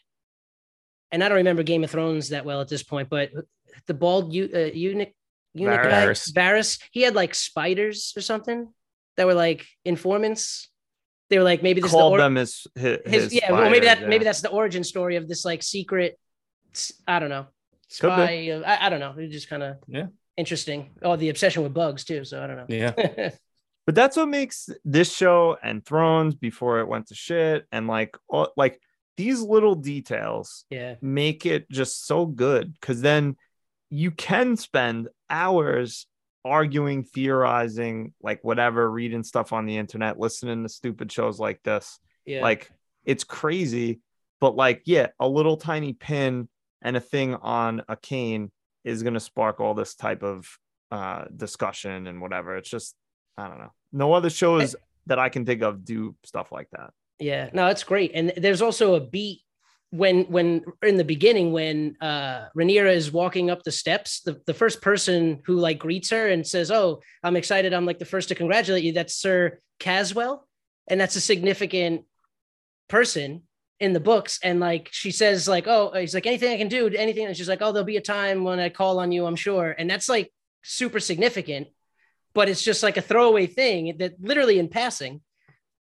and 1.12 1.24
I 1.24 1.30
don't 1.30 1.38
remember 1.38 1.64
Game 1.64 1.84
of 1.84 1.92
Thrones 1.92 2.30
that 2.30 2.46
well 2.46 2.62
at 2.62 2.70
this 2.70 2.84
point, 2.84 3.10
but 3.10 3.32
the 3.88 3.94
bald 3.94 4.34
u- 4.34 4.50
uh, 4.54 4.72
eunuch, 4.74 5.14
eunuch 5.54 5.84
guy, 5.84 6.06
Varys. 6.08 6.34
Varys, 6.34 6.82
he 6.92 7.02
had 7.02 7.16
like 7.16 7.36
spiders 7.36 8.14
or 8.16 8.22
something 8.22 8.74
that 9.18 9.26
were 9.26 9.34
like 9.34 9.66
informants. 9.86 10.70
They 11.30 11.38
were 11.38 11.44
like 11.44 11.64
maybe 11.64 11.82
this 11.82 11.92
is 11.92 11.98
the 11.98 12.04
or- 12.04 12.18
them 12.18 12.36
his, 12.36 12.68
his, 12.76 13.00
his, 13.06 13.34
yeah, 13.34 13.52
well 13.52 13.70
maybe 13.70 13.86
that 13.86 13.98
spiders, 13.98 14.10
maybe 14.10 14.24
that's 14.24 14.42
the 14.42 14.50
origin 14.50 14.84
story 14.84 15.16
of 15.16 15.28
this 15.28 15.46
like 15.46 15.64
secret. 15.64 16.20
I 17.08 17.20
don't 17.20 17.30
know. 17.30 17.48
Spy. 17.88 18.50
uh, 18.50 18.62
I, 18.66 18.88
I 18.88 18.90
don't 18.90 19.00
know. 19.00 19.14
It's 19.18 19.32
just 19.32 19.50
kind 19.50 19.62
of 19.62 19.78
Yeah. 19.88 20.08
interesting. 20.36 20.90
Oh, 21.04 21.16
the 21.16 21.30
obsession 21.30 21.62
with 21.64 21.74
bugs 21.74 22.04
too. 22.04 22.26
So 22.26 22.44
I 22.44 22.48
don't 22.48 22.58
know. 22.58 22.66
Yeah. 22.68 23.30
But 23.86 23.96
that's 23.96 24.16
what 24.16 24.30
makes 24.30 24.70
this 24.86 25.14
show 25.14 25.58
and 25.62 25.86
Thrones 25.86 26.36
before 26.36 26.80
it 26.80 26.88
went 26.88 27.08
to 27.08 27.16
shit 27.16 27.66
and 27.72 27.86
like 27.86 28.18
all, 28.30 28.50
like 28.56 28.80
these 29.18 29.42
little 29.42 29.76
details 29.76 30.64
yeah. 30.70 30.96
make 31.02 31.46
it 31.46 31.70
just 31.70 32.06
so 32.06 32.26
good 32.26 32.74
because 32.74 33.02
then 33.02 33.36
you 33.94 34.10
can 34.10 34.58
spend 34.58 35.08
hours 35.30 36.08
arguing, 36.44 37.04
theorizing, 37.04 38.12
like 38.24 38.44
whatever, 38.44 38.90
reading 38.90 39.24
stuff 39.24 39.54
on 39.54 39.68
the 39.68 39.78
internet, 39.78 40.20
listening 40.20 40.64
to 40.64 40.70
stupid 40.70 41.12
shows 41.12 41.40
like 41.40 41.62
this. 41.62 42.00
Yeah. 42.26 42.42
Like 42.42 42.72
it's 43.06 43.24
crazy, 43.24 44.00
but 44.42 44.56
like, 44.56 44.82
yeah, 44.86 45.10
a 45.20 45.28
little 45.28 45.58
tiny 45.58 45.94
pin 45.94 46.50
and 46.82 46.98
a 46.98 47.00
thing 47.00 47.36
on 47.36 47.84
a 47.88 47.96
cane 47.96 48.52
is 48.84 49.04
going 49.04 49.14
to 49.14 49.20
spark 49.20 49.60
all 49.60 49.76
this 49.76 49.94
type 49.94 50.24
of 50.24 50.48
uh 50.90 51.26
discussion 51.36 52.08
and 52.08 52.20
whatever. 52.20 52.58
It's 52.58 52.72
just, 52.72 52.96
I 53.38 53.48
don't 53.48 53.60
know. 53.60 53.74
No 53.92 54.14
other 54.14 54.32
shows 54.32 54.76
that 55.06 55.20
I 55.20 55.30
can 55.30 55.46
think 55.46 55.62
of 55.62 55.86
do 55.86 56.16
stuff 56.24 56.52
like 56.52 56.70
that. 56.72 56.90
Yeah, 57.20 57.52
no, 57.54 57.68
it's 57.68 57.84
great. 57.84 58.10
And 58.16 58.34
there's 58.38 58.64
also 58.64 58.96
a 58.96 59.00
beat 59.00 59.42
when 59.94 60.24
when 60.24 60.64
in 60.82 60.98
the 60.98 61.04
beginning 61.04 61.52
when 61.52 61.96
uh 62.02 62.48
Rhaenyra 62.58 62.96
is 62.96 63.12
walking 63.12 63.52
up 63.52 63.62
the 63.62 63.72
steps, 63.72 64.22
the, 64.22 64.42
the 64.48 64.54
first 64.54 64.82
person 64.82 65.44
who 65.46 65.58
like 65.58 65.78
greets 65.78 66.10
her 66.10 66.30
and 66.30 66.46
says, 66.46 66.72
Oh, 66.72 67.02
I'm 67.24 67.36
excited. 67.36 67.74
I'm 67.74 67.86
like 67.86 68.00
the 68.00 68.06
first 68.06 68.30
to 68.30 68.36
congratulate 68.36 68.84
you. 68.84 68.94
That's 68.94 69.14
Sir 69.14 69.60
Caswell. 69.80 70.48
And 70.88 71.00
that's 71.00 71.16
a 71.16 71.22
significant 71.22 72.06
person 72.88 73.44
in 73.80 73.94
the 73.94 74.00
books. 74.00 74.40
And 74.44 74.60
like 74.60 74.90
she 74.92 75.12
says, 75.12 75.48
like, 75.48 75.68
oh, 75.68 75.92
he's 75.94 76.16
like, 76.16 76.26
anything 76.26 76.52
I 76.52 76.58
can 76.58 76.70
do, 76.70 76.88
anything. 76.88 77.28
And 77.28 77.38
she's 77.38 77.50
like, 77.50 77.62
Oh, 77.62 77.72
there'll 77.72 77.86
be 77.86 77.98
a 77.98 78.02
time 78.02 78.44
when 78.44 78.60
I 78.60 78.70
call 78.70 78.98
on 78.98 79.12
you, 79.12 79.28
I'm 79.28 79.36
sure. 79.36 79.76
And 79.78 79.88
that's 79.88 80.10
like 80.10 80.34
super 80.64 81.00
significant, 81.00 81.68
but 82.34 82.50
it's 82.50 82.64
just 82.64 82.82
like 82.82 82.98
a 82.98 83.02
throwaway 83.02 83.46
thing 83.46 83.98
that 84.00 84.16
literally 84.20 84.58
in 84.58 84.70
passing. 84.70 85.22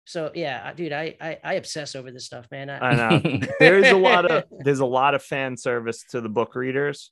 So 0.05 0.31
yeah, 0.35 0.71
dude, 0.73 0.93
I 0.93 1.15
I, 1.19 1.39
I 1.43 1.53
obsess 1.55 1.95
over 1.95 2.11
this 2.11 2.25
stuff, 2.25 2.45
man. 2.51 2.69
I, 2.69 2.79
I 2.79 2.95
know. 2.95 3.39
there's 3.59 3.91
a 3.91 3.97
lot 3.97 4.29
of 4.29 4.43
there's 4.59 4.79
a 4.79 4.85
lot 4.85 5.15
of 5.15 5.23
fan 5.23 5.57
service 5.57 6.03
to 6.11 6.21
the 6.21 6.29
book 6.29 6.55
readers, 6.55 7.11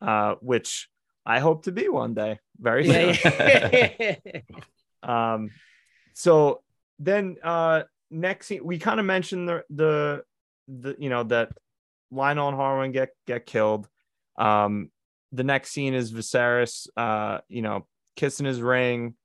uh, 0.00 0.34
which 0.40 0.88
I 1.24 1.38
hope 1.38 1.64
to 1.64 1.72
be 1.72 1.88
one 1.88 2.14
day. 2.14 2.40
Very 2.58 2.86
soon. 2.86 4.16
Um, 5.04 5.50
so 6.14 6.62
then 7.00 7.36
uh 7.42 7.82
next 8.08 8.46
scene, 8.46 8.64
we 8.64 8.78
kind 8.78 9.00
of 9.00 9.06
mentioned 9.06 9.48
the 9.48 9.64
the 9.68 10.22
the 10.68 10.94
you 10.96 11.10
know 11.10 11.24
that 11.24 11.50
Lyonel 12.12 12.48
and 12.48 12.56
Harwin 12.56 12.92
get 12.92 13.08
get 13.26 13.44
killed. 13.44 13.88
Um, 14.38 14.92
the 15.32 15.42
next 15.42 15.72
scene 15.72 15.94
is 15.94 16.12
Viserys, 16.12 16.86
uh, 16.96 17.38
you 17.48 17.62
know, 17.62 17.86
kissing 18.14 18.46
his 18.46 18.62
ring, 18.62 19.16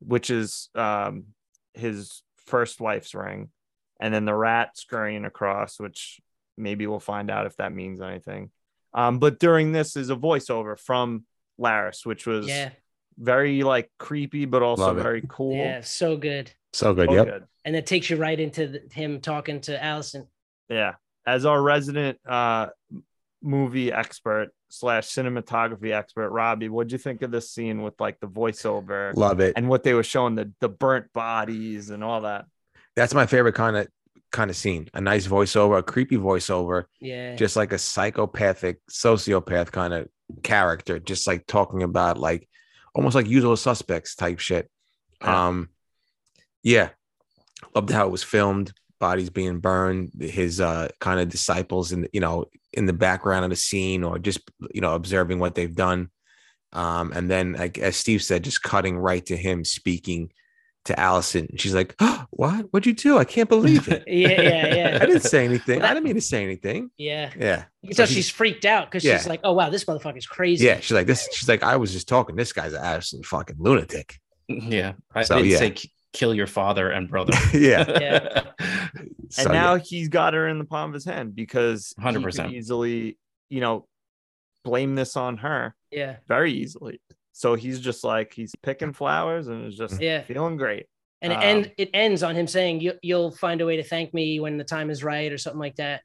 which 0.00 0.30
is 0.30 0.70
um 0.74 1.26
his 1.74 2.22
first 2.46 2.80
wife's 2.80 3.14
ring, 3.14 3.50
and 4.00 4.12
then 4.12 4.24
the 4.24 4.34
rat 4.34 4.76
scurrying 4.76 5.24
across, 5.24 5.78
which 5.78 6.20
maybe 6.56 6.86
we'll 6.86 7.00
find 7.00 7.30
out 7.30 7.46
if 7.46 7.56
that 7.56 7.72
means 7.72 8.00
anything. 8.00 8.50
Um, 8.94 9.18
but 9.18 9.38
during 9.38 9.72
this 9.72 9.96
is 9.96 10.10
a 10.10 10.16
voiceover 10.16 10.78
from 10.78 11.24
Larys, 11.58 12.06
which 12.06 12.26
was 12.26 12.48
yeah, 12.48 12.70
very 13.18 13.62
like 13.62 13.90
creepy, 13.98 14.44
but 14.44 14.62
also 14.62 14.94
very 14.94 15.22
cool. 15.28 15.56
yeah, 15.56 15.80
so 15.82 16.16
good. 16.16 16.50
So 16.72 16.94
good. 16.94 17.08
So 17.08 17.14
yep. 17.14 17.26
good. 17.26 17.44
And 17.64 17.76
it 17.76 17.86
takes 17.86 18.10
you 18.10 18.16
right 18.16 18.38
into 18.38 18.68
the, 18.68 18.82
him 18.92 19.20
talking 19.20 19.60
to 19.62 19.78
Alicent. 19.78 20.26
Yeah. 20.68 20.94
As 21.26 21.44
our 21.44 21.60
resident 21.60 22.18
uh 22.26 22.68
movie 23.42 23.92
expert 23.92 24.50
slash 24.68 25.06
cinematography 25.08 25.92
expert, 25.94 26.30
Robbie, 26.30 26.68
what'd 26.68 26.92
you 26.92 26.98
think 26.98 27.22
of 27.22 27.30
this 27.30 27.50
scene 27.50 27.82
with 27.82 28.00
like 28.00 28.18
the 28.20 28.28
voiceover 28.28 29.14
Love 29.14 29.40
it. 29.40 29.54
and 29.56 29.68
what 29.68 29.82
they 29.82 29.94
were 29.94 30.02
showing 30.02 30.34
the 30.34 30.52
the 30.60 30.68
burnt 30.68 31.12
bodies 31.12 31.90
and 31.90 32.02
all 32.02 32.22
that? 32.22 32.46
That's 32.94 33.14
my 33.14 33.26
favorite 33.26 33.54
kind 33.54 33.76
of 33.76 33.88
kind 34.32 34.50
of 34.50 34.56
scene. 34.56 34.88
A 34.94 35.00
nice 35.00 35.26
voiceover, 35.26 35.78
a 35.78 35.82
creepy 35.82 36.16
voiceover, 36.16 36.84
Yeah, 37.00 37.36
just 37.36 37.56
like 37.56 37.72
a 37.72 37.78
psychopathic 37.78 38.80
sociopath 38.90 39.70
kind 39.70 39.94
of 39.94 40.08
character, 40.42 40.98
just 40.98 41.26
like 41.26 41.46
talking 41.46 41.82
about 41.82 42.18
like 42.18 42.48
almost 42.94 43.14
like 43.14 43.26
usual 43.28 43.56
suspects 43.56 44.14
type 44.16 44.38
shit. 44.40 44.70
Yeah. 45.22 45.46
Um 45.46 45.68
yeah. 46.62 46.88
Loved 47.74 47.90
how 47.90 48.06
it 48.06 48.10
was 48.10 48.22
filmed, 48.22 48.72
bodies 48.98 49.30
being 49.30 49.60
burned, 49.60 50.12
his 50.20 50.60
uh 50.60 50.88
kind 51.00 51.20
of 51.20 51.28
disciples 51.28 51.92
in 51.92 52.08
you 52.12 52.20
know 52.20 52.46
in 52.72 52.86
the 52.86 52.92
background 52.92 53.44
of 53.44 53.50
the 53.50 53.56
scene 53.56 54.04
or 54.04 54.18
just 54.18 54.40
you 54.72 54.80
know 54.80 54.94
observing 54.94 55.38
what 55.38 55.54
they've 55.54 55.74
done. 55.74 56.10
Um 56.72 57.12
and 57.12 57.30
then 57.30 57.52
like 57.54 57.78
as 57.78 57.96
Steve 57.96 58.22
said, 58.22 58.44
just 58.44 58.62
cutting 58.62 58.96
right 58.98 59.24
to 59.26 59.36
him 59.36 59.64
speaking 59.64 60.30
to 60.86 60.94
Alicent. 60.94 61.58
She's 61.58 61.74
like, 61.74 61.96
oh, 62.00 62.26
"What? 62.30 62.66
What'd 62.70 62.86
you 62.86 62.92
do? 62.94 63.18
I 63.18 63.24
can't 63.24 63.48
believe 63.48 63.88
it. 63.88 64.04
yeah, 64.06 64.40
yeah, 64.40 64.74
yeah. 64.74 64.98
I 65.02 65.06
didn't 65.06 65.22
say 65.22 65.44
anything. 65.44 65.80
Well, 65.80 65.90
I 65.90 65.94
didn't 65.94 66.04
mean 66.04 66.14
to 66.14 66.20
say 66.20 66.44
anything." 66.44 66.90
yeah. 66.96 67.32
Yeah. 67.36 67.64
You 67.82 67.88
can 67.88 67.96
So 67.96 68.02
tell 68.02 68.06
she's- 68.06 68.26
she's 68.26 68.30
freaked 68.30 68.64
out 68.64 68.86
because 68.86 69.02
Yeah. 69.04 69.16
she's 69.18 69.26
like, 69.26 69.40
"Oh 69.42 69.52
wow, 69.52 69.68
this 69.70 69.84
motherfucker's 69.84 70.26
crazy." 70.28 70.64
Yeah, 70.66 70.78
she's 70.78 70.92
like 70.92 71.08
this. 71.08 71.28
She's 71.32 71.48
like, 71.48 71.64
I 71.64 71.76
was 71.76 71.92
just 71.92 72.06
talking. 72.08 72.36
This 72.36 72.52
guy's 72.52 72.72
an 72.72 72.82
absolute 72.84 73.26
fucking 73.26 73.56
lunatic. 73.58 74.20
yeah. 74.48 74.92
I 75.12 75.24
So, 75.24 75.36
didn't 75.38 75.50
yeah. 75.50 75.58
say 75.58 75.70
k- 75.72 75.90
kill 76.16 76.34
your 76.34 76.46
father 76.46 76.90
and 76.90 77.08
brother. 77.08 77.32
yeah. 77.54 77.84
Yeah. 78.00 78.42
So, 79.28 79.42
and 79.42 79.52
now 79.52 79.74
yeah. 79.74 79.82
he's 79.84 80.08
got 80.08 80.34
her 80.34 80.46
in 80.48 80.58
the 80.58 80.64
palm 80.64 80.90
of 80.90 80.94
his 80.94 81.04
hand 81.04 81.34
because 81.34 81.92
he 81.98 82.02
could 82.12 82.22
100%. 82.22 82.52
easily, 82.52 83.18
you 83.50 83.60
know, 83.60 83.86
blame 84.64 84.94
this 84.94 85.16
on 85.16 85.36
her 85.38 85.74
yeah, 85.90 86.16
very 86.28 86.52
easily. 86.52 87.00
So 87.32 87.54
he's 87.54 87.80
just 87.80 88.04
like 88.04 88.32
he's 88.32 88.54
picking 88.62 88.92
flowers 88.92 89.48
and 89.48 89.66
is 89.66 89.76
just 89.76 90.00
Yeah. 90.00 90.22
feeling 90.22 90.56
great. 90.56 90.86
and 91.22 91.32
it 91.32 91.36
Um, 91.36 91.42
end 91.42 91.72
it 91.76 91.90
ends 91.94 92.22
on 92.22 92.34
him 92.36 92.46
saying, 92.46 92.80
you, 92.80 92.92
"You'll 93.02 93.30
find 93.32 93.60
a 93.60 93.66
way 93.66 93.76
to 93.76 93.82
thank 93.82 94.12
me 94.14 94.38
when 94.38 94.58
the 94.58 94.64
time 94.64 94.90
is 94.90 95.02
right," 95.02 95.32
or 95.32 95.38
something 95.38 95.58
like 95.60 95.76
that. 95.76 96.02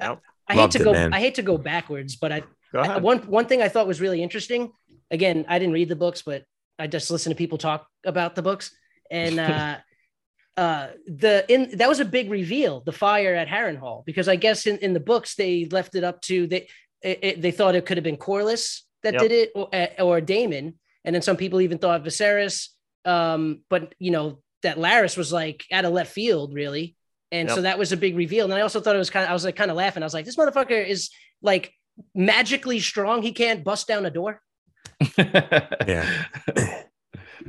Yep. 0.00 0.20
I 0.48 0.54
Loved 0.54 0.72
hate 0.74 0.78
to 0.78 0.82
it, 0.82 0.84
go. 0.84 0.92
man. 0.92 1.14
I 1.14 1.20
hate 1.20 1.36
to 1.36 1.42
go 1.42 1.56
backwards, 1.58 2.16
but 2.16 2.32
I 2.32 2.42
Go 2.72 2.80
I- 2.80 2.98
one 2.98 3.18
one 3.28 3.46
thing 3.46 3.62
I 3.62 3.68
thought 3.68 3.86
was 3.86 4.00
really 4.00 4.22
interesting. 4.22 4.72
Again, 5.10 5.46
I 5.48 5.58
didn't 5.58 5.74
read 5.74 5.88
the 5.88 5.96
books, 5.96 6.22
but 6.22 6.44
I 6.78 6.86
just 6.86 7.10
listened 7.10 7.34
to 7.34 7.38
people 7.38 7.56
talk 7.58 7.86
about 8.04 8.34
the 8.34 8.42
books, 8.42 8.70
and 9.10 9.38
uh, 9.50 9.76
uh, 10.56 10.88
the 11.06 11.44
in 11.52 11.76
that 11.78 11.88
was 11.88 12.00
a 12.00 12.04
big 12.04 12.30
reveal. 12.30 12.80
The 12.80 12.92
fire 12.92 13.34
at 13.34 13.48
Harrenhal, 13.48 14.04
because 14.04 14.28
I 14.28 14.36
guess 14.36 14.66
in, 14.66 14.78
in 14.78 14.92
the 14.92 15.00
books 15.00 15.34
they 15.34 15.66
left 15.66 15.94
it 15.94 16.04
up 16.04 16.20
to 16.22 16.46
they 16.46 16.68
it, 17.02 17.18
it- 17.22 17.42
they 17.42 17.50
thought 17.50 17.74
it 17.74 17.86
could 17.86 17.96
have 17.96 18.04
been 18.04 18.16
Corlys 18.16 18.80
that 19.02 19.14
Yep. 19.14 19.22
did 19.22 19.32
it 19.32 19.52
or, 19.54 19.68
uh, 19.72 20.02
or 20.02 20.20
Daemon, 20.20 20.74
and 21.04 21.14
then 21.14 21.22
some 21.22 21.36
people 21.36 21.60
even 21.60 21.78
thought 21.78 22.04
Viserys. 22.04 22.68
Um, 23.04 23.60
but 23.70 23.94
you 23.98 24.10
know 24.10 24.40
that 24.62 24.76
Larys 24.78 25.16
was 25.16 25.32
like 25.32 25.64
out 25.72 25.84
of 25.84 25.92
left 25.92 26.12
field, 26.12 26.52
really. 26.52 26.96
And 27.30 27.50
so 27.50 27.60
that 27.60 27.78
was 27.78 27.92
a 27.92 27.96
big 27.96 28.16
reveal. 28.16 28.46
And 28.46 28.54
I 28.54 28.62
also 28.62 28.80
thought 28.80 28.96
it 28.96 28.98
was 28.98 29.10
kind 29.10 29.24
of, 29.24 29.30
I 29.30 29.34
was 29.34 29.44
like 29.44 29.54
kind 29.54 29.70
of 29.70 29.76
laughing. 29.76 30.02
I 30.02 30.06
was 30.06 30.14
like, 30.14 30.24
this 30.24 30.36
motherfucker 30.36 30.84
is 30.84 31.10
like 31.42 31.70
magically 32.14 32.80
strong. 32.80 33.20
He 33.22 33.32
can't 33.32 33.62
bust 33.62 33.86
down 33.86 34.06
a 34.06 34.10
door. 34.10 34.40
Yeah. 35.18 36.24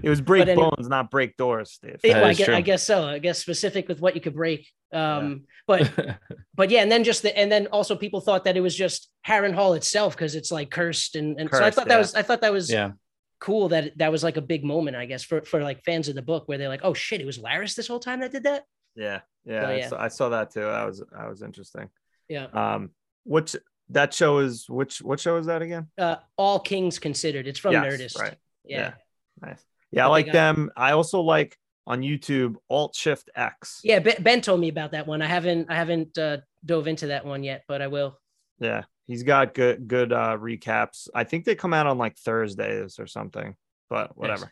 it 0.03 0.09
was 0.09 0.21
break 0.21 0.41
but 0.41 0.49
any- 0.49 0.61
bones, 0.61 0.87
not 0.87 1.09
break 1.11 1.37
doors, 1.37 1.71
Steve. 1.71 1.99
Yeah, 2.03 2.21
well, 2.21 2.25
I, 2.29 2.33
guess, 2.33 2.49
I 2.49 2.61
guess 2.61 2.83
so. 2.83 3.05
I 3.07 3.19
guess 3.19 3.39
specific 3.39 3.87
with 3.87 3.99
what 4.01 4.15
you 4.15 4.21
could 4.21 4.35
break. 4.35 4.67
Um, 4.91 5.43
but 5.67 5.91
but 6.55 6.69
yeah, 6.69 6.81
and 6.81 6.91
then 6.91 7.03
just 7.03 7.21
the 7.21 7.37
and 7.37 7.51
then 7.51 7.67
also 7.67 7.95
people 7.95 8.21
thought 8.21 8.45
that 8.45 8.57
it 8.57 8.61
was 8.61 8.75
just 8.75 9.09
Harrenhal 9.27 9.75
itself 9.77 10.15
because 10.15 10.35
it's 10.35 10.51
like 10.51 10.71
cursed 10.71 11.15
and, 11.15 11.39
and 11.39 11.49
so 11.49 11.57
I 11.57 11.61
Cursed, 11.61 11.75
thought 11.77 11.87
that 11.87 11.97
was 11.99 12.15
I 12.15 12.21
thought 12.23 12.41
that 12.41 12.51
was 12.53 12.71
yeah. 12.71 12.91
cool 13.39 13.69
that 13.69 13.97
that 13.97 14.11
was 14.11 14.23
like 14.23 14.37
a 14.37 14.41
big 14.41 14.63
moment 14.63 14.97
I 14.97 15.05
guess 15.05 15.23
for 15.23 15.41
for 15.43 15.61
like 15.61 15.83
fans 15.83 16.07
of 16.09 16.15
the 16.15 16.21
book 16.23 16.47
where 16.47 16.57
they're 16.57 16.69
like 16.69 16.81
oh 16.83 16.93
shit 16.95 17.21
it 17.21 17.25
was 17.25 17.37
Larys 17.37 17.75
this 17.75 17.87
whole 17.87 17.99
time 17.99 18.21
that 18.21 18.31
did 18.31 18.43
that 18.43 18.63
Yeah, 18.95 19.19
yeah, 19.45 19.61
So, 19.61 19.67
I 19.67 19.81
saw- 19.89 20.01
I, 20.03 20.07
saw, 20.07 20.29
that 20.29 20.51
too. 20.51 20.61
That 20.61 20.85
was 20.87 21.03
that 21.11 21.29
was 21.29 21.41
interesting. 21.43 21.89
yeah 22.27 22.45
Um, 22.53 22.89
which 23.25 23.55
that 23.89 24.13
show 24.13 24.39
is 24.39 24.67
which 24.69 25.01
what 25.03 25.19
show 25.19 25.37
is 25.37 25.45
that 25.45 25.61
again? 25.61 25.87
uh, 25.99 26.15
all 26.35 26.59
kings 26.59 26.97
considered 26.97 27.45
it's 27.47 27.59
from 27.59 27.73
Yes, 27.73 27.83
Nerdist 27.85 28.19
right. 28.19 28.35
yeah 28.65 28.93
Nice. 29.41 29.63
Yeah, 29.91 30.05
I 30.05 30.09
like 30.09 30.27
got- 30.27 30.33
them. 30.33 30.71
I 30.77 30.91
also 30.91 31.21
like 31.21 31.57
on 31.87 32.01
YouTube 32.01 32.55
Alt 32.69 32.95
Shift 32.95 33.29
X. 33.35 33.81
yeah 33.83 33.97
ben, 33.99 34.21
ben 34.21 34.41
told 34.41 34.59
me 34.59 34.69
about 34.69 34.91
that 34.91 35.07
one 35.07 35.21
I 35.23 35.25
haven't 35.25 35.71
I 35.71 35.75
haven't 35.75 36.17
uh, 36.19 36.37
dove 36.63 36.87
into 36.87 37.07
that 37.07 37.25
one 37.25 37.43
yet 37.43 37.63
but 37.67 37.81
I 37.81 37.87
will 37.87 38.19
Yeah, 38.59 38.83
he's 39.07 39.23
got 39.23 39.55
good 39.55 39.87
good 39.87 40.13
uh 40.13 40.37
recaps. 40.39 41.07
I 41.15 41.23
think 41.23 41.45
they 41.45 41.55
come 41.55 41.73
out 41.73 41.87
on 41.87 41.97
like 41.97 42.15
Thursdays 42.17 42.99
or 42.99 43.07
something, 43.07 43.55
but 43.89 44.15
whatever. 44.15 44.51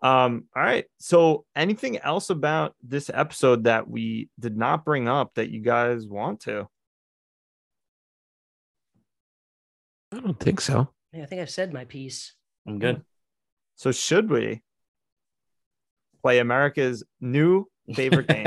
Um, 0.00 0.44
all 0.54 0.62
right. 0.62 0.84
So 1.00 1.44
anything 1.56 1.98
else 1.98 2.30
about 2.30 2.76
this 2.86 3.10
episode 3.12 3.64
that 3.64 3.90
we 3.90 4.28
did 4.38 4.56
not 4.56 4.84
bring 4.84 5.08
up 5.08 5.34
that 5.34 5.50
you 5.50 5.60
guys 5.60 6.06
want 6.06 6.42
to? 6.42 6.68
I 10.12 10.20
don't 10.20 10.38
think 10.38 10.60
so. 10.60 10.88
Yeah, 11.12 11.24
I 11.24 11.26
think 11.26 11.40
I've 11.42 11.50
said 11.50 11.72
my 11.72 11.84
piece. 11.84 12.34
I'm 12.66 12.78
good. 12.78 13.02
So 13.74 13.90
should 13.92 14.30
we 14.30 14.62
play 16.22 16.38
America's 16.38 17.04
new 17.20 17.66
favorite 17.94 18.28
game? 18.28 18.46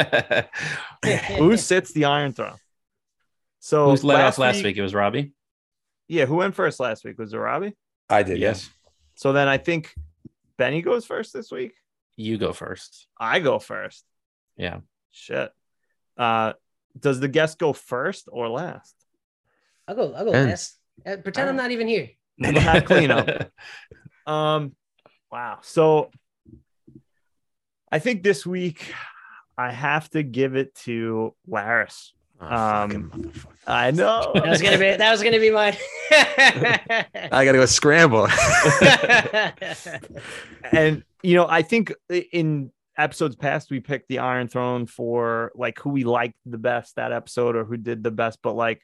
who 1.37 1.57
sits 1.57 1.93
the 1.93 2.05
Iron 2.05 2.33
Throne? 2.33 2.57
So 3.59 3.89
Who's 3.89 4.03
led 4.03 4.21
off 4.21 4.37
last 4.37 4.63
week? 4.63 4.77
It 4.77 4.81
was 4.81 4.93
Robbie. 4.93 5.33
Yeah, 6.07 6.25
who 6.25 6.35
went 6.35 6.55
first 6.55 6.79
last 6.79 7.05
week? 7.05 7.17
Was 7.19 7.33
it 7.33 7.37
Robbie? 7.37 7.75
I 8.09 8.23
did. 8.23 8.37
Yeah. 8.39 8.49
Yes. 8.49 8.69
So 9.15 9.33
then 9.33 9.47
I 9.47 9.57
think 9.57 9.93
Benny 10.57 10.81
goes 10.81 11.05
first 11.05 11.31
this 11.33 11.51
week. 11.51 11.73
You 12.17 12.37
go 12.37 12.53
first. 12.53 13.07
I 13.19 13.39
go 13.39 13.59
first. 13.59 14.03
Yeah. 14.57 14.79
Shit. 15.11 15.51
Uh, 16.17 16.53
does 16.99 17.19
the 17.19 17.27
guest 17.27 17.57
go 17.59 17.71
first 17.71 18.27
or 18.31 18.49
last? 18.49 18.95
I'll 19.87 19.95
go. 19.95 20.13
I'll 20.13 20.25
go 20.25 20.33
And- 20.33 20.49
last. 20.49 20.77
Uh, 21.05 21.15
pretend 21.17 21.49
I'm 21.49 21.55
not 21.55 21.71
even 21.71 21.87
here. 21.87 22.09
We'll 22.37 22.59
have 22.59 22.85
cleanup. 22.85 23.51
Um, 24.27 24.75
wow. 25.31 25.59
So 25.63 26.11
I 27.91 27.99
think 27.99 28.23
this 28.23 28.45
week 28.45 28.93
I 29.57 29.71
have 29.71 30.09
to 30.11 30.23
give 30.23 30.55
it 30.55 30.73
to 30.75 31.33
Larys. 31.49 32.11
Oh, 32.39 32.47
Um. 32.47 33.31
I 33.67 33.91
know. 33.91 34.31
That 34.35 34.47
was 34.49 34.61
gonna 34.61 34.77
be. 34.79 34.95
That 34.95 35.11
was 35.11 35.21
gonna 35.21 35.39
be 35.39 35.51
mine. 35.51 35.75
I 36.11 37.45
gotta 37.45 37.59
go 37.59 37.65
scramble. 37.65 38.27
and 40.71 41.03
you 41.21 41.35
know, 41.35 41.45
I 41.47 41.61
think 41.61 41.93
in 42.09 42.71
episodes 42.97 43.35
past 43.35 43.69
we 43.69 43.79
picked 43.79 44.07
the 44.09 44.19
Iron 44.19 44.47
Throne 44.47 44.87
for 44.87 45.51
like 45.55 45.79
who 45.79 45.91
we 45.91 46.03
liked 46.03 46.35
the 46.45 46.57
best 46.57 46.95
that 46.95 47.11
episode 47.11 47.55
or 47.55 47.65
who 47.65 47.77
did 47.77 48.03
the 48.03 48.11
best, 48.11 48.39
but 48.41 48.53
like 48.53 48.81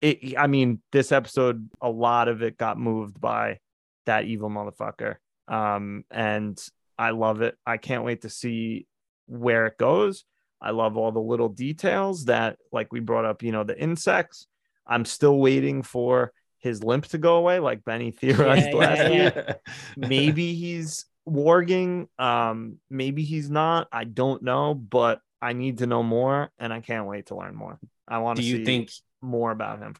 it 0.00 0.36
I 0.36 0.48
mean, 0.48 0.80
this 0.90 1.12
episode, 1.12 1.68
a 1.80 1.90
lot 1.90 2.26
of 2.28 2.42
it 2.42 2.58
got 2.58 2.78
moved 2.78 3.20
by 3.20 3.60
that 4.06 4.24
evil 4.24 4.50
motherfucker. 4.50 5.16
Um, 5.46 6.04
and 6.10 6.60
I 6.98 7.10
love 7.10 7.42
it. 7.42 7.56
I 7.66 7.76
can't 7.76 8.04
wait 8.04 8.22
to 8.22 8.30
see 8.30 8.86
where 9.26 9.66
it 9.66 9.78
goes. 9.78 10.24
I 10.60 10.70
love 10.70 10.96
all 10.96 11.12
the 11.12 11.20
little 11.20 11.48
details 11.48 12.24
that 12.24 12.58
like 12.72 12.92
we 12.92 13.00
brought 13.00 13.24
up, 13.24 13.42
you 13.42 13.52
know, 13.52 13.64
the 13.64 13.80
insects. 13.80 14.46
I'm 14.86 15.04
still 15.04 15.38
waiting 15.38 15.82
for 15.82 16.32
his 16.58 16.82
limp 16.82 17.06
to 17.08 17.18
go 17.18 17.36
away, 17.36 17.60
like 17.60 17.84
Benny 17.84 18.10
theorized 18.20 18.68
Yeah, 18.68 18.74
last 18.74 18.98
yeah, 18.98 19.08
week 19.10 19.34
yeah. 19.34 19.54
maybe 19.96 20.54
he's 20.54 21.04
warging 21.28 22.08
um 22.18 22.78
maybe 22.88 23.22
he's 23.22 23.50
not 23.50 23.86
i 23.92 24.02
don't 24.04 24.42
know 24.42 24.72
but 24.72 25.20
i 25.42 25.52
need 25.52 25.76
to 25.76 25.86
know 25.86 26.02
more 26.02 26.50
and 26.58 26.72
i 26.72 26.80
can't 26.80 27.06
wait 27.06 27.26
to 27.26 27.36
learn 27.36 27.54
more 27.54 27.78
i 28.08 28.16
want 28.16 28.38
do 28.38 28.42
to 28.42 28.48
you 28.48 28.56
see 28.56 28.64
think 28.64 28.90
more 29.20 29.50
about 29.50 29.78
him 29.78 29.94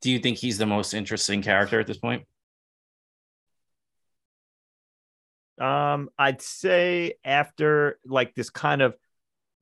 do 0.00 0.10
you 0.10 0.18
think 0.18 0.38
he's 0.38 0.58
the 0.58 0.66
most 0.66 0.94
interesting 0.94 1.42
character 1.42 1.78
at 1.80 1.86
this 1.86 1.98
point? 1.98 2.24
Um 5.60 6.08
i'd 6.18 6.40
say 6.40 7.14
after 7.24 7.98
like 8.06 8.34
this 8.34 8.50
kind 8.50 8.82
of 8.82 8.96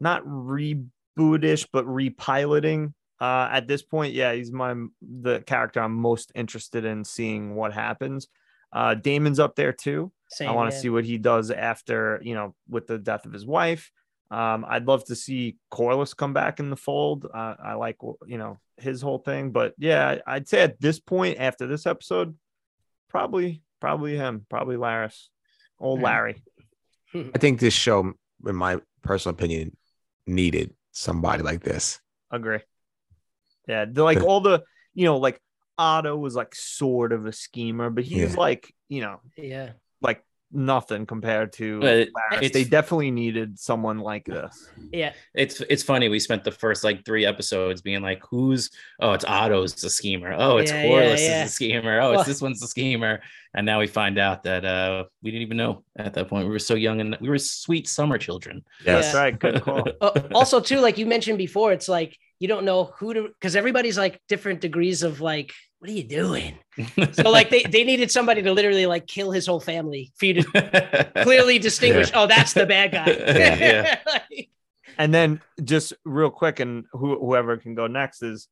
not 0.01 0.25
rebootish 0.25 1.67
but 1.73 1.85
repiloting 1.87 2.95
uh 3.21 3.49
at 3.51 3.67
this 3.67 3.83
point 3.83 4.15
yeah 4.15 4.33
he's 4.33 4.53
my 4.53 4.75
the 5.03 5.41
character 5.41 5.81
i'm 5.81 5.95
most 5.95 6.31
interested 6.35 6.85
in 6.85 7.05
seeing 7.05 7.57
what 7.57 7.73
happens 7.73 8.29
uh 8.73 8.95
Daemon's 8.95 9.41
up 9.41 9.57
there 9.57 9.73
too 9.73 10.13
Same, 10.29 10.51
I 10.51 10.53
want 10.53 10.71
to 10.71 10.77
yeah. 10.77 10.83
see 10.83 10.91
what 10.91 11.05
he 11.05 11.19
does 11.19 11.51
after, 11.51 12.21
you 12.23 12.35
know, 12.35 12.55
with 12.69 12.87
the 12.87 12.99
death 12.99 13.27
of 13.27 13.33
his 13.33 13.47
wife. 13.47 13.91
Um, 14.31 14.67
I'd 14.69 14.87
love 14.87 15.05
to 15.07 15.17
see 15.17 15.57
Corlys 15.73 16.15
come 16.15 16.35
back 16.35 16.61
in 16.61 16.69
the 16.69 16.77
fold. 16.77 17.25
Uh, 17.25 17.55
I 17.65 17.75
like, 17.75 17.97
you 18.27 18.37
know, 18.37 18.59
his 18.77 19.01
whole 19.01 19.19
thing. 19.19 19.53
But 19.53 19.73
yeah, 19.79 20.19
I'd 20.27 20.49
say 20.49 20.61
at 20.61 20.81
this 20.81 21.01
point, 21.01 21.39
after 21.41 21.67
this 21.67 21.87
episode, 21.87 22.37
probably, 23.09 23.63
probably 23.81 24.17
him, 24.17 24.45
probably 24.51 24.77
Larys, 24.77 25.29
old 25.81 26.01
Larry. 26.03 26.43
Hmm. 27.13 27.31
I 27.35 27.39
think 27.39 27.61
this 27.61 27.75
show, 27.75 28.13
in 28.47 28.57
my 28.57 28.81
personal 29.03 29.35
opinion, 29.35 29.77
needed 30.27 30.75
somebody 30.93 31.43
like 31.43 31.63
this. 31.63 32.01
Agree. 32.31 32.61
Yeah, 33.67 33.85
the, 33.91 34.03
like 34.03 34.23
all 34.23 34.41
the, 34.41 34.63
you 34.95 35.05
know, 35.05 35.19
like 35.19 35.41
Otto 35.77 36.17
was 36.17 36.35
like 36.35 36.55
sort 36.55 37.13
of 37.13 37.27
a 37.27 37.33
schemer, 37.33 37.91
but 37.91 38.05
he 38.05 38.23
was 38.23 38.35
Yeah. 38.35 38.41
like, 38.41 38.75
you 38.89 39.01
know, 39.01 39.21
Yeah. 39.37 39.73
like 40.01 40.23
nothing 40.53 41.07
compared 41.07 41.53
to 41.55 41.81
But 41.81 42.09
Larys. 42.33 42.53
They 42.53 42.65
definitely 42.65 43.11
needed 43.11 43.59
someone 43.59 43.99
like 43.99 44.25
this. 44.25 44.69
Yeah. 44.93 45.13
It's 45.35 45.61
it's 45.63 45.83
funny. 45.83 46.09
We 46.09 46.19
spent 46.21 46.45
the 46.45 46.51
first 46.51 46.85
like 46.85 47.05
three 47.05 47.27
episodes 47.27 47.81
being 47.83 48.03
like, 48.03 48.23
"Who's? 48.31 48.71
Oh, 49.01 49.13
it's 49.13 49.25
Otto's 49.25 49.75
the 49.75 49.91
schemer. 49.91 50.35
Oh, 50.37 50.57
it's 50.59 50.71
Yeah, 50.71 50.83
yeah, 50.85 50.89
Corlys 50.91 51.19
yeah. 51.19 51.45
is 51.45 51.51
the 51.51 51.55
schemer. 51.55 52.01
Oh, 52.01 52.11
Well- 52.11 52.21
it's 52.21 52.29
this 52.29 52.41
one's 52.43 52.61
the 52.61 52.69
schemer." 52.69 53.21
And 53.55 53.65
now 53.65 53.81
we 53.81 53.87
find 53.87 54.19
out 54.19 54.43
that 54.45 54.65
uh 54.65 55.05
we 55.23 55.31
didn't 55.31 55.43
even 55.43 55.57
know 55.57 55.85
at 55.99 56.15
that 56.15 56.29
point. 56.29 56.47
We 56.47 56.53
were 56.53 56.59
so 56.59 56.75
young 56.75 57.01
and 57.01 57.17
we 57.21 57.29
were 57.29 57.39
sweet 57.39 57.89
summer 57.89 58.19
children. 58.19 58.65
Yes. 58.85 59.07
That's 59.07 59.15
right. 59.17 59.39
Good 59.39 59.63
call. 59.63 59.85
Uh, 60.01 60.21
also, 60.35 60.61
too, 60.61 60.81
like 60.81 60.99
you 60.99 61.07
mentioned 61.07 61.39
before, 61.39 61.73
it's 61.73 61.89
like 61.89 62.19
you 62.41 62.49
don't 62.49 62.65
know 62.65 62.85
who 62.99 63.15
to 63.15 63.23
because 63.29 63.57
everybody's 63.57 63.99
like 63.99 64.21
different 64.29 64.61
degrees 64.61 65.03
of 65.03 65.21
like, 65.21 65.53
what 65.79 65.91
are 65.91 65.95
you 65.95 66.05
doing? 66.05 66.59
So 67.13 67.31
like 67.31 67.51
they, 67.51 67.65
they 67.65 67.83
needed 67.83 68.11
somebody 68.11 68.41
to 68.43 68.53
literally 68.53 68.87
like 68.87 69.07
kill 69.09 69.33
his 69.33 69.47
whole 69.47 69.59
family 69.61 70.13
for 70.17 70.27
you 70.27 70.43
to 70.43 71.11
clearly 71.23 71.59
distinguish. 71.59 72.11
Oh, 72.15 72.27
that's 72.29 72.53
the 72.53 72.67
bad 72.67 72.93
guy. 72.93 73.07
Yeah, 73.39 73.99
Like, 74.07 74.49
And 74.97 75.13
then 75.13 75.41
just 75.65 75.93
real 76.05 76.31
quick, 76.31 76.61
and 76.61 76.85
who, 76.93 77.19
whoever 77.19 77.57
can 77.57 77.75
go 77.75 77.87
next 77.89 78.23
is 78.23 78.49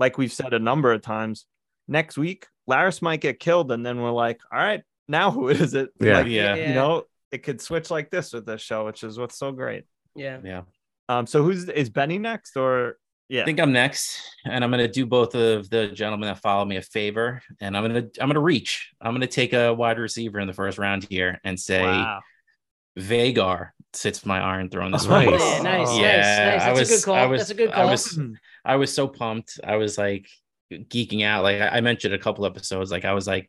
like 0.00 0.18
we've 0.18 0.32
said 0.32 0.52
a 0.54 0.58
number 0.58 0.92
of 0.92 1.02
times. 1.02 1.46
Next 1.86 2.18
week, 2.18 2.46
Larys 2.68 3.00
might 3.00 3.20
get 3.20 3.38
killed, 3.40 3.70
and 3.72 3.84
then 3.86 4.00
we're 4.00 4.10
like, 4.10 4.40
all 4.52 4.58
right, 4.58 4.82
now 5.08 5.30
who 5.30 5.48
is 5.48 5.74
it? 5.74 5.90
Yeah. 6.00 6.18
Like, 6.18 6.26
yeah, 6.26 6.54
Yeah. 6.56 6.68
you 6.68 6.74
know, 6.74 7.04
it 7.32 7.42
could 7.44 7.60
switch 7.60 7.90
like 7.90 8.10
this 8.10 8.32
with 8.32 8.44
this 8.44 8.60
show, 8.60 8.84
which 8.86 9.02
is 9.04 9.18
what's 9.18 9.38
so 9.38 9.52
great. 9.52 9.84
yeah. 10.16 10.38
yeah. 10.44 10.62
Um, 11.08 11.26
so 11.26 11.42
who's 11.42 11.68
is 11.68 11.88
Benny 11.90 12.18
next 12.18 12.56
or 12.56 12.98
yeah? 13.28 13.42
I 13.42 13.44
think 13.44 13.60
I'm 13.60 13.72
next, 13.72 14.20
and 14.44 14.62
I'm 14.64 14.70
gonna 14.70 14.88
do 14.88 15.06
both 15.06 15.34
of 15.34 15.68
the 15.70 15.88
gentlemen 15.88 16.28
that 16.28 16.38
follow 16.38 16.64
me 16.64 16.76
a 16.76 16.82
favor, 16.82 17.42
and 17.60 17.76
I'm 17.76 17.82
gonna 17.84 18.06
I'm 18.20 18.28
gonna 18.28 18.40
reach. 18.40 18.92
I'm 19.00 19.12
gonna 19.14 19.26
take 19.26 19.52
a 19.52 19.72
wide 19.74 19.98
receiver 19.98 20.38
in 20.40 20.46
the 20.46 20.52
first 20.54 20.78
round 20.78 21.06
here 21.08 21.40
and 21.44 21.58
say 21.58 21.82
wow. 21.82 22.20
Vhagar 22.98 23.70
sits 23.92 24.26
my 24.26 24.40
Iron 24.40 24.68
Throne 24.70 24.90
this 24.92 25.06
Nice. 25.06 25.26
week. 25.30 25.40
Yeah, 25.40 25.62
nice, 25.62 25.88
Oh. 25.88 25.92
nice, 25.92 25.98
Yeah, 25.98 26.50
nice. 26.50 26.62
I 26.62 26.66
That's 26.66 26.80
was- 26.80 26.90
a 26.90 26.94
good 26.96 27.04
call. 27.04 27.14
I 27.14 27.26
was- 27.26 27.40
That's 27.40 27.50
a 27.50 27.54
good 27.54 27.70
I 27.70 27.74
call. 27.74 27.90
was- 27.90 28.20
I 28.64 28.76
was 28.76 28.92
so 28.92 29.08
pumped. 29.08 29.60
I 29.64 29.76
was 29.76 29.96
like 29.96 30.28
geeking 30.72 31.24
out. 31.24 31.42
Like 31.44 31.60
I 31.60 31.68
I 31.68 31.80
mentioned 31.80 32.12
a 32.14 32.18
couple 32.18 32.44
episodes. 32.44 32.90
Like 32.90 33.04
I 33.04 33.12
was 33.12 33.26
like, 33.26 33.48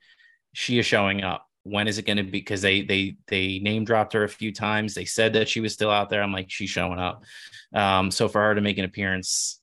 she 0.53 0.79
is 0.79 0.85
showing 0.85 1.23
up. 1.23 1.45
When 1.63 1.87
is 1.87 1.97
it 1.97 2.05
going 2.05 2.17
to 2.17 2.23
be? 2.23 2.31
Because 2.31 2.61
they 2.61 2.83
they 2.83 3.17
they 3.27 3.59
name 3.59 3.83
dropped 3.83 4.13
her 4.13 4.23
a 4.23 4.29
few 4.29 4.53
times. 4.53 4.93
They 4.93 5.03
said 5.05 5.33
that 5.33 5.49
she 5.49 5.59
was 5.59 5.73
still 5.73 5.89
out 5.91 6.09
there. 6.09 6.23
I'm 6.23 6.31
like, 6.31 6.49
she's 6.49 6.69
showing 6.69 6.99
up. 6.99 7.23
Um, 7.73 8.11
so 8.11 8.29
for 8.29 8.39
her 8.41 8.55
to 8.55 8.61
make 8.61 8.77
an 8.77 8.85
appearance, 8.85 9.59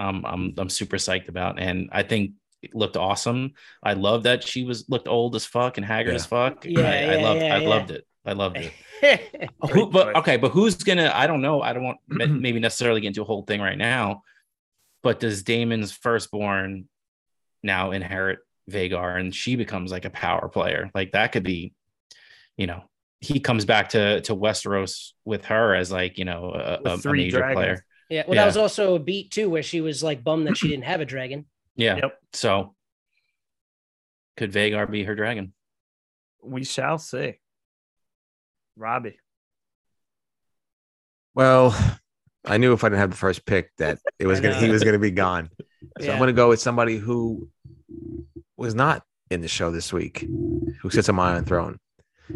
um, 0.00 0.24
I'm 0.26 0.54
I'm 0.58 0.68
super 0.68 0.96
psyched 0.96 1.28
about. 1.28 1.60
And 1.60 1.88
I 1.92 2.02
think 2.02 2.32
it 2.62 2.74
looked 2.74 2.96
awesome. 2.96 3.52
I 3.82 3.92
love 3.94 4.24
that 4.24 4.42
she 4.42 4.64
was 4.64 4.88
looked 4.88 5.08
old 5.08 5.36
as 5.36 5.46
fuck 5.46 5.76
and 5.76 5.86
haggard 5.86 6.10
Yeah. 6.10 6.16
as 6.16 6.26
fuck. 6.26 6.64
Yeah, 6.64 6.80
I, 6.82 7.14
I 7.14 7.22
loved 7.22 7.40
yeah, 7.42 7.54
I 7.54 7.58
yeah. 7.58 7.68
loved 7.68 7.90
it. 7.90 8.06
I 8.24 8.32
loved 8.32 8.56
it. 8.58 9.50
Who, 9.72 9.90
but 9.90 10.14
okay, 10.16 10.36
but 10.36 10.50
who's 10.50 10.74
gonna? 10.76 11.10
I 11.14 11.26
don't 11.26 11.40
know. 11.40 11.62
I 11.62 11.72
don't 11.72 11.84
want 11.84 11.98
maybe 12.08 12.60
necessarily 12.60 13.00
get 13.00 13.08
into 13.08 13.22
a 13.22 13.24
whole 13.24 13.42
thing 13.44 13.60
right 13.60 13.78
now. 13.78 14.22
But 15.02 15.20
does 15.20 15.42
Daemon's 15.42 15.92
firstborn 15.92 16.86
now 17.62 17.92
inherit 17.92 18.40
Vhagar, 18.70 19.18
and 19.18 19.34
she 19.34 19.56
becomes 19.56 19.90
like 19.90 20.04
a 20.04 20.10
power 20.10 20.48
player? 20.48 20.90
Like 20.94 21.12
that 21.12 21.32
could 21.32 21.44
be, 21.44 21.72
you 22.58 22.66
know, 22.66 22.82
he 23.20 23.40
comes 23.40 23.64
back 23.64 23.90
to 23.90 24.20
to 24.22 24.36
Westeros 24.36 25.12
with 25.24 25.46
her 25.46 25.74
as 25.74 25.90
like 25.90 26.18
you 26.18 26.26
know 26.26 26.52
a, 26.54 26.88
a, 26.90 26.94
a 26.96 27.12
major 27.12 27.38
dragons. 27.38 27.56
player. 27.56 27.84
Yeah. 28.10 28.24
Well, 28.26 28.34
Yeah. 28.34 28.42
that 28.42 28.46
was 28.46 28.56
also 28.58 28.94
a 28.96 28.98
beat 28.98 29.30
too, 29.30 29.48
where 29.48 29.62
she 29.62 29.80
was 29.80 30.02
like 30.02 30.22
bummed 30.22 30.46
that 30.48 30.56
she 30.58 30.68
didn't 30.68 30.84
have 30.84 31.00
a 31.00 31.04
dragon. 31.06 31.46
Yeah. 31.76 31.96
Yep. 31.96 32.18
So 32.34 32.74
could 34.36 34.52
Vhagar 34.52 34.90
be 34.90 35.04
her 35.04 35.14
dragon? 35.14 35.52
We 36.42 36.64
shall 36.64 36.98
see. 36.98 37.38
Robbie. 38.76 39.18
Well, 41.34 41.76
I 42.44 42.56
knew 42.58 42.72
if 42.72 42.82
I 42.82 42.88
didn't 42.88 43.00
have 43.00 43.10
the 43.10 43.16
first 43.16 43.46
pick 43.46 43.70
that 43.78 43.98
it 44.18 44.26
was 44.26 44.40
gonna 44.40 44.54
he 44.56 44.68
was 44.70 44.82
gonna 44.84 44.98
be 44.98 45.10
gone. 45.10 45.50
So 46.00 46.06
Yeah. 46.06 46.12
I'm 46.12 46.18
gonna 46.18 46.32
go 46.32 46.48
with 46.48 46.60
somebody 46.60 46.96
who 46.98 47.48
was 48.56 48.74
not 48.74 49.04
in 49.30 49.40
the 49.40 49.48
show 49.48 49.70
this 49.70 49.92
week, 49.92 50.20
who 50.80 50.90
sits 50.90 51.08
on 51.08 51.14
my 51.14 51.36
own 51.36 51.44
throne, 51.44 51.78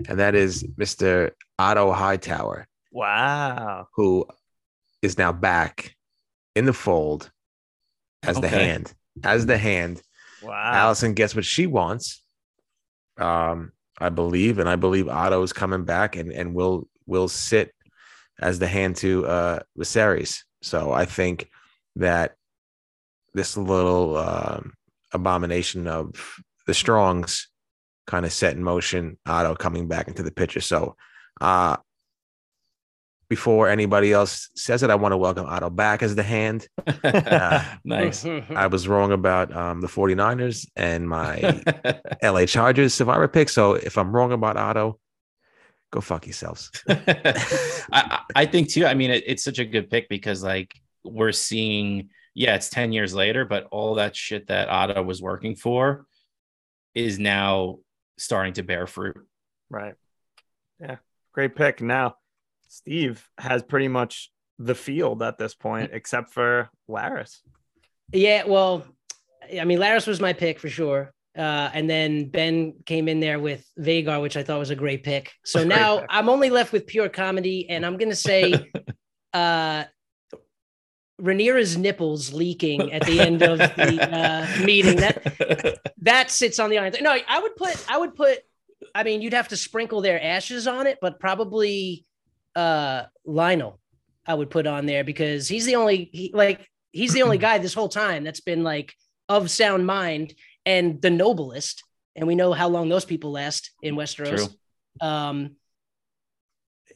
and 0.09 0.19
that 0.21 0.35
is 0.35 0.63
Mr. 0.79 1.33
Otto 1.59 1.93
Hightower, 1.93 2.69
Wow. 2.93 3.89
who 3.95 4.27
is 5.05 5.19
now 5.19 5.33
back 5.33 5.95
in 6.55 6.65
the 6.65 6.73
fold 6.73 7.31
as 8.23 8.41
the 8.41 8.49
hand. 8.49 8.93
As 9.23 9.47
the 9.47 9.59
hand, 9.59 10.03
Wow. 10.43 10.93
Alicent 10.93 11.15
gets 11.15 11.35
what 11.35 11.45
she 11.45 11.67
wants. 11.67 12.23
Um, 13.17 13.73
I 13.99 14.09
believe, 14.09 14.59
and 14.59 14.69
I 14.69 14.77
believe 14.77 15.09
Otto 15.09 15.43
is 15.43 15.53
coming 15.53 15.85
back 15.85 16.17
and 16.17 16.33
and 16.33 16.55
will 16.55 16.89
will 17.07 17.29
sit 17.29 17.73
as 18.41 18.59
the 18.59 18.67
hand 18.67 18.97
to 18.97 19.27
uh 19.27 19.59
Viserys. 19.79 20.41
So 20.63 20.93
I 20.93 21.05
think 21.05 21.49
that 21.97 22.35
this 23.35 23.57
little 23.57 24.17
um, 24.17 24.75
abomination 25.13 25.87
of 25.87 26.37
the 26.67 26.75
Strongs 26.75 27.49
kind 28.07 28.27
of 28.27 28.33
set 28.33 28.57
in 28.57 28.63
motion 28.63 29.19
Otto 29.27 29.55
coming 29.55 29.89
back 29.89 30.09
into 30.09 30.23
the 30.23 30.33
picture. 30.33 30.61
So 30.61 30.97
uh 31.41 31.77
before 33.35 33.69
anybody 33.69 34.13
else 34.13 34.49
says 34.55 34.85
it, 34.85 34.91
I 34.91 34.95
want 34.95 35.11
to 35.11 35.17
welcome 35.17 35.45
Otto 35.45 35.69
back 35.69 36.05
as 36.05 36.15
the 36.15 36.23
hand. 36.23 36.69
nice. 37.85 38.25
I 38.51 38.69
was 38.69 38.87
wrong 38.87 39.11
about 39.11 39.53
um, 39.53 39.81
the 39.81 39.89
49ers 39.89 40.69
and 40.77 41.09
my 41.09 41.61
LA 42.23 42.47
Chargers 42.47 42.95
survivor 42.95 43.27
pick. 43.27 43.49
So 43.49 43.75
if 43.75 43.99
I'm 43.99 44.15
wrong 44.15 44.31
about 44.31 44.57
Otto, 44.57 45.01
go 45.91 46.01
fuck 46.01 46.27
yourselves. 46.29 46.71
I, 46.89 48.21
I 48.37 48.47
think 48.47 48.71
too. 48.71 48.87
I 48.87 48.95
mean, 48.95 49.11
it, 49.11 49.25
it's 49.27 49.43
such 49.43 49.59
a 49.59 49.65
good 49.65 49.91
pick 49.91 50.09
because 50.09 50.45
like 50.45 50.73
we're 51.03 51.33
seeing, 51.33 52.11
yeah, 52.35 52.55
it's 52.55 52.71
10 52.71 52.93
years 52.93 53.15
later, 53.15 53.45
but 53.45 53.67
all 53.73 53.97
that 53.97 54.15
shit 54.15 54.47
that 54.47 54.69
Otto 54.69 55.03
was 55.03 55.21
working 55.21 55.57
for 55.57 56.07
is 56.95 57.19
now 57.19 57.81
starting 58.17 58.53
to 58.53 58.63
bear 58.63 58.87
fruit. 58.87 59.27
Right. 59.71 59.95
Yeah. 60.79 60.99
Great 61.33 61.57
pick. 61.57 61.83
Now, 61.83 62.15
Steve 62.75 63.29
has 63.39 63.63
pretty 63.63 63.89
much 63.89 64.31
the 64.59 64.75
field 64.75 65.23
at 65.23 65.39
this 65.39 65.55
point, 65.55 65.91
except 65.93 66.33
for 66.33 66.71
Larys. 66.89 67.41
Yeah, 68.13 68.45
well, 68.45 68.85
I 69.59 69.65
mean, 69.65 69.79
Larys 69.79 70.07
was 70.07 70.21
my 70.21 70.33
pick 70.33 70.59
for 70.59 70.69
sure. 70.69 71.13
Uh, 71.37 71.71
and 71.73 71.89
then 71.91 72.29
Ben 72.29 72.75
came 72.87 73.09
in 73.09 73.21
there 73.21 73.39
with 73.39 73.65
Vhagar, 73.79 74.21
which 74.23 74.37
I 74.37 74.43
thought 74.43 74.59
was 74.59 74.71
a 74.71 74.77
great 74.77 75.03
pick. 75.03 75.33
So 75.45 75.61
Great 75.61 75.69
now 75.77 75.99
pick. 75.99 76.07
I'm 76.11 76.29
only 76.29 76.51
left 76.51 76.73
with 76.73 76.87
pure 76.87 77.09
comedy, 77.09 77.69
and 77.69 77.85
I'm 77.85 77.97
gonna 77.97 78.15
say 78.15 78.55
uh 79.33 79.85
Rhaenyra's 81.21 81.77
nipples 81.77 82.33
leaking 82.33 82.93
at 82.93 83.05
the 83.07 83.21
end 83.21 83.43
of 83.43 83.59
the 83.59 84.09
uh, 84.17 84.65
meeting. 84.65 84.97
That 84.97 85.81
that 86.03 86.31
sits 86.31 86.59
on 86.59 86.71
the 86.71 86.79
iron. 86.79 86.93
No, 87.01 87.17
I 87.29 87.41
would 87.41 87.57
put 87.57 87.85
I 87.89 87.99
would 87.99 88.15
put 88.15 88.39
I 88.95 89.03
mean, 89.03 89.23
you'd 89.23 89.35
have 89.35 89.49
to 89.49 89.57
sprinkle 89.57 90.01
their 90.03 90.23
ashes 90.23 90.69
on 90.69 90.87
it, 90.87 90.99
but 91.01 91.19
probably 91.19 92.05
uh 92.57 93.05
Lyonel 93.27 93.79
I 94.27 94.35
would 94.35 94.51
put 94.51 94.67
on 94.67 94.87
there 94.87 95.05
because 95.05 95.49
he's 95.49 95.67
the 95.67 95.77
only 95.77 96.09
he, 96.13 96.31
like 96.33 96.69
he's 96.93 97.13
the 97.13 97.23
only 97.23 97.39
guy 97.47 97.59
this 97.59 97.75
whole 97.75 97.89
time 97.89 98.25
that's 98.25 98.41
been 98.41 98.63
like 98.63 98.95
of 99.29 99.51
sound 99.51 99.87
mind 99.87 100.35
and 100.67 101.01
the 101.01 101.11
noblest. 101.11 101.83
And 102.17 102.27
we 102.27 102.35
know 102.35 102.53
how 102.53 102.69
long 102.69 102.89
those 102.89 103.05
people 103.05 103.33
last 103.33 103.71
in 103.83 103.97
Westeros. 103.97 104.37
True. 104.37 105.07
Um 105.07 105.57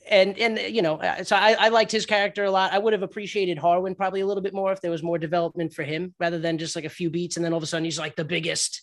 and 0.09 0.39
and 0.39 0.59
you 0.74 0.80
know, 0.80 1.01
so 1.22 1.36
I, 1.36 1.52
I 1.59 1.68
liked 1.68 1.93
his 1.93 2.06
character 2.06 2.44
a 2.44 2.51
lot. 2.51 2.72
I 2.72 2.78
would 2.78 2.94
have 2.94 3.02
appreciated 3.02 3.59
Harwin 3.59 3.94
probably 3.94 4.20
a 4.20 4.26
little 4.26 4.43
bit 4.43 4.55
more 4.55 4.72
if 4.72 4.80
there 4.80 4.90
was 4.90 5.02
more 5.02 5.18
development 5.18 5.74
for 5.74 5.82
him 5.82 6.14
rather 6.18 6.39
than 6.39 6.56
just 6.56 6.76
like 6.76 6.86
a 6.86 6.90
few 6.90 7.10
beats 7.10 7.36
and 7.36 7.44
then 7.44 7.52
all 7.52 7.59
of 7.59 7.62
a 7.62 7.66
sudden 7.66 7.85
he's 7.85 7.98
like 7.98 8.16
the 8.16 8.24
biggest 8.24 8.82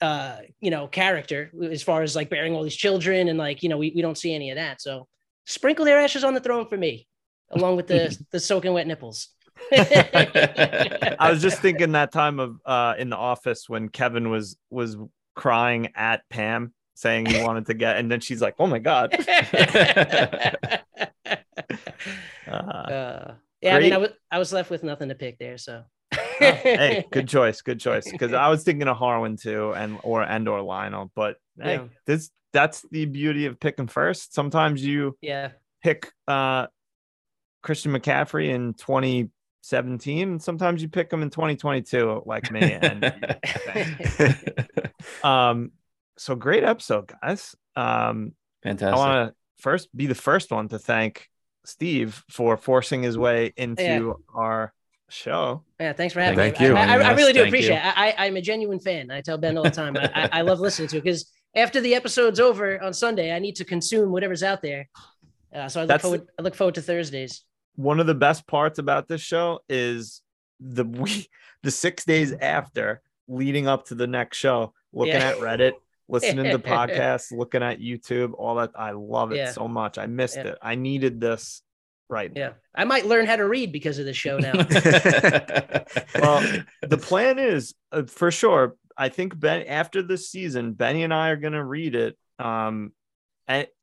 uh 0.00 0.36
you 0.60 0.70
know 0.70 0.86
character 0.86 1.50
as 1.72 1.82
far 1.82 2.02
as 2.02 2.14
like 2.14 2.30
bearing 2.30 2.54
all 2.54 2.62
these 2.62 2.76
children 2.76 3.28
and 3.28 3.38
like 3.38 3.62
you 3.62 3.68
know 3.68 3.78
we, 3.78 3.92
we 3.96 4.02
don't 4.02 4.18
see 4.18 4.32
any 4.32 4.50
of 4.50 4.56
that 4.56 4.80
so 4.80 5.08
sprinkle 5.48 5.84
their 5.84 5.98
ashes 5.98 6.22
on 6.22 6.34
the 6.34 6.40
throne 6.40 6.66
for 6.66 6.76
me 6.76 7.08
along 7.50 7.74
with 7.74 7.86
the 7.86 8.16
the 8.30 8.38
soaking 8.38 8.72
wet 8.72 8.86
nipples 8.86 9.28
I 9.72 11.16
was 11.30 11.42
just 11.42 11.60
thinking 11.60 11.92
that 11.92 12.12
time 12.12 12.38
of 12.38 12.58
uh 12.64 12.94
in 12.98 13.10
the 13.10 13.16
office 13.16 13.68
when 13.68 13.88
Kevin 13.88 14.30
was 14.30 14.56
was 14.70 14.96
crying 15.34 15.88
at 15.96 16.22
Pam 16.28 16.72
saying 16.94 17.26
he 17.26 17.42
wanted 17.42 17.66
to 17.66 17.74
get 17.74 17.96
and 17.96 18.10
then 18.10 18.20
she's 18.20 18.42
like, 18.42 18.54
Oh 18.58 18.66
my 18.66 18.78
god. 18.78 19.14
Uh, 22.46 22.50
uh, 22.50 23.34
yeah 23.60 23.76
i 23.76 23.80
mean 23.80 23.92
i 23.92 23.98
was 23.98 24.10
i 24.30 24.38
was 24.38 24.54
left 24.54 24.70
with 24.70 24.82
nothing 24.82 25.10
to 25.10 25.14
pick 25.14 25.38
there 25.38 25.58
so 25.58 25.84
hey, 26.38 27.04
good 27.10 27.28
choice, 27.28 27.60
good 27.60 27.80
choice. 27.80 28.10
Because 28.10 28.32
I 28.32 28.48
was 28.48 28.64
thinking 28.64 28.88
of 28.88 28.96
Harwin 28.96 29.40
too, 29.40 29.72
and 29.74 29.98
or 30.02 30.22
and 30.22 30.48
or 30.48 30.60
Lyonel. 30.60 31.10
But 31.14 31.36
hey, 31.60 31.74
Yeah. 31.74 31.84
this 32.06 32.30
that's 32.52 32.84
the 32.90 33.04
beauty 33.06 33.46
of 33.46 33.60
picking 33.60 33.86
first. 33.88 34.34
Sometimes 34.34 34.84
you 34.84 35.16
yeah 35.20 35.50
pick 35.82 36.10
uh 36.26 36.66
Christian 37.62 37.92
McCaffrey 37.92 38.48
in 38.50 38.74
2017, 38.74 40.28
and 40.28 40.42
sometimes 40.42 40.80
you 40.82 40.88
pick 40.88 41.12
him 41.12 41.22
in 41.22 41.30
2022, 41.30 42.22
like 42.24 42.50
me. 42.52 42.60
And 42.72 43.12
um, 45.24 45.72
so 46.16 46.34
great 46.34 46.64
episode, 46.64 47.10
guys. 47.22 47.54
Um, 47.76 48.32
I 48.64 48.72
want 48.72 49.30
to 49.30 49.34
first 49.60 49.94
be 49.96 50.06
the 50.06 50.14
first 50.14 50.50
one 50.50 50.68
to 50.68 50.78
thank 50.78 51.28
Steve 51.64 52.24
for 52.30 52.56
forcing 52.56 53.02
his 53.02 53.18
way 53.18 53.52
into 53.56 53.82
Yeah. 53.82 54.12
our 54.34 54.72
show. 55.08 55.64
Yeah, 55.80 55.92
thanks 55.92 56.14
for 56.14 56.20
having 56.20 56.36
Thank 56.38 56.60
me. 56.60 56.66
you. 56.66 56.74
I, 56.74 56.84
I, 56.84 56.98
I 56.98 57.12
really 57.12 57.32
do 57.32 57.40
thank 57.40 57.48
appreciate 57.48 57.74
you. 57.74 57.80
it. 57.80 57.98
I, 57.98 58.10
I, 58.10 58.26
I'm 58.26 58.36
a 58.36 58.40
genuine 58.40 58.78
fan. 58.80 59.10
I 59.10 59.20
tell 59.20 59.38
Ben 59.38 59.56
all 59.56 59.64
the 59.64 59.70
time. 59.70 59.96
I, 59.96 60.10
I, 60.14 60.28
I 60.32 60.40
love 60.42 60.60
listening 60.60 60.88
to 60.88 60.98
it 60.98 61.02
because 61.04 61.30
after 61.54 61.80
the 61.80 61.94
episode's 61.94 62.40
over 62.40 62.82
on 62.82 62.92
Sunday, 62.92 63.34
I 63.34 63.38
need 63.38 63.56
to 63.56 63.64
consume 63.64 64.10
whatever's 64.12 64.42
out 64.42 64.62
there. 64.62 64.88
Uh, 65.54 65.68
so 65.68 65.80
I 65.80 65.82
look 65.84 65.88
That's- 65.88 66.02
forward. 66.02 66.26
I 66.38 66.42
look 66.42 66.54
forward 66.54 66.74
to 66.76 66.82
Thursdays. 66.82 67.44
One 67.76 68.00
of 68.00 68.06
the 68.06 68.14
best 68.14 68.46
parts 68.46 68.78
about 68.78 69.08
this 69.08 69.20
show 69.20 69.60
is 69.68 70.20
the 70.60 70.84
week, 71.04 71.30
the 71.62 71.70
six 71.70 72.04
days 72.04 72.32
after 72.32 73.00
leading 73.28 73.66
up 73.66 73.86
to 73.86 73.94
the 73.94 74.06
next 74.06 74.36
show, 74.38 74.72
looking 74.92 75.14
Yeah. 75.14 75.28
at 75.30 75.36
Reddit, 75.38 75.72
listening 76.08 76.44
to 76.50 76.58
podcasts, 76.58 77.30
looking 77.36 77.62
at 77.62 77.78
YouTube, 77.80 78.32
all 78.36 78.56
that. 78.56 78.70
I 78.74 78.90
love 78.92 79.32
it 79.32 79.36
Yeah. 79.36 79.52
so 79.52 79.68
much. 79.68 79.96
I 79.98 80.06
missed 80.06 80.36
Yeah. 80.36 80.48
it. 80.48 80.58
I 80.62 80.74
needed 80.74 81.20
this 81.20 81.62
right 82.10 82.32
now. 82.34 82.40
Yeah, 82.40 82.52
I 82.74 82.84
might 82.84 83.04
learn 83.06 83.26
how 83.26 83.36
to 83.36 83.46
read 83.46 83.70
because 83.70 83.98
of 83.98 84.06
this 84.06 84.16
show 84.16 84.38
now. 84.38 84.52
Well, 86.14 86.62
the 86.82 86.98
plan 86.98 87.38
is 87.38 87.74
uh, 87.92 88.04
for 88.06 88.30
sure. 88.30 88.76
I 88.98 89.08
think 89.08 89.38
Ben 89.38 89.62
after 89.66 90.02
this 90.02 90.28
season, 90.28 90.72
Benny 90.72 91.04
and 91.04 91.14
I 91.14 91.28
are 91.28 91.36
going 91.36 91.52
to 91.52 91.64
read 91.64 91.94
it. 91.94 92.18
Um, 92.38 92.92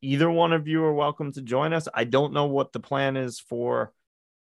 either 0.02 0.30
one 0.30 0.52
of 0.52 0.68
you 0.68 0.84
are 0.84 0.92
welcome 0.92 1.32
to 1.32 1.42
join 1.42 1.72
us. 1.72 1.88
I 1.92 2.04
don't 2.04 2.34
know 2.34 2.46
what 2.46 2.72
the 2.72 2.80
plan 2.80 3.16
is 3.16 3.40
for, 3.40 3.92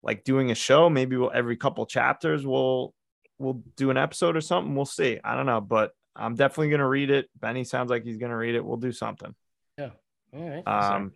like 0.02 0.24
doing 0.24 0.50
a 0.50 0.56
show. 0.56 0.90
Maybe 0.90 1.16
we'll 1.16 1.32
every 1.34 1.56
couple 1.56 1.86
chapters 1.86 2.46
we'll 2.46 2.94
we'll 3.38 3.62
do 3.78 3.92
an 3.92 3.98
episode 3.98 4.36
or 4.36 4.42
something. 4.42 4.76
We'll 4.76 4.86
see. 4.86 5.20
I 5.24 5.36
don't 5.36 5.46
know, 5.46 5.62
but 5.62 5.92
I'm 6.16 6.36
definitely 6.36 6.70
going 6.70 6.80
to 6.80 6.88
read 6.88 7.12
it. 7.12 7.30
Benny 7.40 7.64
sounds 7.64 7.90
like 7.90 8.04
he's 8.04 8.18
going 8.18 8.32
to 8.32 8.38
read 8.38 8.56
it. 8.56 8.66
We'll 8.66 8.78
do 8.78 8.92
something. 8.92 9.36
Yeah. 9.78 9.92
All 10.34 10.50
right. 10.50 10.68
Um, 10.68 11.12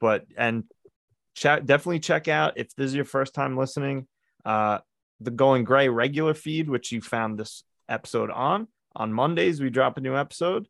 but 0.00 0.26
and 0.36 0.64
check 1.34 1.64
definitely 1.64 2.00
check 2.00 2.28
out 2.28 2.58
if 2.58 2.74
this 2.76 2.86
is 2.86 2.94
your 2.94 3.04
first 3.04 3.34
time 3.34 3.56
listening, 3.56 4.06
uh, 4.44 4.78
the 5.20 5.32
Going 5.32 5.64
Grey 5.64 5.88
regular 5.88 6.34
feed, 6.34 6.68
which 6.68 6.92
you 6.92 7.00
found 7.00 7.38
this 7.38 7.64
episode 7.88 8.30
on. 8.30 8.68
On 8.96 9.12
Mondays, 9.12 9.60
we 9.60 9.70
drop 9.70 9.96
a 9.96 10.00
new 10.00 10.16
episode. 10.16 10.66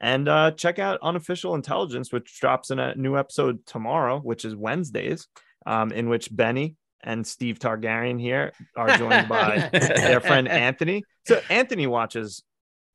And 0.00 0.28
uh, 0.28 0.50
check 0.52 0.78
out 0.80 0.98
Unofficial 1.02 1.54
Intelligence, 1.54 2.12
which 2.12 2.40
drops 2.40 2.70
in 2.70 2.78
a 2.80 2.94
new 2.96 3.16
episode 3.16 3.64
tomorrow, 3.66 4.18
which 4.18 4.44
is 4.44 4.54
Wednesdays, 4.56 5.28
um, 5.64 5.92
in 5.92 6.08
which 6.08 6.34
Benny 6.34 6.74
and 7.04 7.24
Steve 7.26 7.58
Targaryen 7.60 8.20
here 8.20 8.52
are 8.76 8.96
joined 8.96 9.28
by 9.28 9.68
their 9.72 10.20
friend 10.20 10.48
Anthony. 10.48 11.04
So 11.26 11.40
Anthony 11.48 11.86
watches, 11.86 12.42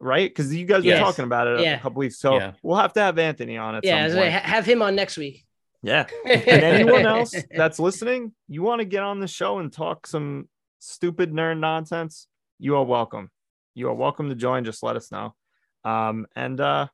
right? 0.02 0.30
Because 0.30 0.54
you 0.54 0.66
guys 0.66 0.84
Yes. 0.84 0.99
were 0.99 1.06
talking 1.06 1.24
about 1.26 1.48
it 1.48 1.60
a 1.62 1.80
couple 1.80 1.99
weeks. 1.99 2.20
So 2.20 2.36
Yeah. 2.36 2.52
we'll 2.62 2.76
have 2.78 2.91
to 2.94 3.02
have 3.02 3.18
Anthony 3.20 3.58
on 3.58 3.76
it. 3.76 3.86
yeah, 3.86 4.08
some 4.10 4.18
point. 4.18 4.32
have 4.34 4.66
him 4.66 4.82
on 4.82 4.95
next 4.95 5.18
week. 5.18 5.45
Yeah. 5.82 6.08
And 6.26 6.48
anyone 6.64 7.06
else 7.06 7.34
that's 7.56 7.80
listening, 7.80 8.34
you 8.49 8.64
want 8.64 8.80
to 8.80 8.86
get 8.86 9.04
on 9.04 9.20
the 9.22 9.28
show 9.28 9.60
and 9.60 9.72
talk 9.72 10.08
some 10.08 10.49
stupid 10.80 11.32
nerd 11.32 11.60
nonsense, 11.60 12.28
you 12.60 12.76
are 12.76 12.84
welcome. 12.84 13.30
You 13.78 13.90
are 13.90 13.94
welcome 13.94 14.30
to 14.30 14.36
join. 14.36 14.66
Just 14.66 14.82
let 14.82 14.95
us 14.95 15.12
know. 15.12 15.36
Um, 15.86 16.26
and 16.36 16.60
uh, 16.60 16.88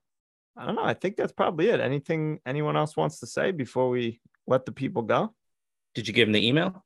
I 0.58 0.66
don't 0.66 0.76
know. 0.76 0.84
I 0.84 0.94
think 0.94 1.16
that's 1.16 1.32
probably 1.32 1.70
it. 1.70 1.80
Anything 1.80 2.40
anyone 2.46 2.76
else 2.76 2.98
wants 2.98 3.22
to 3.22 3.26
say 3.26 3.52
before 3.52 3.90
we 3.90 4.20
let 4.48 4.66
the 4.66 4.74
people 4.74 5.04
go? 5.04 5.34
Did 5.96 6.10
you 6.10 6.14
give 6.14 6.28
them 6.28 6.34
the 6.34 6.46
email? 6.46 6.84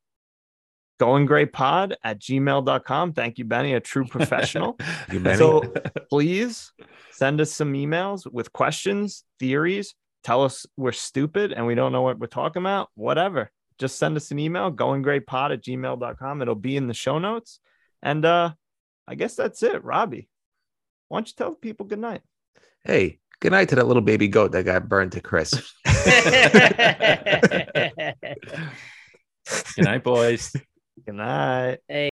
Goinggreypod 1.02 1.95
at 2.03 2.19
gmail.com. 2.19 3.14
Thank 3.14 3.40
you, 3.40 3.45
Benny, 3.45 3.74
a 3.74 3.80
true 3.80 4.06
professional. 4.06 4.78
You? 5.11 5.36
So 5.36 5.64
please 6.11 6.72
send 7.11 7.41
us 7.41 7.52
some 7.52 7.74
emails 7.74 8.32
with 8.32 8.53
questions, 8.53 9.24
theories. 9.40 9.95
Tell 10.24 10.44
us 10.44 10.68
we're 10.78 10.91
stupid 10.91 11.53
and 11.53 11.65
we 11.65 11.74
don't 11.74 11.91
know 11.91 12.03
what 12.03 12.19
we're 12.19 12.28
talking 12.28 12.61
about. 12.61 12.90
Whatever. 12.94 13.49
Just 13.80 13.98
send 13.98 14.15
us 14.15 14.30
an 14.30 14.38
email, 14.38 14.72
goinggreypod 14.72 15.53
at 15.53 15.64
gmail.com. 15.64 16.41
It'll 16.44 16.53
be 16.53 16.78
in 16.78 16.86
the 16.86 16.94
show 16.94 17.18
notes. 17.18 17.60
And 18.03 18.24
uh 18.24 18.52
I 19.08 19.16
guess 19.16 19.36
that's 19.36 19.64
it. 19.64 19.84
Robbie, 19.84 20.28
why 21.08 21.20
don't 21.20 21.28
you 21.28 21.34
tell 21.38 21.54
people 21.54 21.86
good 21.86 22.00
night? 22.00 22.22
hey, 22.84 23.20
good 23.42 23.52
night 23.52 23.70
to 23.70 23.76
that 23.76 23.88
little 23.88 24.02
baby 24.02 24.28
goat 24.28 24.52
that 24.54 24.64
got 24.64 24.88
burned 24.88 25.12
to 25.12 25.22
crisp. 25.22 25.60
Good 29.76 29.86
night, 29.86 30.04
boys. 30.04 30.52
Good 31.06 31.16
night. 31.16 31.80
hey. 31.88 32.10